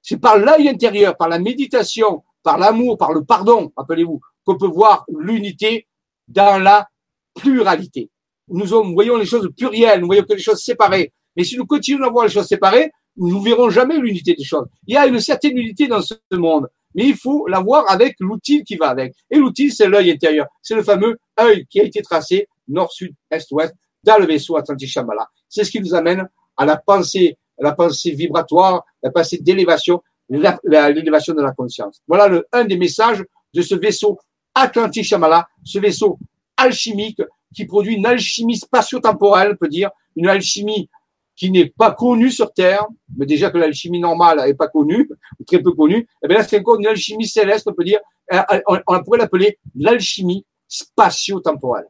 C'est 0.00 0.18
par 0.18 0.38
l'œil 0.38 0.68
intérieur, 0.68 1.16
par 1.16 1.28
la 1.28 1.38
méditation, 1.38 2.22
par 2.42 2.56
l'amour, 2.56 2.96
par 2.96 3.12
le 3.12 3.24
pardon, 3.24 3.72
rappelez-vous, 3.76 4.20
qu'on 4.44 4.56
peut 4.56 4.68
voir 4.68 5.04
l'unité 5.08 5.87
dans 6.28 6.58
la 6.58 6.88
pluralité. 7.34 8.10
Nous, 8.48 8.66
voyons 8.94 9.16
les 9.16 9.26
choses 9.26 9.48
plurielles, 9.56 10.00
nous 10.00 10.06
voyons 10.06 10.22
que 10.22 10.34
les 10.34 10.40
choses 10.40 10.62
séparées. 10.62 11.12
Mais 11.36 11.44
si 11.44 11.56
nous 11.56 11.66
continuons 11.66 12.06
à 12.06 12.10
voir 12.10 12.24
les 12.26 12.30
choses 12.30 12.46
séparées, 12.46 12.90
nous 13.16 13.38
ne 13.38 13.44
verrons 13.44 13.70
jamais 13.70 13.98
l'unité 13.98 14.34
des 14.34 14.44
choses. 14.44 14.66
Il 14.86 14.94
y 14.94 14.96
a 14.96 15.06
une 15.06 15.20
certaine 15.20 15.56
unité 15.58 15.88
dans 15.88 16.00
ce 16.00 16.14
monde, 16.32 16.68
mais 16.94 17.06
il 17.06 17.16
faut 17.16 17.46
la 17.46 17.60
voir 17.60 17.90
avec 17.90 18.16
l'outil 18.20 18.64
qui 18.64 18.76
va 18.76 18.88
avec. 18.88 19.14
Et 19.30 19.36
l'outil, 19.36 19.70
c'est 19.70 19.88
l'œil 19.88 20.10
intérieur. 20.10 20.46
C'est 20.62 20.74
le 20.74 20.82
fameux 20.82 21.18
œil 21.38 21.66
qui 21.66 21.80
a 21.80 21.84
été 21.84 22.00
tracé 22.02 22.48
nord, 22.68 22.92
sud, 22.92 23.14
est, 23.30 23.50
ouest 23.50 23.74
dans 24.04 24.18
le 24.18 24.26
vaisseau 24.26 24.56
Atlantis 24.56 24.86
Shambhala. 24.86 25.26
C'est 25.48 25.64
ce 25.64 25.70
qui 25.70 25.80
nous 25.80 25.94
amène 25.94 26.28
à 26.56 26.64
la 26.64 26.76
pensée, 26.76 27.36
à 27.58 27.64
la 27.64 27.72
pensée 27.72 28.12
vibratoire, 28.12 28.84
la 29.02 29.10
pensée 29.10 29.38
d'élévation, 29.38 30.02
l'élévation 30.28 31.34
de 31.34 31.42
la 31.42 31.52
conscience. 31.52 32.02
Voilà 32.06 32.42
un 32.52 32.64
des 32.64 32.76
messages 32.76 33.24
de 33.54 33.62
ce 33.62 33.74
vaisseau 33.74 34.18
Atlantis 34.54 35.04
Shambhala, 35.04 35.48
ce 35.64 35.78
vaisseau 35.78 36.18
alchimique 36.56 37.22
qui 37.54 37.64
produit 37.64 37.94
une 37.94 38.06
alchimie 38.06 38.56
spatio-temporelle, 38.56 39.52
on 39.52 39.56
peut 39.56 39.68
dire, 39.68 39.90
une 40.16 40.28
alchimie 40.28 40.88
qui 41.36 41.50
n'est 41.50 41.68
pas 41.70 41.92
connue 41.92 42.30
sur 42.30 42.52
Terre, 42.52 42.84
mais 43.16 43.24
déjà 43.24 43.50
que 43.50 43.58
l'alchimie 43.58 44.00
normale 44.00 44.44
n'est 44.44 44.54
pas 44.54 44.68
connue, 44.68 45.08
très 45.46 45.62
peu 45.62 45.72
connue, 45.72 46.00
et 46.00 46.06
eh 46.24 46.28
bien 46.28 46.38
là, 46.38 46.44
c'est 46.44 46.58
encore 46.58 46.80
une 46.80 46.86
alchimie 46.86 47.28
céleste, 47.28 47.68
on 47.68 47.74
peut 47.74 47.84
dire, 47.84 48.00
euh, 48.32 48.42
on 48.86 49.02
pourrait 49.04 49.18
l'appeler 49.18 49.58
l'alchimie 49.76 50.44
spatio-temporelle. 50.66 51.86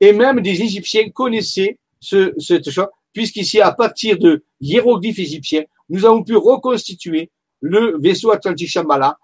Et 0.00 0.12
même 0.14 0.40
des 0.40 0.62
Égyptiens 0.62 1.10
connaissaient 1.10 1.78
ce, 2.00 2.32
cette 2.38 2.70
chose, 2.70 2.88
puisqu'ici, 3.12 3.60
à 3.60 3.72
partir 3.72 4.18
de 4.18 4.44
hiéroglyphes 4.60 5.18
égyptiens, 5.18 5.64
nous 5.88 6.04
avons 6.06 6.22
pu 6.22 6.36
reconstituer 6.36 7.30
le 7.60 7.98
vaisseau 8.00 8.30
Atlantis 8.30 8.68
Shambhala 8.68 9.18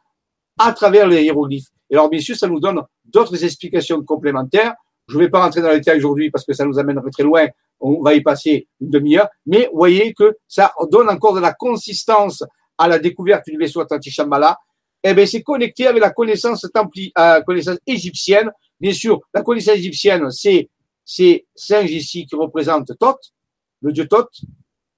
à 0.58 0.72
travers 0.72 1.06
les 1.06 1.24
hiéroglyphes. 1.24 1.68
Et 1.90 1.94
alors, 1.94 2.08
bien 2.08 2.20
sûr, 2.20 2.36
ça 2.36 2.48
nous 2.48 2.60
donne 2.60 2.82
d'autres 3.04 3.44
explications 3.44 4.02
complémentaires. 4.02 4.74
Je 5.08 5.16
ne 5.16 5.22
vais 5.22 5.28
pas 5.28 5.42
rentrer 5.42 5.62
dans 5.62 5.70
les 5.70 5.78
détails 5.78 5.98
aujourd'hui 5.98 6.30
parce 6.30 6.44
que 6.44 6.52
ça 6.52 6.64
nous 6.64 6.78
amènerait 6.78 7.10
très 7.10 7.22
loin. 7.22 7.46
On 7.78 8.02
va 8.02 8.14
y 8.14 8.22
passer 8.22 8.66
une 8.80 8.90
demi-heure. 8.90 9.28
Mais 9.46 9.68
voyez 9.72 10.14
que 10.14 10.36
ça 10.48 10.72
donne 10.90 11.08
encore 11.08 11.34
de 11.34 11.40
la 11.40 11.52
consistance 11.52 12.42
à 12.78 12.88
la 12.88 12.98
découverte 12.98 13.44
du 13.46 13.56
vaisseau 13.56 13.80
Atlantique 13.80 14.12
Shambhala. 14.12 14.58
Eh 15.02 15.14
bien, 15.14 15.26
c'est 15.26 15.42
connecté 15.42 15.86
avec 15.86 16.02
la 16.02 16.10
connaissance, 16.10 16.66
templi, 16.74 17.12
euh, 17.18 17.40
connaissance 17.42 17.78
égyptienne. 17.86 18.50
Bien 18.80 18.92
sûr, 18.92 19.20
la 19.32 19.42
connaissance 19.42 19.76
égyptienne, 19.76 20.30
c'est 20.30 20.68
ces 21.04 21.46
singes 21.54 21.92
ici 21.92 22.26
qui 22.26 22.34
représentent 22.34 22.90
Thoth, 22.98 23.32
le 23.80 23.92
dieu 23.92 24.08
Thoth, 24.08 24.32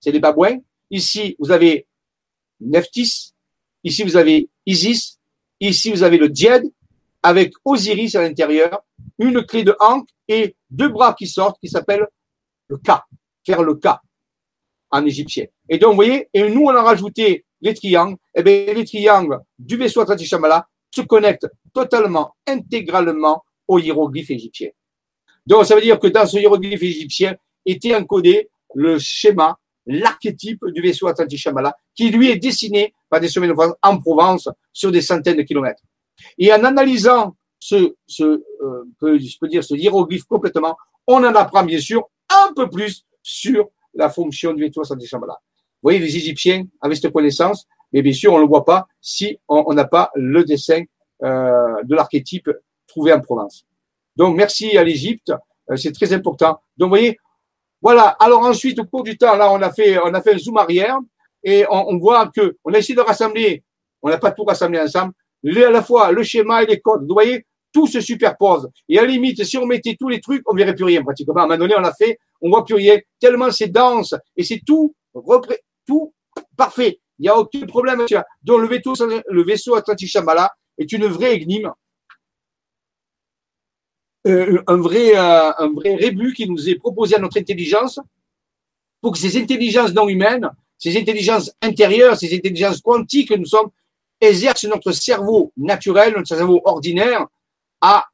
c'est 0.00 0.10
les 0.10 0.20
babouins. 0.20 0.58
Ici, 0.90 1.36
vous 1.38 1.50
avez 1.50 1.86
Nephthys. 2.60 3.34
Ici, 3.84 4.02
vous 4.02 4.16
avez 4.16 4.48
Isis. 4.64 5.17
Ici, 5.60 5.90
vous 5.90 6.02
avez 6.02 6.18
le 6.18 6.28
Djed 6.28 6.64
avec 7.22 7.52
Osiris 7.64 8.14
à 8.14 8.22
l'intérieur, 8.22 8.84
une 9.18 9.44
clé 9.44 9.64
de 9.64 9.74
Ankh 9.80 10.08
et 10.28 10.56
deux 10.70 10.88
bras 10.88 11.14
qui 11.14 11.26
sortent 11.26 11.58
qui 11.60 11.68
s'appellent 11.68 12.06
le 12.68 12.78
Ka, 12.78 13.04
faire 13.44 13.62
le 13.62 13.74
Ka 13.74 14.00
en 14.90 15.04
égyptien. 15.04 15.46
Et 15.68 15.78
donc, 15.78 15.90
vous 15.90 15.96
voyez, 15.96 16.28
et 16.32 16.48
nous, 16.48 16.62
on 16.62 16.70
a 16.70 16.82
rajouté 16.82 17.44
les 17.60 17.74
triangles. 17.74 18.16
Et 18.34 18.40
eh 18.40 18.42
bien, 18.42 18.74
les 18.74 18.84
triangles 18.84 19.40
du 19.58 19.76
vaisseau 19.76 20.00
Atlantique 20.00 20.28
Shambhala 20.28 20.66
se 20.94 21.02
connectent 21.02 21.48
totalement, 21.74 22.34
intégralement 22.46 23.44
au 23.66 23.78
hiéroglyphe 23.78 24.30
égyptien. 24.30 24.70
Donc, 25.46 25.66
ça 25.66 25.74
veut 25.74 25.80
dire 25.80 25.98
que 25.98 26.06
dans 26.06 26.26
ce 26.26 26.38
hiéroglyphe 26.38 26.82
égyptien 26.82 27.36
était 27.66 27.94
encodé 27.94 28.48
le 28.74 28.98
schéma, 28.98 29.58
l'archétype 29.88 30.64
du 30.66 30.80
vaisseau 30.80 31.08
Atlantique 31.08 31.40
Shambhala, 31.40 31.76
qui 31.94 32.10
lui 32.10 32.30
est 32.30 32.36
dessiné 32.36 32.94
par 33.08 33.20
des 33.20 33.28
semaines 33.28 33.54
en 33.82 33.98
Provence 33.98 34.48
sur 34.72 34.92
des 34.92 35.00
centaines 35.00 35.38
de 35.38 35.42
kilomètres. 35.42 35.82
Et 36.38 36.52
en 36.52 36.62
analysant 36.62 37.34
ce, 37.58 37.96
ce 38.06 38.22
euh, 38.22 38.84
je 39.00 39.38
peux 39.40 39.48
dire, 39.48 39.64
ce 39.64 39.74
hiéroglyphe 39.74 40.24
complètement, 40.24 40.76
on 41.06 41.16
en 41.24 41.34
apprend 41.34 41.64
bien 41.64 41.80
sûr 41.80 42.08
un 42.28 42.52
peu 42.54 42.68
plus 42.68 43.04
sur 43.22 43.68
la 43.94 44.10
fonction 44.10 44.52
du 44.52 44.62
vaisseau 44.62 44.82
Atlantique 44.82 45.08
Shambhala. 45.08 45.34
Vous 45.34 45.86
voyez, 45.90 45.98
les 45.98 46.16
Égyptiens 46.16 46.64
avaient 46.80 46.94
cette 46.94 47.12
connaissance, 47.12 47.66
mais 47.92 48.02
bien 48.02 48.12
sûr, 48.12 48.32
on 48.32 48.36
ne 48.36 48.42
le 48.42 48.48
voit 48.48 48.64
pas 48.64 48.86
si 49.00 49.38
on 49.48 49.72
n'a 49.72 49.84
pas 49.84 50.10
le 50.14 50.44
dessin 50.44 50.82
euh, 51.22 51.82
de 51.84 51.94
l'archétype 51.94 52.50
trouvé 52.86 53.12
en 53.12 53.20
Provence. 53.20 53.64
Donc, 54.16 54.36
merci 54.36 54.76
à 54.76 54.84
l'Égypte, 54.84 55.32
euh, 55.70 55.76
c'est 55.76 55.92
très 55.92 56.12
important. 56.12 56.60
Donc, 56.76 56.88
vous 56.88 56.96
voyez, 56.96 57.18
voilà. 57.80 58.08
Alors 58.20 58.42
ensuite, 58.42 58.78
au 58.78 58.84
cours 58.84 59.02
du 59.02 59.16
temps, 59.16 59.36
là, 59.36 59.52
on 59.52 59.60
a 59.62 59.72
fait, 59.72 59.98
on 59.98 60.12
a 60.14 60.20
fait 60.20 60.34
un 60.34 60.38
zoom 60.38 60.56
arrière 60.56 60.98
et 61.44 61.64
on, 61.70 61.98
voit 61.98 62.30
que 62.34 62.56
on 62.64 62.72
a 62.74 62.78
essayé 62.78 62.96
de 62.96 63.00
rassembler, 63.00 63.62
on 64.02 64.08
n'a 64.08 64.18
pas 64.18 64.32
tout 64.32 64.44
rassemblé 64.44 64.80
ensemble, 64.80 65.12
à 65.46 65.70
la 65.70 65.82
fois 65.82 66.10
le 66.12 66.22
schéma 66.22 66.62
et 66.62 66.66
les 66.66 66.80
codes. 66.80 67.06
Vous 67.06 67.14
voyez, 67.14 67.46
tout 67.72 67.86
se 67.86 68.00
superpose. 68.00 68.68
Et 68.88 68.98
à 68.98 69.02
la 69.02 69.08
limite, 69.08 69.44
si 69.44 69.56
on 69.56 69.66
mettait 69.66 69.96
tous 69.98 70.08
les 70.08 70.20
trucs, 70.20 70.42
on 70.50 70.54
verrait 70.54 70.74
plus 70.74 70.84
rien 70.84 71.02
pratiquement. 71.02 71.34
À 71.36 71.42
un 71.42 71.46
moment 71.46 71.58
donné, 71.58 71.74
on 71.76 71.80
l'a 71.80 71.92
fait, 71.92 72.18
on 72.40 72.50
voit 72.50 72.64
plus 72.64 72.74
rien. 72.74 72.98
Tellement 73.20 73.50
c'est 73.50 73.68
dense 73.68 74.14
et 74.36 74.42
c'est 74.42 74.60
tout, 74.66 74.94
tout 75.86 76.12
parfait. 76.56 77.00
Il 77.18 77.22
n'y 77.22 77.28
a 77.28 77.36
aucun 77.36 77.66
problème. 77.66 78.04
Donc 78.42 78.60
le 78.60 78.68
vaisseau, 78.68 78.94
le 79.28 79.42
vaisseau 79.42 79.74
Atlantique 79.74 80.10
Shambhala 80.10 80.50
est 80.76 80.90
une 80.92 81.06
vraie 81.06 81.36
énigme. 81.36 81.72
Euh, 84.26 84.62
un 84.66 84.76
vrai, 84.78 85.16
euh, 85.16 85.52
un 85.58 85.72
vrai 85.72 85.94
rébut 85.94 86.34
qui 86.34 86.48
nous 86.48 86.68
est 86.68 86.74
proposé 86.74 87.14
à 87.14 87.18
notre 87.20 87.38
intelligence 87.38 88.00
pour 89.00 89.12
que 89.12 89.18
ces 89.18 89.40
intelligences 89.40 89.94
non 89.94 90.08
humaines, 90.08 90.50
ces 90.76 90.98
intelligences 90.98 91.52
intérieures, 91.62 92.16
ces 92.16 92.34
intelligences 92.34 92.80
quantiques 92.80 93.28
que 93.28 93.34
nous 93.34 93.46
sommes, 93.46 93.70
exercent 94.20 94.64
notre 94.64 94.90
cerveau 94.90 95.52
naturel, 95.56 96.14
notre 96.16 96.28
cerveau 96.28 96.60
ordinaire, 96.64 97.26
à 97.80 98.04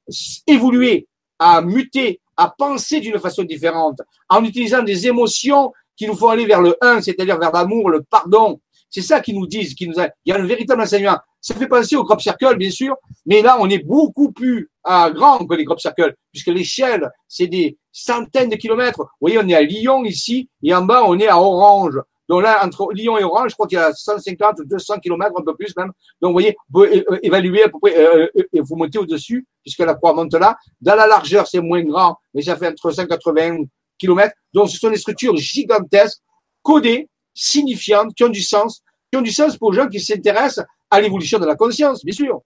évoluer, 0.47 1.06
à 1.39 1.62
muter, 1.62 2.20
à 2.36 2.51
penser 2.51 3.01
d'une 3.01 3.18
façon 3.18 3.43
différente, 3.43 4.01
en 4.28 4.44
utilisant 4.44 4.82
des 4.82 5.06
émotions 5.06 5.72
qui 5.97 6.06
nous 6.06 6.16
font 6.16 6.28
aller 6.28 6.44
vers 6.44 6.60
le 6.60 6.76
un, 6.82 7.01
c'est-à-dire 7.01 7.39
vers 7.39 7.52
l'amour, 7.52 7.89
le 7.89 8.02
pardon. 8.02 8.60
C'est 8.90 9.02
ça 9.02 9.20
qu'ils 9.20 9.36
nous 9.36 9.47
disent, 9.47 9.74
qui 9.74 9.89
nous 9.89 9.94
il 9.98 10.10
y 10.26 10.32
a 10.32 10.36
un 10.36 10.47
véritable 10.47 10.82
enseignement. 10.82 11.18
Ça 11.44 11.54
fait 11.54 11.68
penser 11.68 11.94
au 11.94 12.04
crop 12.04 12.22
circle, 12.22 12.56
bien 12.56 12.70
sûr, 12.70 12.96
mais 13.26 13.42
là, 13.42 13.58
on 13.60 13.68
est 13.68 13.84
beaucoup 13.84 14.32
plus 14.32 14.70
euh, 14.88 15.10
grand 15.10 15.44
que 15.44 15.54
les 15.54 15.66
crop 15.66 15.78
circles, 15.78 16.14
puisque 16.32 16.46
l'échelle, 16.46 17.10
c'est 17.28 17.48
des 17.48 17.76
centaines 17.92 18.48
de 18.48 18.56
kilomètres. 18.56 19.00
Vous 19.00 19.28
voyez, 19.28 19.38
on 19.38 19.46
est 19.46 19.54
à 19.54 19.60
Lyon 19.60 20.06
ici, 20.06 20.48
et 20.62 20.74
en 20.74 20.80
bas, 20.86 21.02
on 21.04 21.18
est 21.18 21.28
à 21.28 21.38
Orange. 21.38 22.00
Donc 22.30 22.42
là, 22.42 22.64
entre 22.64 22.88
Lyon 22.94 23.18
et 23.18 23.24
Orange, 23.24 23.50
je 23.50 23.56
crois 23.56 23.66
qu'il 23.66 23.76
y 23.76 23.80
a 23.82 23.92
150, 23.92 24.62
200 24.62 25.00
kilomètres, 25.00 25.34
un 25.38 25.42
peu 25.42 25.54
plus 25.54 25.76
même. 25.76 25.92
Donc, 26.22 26.30
vous 26.30 26.32
voyez, 26.32 26.56
vous 26.70 26.86
évaluer 27.22 27.64
à 27.64 27.68
peu 27.68 27.78
près, 27.78 27.94
euh, 27.94 28.26
euh, 28.38 28.48
et 28.50 28.60
vous 28.62 28.76
montez 28.76 28.98
au-dessus, 28.98 29.46
puisque 29.60 29.80
la 29.80 29.94
croix 29.94 30.14
monte 30.14 30.32
là. 30.32 30.56
Dans 30.80 30.94
la 30.94 31.06
largeur, 31.06 31.46
c'est 31.46 31.60
moins 31.60 31.82
grand, 31.82 32.16
mais 32.32 32.40
ça 32.40 32.56
fait 32.56 32.68
entre 32.68 32.90
180 32.90 33.64
kilomètres. 33.98 34.34
Donc, 34.54 34.70
ce 34.70 34.78
sont 34.78 34.88
des 34.88 34.96
structures 34.96 35.36
gigantesques, 35.36 36.22
codées, 36.62 37.06
signifiantes, 37.34 38.14
qui 38.14 38.24
ont 38.24 38.30
du 38.30 38.40
sens, 38.40 38.82
qui 39.12 39.18
ont 39.18 39.22
du 39.22 39.30
sens 39.30 39.58
pour 39.58 39.72
les 39.72 39.82
gens 39.82 39.88
qui 39.88 40.00
s'intéressent 40.00 40.64
à 40.94 41.00
l'évolution 41.00 41.38
de 41.38 41.46
la 41.46 41.56
conscience, 41.56 42.04
bien 42.04 42.14
sûr. 42.14 42.40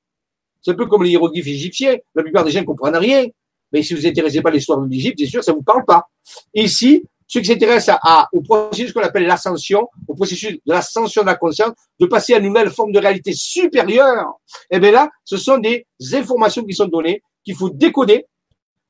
C'est 0.61 0.73
un 0.73 0.75
peu 0.75 0.87
comme 0.87 1.05
les 1.05 1.11
hiéroglyphes 1.11 1.47
égyptiens. 1.47 1.97
La 2.15 2.23
plupart 2.23 2.45
des 2.45 2.51
gens 2.51 2.61
ne 2.61 2.65
comprennent 2.65 2.97
rien. 2.97 3.27
Mais 3.73 3.83
si 3.83 3.95
vous 3.95 4.07
intéressez 4.07 4.41
pas 4.41 4.49
à 4.49 4.53
l'histoire 4.53 4.81
de 4.81 4.89
l'Égypte, 4.89 5.19
bien 5.19 5.29
sûr, 5.29 5.45
ça 5.45 5.53
vous 5.53 5.63
parle 5.63 5.85
pas. 5.85 6.09
ici, 6.55 7.05
ceux 7.27 7.41
qui 7.41 7.47
s'intéressent 7.47 7.99
à, 8.03 8.27
au 8.33 8.41
processus 8.41 8.93
qu'on 8.93 9.03
appelle 9.03 9.27
l'ascension, 9.27 9.87
au 10.07 10.15
processus 10.15 10.53
de 10.53 10.61
l'ascension 10.73 11.21
de 11.21 11.27
la 11.27 11.37
conscience, 11.37 11.73
de 12.01 12.07
passer 12.07 12.33
à 12.33 12.39
une 12.39 12.47
nouvelle 12.47 12.71
forme 12.71 12.91
de 12.91 12.99
réalité 12.99 13.35
supérieure, 13.35 14.41
eh 14.71 14.81
bien 14.81 14.91
là, 14.91 15.11
ce 15.25 15.37
sont 15.37 15.59
des 15.59 15.87
informations 16.15 16.65
qui 16.65 16.73
sont 16.73 16.87
données, 16.87 17.23
qu'il 17.45 17.55
faut 17.55 17.69
décoder 17.69 18.25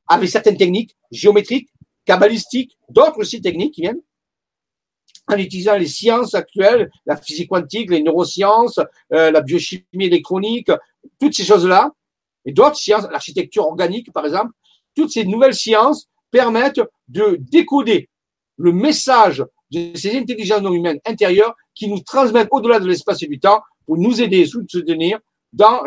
avec 0.06 0.28
certaines 0.28 0.56
techniques 0.56 0.94
géométriques, 1.10 1.68
cabalistiques, 2.04 2.78
d'autres 2.88 3.18
aussi 3.18 3.40
techniques 3.40 3.74
qui 3.74 3.80
viennent, 3.82 4.00
en 5.28 5.36
utilisant 5.36 5.76
les 5.76 5.86
sciences 5.86 6.34
actuelles, 6.34 6.90
la 7.06 7.16
physique 7.16 7.50
quantique, 7.50 7.90
les 7.90 8.02
neurosciences, 8.02 8.80
euh, 9.12 9.30
la 9.30 9.40
biochimie 9.40 9.84
électronique, 9.94 10.70
toutes 11.20 11.34
ces 11.34 11.44
choses-là, 11.44 11.92
et 12.44 12.52
d'autres 12.52 12.76
sciences, 12.76 13.06
l'architecture 13.10 13.66
organique 13.66 14.12
par 14.12 14.24
exemple, 14.24 14.52
toutes 14.94 15.10
ces 15.10 15.24
nouvelles 15.24 15.54
sciences 15.54 16.08
permettent 16.30 16.80
de 17.08 17.36
décoder 17.40 18.08
le 18.56 18.72
message 18.72 19.44
de 19.70 19.96
ces 19.96 20.16
intelligences 20.16 20.62
non 20.62 20.72
humaines 20.72 21.00
intérieures 21.06 21.54
qui 21.74 21.88
nous 21.88 22.00
transmettent 22.00 22.48
au-delà 22.50 22.80
de 22.80 22.86
l'espace 22.86 23.22
et 23.22 23.26
du 23.26 23.38
temps 23.38 23.62
pour 23.86 23.96
nous 23.96 24.20
aider 24.20 24.40
et 24.40 24.46
soutenir 24.46 25.18
dans 25.52 25.82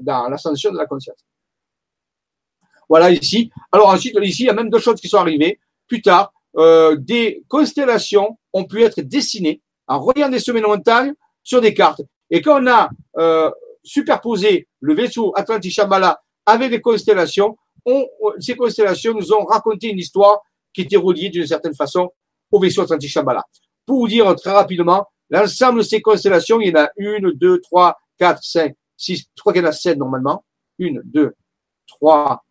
dans 0.00 0.28
l'ascension 0.28 0.70
de 0.70 0.76
la 0.76 0.86
conscience. 0.86 1.18
Voilà 2.88 3.10
ici. 3.10 3.50
Alors 3.72 3.88
ensuite, 3.88 4.16
ici, 4.22 4.44
il 4.44 4.46
y 4.46 4.50
a 4.50 4.54
même 4.54 4.70
deux 4.70 4.78
choses 4.78 5.00
qui 5.00 5.08
sont 5.08 5.18
arrivées. 5.18 5.58
Plus 5.86 6.00
tard, 6.00 6.32
euh, 6.56 6.96
des 6.96 7.44
constellations 7.48 8.38
ont 8.52 8.64
pu 8.64 8.82
être 8.82 9.00
dessinées 9.00 9.60
en 9.86 10.00
reliant 10.00 10.28
des 10.28 10.38
sommets 10.38 10.60
de 10.60 10.66
montagne 10.66 11.12
sur 11.42 11.60
des 11.60 11.74
cartes. 11.74 12.02
Et 12.30 12.42
quand 12.42 12.62
on 12.62 12.66
a 12.66 12.90
euh, 13.18 13.50
superposé 13.82 14.68
le 14.80 14.94
vaisseau 14.94 15.32
Atlantique 15.36 15.72
Shambhala 15.72 16.20
avec 16.46 16.70
des 16.70 16.80
constellations, 16.80 17.56
on, 17.84 18.06
ces 18.38 18.56
constellations 18.56 19.14
nous 19.14 19.32
ont 19.32 19.44
raconté 19.44 19.88
une 19.88 19.98
histoire 19.98 20.40
qui 20.72 20.82
était 20.82 20.96
reliée 20.96 21.30
d'une 21.30 21.46
certaine 21.46 21.74
façon 21.74 22.10
au 22.50 22.60
vaisseau 22.60 22.82
Atlantique 22.82 23.10
Shambhala. 23.10 23.44
Pour 23.86 24.00
vous 24.00 24.08
dire 24.08 24.34
très 24.36 24.52
rapidement, 24.52 25.06
l'ensemble 25.30 25.78
de 25.78 25.84
ces 25.84 26.02
constellations, 26.02 26.60
il 26.60 26.68
y 26.68 26.72
en 26.72 26.82
a 26.82 26.90
une, 26.96 27.32
deux, 27.32 27.60
trois, 27.60 27.96
quatre, 28.18 28.42
cinq, 28.42 28.74
six, 28.96 29.16
je 29.34 29.40
crois 29.40 29.52
qu'il 29.52 29.62
y 29.62 29.64
en 29.64 29.68
a 29.68 29.72
sept 29.72 29.96
normalement. 29.96 30.44
Une, 30.78 31.00
deux, 31.04 31.32
trois, 31.86 32.44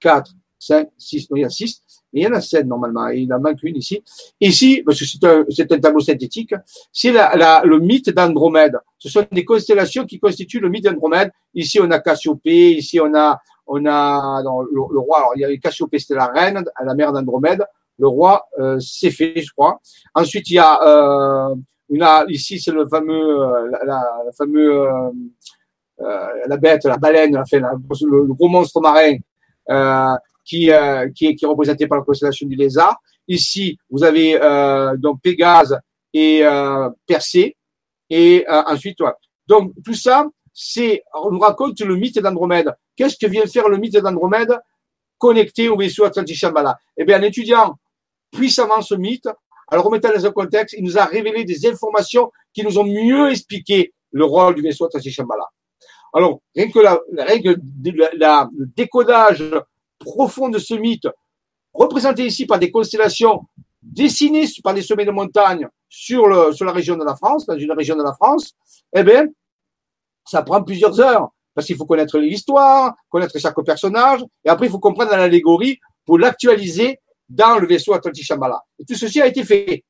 quatre, 0.00 0.32
cinq, 0.60 0.90
six, 0.96 1.28
non, 1.30 1.36
il 1.36 1.40
y 1.40 1.44
a 1.44 1.50
six. 1.50 1.82
Mais 2.12 2.20
il 2.20 2.24
y 2.24 2.26
en 2.26 2.32
a 2.32 2.40
sept 2.40 2.66
normalement, 2.66 3.08
et 3.08 3.20
il 3.20 3.32
en 3.32 3.40
manque 3.40 3.62
une 3.62 3.76
ici. 3.76 4.02
Ici, 4.40 4.82
parce 4.84 4.98
que 4.98 5.04
c'est 5.04 5.24
un, 5.24 5.44
c'est 5.48 5.70
un 5.72 5.78
tableau 5.78 6.00
synthétique, 6.00 6.54
c'est 6.92 7.12
la, 7.12 7.36
la, 7.36 7.62
le 7.64 7.78
mythe 7.78 8.10
d'Andromède. 8.10 8.76
Ce 8.98 9.08
sont 9.08 9.24
des 9.30 9.44
constellations 9.44 10.04
qui 10.04 10.18
constituent 10.18 10.60
le 10.60 10.68
mythe 10.68 10.84
d'Andromède. 10.84 11.30
Ici, 11.54 11.80
on 11.80 11.90
a 11.90 12.00
Cassiopée, 12.00 12.72
ici, 12.72 13.00
on 13.00 13.14
a, 13.14 13.40
on 13.66 13.86
a 13.86 14.42
le, 14.42 14.98
roi, 14.98 15.18
alors 15.18 15.32
il 15.36 15.40
y 15.40 15.44
avait 15.44 15.58
Cassiopée, 15.58 15.98
c'était 16.00 16.16
la 16.16 16.26
reine, 16.26 16.64
la 16.84 16.94
mère 16.94 17.12
d'Andromède. 17.12 17.64
Le 17.98 18.08
roi, 18.08 18.46
euh, 18.58 18.78
c'est 18.80 19.10
fait, 19.10 19.40
je 19.40 19.52
crois. 19.52 19.78
Ensuite, 20.14 20.50
il 20.50 20.54
y 20.54 20.58
a, 20.58 20.80
euh, 20.82 21.54
une, 21.90 22.06
ici, 22.28 22.58
c'est 22.58 22.72
le 22.72 22.86
fameux, 22.88 23.40
euh, 23.40 23.70
la, 23.70 23.84
la, 23.84 24.32
fameux, 24.36 24.80
euh, 24.80 25.10
euh, 26.00 26.26
la 26.46 26.56
bête, 26.56 26.84
la 26.84 26.96
baleine, 26.96 27.36
enfin, 27.36 27.58
le, 27.58 28.26
le, 28.26 28.34
gros 28.34 28.48
monstre 28.48 28.80
marin, 28.80 29.16
euh, 29.68 30.16
qui, 30.50 30.72
euh, 30.72 31.08
qui, 31.14 31.26
est, 31.26 31.46
représenté 31.46 31.86
par 31.86 31.98
la 31.98 32.04
constellation 32.04 32.46
du 32.48 32.56
lézard. 32.56 32.96
Ici, 33.28 33.78
vous 33.88 34.02
avez 34.02 34.36
euh, 34.42 34.96
donc 34.96 35.22
Pégase 35.22 35.78
et 36.12 36.44
euh, 36.44 36.90
Persée. 37.06 37.56
Et 38.12 38.44
ensuite. 38.48 38.98
Donc, 39.46 39.72
tout 39.84 39.94
ça, 39.94 40.26
c'est, 40.52 41.04
on 41.14 41.30
nous 41.30 41.38
raconte 41.38 41.80
le 41.80 41.94
mythe 41.94 42.18
d'Andromède. 42.18 42.74
Qu'est-ce 42.96 43.16
que 43.16 43.30
vient 43.30 43.46
faire 43.46 43.68
le 43.68 43.78
mythe 43.78 43.96
d'Andromède 43.98 44.58
connecté 45.16 45.68
au 45.68 45.76
vaisseau 45.76 46.04
Atlantique 46.04 46.36
Shambhala 46.36 46.76
Eh 46.96 47.04
bien, 47.04 47.20
en 47.20 47.22
étudiant 47.22 47.76
puissamment 48.32 48.82
ce 48.82 48.96
mythe, 48.96 49.28
alors 49.68 49.84
remettant 49.84 50.12
dans 50.12 50.26
un 50.26 50.32
contexte, 50.32 50.74
il 50.76 50.82
nous 50.82 50.98
a 50.98 51.04
révélé 51.04 51.44
des 51.44 51.68
informations 51.68 52.32
qui 52.52 52.64
nous 52.64 52.76
ont 52.80 52.84
mieux 52.84 53.30
expliqué 53.30 53.92
le 54.10 54.24
rôle 54.24 54.56
du 54.56 54.62
vaisseau 54.62 54.88
Tachi 54.88 55.12
Shambhala. 55.12 55.44
Alors, 56.12 56.40
rien 56.56 56.68
que, 56.68 56.80
la, 56.80 56.98
rien 57.16 57.40
que 57.40 57.50
le 57.50 58.66
décodage 58.74 59.44
profond 60.00 60.48
de 60.48 60.58
ce 60.58 60.74
mythe, 60.74 61.06
représenté 61.72 62.26
ici 62.26 62.46
par 62.46 62.58
des 62.58 62.70
constellations 62.72 63.42
dessinées 63.82 64.44
par 64.62 64.74
des 64.74 64.82
sommets 64.82 65.04
de 65.04 65.10
montagne 65.10 65.66
sur, 65.88 66.26
la 66.28 66.72
région 66.72 66.96
de 66.96 67.04
la 67.04 67.16
France, 67.16 67.46
dans 67.46 67.56
une 67.56 67.72
région 67.72 67.96
de 67.96 68.02
la 68.02 68.12
France, 68.12 68.52
eh 68.94 69.02
bien, 69.02 69.26
ça 70.24 70.42
prend 70.42 70.62
plusieurs 70.62 71.00
heures 71.00 71.30
parce 71.54 71.66
qu'il 71.66 71.76
faut 71.76 71.86
connaître 71.86 72.18
l'histoire, 72.18 72.94
connaître 73.08 73.38
chaque 73.38 73.60
personnage, 73.64 74.20
et 74.44 74.48
après 74.48 74.66
il 74.66 74.70
faut 74.70 74.78
comprendre 74.78 75.10
l'allégorie 75.10 75.78
pour 76.04 76.18
l'actualiser 76.18 76.98
dans 77.28 77.58
le 77.58 77.66
vaisseau 77.66 77.92
Atlantic 77.92 78.24
Shambhala. 78.24 78.62
Et 78.78 78.84
tout 78.84 78.94
ceci 78.94 79.20
a 79.20 79.26
été 79.26 79.44
fait. 79.44 79.84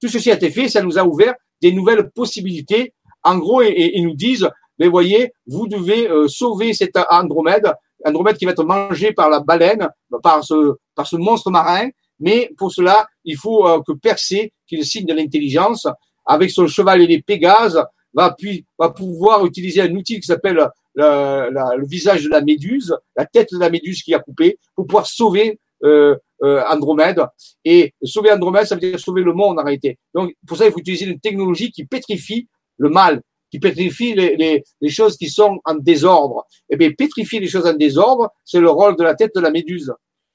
Tout 0.00 0.08
ceci 0.08 0.30
a 0.30 0.34
été 0.34 0.50
fait, 0.50 0.68
ça 0.68 0.82
nous 0.82 0.98
a 0.98 1.04
ouvert 1.04 1.34
des 1.60 1.72
nouvelles 1.72 2.10
possibilités. 2.10 2.94
En 3.22 3.38
gros, 3.38 3.62
ils 3.62 4.02
nous 4.02 4.14
disent, 4.14 4.48
mais 4.78 4.88
voyez, 4.88 5.32
vous 5.46 5.66
devez 5.66 6.08
euh, 6.08 6.28
sauver 6.28 6.72
cet 6.72 6.96
Andromède, 7.10 7.72
Andromède 8.04 8.36
qui 8.36 8.44
va 8.44 8.52
être 8.52 8.64
mangé 8.64 9.12
par 9.12 9.30
la 9.30 9.40
baleine, 9.40 9.88
par 10.22 10.44
ce, 10.44 10.76
par 10.94 11.06
ce 11.06 11.16
monstre 11.16 11.50
marin, 11.50 11.88
mais 12.20 12.50
pour 12.56 12.72
cela, 12.72 13.06
il 13.24 13.36
faut 13.36 13.66
euh, 13.66 13.80
que 13.86 13.92
Persée, 13.92 14.52
qui 14.66 14.76
est 14.76 14.78
le 14.78 14.84
signe 14.84 15.06
de 15.06 15.14
l'intelligence, 15.14 15.86
avec 16.26 16.50
son 16.50 16.66
cheval 16.66 17.00
et 17.02 17.06
les 17.06 17.22
Pégases, 17.22 17.82
va, 18.12 18.34
puis, 18.36 18.64
va 18.78 18.90
pouvoir 18.90 19.44
utiliser 19.46 19.82
un 19.82 19.94
outil 19.94 20.20
qui 20.20 20.26
s'appelle 20.26 20.68
le, 20.94 21.50
le, 21.50 21.86
visage 21.86 22.24
de 22.24 22.28
la 22.28 22.40
méduse, 22.40 22.96
la 23.16 23.26
tête 23.26 23.48
de 23.52 23.58
la 23.58 23.70
méduse 23.70 24.02
qui 24.02 24.14
a 24.14 24.18
coupé, 24.18 24.58
pour 24.74 24.86
pouvoir 24.86 25.06
sauver 25.06 25.58
euh, 25.84 26.16
euh, 26.42 26.62
Andromède. 26.68 27.20
Et 27.64 27.94
sauver 28.02 28.32
Andromède, 28.32 28.66
ça 28.66 28.74
veut 28.74 28.80
dire 28.80 28.98
sauver 28.98 29.22
le 29.22 29.32
monde 29.32 29.58
en 29.58 29.64
réalité. 29.64 29.98
Donc 30.14 30.32
pour 30.46 30.56
ça, 30.56 30.66
il 30.66 30.72
faut 30.72 30.78
utiliser 30.78 31.06
une 31.06 31.20
technologie 31.20 31.70
qui 31.70 31.84
pétrifie 31.84 32.48
le 32.76 32.88
mal, 32.88 33.22
qui 33.50 33.58
pétrifie 33.58 34.14
les, 34.14 34.36
les, 34.36 34.64
les 34.80 34.88
choses 34.90 35.16
qui 35.16 35.28
sont 35.28 35.60
en 35.64 35.74
désordre. 35.74 36.46
Eh 36.68 36.76
bien, 36.76 36.90
pétrifier 36.92 37.40
les 37.40 37.48
choses 37.48 37.66
en 37.66 37.74
désordre, 37.74 38.30
c'est 38.44 38.60
le 38.60 38.70
rôle 38.70 38.96
de 38.96 39.02
la 39.02 39.14
tête 39.14 39.34
de 39.34 39.40
la 39.40 39.50
méduse. 39.50 39.92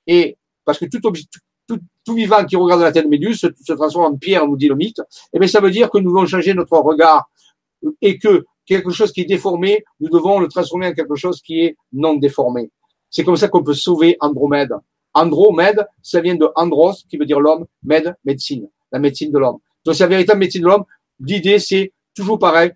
Et 0.08 0.38
parce 0.66 0.80
que 0.80 0.86
tout, 0.86 1.00
tout, 1.68 1.80
tout 2.06 2.14
vivant 2.14 2.44
qui 2.46 2.56
regarde 2.56 2.82
la 2.82 2.92
tête 2.92 3.06
de 3.06 3.10
méduse 3.10 3.40
se, 3.40 3.48
se 3.62 3.74
transforme 3.74 4.14
en 4.14 4.18
pierre, 4.18 4.48
nous 4.48 4.58
dit 4.58 4.68
le 4.68 4.76
mythe. 4.76 5.02
Eh 5.34 5.40
bien, 5.40 5.48
ça 5.48 5.60
veut 5.60 5.72
dire 5.72 5.90
que 5.90 5.98
nous 5.98 6.12
devons 6.12 6.26
changer 6.26 6.54
notre 6.54 6.78
regard 6.78 7.30
et 8.02 8.18
que 8.18 8.46
quelque 8.66 8.92
chose 8.92 9.12
qui 9.12 9.22
est 9.22 9.26
déformé, 9.26 9.84
nous 10.00 10.10
devons 10.10 10.40
le 10.40 10.48
transformer 10.48 10.88
en 10.88 10.94
quelque 10.94 11.16
chose 11.16 11.42
qui 11.42 11.62
est 11.62 11.76
non 11.92 12.16
déformé. 12.16 12.72
C'est 13.10 13.24
comme 13.24 13.38
ça 13.38 13.48
qu'on 13.48 13.64
peut 13.64 13.74
sauver 13.74 14.18
Andromède. 14.20 14.74
Andromède, 15.14 15.86
ça 16.02 16.22
vient 16.22 16.36
de 16.36 16.50
andros, 16.56 17.04
qui 17.08 17.18
veut 17.18 17.26
dire 17.26 17.40
l'homme, 17.40 17.66
med, 17.84 18.16
médecine, 18.26 18.68
la 18.92 19.00
médecine 19.00 19.32
de 19.32 19.38
l'homme. 19.38 19.60
Donc 19.86 19.96
c'est 19.96 20.04
la 20.04 20.10
véritable 20.10 20.40
médecine 20.40 20.62
de 20.62 20.68
l'homme. 20.68 20.86
L'idée, 21.20 21.60
c'est 21.60 21.94
toujours 22.16 22.40
pareil. 22.40 22.72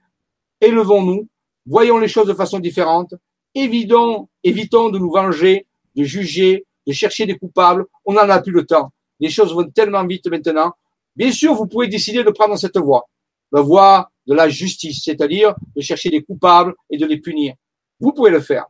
Élevons-nous, 0.61 1.27
voyons 1.65 1.97
les 1.97 2.07
choses 2.07 2.27
de 2.27 2.33
façon 2.33 2.59
différente, 2.59 3.13
évitons, 3.53 4.27
évitons 4.43 4.89
de 4.89 4.99
nous 4.99 5.11
venger, 5.11 5.65
de 5.95 6.03
juger, 6.03 6.65
de 6.85 6.93
chercher 6.93 7.25
des 7.25 7.37
coupables. 7.37 7.85
On 8.05 8.13
n'en 8.13 8.29
a 8.29 8.41
plus 8.41 8.51
le 8.51 8.65
temps. 8.65 8.91
Les 9.19 9.29
choses 9.29 9.53
vont 9.53 9.69
tellement 9.69 10.05
vite 10.05 10.27
maintenant. 10.27 10.73
Bien 11.15 11.31
sûr, 11.31 11.53
vous 11.53 11.67
pouvez 11.67 11.87
décider 11.87 12.23
de 12.23 12.29
prendre 12.29 12.55
cette 12.57 12.77
voie, 12.77 13.07
la 13.51 13.61
voie 13.61 14.11
de 14.27 14.33
la 14.33 14.49
justice, 14.49 15.03
c'est-à-dire 15.03 15.55
de 15.75 15.81
chercher 15.81 16.09
des 16.09 16.23
coupables 16.23 16.73
et 16.89 16.97
de 16.97 17.05
les 17.05 17.17
punir. 17.17 17.55
Vous 17.99 18.13
pouvez 18.13 18.29
le 18.29 18.39
faire. 18.39 18.65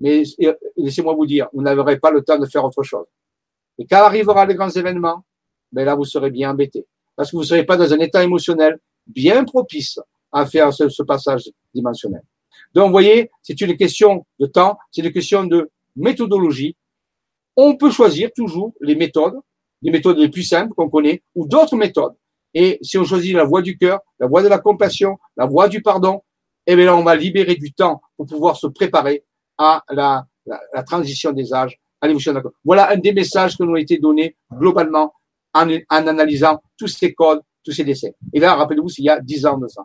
Mais 0.00 0.22
laissez-moi 0.76 1.14
vous 1.14 1.26
dire, 1.26 1.48
vous 1.52 1.62
n'aurez 1.62 1.98
pas 1.98 2.10
le 2.10 2.22
temps 2.22 2.38
de 2.38 2.46
faire 2.46 2.64
autre 2.64 2.82
chose. 2.82 3.06
Et 3.78 3.86
quand 3.86 4.04
arrivera 4.04 4.46
les 4.46 4.54
grands 4.54 4.70
événements, 4.70 5.24
ben 5.72 5.84
là, 5.84 5.94
vous 5.94 6.04
serez 6.04 6.30
bien 6.30 6.50
embêté. 6.50 6.86
Parce 7.16 7.30
que 7.30 7.36
vous 7.36 7.42
ne 7.42 7.48
serez 7.48 7.64
pas 7.64 7.76
dans 7.76 7.92
un 7.92 7.98
état 7.98 8.22
émotionnel 8.22 8.78
bien 9.06 9.44
propice 9.44 9.98
à 10.34 10.44
faire 10.46 10.74
ce, 10.74 11.02
passage 11.04 11.44
dimensionnel. 11.72 12.22
Donc, 12.74 12.86
vous 12.86 12.92
voyez, 12.92 13.30
c'est 13.40 13.58
une 13.60 13.76
question 13.76 14.26
de 14.40 14.46
temps, 14.46 14.76
c'est 14.90 15.02
une 15.02 15.12
question 15.12 15.44
de 15.44 15.70
méthodologie. 15.94 16.76
On 17.56 17.76
peut 17.76 17.92
choisir 17.92 18.30
toujours 18.34 18.74
les 18.80 18.96
méthodes, 18.96 19.38
les 19.80 19.92
méthodes 19.92 20.18
les 20.18 20.28
plus 20.28 20.42
simples 20.42 20.74
qu'on 20.74 20.90
connaît, 20.90 21.22
ou 21.36 21.46
d'autres 21.46 21.76
méthodes. 21.76 22.14
Et 22.52 22.78
si 22.82 22.98
on 22.98 23.04
choisit 23.04 23.34
la 23.34 23.44
voie 23.44 23.62
du 23.62 23.78
cœur, 23.78 24.00
la 24.18 24.26
voie 24.26 24.42
de 24.42 24.48
la 24.48 24.58
compassion, 24.58 25.18
la 25.36 25.46
voie 25.46 25.68
du 25.68 25.82
pardon, 25.82 26.22
eh 26.66 26.74
bien 26.74 26.86
là, 26.86 26.96
on 26.96 27.04
va 27.04 27.14
libérer 27.14 27.54
du 27.54 27.72
temps 27.72 28.00
pour 28.16 28.26
pouvoir 28.26 28.56
se 28.56 28.66
préparer 28.66 29.24
à 29.56 29.84
la, 29.90 30.26
la, 30.46 30.82
transition 30.82 31.30
des 31.30 31.54
âges, 31.54 31.78
à 32.00 32.08
l'évolution 32.08 32.32
de 32.32 32.42
Voilà 32.64 32.90
un 32.90 32.96
des 32.96 33.12
messages 33.12 33.56
qui 33.56 33.62
nous 33.62 33.70
ont 33.70 33.76
été 33.76 33.98
donnés 33.98 34.36
globalement 34.52 35.14
en, 35.52 35.68
en 35.70 36.06
analysant 36.06 36.60
tous 36.76 36.88
ces 36.88 37.14
codes, 37.14 37.40
tous 37.64 37.70
ces 37.70 37.84
décès. 37.84 38.14
Et 38.32 38.40
là, 38.40 38.54
rappelez-vous, 38.54 38.88
s'il 38.88 39.04
y 39.04 39.10
a 39.10 39.20
dix 39.20 39.46
ans 39.46 39.58
de 39.58 39.68
ça. 39.68 39.84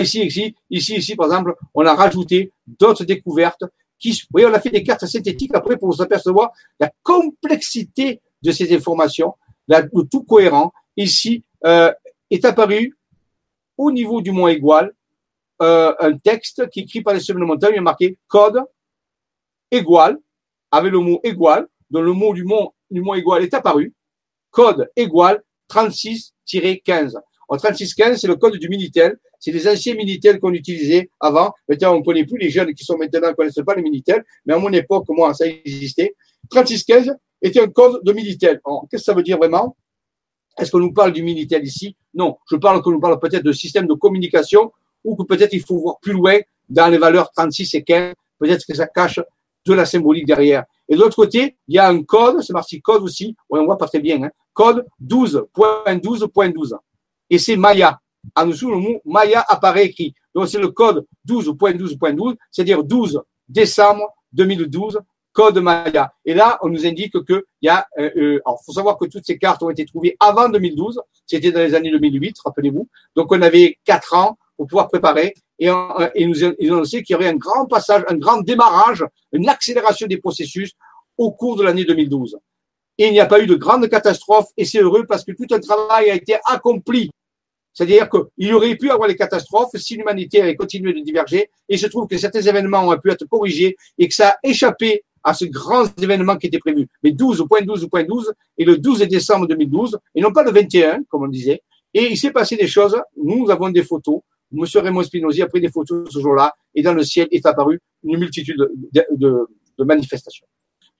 Ici, 0.00 0.22
ici, 0.24 0.54
ici, 0.70 0.96
ici, 0.96 1.16
par 1.16 1.26
exemple, 1.26 1.54
on 1.74 1.84
a 1.86 1.94
rajouté 1.94 2.52
d'autres 2.66 3.04
découvertes 3.04 3.64
qui, 3.98 4.10
vous 4.12 4.26
voyez, 4.30 4.46
on 4.46 4.54
a 4.54 4.60
fait 4.60 4.70
des 4.70 4.82
cartes 4.82 5.06
synthétiques. 5.06 5.54
Après 5.54 5.76
pour 5.76 5.90
vous 5.90 6.02
apercevoir 6.02 6.52
la 6.80 6.90
complexité 7.02 8.20
de 8.42 8.52
ces 8.52 8.74
informations, 8.74 9.34
le 9.68 10.02
tout 10.04 10.22
cohérent. 10.22 10.72
Ici 10.96 11.44
euh, 11.64 11.92
est 12.30 12.44
apparu 12.44 12.96
au 13.76 13.90
niveau 13.92 14.22
du 14.22 14.32
mont 14.32 14.48
égal 14.48 14.92
euh, 15.62 15.94
un 16.00 16.16
texte 16.18 16.68
qui 16.68 16.80
est 16.80 16.82
écrit 16.84 17.02
par 17.02 17.14
les 17.14 17.20
semaines 17.20 17.42
de 17.42 17.46
montagne, 17.46 17.72
il 17.74 17.78
a 17.78 17.82
marqué 17.82 18.18
code 18.28 18.62
égal, 19.70 20.18
avec 20.70 20.92
le 20.92 20.98
mot 20.98 21.20
égal, 21.22 21.66
dont 21.90 22.02
le 22.02 22.12
mot 22.12 22.34
du 22.34 22.44
mont, 22.44 22.72
du 22.90 23.00
égal 23.00 23.42
est 23.42 23.54
apparu, 23.54 23.94
code 24.50 24.90
égal 24.96 25.42
36-15. 25.70 27.14
En 27.48 27.56
36-15, 27.56 28.16
c'est 28.16 28.26
le 28.26 28.36
code 28.36 28.56
du 28.56 28.68
Minitel. 28.68 29.18
C'est 29.38 29.52
les 29.52 29.68
anciens 29.68 29.94
Minitel 29.94 30.40
qu'on 30.40 30.52
utilisait 30.52 31.10
avant. 31.20 31.52
Maintenant, 31.68 31.94
on 31.94 31.98
ne 32.00 32.04
connaît 32.04 32.24
plus 32.24 32.38
les 32.38 32.50
jeunes 32.50 32.74
qui 32.74 32.84
sont 32.84 32.96
maintenant 32.96 33.28
ne 33.28 33.34
connaissent 33.34 33.64
pas 33.64 33.74
les 33.74 33.82
Minitel. 33.82 34.24
Mais 34.44 34.54
à 34.54 34.58
mon 34.58 34.72
époque, 34.72 35.06
moi, 35.08 35.32
ça 35.34 35.46
existait. 35.46 36.14
36-15 36.50 37.14
était 37.42 37.60
un 37.60 37.68
code 37.68 38.02
de 38.02 38.12
Minitel. 38.12 38.60
Qu'est-ce 38.90 39.02
que 39.02 39.04
ça 39.04 39.14
veut 39.14 39.22
dire 39.22 39.38
vraiment? 39.38 39.76
Est-ce 40.58 40.70
qu'on 40.70 40.80
nous 40.80 40.92
parle 40.92 41.12
du 41.12 41.22
Minitel 41.22 41.64
ici? 41.64 41.96
Non, 42.14 42.38
je 42.50 42.56
parle 42.56 42.82
qu'on 42.82 42.92
nous 42.92 43.00
parle 43.00 43.18
peut-être 43.20 43.42
de 43.42 43.52
système 43.52 43.86
de 43.86 43.94
communication 43.94 44.72
ou 45.04 45.14
que 45.16 45.22
peut-être 45.22 45.52
il 45.52 45.62
faut 45.62 45.78
voir 45.78 45.98
plus 46.00 46.12
loin 46.12 46.38
dans 46.68 46.88
les 46.88 46.98
valeurs 46.98 47.30
36 47.30 47.74
et 47.74 47.84
15, 47.84 48.14
peut-être 48.38 48.66
que 48.66 48.74
ça 48.74 48.86
cache 48.86 49.20
de 49.66 49.74
la 49.74 49.84
symbolique 49.84 50.26
derrière. 50.26 50.64
Et 50.88 50.94
de 50.94 51.00
l'autre 51.00 51.16
côté, 51.16 51.56
il 51.68 51.74
y 51.74 51.78
a 51.78 51.88
un 51.88 52.02
code, 52.02 52.42
c'est 52.42 52.52
marqué 52.52 52.80
code 52.80 53.02
aussi, 53.02 53.36
on 53.50 53.64
voit 53.64 53.78
pas 53.78 53.86
très 53.86 54.00
bien, 54.00 54.22
hein, 54.22 54.30
code 54.54 54.86
12.12.12. 55.04 56.76
Et 57.30 57.38
c'est 57.38 57.56
Maya. 57.56 58.00
En 58.34 58.46
dessous, 58.46 58.70
le 58.70 58.78
mot 58.78 59.00
Maya 59.04 59.44
apparaît 59.48 59.86
écrit. 59.86 60.14
Donc 60.34 60.48
c'est 60.48 60.58
le 60.58 60.68
code 60.68 61.06
12.12.12, 61.28 62.36
c'est-à-dire 62.50 62.82
12 62.82 63.22
décembre 63.48 64.14
2012 64.32 65.00
code 65.36 65.58
Maya. 65.58 66.12
Et 66.24 66.32
là, 66.32 66.58
on 66.62 66.68
nous 66.68 66.86
indique 66.86 67.22
que 67.24 67.44
il 67.60 67.66
y 67.66 67.68
a, 67.68 67.86
euh, 67.98 68.10
euh, 68.16 68.40
alors 68.46 68.58
faut 68.64 68.72
savoir 68.72 68.96
que 68.96 69.04
toutes 69.04 69.26
ces 69.26 69.36
cartes 69.38 69.62
ont 69.62 69.68
été 69.68 69.84
trouvées 69.84 70.16
avant 70.18 70.48
2012. 70.48 71.00
C'était 71.26 71.52
dans 71.52 71.60
les 71.60 71.74
années 71.74 71.90
2008, 71.90 72.36
rappelez-vous. 72.42 72.88
Donc 73.14 73.30
on 73.30 73.42
avait 73.42 73.78
quatre 73.84 74.14
ans 74.14 74.38
pour 74.56 74.66
pouvoir 74.66 74.88
préparer 74.88 75.34
et, 75.58 75.68
euh, 75.68 76.08
et 76.14 76.26
nous 76.26 76.42
ils 76.58 76.72
ont 76.72 76.76
annoncé 76.76 77.02
qu'il 77.02 77.12
y 77.12 77.16
aurait 77.16 77.28
un 77.28 77.36
grand 77.36 77.66
passage, 77.66 78.02
un 78.08 78.16
grand 78.16 78.40
démarrage, 78.40 79.04
une 79.32 79.48
accélération 79.50 80.06
des 80.06 80.16
processus 80.16 80.72
au 81.18 81.30
cours 81.32 81.56
de 81.56 81.64
l'année 81.64 81.84
2012. 81.84 82.38
Et 82.96 83.08
il 83.08 83.12
n'y 83.12 83.20
a 83.20 83.26
pas 83.26 83.40
eu 83.40 83.46
de 83.46 83.56
grande 83.56 83.86
catastrophe 83.90 84.48
et 84.56 84.64
c'est 84.64 84.80
heureux 84.80 85.04
parce 85.06 85.22
que 85.22 85.32
tout 85.32 85.54
un 85.54 85.60
travail 85.60 86.10
a 86.10 86.14
été 86.14 86.36
accompli. 86.46 87.10
C'est-à-dire 87.76 88.08
qu'il 88.08 88.54
aurait 88.54 88.74
pu 88.74 88.90
avoir 88.90 89.06
des 89.06 89.16
catastrophes 89.16 89.76
si 89.76 89.96
l'humanité 89.96 90.40
avait 90.40 90.56
continué 90.56 90.94
de 90.94 91.00
diverger 91.00 91.50
et 91.68 91.74
il 91.74 91.78
se 91.78 91.86
trouve 91.86 92.06
que 92.08 92.16
certains 92.16 92.40
événements 92.40 92.88
ont 92.88 92.96
pu 92.96 93.10
être 93.10 93.26
corrigés 93.26 93.76
et 93.98 94.08
que 94.08 94.14
ça 94.14 94.30
a 94.30 94.36
échappé 94.42 95.04
à 95.22 95.34
ce 95.34 95.44
grand 95.44 95.86
événement 96.00 96.36
qui 96.36 96.46
était 96.46 96.58
prévu. 96.58 96.88
Mais 97.02 97.10
12.12.12 97.10 98.30
et 98.56 98.64
le 98.64 98.78
12 98.78 99.00
décembre 99.00 99.46
2012, 99.46 99.98
et 100.14 100.22
non 100.22 100.32
pas 100.32 100.42
le 100.42 100.52
21, 100.52 101.02
comme 101.10 101.24
on 101.24 101.28
disait. 101.28 101.60
Et 101.92 102.10
il 102.10 102.16
s'est 102.16 102.30
passé 102.30 102.56
des 102.56 102.66
choses. 102.66 102.96
Nous 103.22 103.50
avons 103.50 103.68
des 103.68 103.82
photos. 103.82 104.20
Monsieur 104.52 104.80
Raymond 104.80 105.02
Spinozzi 105.02 105.42
a 105.42 105.46
pris 105.46 105.60
des 105.60 105.70
photos 105.70 106.08
ce 106.10 106.20
jour-là, 106.20 106.54
et 106.74 106.80
dans 106.80 106.94
le 106.94 107.04
ciel 107.04 107.28
est 107.30 107.44
apparu 107.44 107.78
une 108.04 108.18
multitude 108.18 108.56
de, 108.56 109.04
de, 109.10 109.48
de 109.76 109.84
manifestations. 109.84 110.46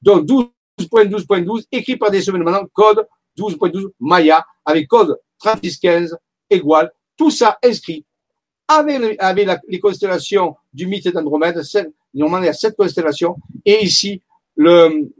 Donc 0.02 0.26
12.12.12, 0.26 1.64
écrit 1.72 1.96
par 1.96 2.10
des 2.10 2.20
semaines 2.20 2.42
maintenant, 2.42 2.66
code 2.74 3.06
12.12 3.38 3.86
Maya, 4.00 4.44
avec 4.64 4.88
code 4.88 5.16
3615 5.38 6.16
égale, 6.50 6.92
tout 7.16 7.30
ça 7.30 7.58
inscrit 7.62 8.04
avec, 8.68 9.16
avec 9.18 9.48
les 9.68 9.80
constellations 9.80 10.56
du 10.72 10.86
mythe 10.86 11.08
d'Andromède, 11.08 11.60
Normalement, 12.14 12.44
il 12.44 12.46
y 12.46 12.50
a 12.50 12.54
sept 12.54 12.74
constellations. 12.76 13.36
Et 13.64 13.84
ici, 13.84 14.22
le, 14.56 15.10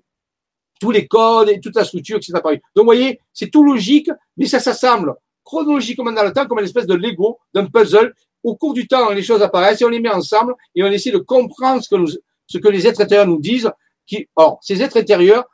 tous 0.80 0.90
les 0.90 1.06
codes 1.06 1.50
et 1.50 1.60
toute 1.60 1.76
la 1.76 1.84
structure 1.84 2.18
qui 2.18 2.30
s'est 2.30 2.36
apparue. 2.36 2.62
Donc, 2.74 2.84
vous 2.84 2.84
voyez, 2.84 3.20
c'est 3.34 3.50
tout 3.50 3.62
logique, 3.62 4.10
mais 4.36 4.46
ça 4.46 4.60
s'assemble 4.60 5.14
chronologiquement 5.44 6.10
dans 6.10 6.24
le 6.24 6.32
temps 6.32 6.46
comme 6.46 6.58
une 6.58 6.64
espèce 6.64 6.86
de 6.86 6.94
Lego, 6.94 7.38
d'un 7.54 7.66
puzzle. 7.66 8.14
Au 8.42 8.56
cours 8.56 8.74
du 8.74 8.86
temps, 8.86 9.10
les 9.10 9.22
choses 9.22 9.42
apparaissent 9.42 9.80
et 9.80 9.84
on 9.84 9.90
les 9.90 10.00
met 10.00 10.10
ensemble 10.10 10.54
et 10.74 10.82
on 10.82 10.86
essaie 10.86 11.10
de 11.10 11.18
comprendre 11.18 11.82
ce 11.82 11.88
que, 11.88 11.96
nous, 11.96 12.08
ce 12.46 12.58
que 12.58 12.68
les 12.68 12.86
êtres 12.86 13.00
intérieurs 13.00 13.26
nous 13.26 13.40
disent. 13.40 13.70
Or, 14.36 14.58
ces 14.62 14.82
êtres 14.82 14.96
intérieurs, 14.98 15.44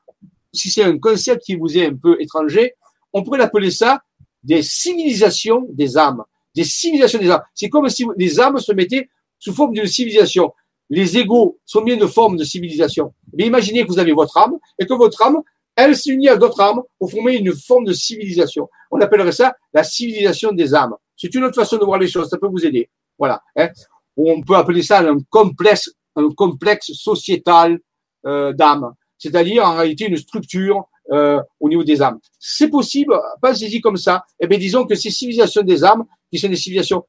si 0.52 0.70
c'est 0.70 0.84
un 0.84 0.98
concept 0.98 1.42
qui 1.44 1.56
vous 1.56 1.76
est 1.76 1.86
un 1.86 1.94
peu 1.94 2.20
étranger, 2.20 2.74
on 3.12 3.22
pourrait 3.22 3.38
l'appeler 3.38 3.70
ça 3.70 4.02
des 4.42 4.62
civilisations 4.62 5.66
des 5.70 5.96
âmes. 5.96 6.24
des 6.54 6.64
civilisations 6.64 7.18
des 7.18 7.30
âmes. 7.30 7.42
C'est 7.54 7.68
comme 7.68 7.88
si 7.88 8.04
les 8.16 8.40
âmes 8.40 8.58
se 8.58 8.72
mettaient 8.72 9.08
sous 9.38 9.52
forme 9.52 9.72
d'une 9.72 9.86
civilisation. 9.86 10.52
Les 10.90 11.16
égaux 11.16 11.58
sont 11.64 11.82
bien 11.82 11.96
de 11.96 12.06
forme 12.06 12.36
de 12.36 12.44
civilisation. 12.44 13.14
Mais 13.32 13.46
imaginez 13.46 13.82
que 13.82 13.88
vous 13.88 13.98
avez 13.98 14.12
votre 14.12 14.36
âme 14.36 14.54
et 14.78 14.86
que 14.86 14.92
votre 14.92 15.22
âme, 15.22 15.38
elle 15.74 15.96
s'unit 15.96 16.28
à 16.28 16.36
d'autres 16.36 16.60
âmes 16.60 16.82
pour 16.98 17.10
former 17.10 17.36
une 17.36 17.54
forme 17.54 17.84
de 17.84 17.92
civilisation. 17.92 18.68
On 18.90 19.00
appellerait 19.00 19.32
ça 19.32 19.54
la 19.72 19.84
civilisation 19.84 20.52
des 20.52 20.74
âmes. 20.74 20.94
C'est 21.16 21.34
une 21.34 21.44
autre 21.44 21.54
façon 21.54 21.78
de 21.78 21.84
voir 21.84 21.98
les 21.98 22.08
choses. 22.08 22.28
Ça 22.28 22.36
peut 22.36 22.48
vous 22.48 22.66
aider. 22.66 22.90
Voilà. 23.18 23.42
Hein. 23.56 23.70
On 24.16 24.42
peut 24.42 24.56
appeler 24.56 24.82
ça 24.82 25.00
un 25.00 25.16
complexe, 25.30 25.90
un 26.16 26.28
complexe 26.30 26.92
sociétal 26.92 27.78
euh, 28.26 28.52
d'âme. 28.52 28.92
C'est-à-dire 29.16 29.64
en 29.64 29.76
réalité 29.76 30.06
une 30.06 30.16
structure 30.16 30.84
euh, 31.10 31.40
au 31.60 31.68
niveau 31.68 31.82
des 31.82 32.00
âmes. 32.00 32.18
C'est 32.38 32.68
possible, 32.68 33.18
pensez-y 33.40 33.80
comme 33.80 33.96
ça. 33.96 34.24
Eh 34.38 34.46
bien, 34.46 34.58
disons 34.58 34.84
que 34.84 34.94
ces 34.94 35.10
civilisations 35.10 35.62
des 35.62 35.84
âmes, 35.84 36.04
qui 36.30 36.38
sont 36.38 36.48
des 36.48 36.56
civilisations 36.56 37.04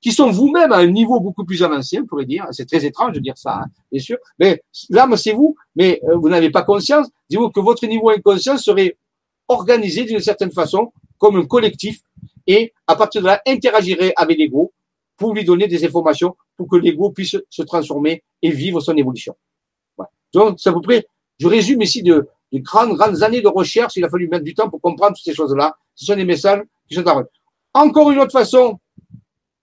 qui 0.00 0.12
sont 0.12 0.30
vous-même 0.30 0.70
à 0.72 0.76
un 0.76 0.86
niveau 0.86 1.18
beaucoup 1.18 1.44
plus 1.44 1.62
avancé, 1.62 1.98
on 2.00 2.06
pourrait 2.06 2.24
dire. 2.24 2.46
C'est 2.52 2.66
très 2.66 2.84
étrange 2.84 3.12
de 3.14 3.20
dire 3.20 3.36
ça, 3.36 3.62
hein, 3.62 3.66
bien 3.90 4.00
sûr. 4.00 4.16
Mais 4.38 4.62
l'âme, 4.90 5.16
c'est 5.16 5.32
vous, 5.32 5.56
mais 5.74 6.00
euh, 6.04 6.16
vous 6.16 6.28
n'avez 6.28 6.50
pas 6.50 6.62
conscience. 6.62 7.08
Dites-vous 7.28 7.50
que 7.50 7.60
votre 7.60 7.84
niveau 7.86 8.10
inconscient 8.10 8.58
serait 8.58 8.96
organisé 9.48 10.04
d'une 10.04 10.20
certaine 10.20 10.52
façon, 10.52 10.92
comme 11.18 11.36
un 11.36 11.46
collectif, 11.46 12.00
et 12.46 12.72
à 12.86 12.94
partir 12.94 13.22
de 13.22 13.26
là, 13.26 13.42
interagirait 13.46 14.12
avec 14.16 14.38
l'ego 14.38 14.72
pour 15.16 15.34
lui 15.34 15.44
donner 15.44 15.66
des 15.66 15.84
informations 15.84 16.36
pour 16.56 16.68
que 16.68 16.76
l'ego 16.76 17.10
puisse 17.10 17.36
se 17.50 17.62
transformer 17.62 18.22
et 18.40 18.50
vivre 18.50 18.80
son 18.80 18.96
évolution. 18.96 19.34
Donc, 20.32 20.60
c'est 20.60 20.70
à 20.70 20.72
peu 20.72 21.02
je 21.40 21.46
résume 21.46 21.82
ici 21.82 22.02
de, 22.02 22.28
de 22.52 22.58
grandes, 22.58 22.96
grandes 22.96 23.22
années 23.22 23.40
de 23.40 23.48
recherche. 23.48 23.96
Il 23.96 24.04
a 24.04 24.08
fallu 24.08 24.28
mettre 24.28 24.44
du 24.44 24.54
temps 24.54 24.68
pour 24.70 24.80
comprendre 24.80 25.16
toutes 25.16 25.24
ces 25.24 25.34
choses-là. 25.34 25.76
Ce 25.94 26.06
sont 26.06 26.16
des 26.16 26.24
messages 26.24 26.62
qui 26.88 26.94
sont 26.94 27.06
en 27.08 27.24
Encore 27.74 28.10
une 28.10 28.18
autre 28.18 28.32
façon, 28.32 28.78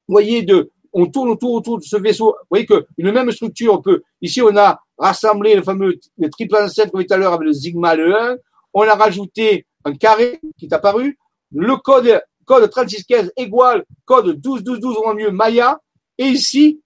vous 0.08 0.14
voyez, 0.14 0.44
de, 0.44 0.72
on 0.94 1.08
tourne 1.08 1.30
autour, 1.30 1.54
autour 1.54 1.80
de 1.80 1.84
ce 1.84 1.98
vaisseau. 1.98 2.28
Vous 2.28 2.48
voyez 2.50 2.66
que 2.66 2.86
une 2.98 3.12
même 3.12 3.32
structure 3.32 3.82
peut, 3.82 4.04
ici, 4.22 4.42
on 4.42 4.56
a 4.56 4.80
rassemblé 4.98 5.56
le 5.56 5.64
fameux, 5.64 6.00
le 6.18 6.30
triple 6.30 6.56
ancêtre 6.56 6.92
comme 6.92 7.04
tout 7.04 7.14
à 7.14 7.18
l'heure 7.18 7.34
avec 7.34 7.46
le 7.46 7.54
sigma, 7.54 7.96
le 7.96 8.16
1. 8.16 8.38
On 8.74 8.84
a 8.84 8.96
rajouté 8.96 9.66
un 9.84 9.94
carré 9.96 10.40
qui 10.58 10.66
est 10.66 10.74
apparu. 10.74 11.18
Le 11.52 11.76
code, 11.78 12.22
code 12.46 12.70
3615 12.70 13.32
égale 13.38 13.86
code 14.06 14.28
121212 14.28 14.98
ou 14.98 15.14
mieux 15.14 15.32
Maya. 15.32 15.80
Et 16.18 16.26
ici, 16.26 16.82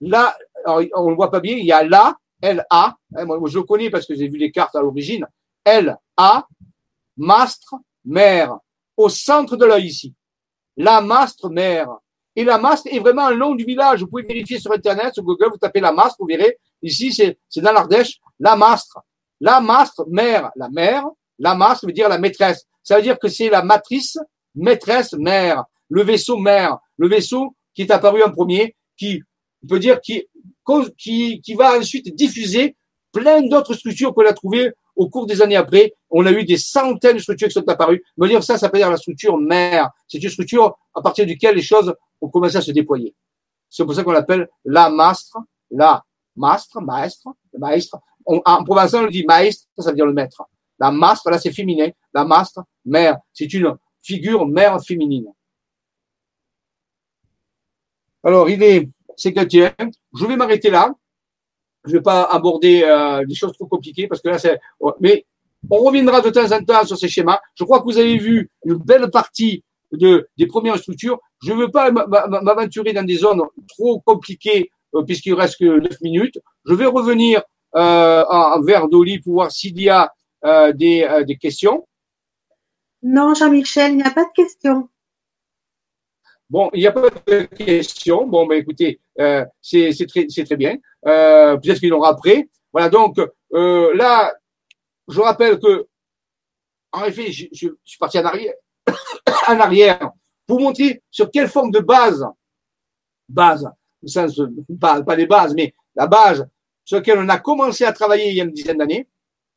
là, 0.00 0.36
on 0.66 1.10
ne 1.10 1.14
voit 1.14 1.30
pas 1.30 1.40
bien, 1.40 1.56
il 1.56 1.64
y 1.64 1.72
a 1.72 1.82
là, 1.84 2.16
LA, 2.42 2.64
hein, 2.70 3.24
moi, 3.24 3.40
je 3.46 3.58
le 3.58 3.64
connais 3.64 3.90
parce 3.90 4.06
que 4.06 4.14
j'ai 4.14 4.28
vu 4.28 4.38
les 4.38 4.50
cartes 4.50 4.74
à 4.76 4.80
l'origine, 4.80 5.26
LA, 5.66 6.46
mastre, 7.16 7.74
mère, 8.04 8.58
au 8.96 9.08
centre 9.08 9.56
de 9.56 9.64
l'œil 9.64 9.86
ici. 9.86 10.14
La 10.76 11.00
mastre 11.00 11.50
mère. 11.50 11.88
Et 12.36 12.44
la 12.44 12.58
mastre 12.58 12.88
est 12.90 13.00
vraiment 13.00 13.26
un 13.26 13.34
long 13.34 13.54
du 13.54 13.64
village. 13.64 14.00
Vous 14.00 14.06
pouvez 14.06 14.22
vérifier 14.22 14.58
sur 14.58 14.72
Internet, 14.72 15.14
sur 15.14 15.24
Google, 15.24 15.50
vous 15.50 15.58
tapez 15.58 15.80
la 15.80 15.92
mastre, 15.92 16.16
vous 16.20 16.26
verrez. 16.26 16.58
Ici, 16.82 17.12
c'est, 17.12 17.38
c'est 17.48 17.60
dans 17.60 17.72
l'Ardèche, 17.72 18.18
la 18.38 18.56
mastre. 18.56 19.00
La 19.40 19.60
mastre 19.60 20.06
mère, 20.08 20.50
la 20.56 20.68
mère. 20.68 21.04
La 21.38 21.54
mastre 21.54 21.86
veut 21.86 21.92
dire 21.92 22.08
la 22.08 22.18
maîtresse. 22.18 22.66
Ça 22.82 22.96
veut 22.96 23.02
dire 23.02 23.18
que 23.18 23.28
c'est 23.28 23.50
la 23.50 23.62
matrice, 23.62 24.18
maîtresse, 24.54 25.12
mère. 25.14 25.64
Le 25.88 26.02
vaisseau 26.02 26.36
mère. 26.36 26.78
Le 26.96 27.08
vaisseau 27.08 27.54
qui 27.74 27.82
est 27.82 27.90
apparu 27.90 28.22
en 28.22 28.30
premier, 28.30 28.76
qui, 28.96 29.22
on 29.62 29.66
peut 29.66 29.78
dire, 29.78 30.00
qui, 30.00 30.26
va 31.56 31.78
ensuite 31.78 32.14
diffuser 32.14 32.76
plein 33.12 33.42
d'autres 33.42 33.74
structures 33.74 34.14
qu'on 34.14 34.26
a 34.26 34.32
trouvées 34.32 34.72
au 34.96 35.08
cours 35.08 35.26
des 35.26 35.42
années 35.42 35.56
après. 35.56 35.94
On 36.10 36.26
a 36.26 36.32
eu 36.32 36.44
des 36.44 36.56
centaines 36.56 37.16
de 37.16 37.22
structures 37.22 37.48
qui 37.48 37.54
sont 37.54 37.68
apparues. 37.68 38.02
Me 38.16 38.28
dire 38.28 38.42
ça, 38.42 38.58
ça 38.58 38.68
peut 38.68 38.78
dire 38.78 38.90
la 38.90 38.96
structure 38.96 39.36
mère. 39.36 39.90
C'est 40.06 40.22
une 40.22 40.30
structure 40.30 40.78
à 40.94 41.02
partir 41.02 41.26
duquel 41.26 41.56
les 41.56 41.62
choses 41.62 41.94
ont 42.20 42.28
commencé 42.28 42.56
à 42.56 42.60
se 42.60 42.72
déployer. 42.72 43.14
C'est 43.68 43.84
pour 43.84 43.94
ça 43.94 44.02
qu'on 44.02 44.12
l'appelle 44.12 44.48
la 44.64 44.90
mastre, 44.90 45.38
la 45.70 46.04
mastre, 46.36 46.80
maestre, 46.80 47.28
maestre. 47.58 47.98
en 48.26 48.64
provençal, 48.64 49.06
on 49.06 49.08
dit 49.08 49.24
maestre, 49.24 49.66
ça 49.78 49.90
veut 49.90 49.96
dire 49.96 50.06
le 50.06 50.12
maître. 50.12 50.42
La 50.80 50.90
mastre, 50.90 51.30
là, 51.30 51.38
c'est 51.38 51.52
féminin. 51.52 51.90
La 52.14 52.24
mastre, 52.24 52.64
mère. 52.84 53.18
C'est 53.32 53.52
une 53.52 53.76
figure 54.02 54.46
mère 54.46 54.82
féminine. 54.82 55.32
Alors, 58.24 58.48
il 58.48 58.62
est 58.62 58.88
c'est 59.20 59.34
Je 59.36 60.26
vais 60.26 60.36
m'arrêter 60.36 60.70
là. 60.70 60.94
Je 61.84 61.92
vais 61.92 62.02
pas 62.02 62.24
aborder 62.24 62.82
euh, 62.84 63.24
des 63.24 63.34
choses 63.34 63.52
trop 63.52 63.66
compliquées 63.66 64.06
parce 64.06 64.20
que 64.20 64.28
là, 64.28 64.38
c'est. 64.38 64.58
Mais 65.00 65.24
on 65.70 65.78
reviendra 65.78 66.20
de 66.20 66.30
temps 66.30 66.50
en 66.52 66.62
temps 66.62 66.84
sur 66.84 66.98
ces 66.98 67.08
schémas. 67.08 67.40
Je 67.54 67.64
crois 67.64 67.80
que 67.80 67.84
vous 67.84 67.98
avez 67.98 68.18
vu 68.18 68.50
une 68.64 68.76
belle 68.76 69.10
partie 69.10 69.62
de, 69.92 70.28
des 70.36 70.46
premières 70.46 70.78
structures. 70.78 71.18
Je 71.42 71.52
ne 71.52 71.58
veux 71.58 71.70
pas 71.70 71.90
m'aventurer 71.90 72.92
dans 72.92 73.04
des 73.04 73.16
zones 73.16 73.42
trop 73.68 74.00
compliquées 74.00 74.70
euh, 74.94 75.02
puisqu'il 75.02 75.34
reste 75.34 75.58
que 75.58 75.80
9 75.80 76.00
minutes. 76.00 76.38
Je 76.66 76.74
vais 76.74 76.86
revenir 76.86 77.42
euh, 77.76 78.24
en, 78.28 78.60
vers 78.62 78.88
Dolly 78.88 79.20
pour 79.20 79.34
voir 79.34 79.50
s'il 79.50 79.80
y 79.80 79.88
a 79.88 80.12
euh, 80.44 80.72
euh, 80.72 81.24
des 81.24 81.36
questions. 81.40 81.86
Non, 83.02 83.34
Jean-Michel, 83.34 83.92
il 83.92 83.96
n'y 83.98 84.02
a 84.02 84.10
pas 84.10 84.24
de 84.24 84.32
questions. 84.34 84.88
Bon, 86.50 86.68
il 86.74 86.80
n'y 86.80 86.86
a 86.88 86.92
pas 86.92 87.08
de 87.28 87.42
questions. 87.44 88.26
Bon, 88.26 88.44
ben 88.44 88.56
écoutez, 88.56 89.00
euh, 89.20 89.44
c'est 89.62 89.92
très, 90.08 90.56
bien. 90.56 90.76
Euh, 91.06 91.56
Peut-être 91.56 91.78
qu'il 91.78 91.90
y 91.90 91.92
aura 91.92 92.10
après. 92.10 92.48
Voilà, 92.72 92.88
donc 92.88 93.18
euh, 93.54 93.94
là, 93.94 94.34
je 95.06 95.20
rappelle 95.20 95.60
que, 95.60 95.86
en 96.90 97.04
effet, 97.04 97.30
je, 97.30 97.46
suis 97.52 97.98
parti 98.00 98.18
en 98.18 98.24
arrière, 98.24 98.54
en 99.48 99.60
arrière 99.60 100.10
pour 100.44 100.60
montrer 100.60 101.00
sur 101.08 101.30
quelle 101.30 101.48
forme 101.48 101.70
de 101.70 101.78
base, 101.78 102.26
base, 103.28 103.70
sens, 104.04 104.40
pas, 104.80 105.02
pas 105.04 105.14
les 105.14 105.26
bases, 105.26 105.54
mais 105.54 105.72
la 105.94 106.08
base 106.08 106.48
sur 106.84 106.96
laquelle 106.96 107.20
on 107.20 107.28
a 107.28 107.38
commencé 107.38 107.84
à 107.84 107.92
travailler 107.92 108.30
il 108.30 108.34
y 108.34 108.40
a 108.40 108.44
une 108.44 108.50
dizaine 108.50 108.78
d'années, 108.78 109.06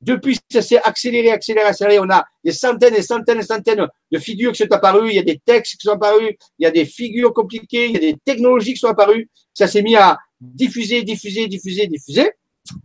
depuis, 0.04 0.38
ça 0.52 0.62
s'est 0.62 0.82
accéléré, 0.84 1.32
accéléré, 1.32 1.68
accéléré. 1.68 2.00
On 2.00 2.10
a 2.10 2.26
des 2.44 2.52
centaines 2.52 2.96
et 2.96 3.02
centaines 3.02 3.40
et 3.40 3.44
centaines 3.44 3.88
de 4.12 4.20
figures 4.20 4.52
qui 4.52 4.64
sont 4.64 4.72
apparues. 4.72 5.10
Il 5.10 5.16
y 5.16 5.20
a 5.20 5.24
des 5.24 5.40
textes 5.40 5.78
qui 5.80 5.88
sont 5.88 5.94
apparus. 5.94 6.36
Il 6.60 6.64
y 6.64 6.66
a 6.66 6.72
des 6.72 6.86
figures 6.86 7.34
compliquées. 7.34 7.88
Il 7.88 7.94
y 7.94 7.98
a 7.98 8.00
des 8.00 8.18
technologies 8.26 8.74
qui 8.74 8.80
sont 8.80 8.90
apparues. 8.90 9.30
Ça 9.54 9.68
s'est 9.68 9.82
mis 9.82 9.96
à 9.96 10.18
diffuser, 10.42 11.04
diffuser, 11.04 11.48
diffuser, 11.48 11.88
diffuser 11.88 12.32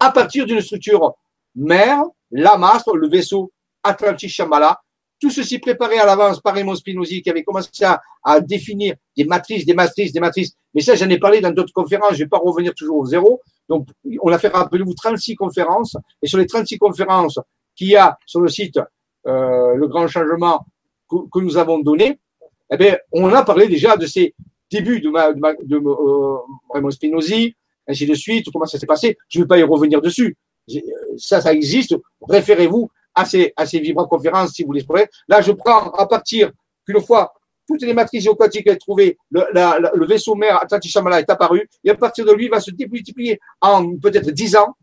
à 0.01 0.11
partir 0.11 0.47
d'une 0.47 0.61
structure 0.61 1.15
mère, 1.55 2.03
la 2.31 2.57
mastre, 2.57 2.97
le 2.97 3.09
vaisseau 3.09 3.53
Atlantis 3.83 4.29
Shambhala, 4.29 4.81
tout 5.21 5.31
ceci 5.31 5.59
préparé 5.59 5.99
à 5.99 6.07
l'avance 6.07 6.41
par 6.41 6.55
Raymond 6.55 6.77
Spinozzi 6.77 7.23
qui 7.23 7.31
avait 7.31 7.43
commencé 7.43 7.85
à, 7.85 8.01
à, 8.23 8.41
définir 8.41 8.95
des 9.17 9.25
matrices, 9.25 9.67
des 9.67 9.75
matrices, 9.75 10.13
des 10.13 10.21
matrices. 10.21 10.53
Mais 10.75 10.81
ça, 10.81 10.95
j'en 10.95 11.09
ai 11.09 11.19
parlé 11.19 11.41
dans 11.41 11.51
d'autres 11.51 11.73
conférences. 11.73 12.13
Je 12.13 12.19
vais 12.19 12.29
pas 12.29 12.39
revenir 12.39 12.73
toujours 12.75 12.99
au 12.99 13.07
zéro. 13.07 13.41
Donc, 13.69 13.89
on 14.23 14.33
a 14.33 14.39
fait, 14.39 14.49
rappelez-vous, 14.49 14.95
36 14.95 15.37
conférences. 15.37 15.97
Et 16.23 16.27
sur 16.27 16.39
les 16.39 16.47
36 16.47 16.79
conférences 16.79 17.39
qu'il 17.77 17.89
y 17.89 17.97
a 17.97 18.19
sur 18.27 18.41
le 18.41 18.49
site, 18.49 18.79
euh, 19.27 19.75
le 19.75 19.87
grand 19.89 20.09
changement 20.09 20.65
que, 21.09 21.39
nous 21.41 21.57
avons 21.57 21.79
donné, 21.79 22.19
eh 22.71 22.77
bien, 22.77 22.97
on 23.13 23.33
a 23.33 23.45
parlé 23.45 23.69
déjà 23.69 23.97
de 23.97 24.07
ces 24.07 24.35
débuts 24.71 25.01
de, 25.01 25.11
ma, 25.11 25.33
de, 25.33 25.41
ma, 25.41 25.55
de 25.55 25.77
euh, 25.77 26.37
Raymond 26.71 26.91
Spinozzi, 26.91 27.55
ainsi 27.87 28.07
de 28.07 28.15
suite, 28.15 28.47
comment 28.53 28.67
ça 28.67 28.79
s'est 28.79 28.87
passé. 28.87 29.17
Je 29.29 29.39
ne 29.39 29.45
vais 29.45 29.49
pas 29.49 29.59
y 29.59 29.63
revenir 29.63 30.01
dessus. 30.01 30.37
Ça, 31.17 31.41
ça 31.41 31.53
existe. 31.53 31.95
Référez-vous 32.29 32.91
à 33.15 33.25
ces, 33.25 33.53
à 33.57 33.65
ces 33.65 33.81
vibra-conférences 33.81 34.53
si 34.53 34.65
vous 34.65 34.73
les. 34.73 34.85
Là, 35.29 35.41
je 35.41 35.53
prends 35.53 35.91
à 35.91 36.07
partir 36.07 36.53
qu'une 36.87 37.01
fois 37.01 37.33
toutes 37.69 37.83
les 37.83 37.95
matrices 37.95 38.25
géoquantiques 38.25 38.65
qu'elle 38.65 38.79
trouvées, 38.79 39.19
le, 39.31 39.45
la, 39.53 39.79
le 39.79 40.07
vaisseau 40.07 40.35
mère 40.35 40.61
Atlantis 40.61 40.89
Shamala 40.89 41.21
est 41.21 41.31
apparu, 41.31 41.69
et 41.85 41.91
à 41.91 41.95
partir 41.95 42.25
de 42.25 42.33
lui, 42.33 42.47
il 42.47 42.51
va 42.51 42.61
se 42.61 42.71
démultiplier 42.71 43.39
en 43.61 43.97
peut-être 43.99 44.31
dix 44.31 44.57
ans, 44.57 44.75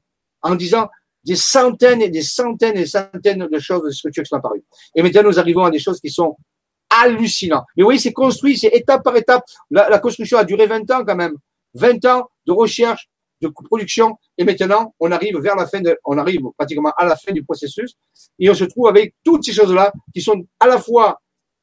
en 0.42 0.56
disant 0.56 0.88
des 1.26 1.36
centaines 1.36 2.02
et 2.02 2.10
des 2.10 2.22
centaines 2.22 2.78
et 2.78 2.82
des 2.82 2.86
centaines 2.86 3.48
de 3.52 3.60
choses, 3.60 3.84
de 3.84 3.90
structures 3.90 4.24
qui 4.24 4.30
sont 4.30 4.38
apparues. 4.38 4.64
Et 4.96 5.02
maintenant, 5.02 5.24
nous 5.24 5.40
arrivons 5.40 5.66
à 5.66 5.72
des 5.72 5.80
choses 5.80 6.00
qui 6.00 6.12
sont 6.12 6.38
hallucinantes. 6.90 7.66
Mais 7.76 7.84
oui, 7.84 8.00
c'est 8.00 8.14
construit, 8.14 8.58
c'est 8.58 8.68
étape 8.68 9.04
par 9.04 9.18
étape. 9.18 9.44
La, 9.72 9.90
la, 9.90 9.98
construction 9.98 10.38
a 10.38 10.44
duré 10.44 10.68
20 10.68 10.92
ans 10.92 11.04
quand 11.04 11.16
même. 11.16 11.36
20 11.74 12.06
ans 12.06 12.30
de 12.46 12.52
recherche, 12.52 13.10
de 13.42 13.48
production, 13.48 14.18
et 14.38 14.44
maintenant, 14.44 14.94
on 15.00 15.12
arrive 15.12 15.38
vers 15.40 15.56
la 15.56 15.66
fin 15.68 15.82
de, 15.82 15.98
on 16.06 16.18
arrive 16.18 16.42
pratiquement 16.58 16.94
à 16.96 17.06
la 17.06 17.16
fin 17.16 17.34
du 17.34 17.44
processus, 17.44 17.96
et 18.40 18.50
on 18.50 18.54
se 18.54 18.64
trouve 18.64 18.88
avec 18.88 19.16
toutes 19.24 19.44
ces 19.44 19.52
choses-là 19.52 19.92
qui 20.14 20.22
sont 20.22 20.46
à 20.60 20.68
la 20.68 20.80
fois 20.80 21.20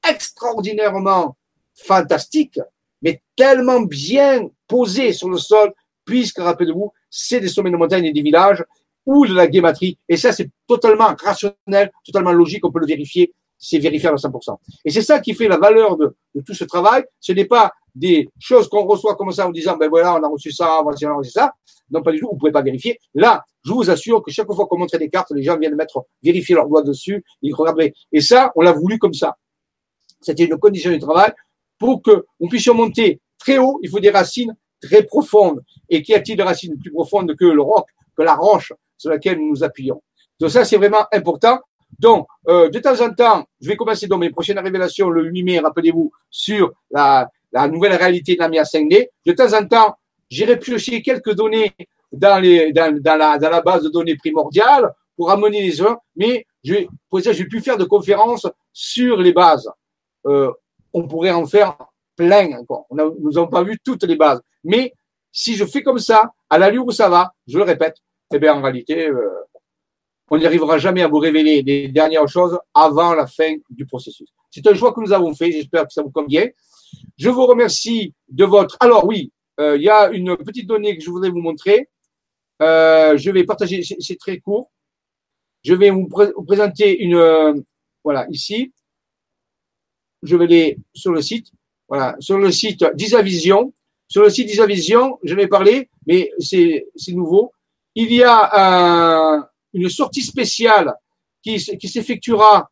extraordinairement 0.09 1.37
fantastiques, 1.75 2.61
mais 3.03 3.23
tellement 3.37 3.81
bien 3.81 4.49
posées 4.69 5.13
sur 5.13 5.29
le 5.29 5.39
sol, 5.39 5.73
puisque, 6.05 6.39
rappelez-vous, 6.39 6.93
c'est 7.11 7.41
des 7.41 7.49
sommets 7.49 7.71
de 7.71 7.77
montagne 7.77 8.05
et 8.05 8.13
des 8.13 8.23
villages, 8.23 8.65
ou 9.05 9.27
de 9.27 9.35
la 9.35 9.49
guématrie, 9.49 9.99
et 10.09 10.17
ça, 10.17 10.33
c'est 10.33 10.51
totalement 10.67 11.15
rationnel, 11.21 11.91
totalement 12.05 12.33
logique, 12.33 12.65
on 12.65 12.71
peut 12.71 12.79
le 12.79 12.87
vérifier, 12.87 13.33
c'est 13.59 13.79
vérifiable 13.79 14.17
à 14.17 14.29
100%. 14.29 14.57
Et 14.85 14.91
c'est 14.91 15.03
ça 15.03 15.21
qui 15.21 15.35
fait 15.35 15.49
la 15.49 15.57
valeur 15.57 15.97
de, 15.97 16.15
tout 16.45 16.55
ce 16.55 16.65
travail, 16.65 17.05
ce 17.21 17.33
n'est 17.33 17.45
pas 17.45 17.73
des 17.95 18.29
choses 18.41 18.69
qu'on 18.69 18.85
reçoit 18.85 19.15
comme 19.17 19.31
ça 19.33 19.47
en 19.47 19.51
disant, 19.51 19.77
ben 19.77 19.89
voilà, 19.89 20.15
on 20.15 20.23
a 20.23 20.29
reçu 20.29 20.51
ça, 20.51 20.81
on 20.83 20.89
a 20.89 21.15
reçu 21.15 21.31
ça. 21.31 21.53
Non, 21.91 22.03
pas 22.03 22.11
du 22.11 22.21
tout, 22.21 22.29
vous 22.31 22.39
pouvez 22.39 22.53
pas 22.53 22.63
vérifier. 22.63 22.99
Là, 23.15 23.45
je 23.65 23.73
vous 23.73 23.91
assure 23.91 24.23
que 24.23 24.31
chaque 24.31 24.47
fois 24.47 24.67
qu'on 24.67 24.79
montrait 24.79 24.99
des 24.99 25.11
cartes, 25.11 25.31
les 25.33 25.43
gens 25.43 25.59
viennent 25.59 25.75
mettre, 25.75 26.05
vérifier 26.23 26.55
leurs 26.55 26.67
doigts 26.67 26.83
dessus, 26.83 27.23
ils 27.43 27.55
regardent. 27.55 27.93
Et 28.13 28.21
ça, 28.21 28.51
on 28.57 28.63
l'a 28.63 28.73
voulu 28.73 28.99
comme 28.99 29.13
ça. 29.13 29.37
C'était 30.23 30.45
une 30.45 30.57
condition 30.57 30.91
du 30.91 30.99
travail 30.99 31.33
pour 31.79 32.01
que 32.03 32.25
on 32.41 32.49
puisse 32.49 32.67
monter 32.69 33.21
très 33.39 33.59
haut, 33.59 33.79
il 33.83 33.91
faut 33.91 34.01
des 34.01 34.11
racines 34.11 34.57
très 34.81 35.03
profondes. 35.03 35.63
Et 35.89 36.03
qu'y 36.03 36.15
a-t-il 36.15 36.37
de 36.37 36.43
racines 36.43 36.79
plus 36.79 36.93
profondes 36.93 37.35
que 37.37 37.45
le 37.45 37.61
roc, 37.61 37.87
que 38.17 38.23
la 38.23 38.35
roche 38.35 38.73
sur 38.97 39.11
laquelle 39.11 39.39
nous 39.39 39.51
nous 39.51 39.65
appuyons? 39.65 40.01
Donc 40.39 40.51
ça, 40.51 40.65
c'est 40.65 40.77
vraiment 40.77 41.05
important. 41.13 41.59
Donc, 41.99 42.27
euh, 42.49 42.69
de 42.69 42.79
temps 42.79 43.01
en 43.01 43.13
temps, 43.13 43.45
je 43.61 43.69
vais 43.69 43.77
commencer 43.77 44.07
dans 44.07 44.19
mes 44.19 44.31
prochaines 44.31 44.59
révélations 44.59 45.11
le 45.11 45.25
8 45.25 45.43
mai, 45.43 45.59
rappelez-vous, 45.59 46.11
sur 46.31 46.73
la, 46.91 47.29
nouvelle 47.71 47.95
réalité 47.95 48.35
de 48.35 48.41
la 48.41 48.49
MIA 48.49 48.63
5D. 48.63 49.09
De 49.27 49.33
temps 49.33 49.53
en 49.53 49.67
temps, 49.67 49.95
j'irai 50.31 50.59
piocher 50.59 51.03
quelques 51.03 51.35
données 51.35 51.73
dans 52.11 52.41
la 52.43 53.61
base 53.61 53.83
de 53.85 53.89
données 53.89 54.17
primordiale 54.17 54.93
pour 55.17 55.31
amener 55.31 55.63
les 55.63 55.81
uns, 55.83 55.99
mais 56.17 56.47
je, 56.65 56.87
pour 57.11 57.21
ça, 57.21 57.33
je 57.33 57.43
vais 57.43 57.49
plus 57.49 57.61
faire 57.61 57.77
de 57.77 57.85
conférences 57.85 58.47
sur 58.73 59.19
les 59.19 59.33
bases. 59.33 59.69
Euh, 60.27 60.53
on 60.93 61.07
pourrait 61.09 61.31
en 61.31 61.47
faire 61.47 61.77
plein 62.17 62.59
encore. 62.59 62.87
On 62.91 62.99
a, 62.99 63.05
nous 63.05 63.33
n'avons 63.33 63.49
pas 63.49 63.63
vu 63.63 63.79
toutes 63.85 64.05
les 64.05 64.17
bases. 64.17 64.41
Mais 64.65 64.93
si 65.31 65.55
je 65.55 65.65
fais 65.65 65.83
comme 65.83 65.99
ça, 65.99 66.33
à 66.51 66.59
l'allure 66.59 66.87
où 66.87 66.91
ça 66.91 67.09
va, 67.09 67.33
je 67.47 67.57
le 67.57 67.65
répète, 67.65 67.97
eh 68.35 68.39
bien, 68.39 68.55
en 68.55 68.63
réalité, 68.63 69.09
euh, 69.09 69.31
on 70.31 70.39
n'y 70.39 70.47
arrivera 70.47 70.79
jamais 70.79 71.03
à 71.03 71.09
vous 71.09 71.19
révéler 71.19 71.63
les 71.63 71.89
dernières 71.89 72.27
choses 72.27 72.59
avant 72.73 73.15
la 73.15 73.27
fin 73.27 73.55
du 73.69 73.85
processus. 73.85 74.29
C'est 74.51 74.67
un 74.67 74.75
choix 74.75 74.93
que 74.93 75.01
nous 75.01 75.13
avons 75.13 75.35
fait. 75.35 75.53
J'espère 75.53 75.87
que 75.87 75.93
ça 75.93 76.03
vous 76.03 76.11
convient. 76.11 76.47
Je 77.19 77.29
vous 77.29 77.47
remercie 77.47 78.15
de 78.29 78.45
votre. 78.45 78.77
Alors 78.81 79.05
oui, 79.05 79.31
euh, 79.61 79.77
il 79.77 79.83
y 79.83 79.91
a 79.91 80.09
une 80.11 80.37
petite 80.39 80.67
donnée 80.67 80.97
que 80.97 81.05
je 81.05 81.11
voudrais 81.11 81.29
vous 81.29 81.41
montrer. 81.41 81.89
Euh, 82.63 83.17
je 83.17 83.31
vais 83.31 83.45
partager. 83.45 83.83
C'est 83.83 84.19
très 84.19 84.39
court. 84.39 84.71
Je 85.65 85.75
vais 85.75 85.91
vous, 85.91 86.09
présenter 86.47 86.99
une. 87.03 87.15
Euh, 87.15 87.55
voilà, 88.03 88.27
ici. 88.31 88.73
Je 90.23 90.37
vais 90.37 90.45
aller 90.45 90.79
sur 90.95 91.13
le 91.13 91.23
site. 91.23 91.49
Voilà, 91.89 92.17
sur 92.21 92.39
le 92.39 92.51
site 92.51 92.85
d'Isavision. 92.95 93.73
Sur 94.09 94.23
le 94.23 94.31
site 94.31 94.47
d'Isavision, 94.47 95.19
je 95.23 95.35
vais 95.35 95.47
parler, 95.47 95.89
mais 96.07 96.31
c'est 96.39 96.85
nouveau. 97.09 97.53
Il 97.95 98.13
y 98.13 98.23
a 98.23 99.49
une 99.73 99.89
sortie 99.89 100.23
spéciale 100.23 100.95
qui, 101.43 101.57
qui 101.57 101.89
s'effectuera 101.89 102.71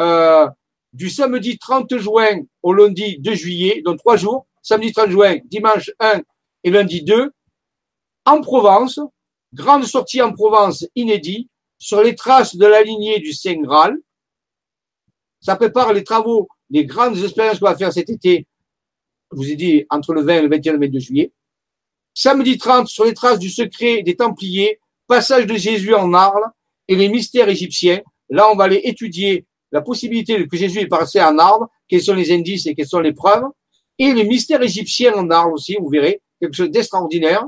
euh, 0.00 0.48
du 0.92 1.10
samedi 1.10 1.58
30 1.58 1.98
juin 1.98 2.42
au 2.62 2.72
lundi 2.72 3.18
2 3.18 3.34
juillet, 3.34 3.82
donc 3.84 3.98
trois 3.98 4.16
jours, 4.16 4.46
samedi 4.62 4.92
30 4.92 5.10
juin, 5.10 5.38
dimanche 5.44 5.90
1 6.00 6.22
et 6.64 6.70
lundi 6.70 7.02
2, 7.02 7.32
en 8.24 8.40
Provence, 8.40 9.00
grande 9.52 9.84
sortie 9.84 10.22
en 10.22 10.32
Provence 10.32 10.86
inédit, 10.94 11.48
sur 11.78 12.02
les 12.02 12.14
traces 12.14 12.56
de 12.56 12.66
la 12.66 12.82
lignée 12.82 13.20
du 13.20 13.32
Saint 13.32 13.60
Graal. 13.60 13.96
Ça 15.40 15.56
prépare 15.56 15.92
les 15.92 16.02
travaux, 16.02 16.48
les 16.70 16.84
grandes 16.84 17.18
expériences 17.18 17.58
qu'on 17.58 17.66
va 17.66 17.76
faire 17.76 17.92
cet 17.92 18.10
été, 18.10 18.46
je 19.32 19.36
vous 19.36 19.50
ai 19.50 19.56
dit 19.56 19.84
entre 19.90 20.12
le 20.12 20.22
20 20.22 20.34
et 20.34 20.42
le 20.42 20.48
21 20.48 20.72
et 20.72 20.76
le 20.76 20.86
22 20.86 20.98
juillet. 20.98 21.32
Samedi 22.14 22.58
30, 22.58 22.88
sur 22.88 23.04
les 23.04 23.14
traces 23.14 23.38
du 23.38 23.48
secret 23.48 24.02
des 24.02 24.16
Templiers, 24.16 24.80
passage 25.06 25.46
de 25.46 25.54
Jésus 25.54 25.94
en 25.94 26.12
Arles 26.14 26.50
et 26.88 26.96
les 26.96 27.08
mystères 27.08 27.48
égyptiens. 27.48 28.00
Là, 28.28 28.50
on 28.50 28.56
va 28.56 28.64
aller 28.64 28.80
étudier 28.84 29.46
la 29.70 29.82
possibilité 29.82 30.46
que 30.46 30.56
Jésus 30.56 30.80
est 30.80 30.86
passé 30.86 31.20
en 31.20 31.38
arbre, 31.38 31.68
quels 31.88 32.02
sont 32.02 32.14
les 32.14 32.32
indices 32.32 32.66
et 32.66 32.74
quelles 32.74 32.88
sont 32.88 33.00
les 33.00 33.12
preuves, 33.12 33.44
et 33.98 34.12
les 34.12 34.24
mystères 34.24 34.62
égyptiens 34.62 35.14
en 35.14 35.30
arbre 35.30 35.54
aussi, 35.54 35.76
vous 35.80 35.88
verrez, 35.88 36.20
quelque 36.40 36.54
chose 36.54 36.70
d'extraordinaire. 36.70 37.44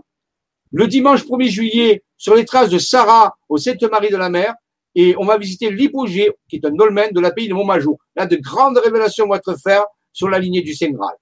Le 0.72 0.86
dimanche 0.86 1.24
1er 1.24 1.48
juillet, 1.48 2.02
sur 2.16 2.34
les 2.34 2.44
traces 2.44 2.70
de 2.70 2.78
Sarah 2.78 3.36
au 3.48 3.56
Sainte-Marie 3.56 4.10
de 4.10 4.16
la 4.16 4.28
Mer, 4.28 4.54
et 4.94 5.14
on 5.18 5.24
va 5.24 5.38
visiter 5.38 5.70
l'hypogée, 5.70 6.30
qui 6.48 6.56
est 6.56 6.64
un 6.64 6.70
dolmen 6.70 7.12
de 7.12 7.20
la 7.20 7.30
pays 7.30 7.48
de 7.48 7.54
Montmajour. 7.54 7.98
Là, 8.16 8.26
de 8.26 8.36
grandes 8.36 8.78
révélations 8.78 9.26
vont 9.26 9.34
être 9.34 9.56
faites 9.62 9.82
sur 10.12 10.28
la 10.28 10.38
lignée 10.38 10.62
du 10.62 10.74
Saint 10.74 10.90
Graal. 10.90 11.14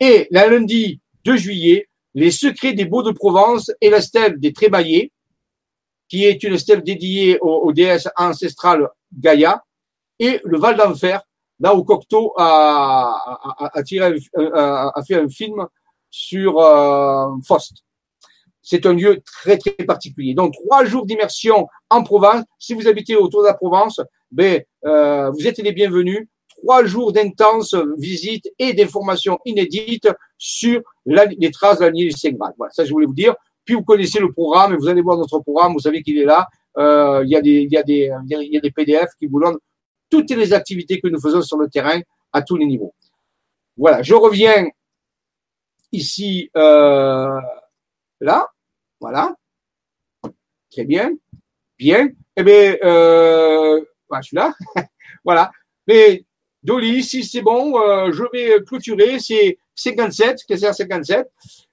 Et 0.00 0.26
le 0.30 0.50
lundi 0.50 1.00
2 1.24 1.36
juillet, 1.36 1.88
les 2.14 2.30
secrets 2.30 2.72
des 2.72 2.84
Beaux 2.84 3.02
de 3.02 3.12
Provence 3.12 3.70
et 3.80 3.90
la 3.90 4.00
stèle 4.00 4.40
des 4.40 4.52
Trébaillés, 4.52 5.12
qui 6.08 6.24
est 6.24 6.42
une 6.42 6.58
stèle 6.58 6.82
dédiée 6.82 7.38
aux, 7.40 7.72
déesses 7.72 8.08
ancestrales 8.16 8.88
Gaïa, 9.12 9.62
et 10.18 10.40
le 10.44 10.58
Val 10.58 10.76
d'Enfer, 10.76 11.20
là 11.60 11.74
où 11.74 11.84
Cocteau 11.84 12.32
a, 12.36 13.42
fait 15.06 15.14
un 15.14 15.28
film 15.28 15.66
sur 16.10 16.58
euh, 16.58 17.28
Faust. 17.46 17.82
C'est 18.66 18.84
un 18.84 18.94
lieu 18.94 19.22
très 19.24 19.58
très 19.58 19.70
particulier. 19.86 20.34
Donc 20.34 20.54
trois 20.54 20.84
jours 20.84 21.06
d'immersion 21.06 21.68
en 21.88 22.02
Provence. 22.02 22.42
Si 22.58 22.74
vous 22.74 22.88
habitez 22.88 23.14
autour 23.14 23.42
de 23.42 23.46
la 23.46 23.54
Provence, 23.54 24.00
ben 24.32 24.60
euh, 24.84 25.30
vous 25.30 25.46
êtes 25.46 25.58
les 25.58 25.70
bienvenus. 25.70 26.26
Trois 26.58 26.84
jours 26.84 27.12
d'intenses 27.12 27.76
visites 27.96 28.50
et 28.58 28.72
d'informations 28.72 29.38
inédites 29.44 30.08
sur 30.36 30.82
les 31.04 31.50
traces 31.52 31.78
de 31.78 31.84
la 31.84 31.90
lignée 31.90 32.08
du 32.08 32.16
saint 32.16 32.30
Voilà, 32.58 32.72
ça 32.72 32.84
je 32.84 32.90
voulais 32.90 33.06
vous 33.06 33.14
dire. 33.14 33.36
Puis 33.64 33.76
vous 33.76 33.84
connaissez 33.84 34.18
le 34.18 34.32
programme 34.32 34.74
et 34.74 34.76
vous 34.76 34.88
allez 34.88 35.00
voir 35.00 35.16
notre 35.16 35.38
programme. 35.38 35.72
Vous 35.72 35.80
savez 35.80 36.02
qu'il 36.02 36.18
est 36.18 36.24
là. 36.24 36.48
Euh, 36.76 37.22
il 37.24 37.30
y 37.30 37.36
a 37.36 37.40
des 37.40 37.68
y 37.70 37.76
a 37.76 37.84
des 37.84 38.10
y 38.26 38.56
a 38.56 38.60
des 38.60 38.70
PDF 38.72 39.10
qui 39.20 39.26
vous 39.26 39.40
donnent 39.40 39.58
toutes 40.10 40.30
les 40.30 40.52
activités 40.52 41.00
que 41.00 41.06
nous 41.06 41.20
faisons 41.20 41.40
sur 41.40 41.56
le 41.56 41.68
terrain 41.68 42.00
à 42.32 42.42
tous 42.42 42.56
les 42.56 42.66
niveaux. 42.66 42.94
Voilà, 43.76 44.02
je 44.02 44.14
reviens 44.14 44.66
ici, 45.92 46.50
euh, 46.56 47.40
là, 48.20 48.48
voilà, 49.00 49.34
très 50.70 50.84
bien, 50.84 51.12
bien. 51.78 52.08
Eh 52.36 52.42
bien, 52.42 52.76
euh, 52.84 53.80
voilà, 54.08 54.22
je 54.22 54.26
suis 54.26 54.36
là, 54.36 54.54
voilà. 55.24 55.50
Mais 55.86 56.24
Dolly, 56.62 57.02
si 57.02 57.24
c'est 57.24 57.42
bon, 57.42 57.80
euh, 57.80 58.12
je 58.12 58.24
vais 58.32 58.62
clôturer. 58.64 59.18
C'est 59.18 59.58
57, 59.74 60.40
c'est 60.48 60.72
57. 60.72 61.28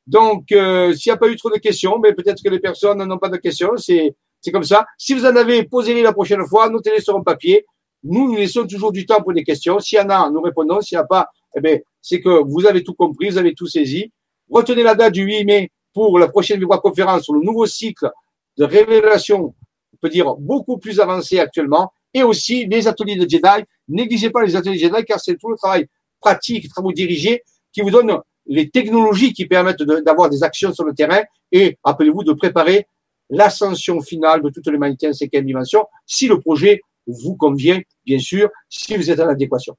Donc, 0.05 0.51
euh, 0.51 0.93
s'il 0.93 1.11
n'y 1.11 1.15
a 1.15 1.17
pas 1.17 1.27
eu 1.27 1.35
trop 1.35 1.49
de 1.49 1.57
questions, 1.57 1.99
mais 1.99 2.13
peut-être 2.13 2.41
que 2.43 2.49
les 2.49 2.59
personnes 2.59 3.03
n'ont 3.03 3.17
pas 3.17 3.29
de 3.29 3.37
questions, 3.37 3.75
c'est 3.77 4.15
c'est 4.41 4.51
comme 4.51 4.63
ça. 4.63 4.85
Si 4.97 5.13
vous 5.13 5.25
en 5.25 5.35
avez, 5.37 5.63
posez-les 5.63 6.01
la 6.01 6.11
prochaine 6.11 6.45
fois, 6.45 6.69
notez-les 6.69 6.99
sur 6.99 7.15
un 7.15 7.23
papier. 7.23 7.65
Nous, 8.03 8.29
nous 8.29 8.35
laissons 8.35 8.67
toujours 8.67 8.91
du 8.91 9.05
temps 9.05 9.21
pour 9.21 9.33
des 9.33 9.43
questions. 9.43 9.79
S'il 9.79 9.97
y 9.97 10.01
en 10.01 10.09
a, 10.09 10.29
nous 10.29 10.41
répondons. 10.41 10.81
S'il 10.81 10.97
n'y 10.97 11.01
a 11.01 11.05
pas, 11.05 11.29
eh 11.55 11.61
bien, 11.61 11.77
c'est 12.01 12.19
que 12.19 12.43
vous 12.45 12.65
avez 12.65 12.83
tout 12.83 12.93
compris, 12.93 13.29
vous 13.29 13.37
avez 13.37 13.53
tout 13.53 13.67
saisi. 13.67 14.11
Retenez 14.49 14.83
la 14.83 14.95
date 14.95 15.13
du 15.13 15.23
8 15.23 15.45
mai 15.45 15.71
pour 15.93 16.17
la 16.19 16.27
prochaine 16.27 16.65
conférence 16.65 17.23
sur 17.23 17.33
le 17.33 17.41
nouveau 17.41 17.65
cycle 17.65 18.09
de 18.57 18.65
révélation, 18.65 19.53
on 19.93 19.97
peut 20.01 20.09
dire 20.09 20.35
beaucoup 20.35 20.77
plus 20.77 20.99
avancé 20.99 21.39
actuellement, 21.39 21.91
et 22.13 22.23
aussi 22.23 22.65
les 22.67 22.87
ateliers 22.87 23.15
de 23.15 23.29
Jedi. 23.29 23.63
Négligez 23.87 24.29
pas 24.29 24.43
les 24.43 24.55
ateliers 24.55 24.75
de 24.75 24.81
Jedi 24.81 25.05
car 25.05 25.19
c'est 25.19 25.35
tout 25.37 25.49
le 25.49 25.57
travail 25.57 25.87
pratique, 26.19 26.69
travaux 26.69 26.91
dirigés 26.91 27.43
qui 27.71 27.81
vous 27.81 27.91
donne 27.91 28.19
les 28.45 28.69
technologies 28.69 29.33
qui 29.33 29.45
permettent 29.45 29.81
d'avoir 29.81 30.29
des 30.29 30.43
actions 30.43 30.73
sur 30.73 30.83
le 30.83 30.93
terrain 30.93 31.21
et 31.51 31.77
rappelez-vous 31.83 32.23
de 32.23 32.33
préparer 32.33 32.87
l'ascension 33.29 34.01
finale 34.01 34.41
de 34.41 34.49
toute 34.49 34.67
l'humanité 34.67 35.07
en 35.07 35.13
cinquième 35.13 35.45
dimension 35.45 35.85
si 36.05 36.27
le 36.27 36.39
projet 36.39 36.81
vous 37.07 37.35
convient, 37.35 37.81
bien 38.05 38.19
sûr, 38.19 38.49
si 38.69 38.95
vous 38.95 39.09
êtes 39.09 39.19
en 39.19 39.27
adéquation. 39.27 39.75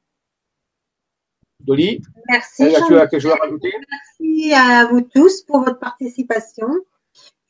Dolly 1.64 2.00
Merci. 2.28 2.72
Tu 2.86 2.96
as 2.98 3.06
quelque 3.06 3.22
chose 3.22 3.32
à 3.32 3.42
rajouter 3.42 3.72
Merci 3.90 4.52
à 4.54 4.86
vous 4.86 5.00
tous 5.02 5.42
pour 5.42 5.60
votre 5.60 5.78
participation. 5.78 6.68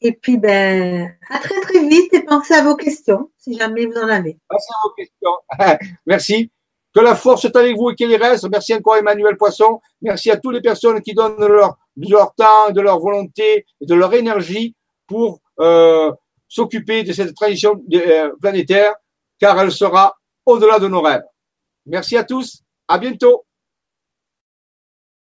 Et 0.01 0.12
puis, 0.12 0.36
ben, 0.36 1.11
à 1.31 1.39
très 1.39 1.61
très 1.61 1.86
vite 1.89 2.12
et 2.12 2.23
pensez 2.23 2.55
à 2.55 2.62
vos 2.62 2.77
questions, 2.77 3.31
si 3.39 3.57
jamais 3.57 3.86
vous 3.86 3.97
en 3.97 4.09
avez. 4.09 4.39
Pensez 4.49 4.69
à 4.70 4.86
vos 4.86 4.95
questions. 4.95 5.89
Merci. 6.07 6.51
Que 6.95 7.01
la 7.01 7.16
force 7.16 7.41
soit 7.41 7.57
avec 7.57 7.77
vous 7.77 7.91
et 7.91 7.95
qu'elle 7.95 8.15
reste. 8.23 8.49
Merci 8.49 8.74
encore 8.74 8.97
Emmanuel 8.97 9.36
Poisson. 9.36 9.81
Merci 10.01 10.31
à 10.31 10.36
toutes 10.36 10.55
les 10.55 10.61
personnes 10.61 11.01
qui 11.01 11.15
donnent 11.15 11.39
de 11.39 11.47
leur, 11.47 11.77
de 11.97 12.11
leur 12.11 12.35
temps, 12.35 12.70
de 12.70 12.81
leur 12.81 13.01
volonté 13.01 13.66
et 13.81 13.86
de 13.86 13.95
leur 13.95 14.15
énergie 14.15 14.77
pour 15.09 15.41
euh, 15.59 16.12
s'occuper 16.49 17.03
de 17.03 17.12
cette 17.12 17.35
transition 17.35 17.82
euh, 17.93 18.31
planétaire 18.41 18.95
car 19.41 19.59
elle 19.61 19.73
sera 19.73 20.15
au-delà 20.47 20.78
de 20.78 20.86
nos 20.86 21.01
rêves. 21.01 21.24
Merci 21.86 22.16
à 22.16 22.24
tous, 22.24 22.62
à 22.89 22.99
bientôt. 22.99 23.45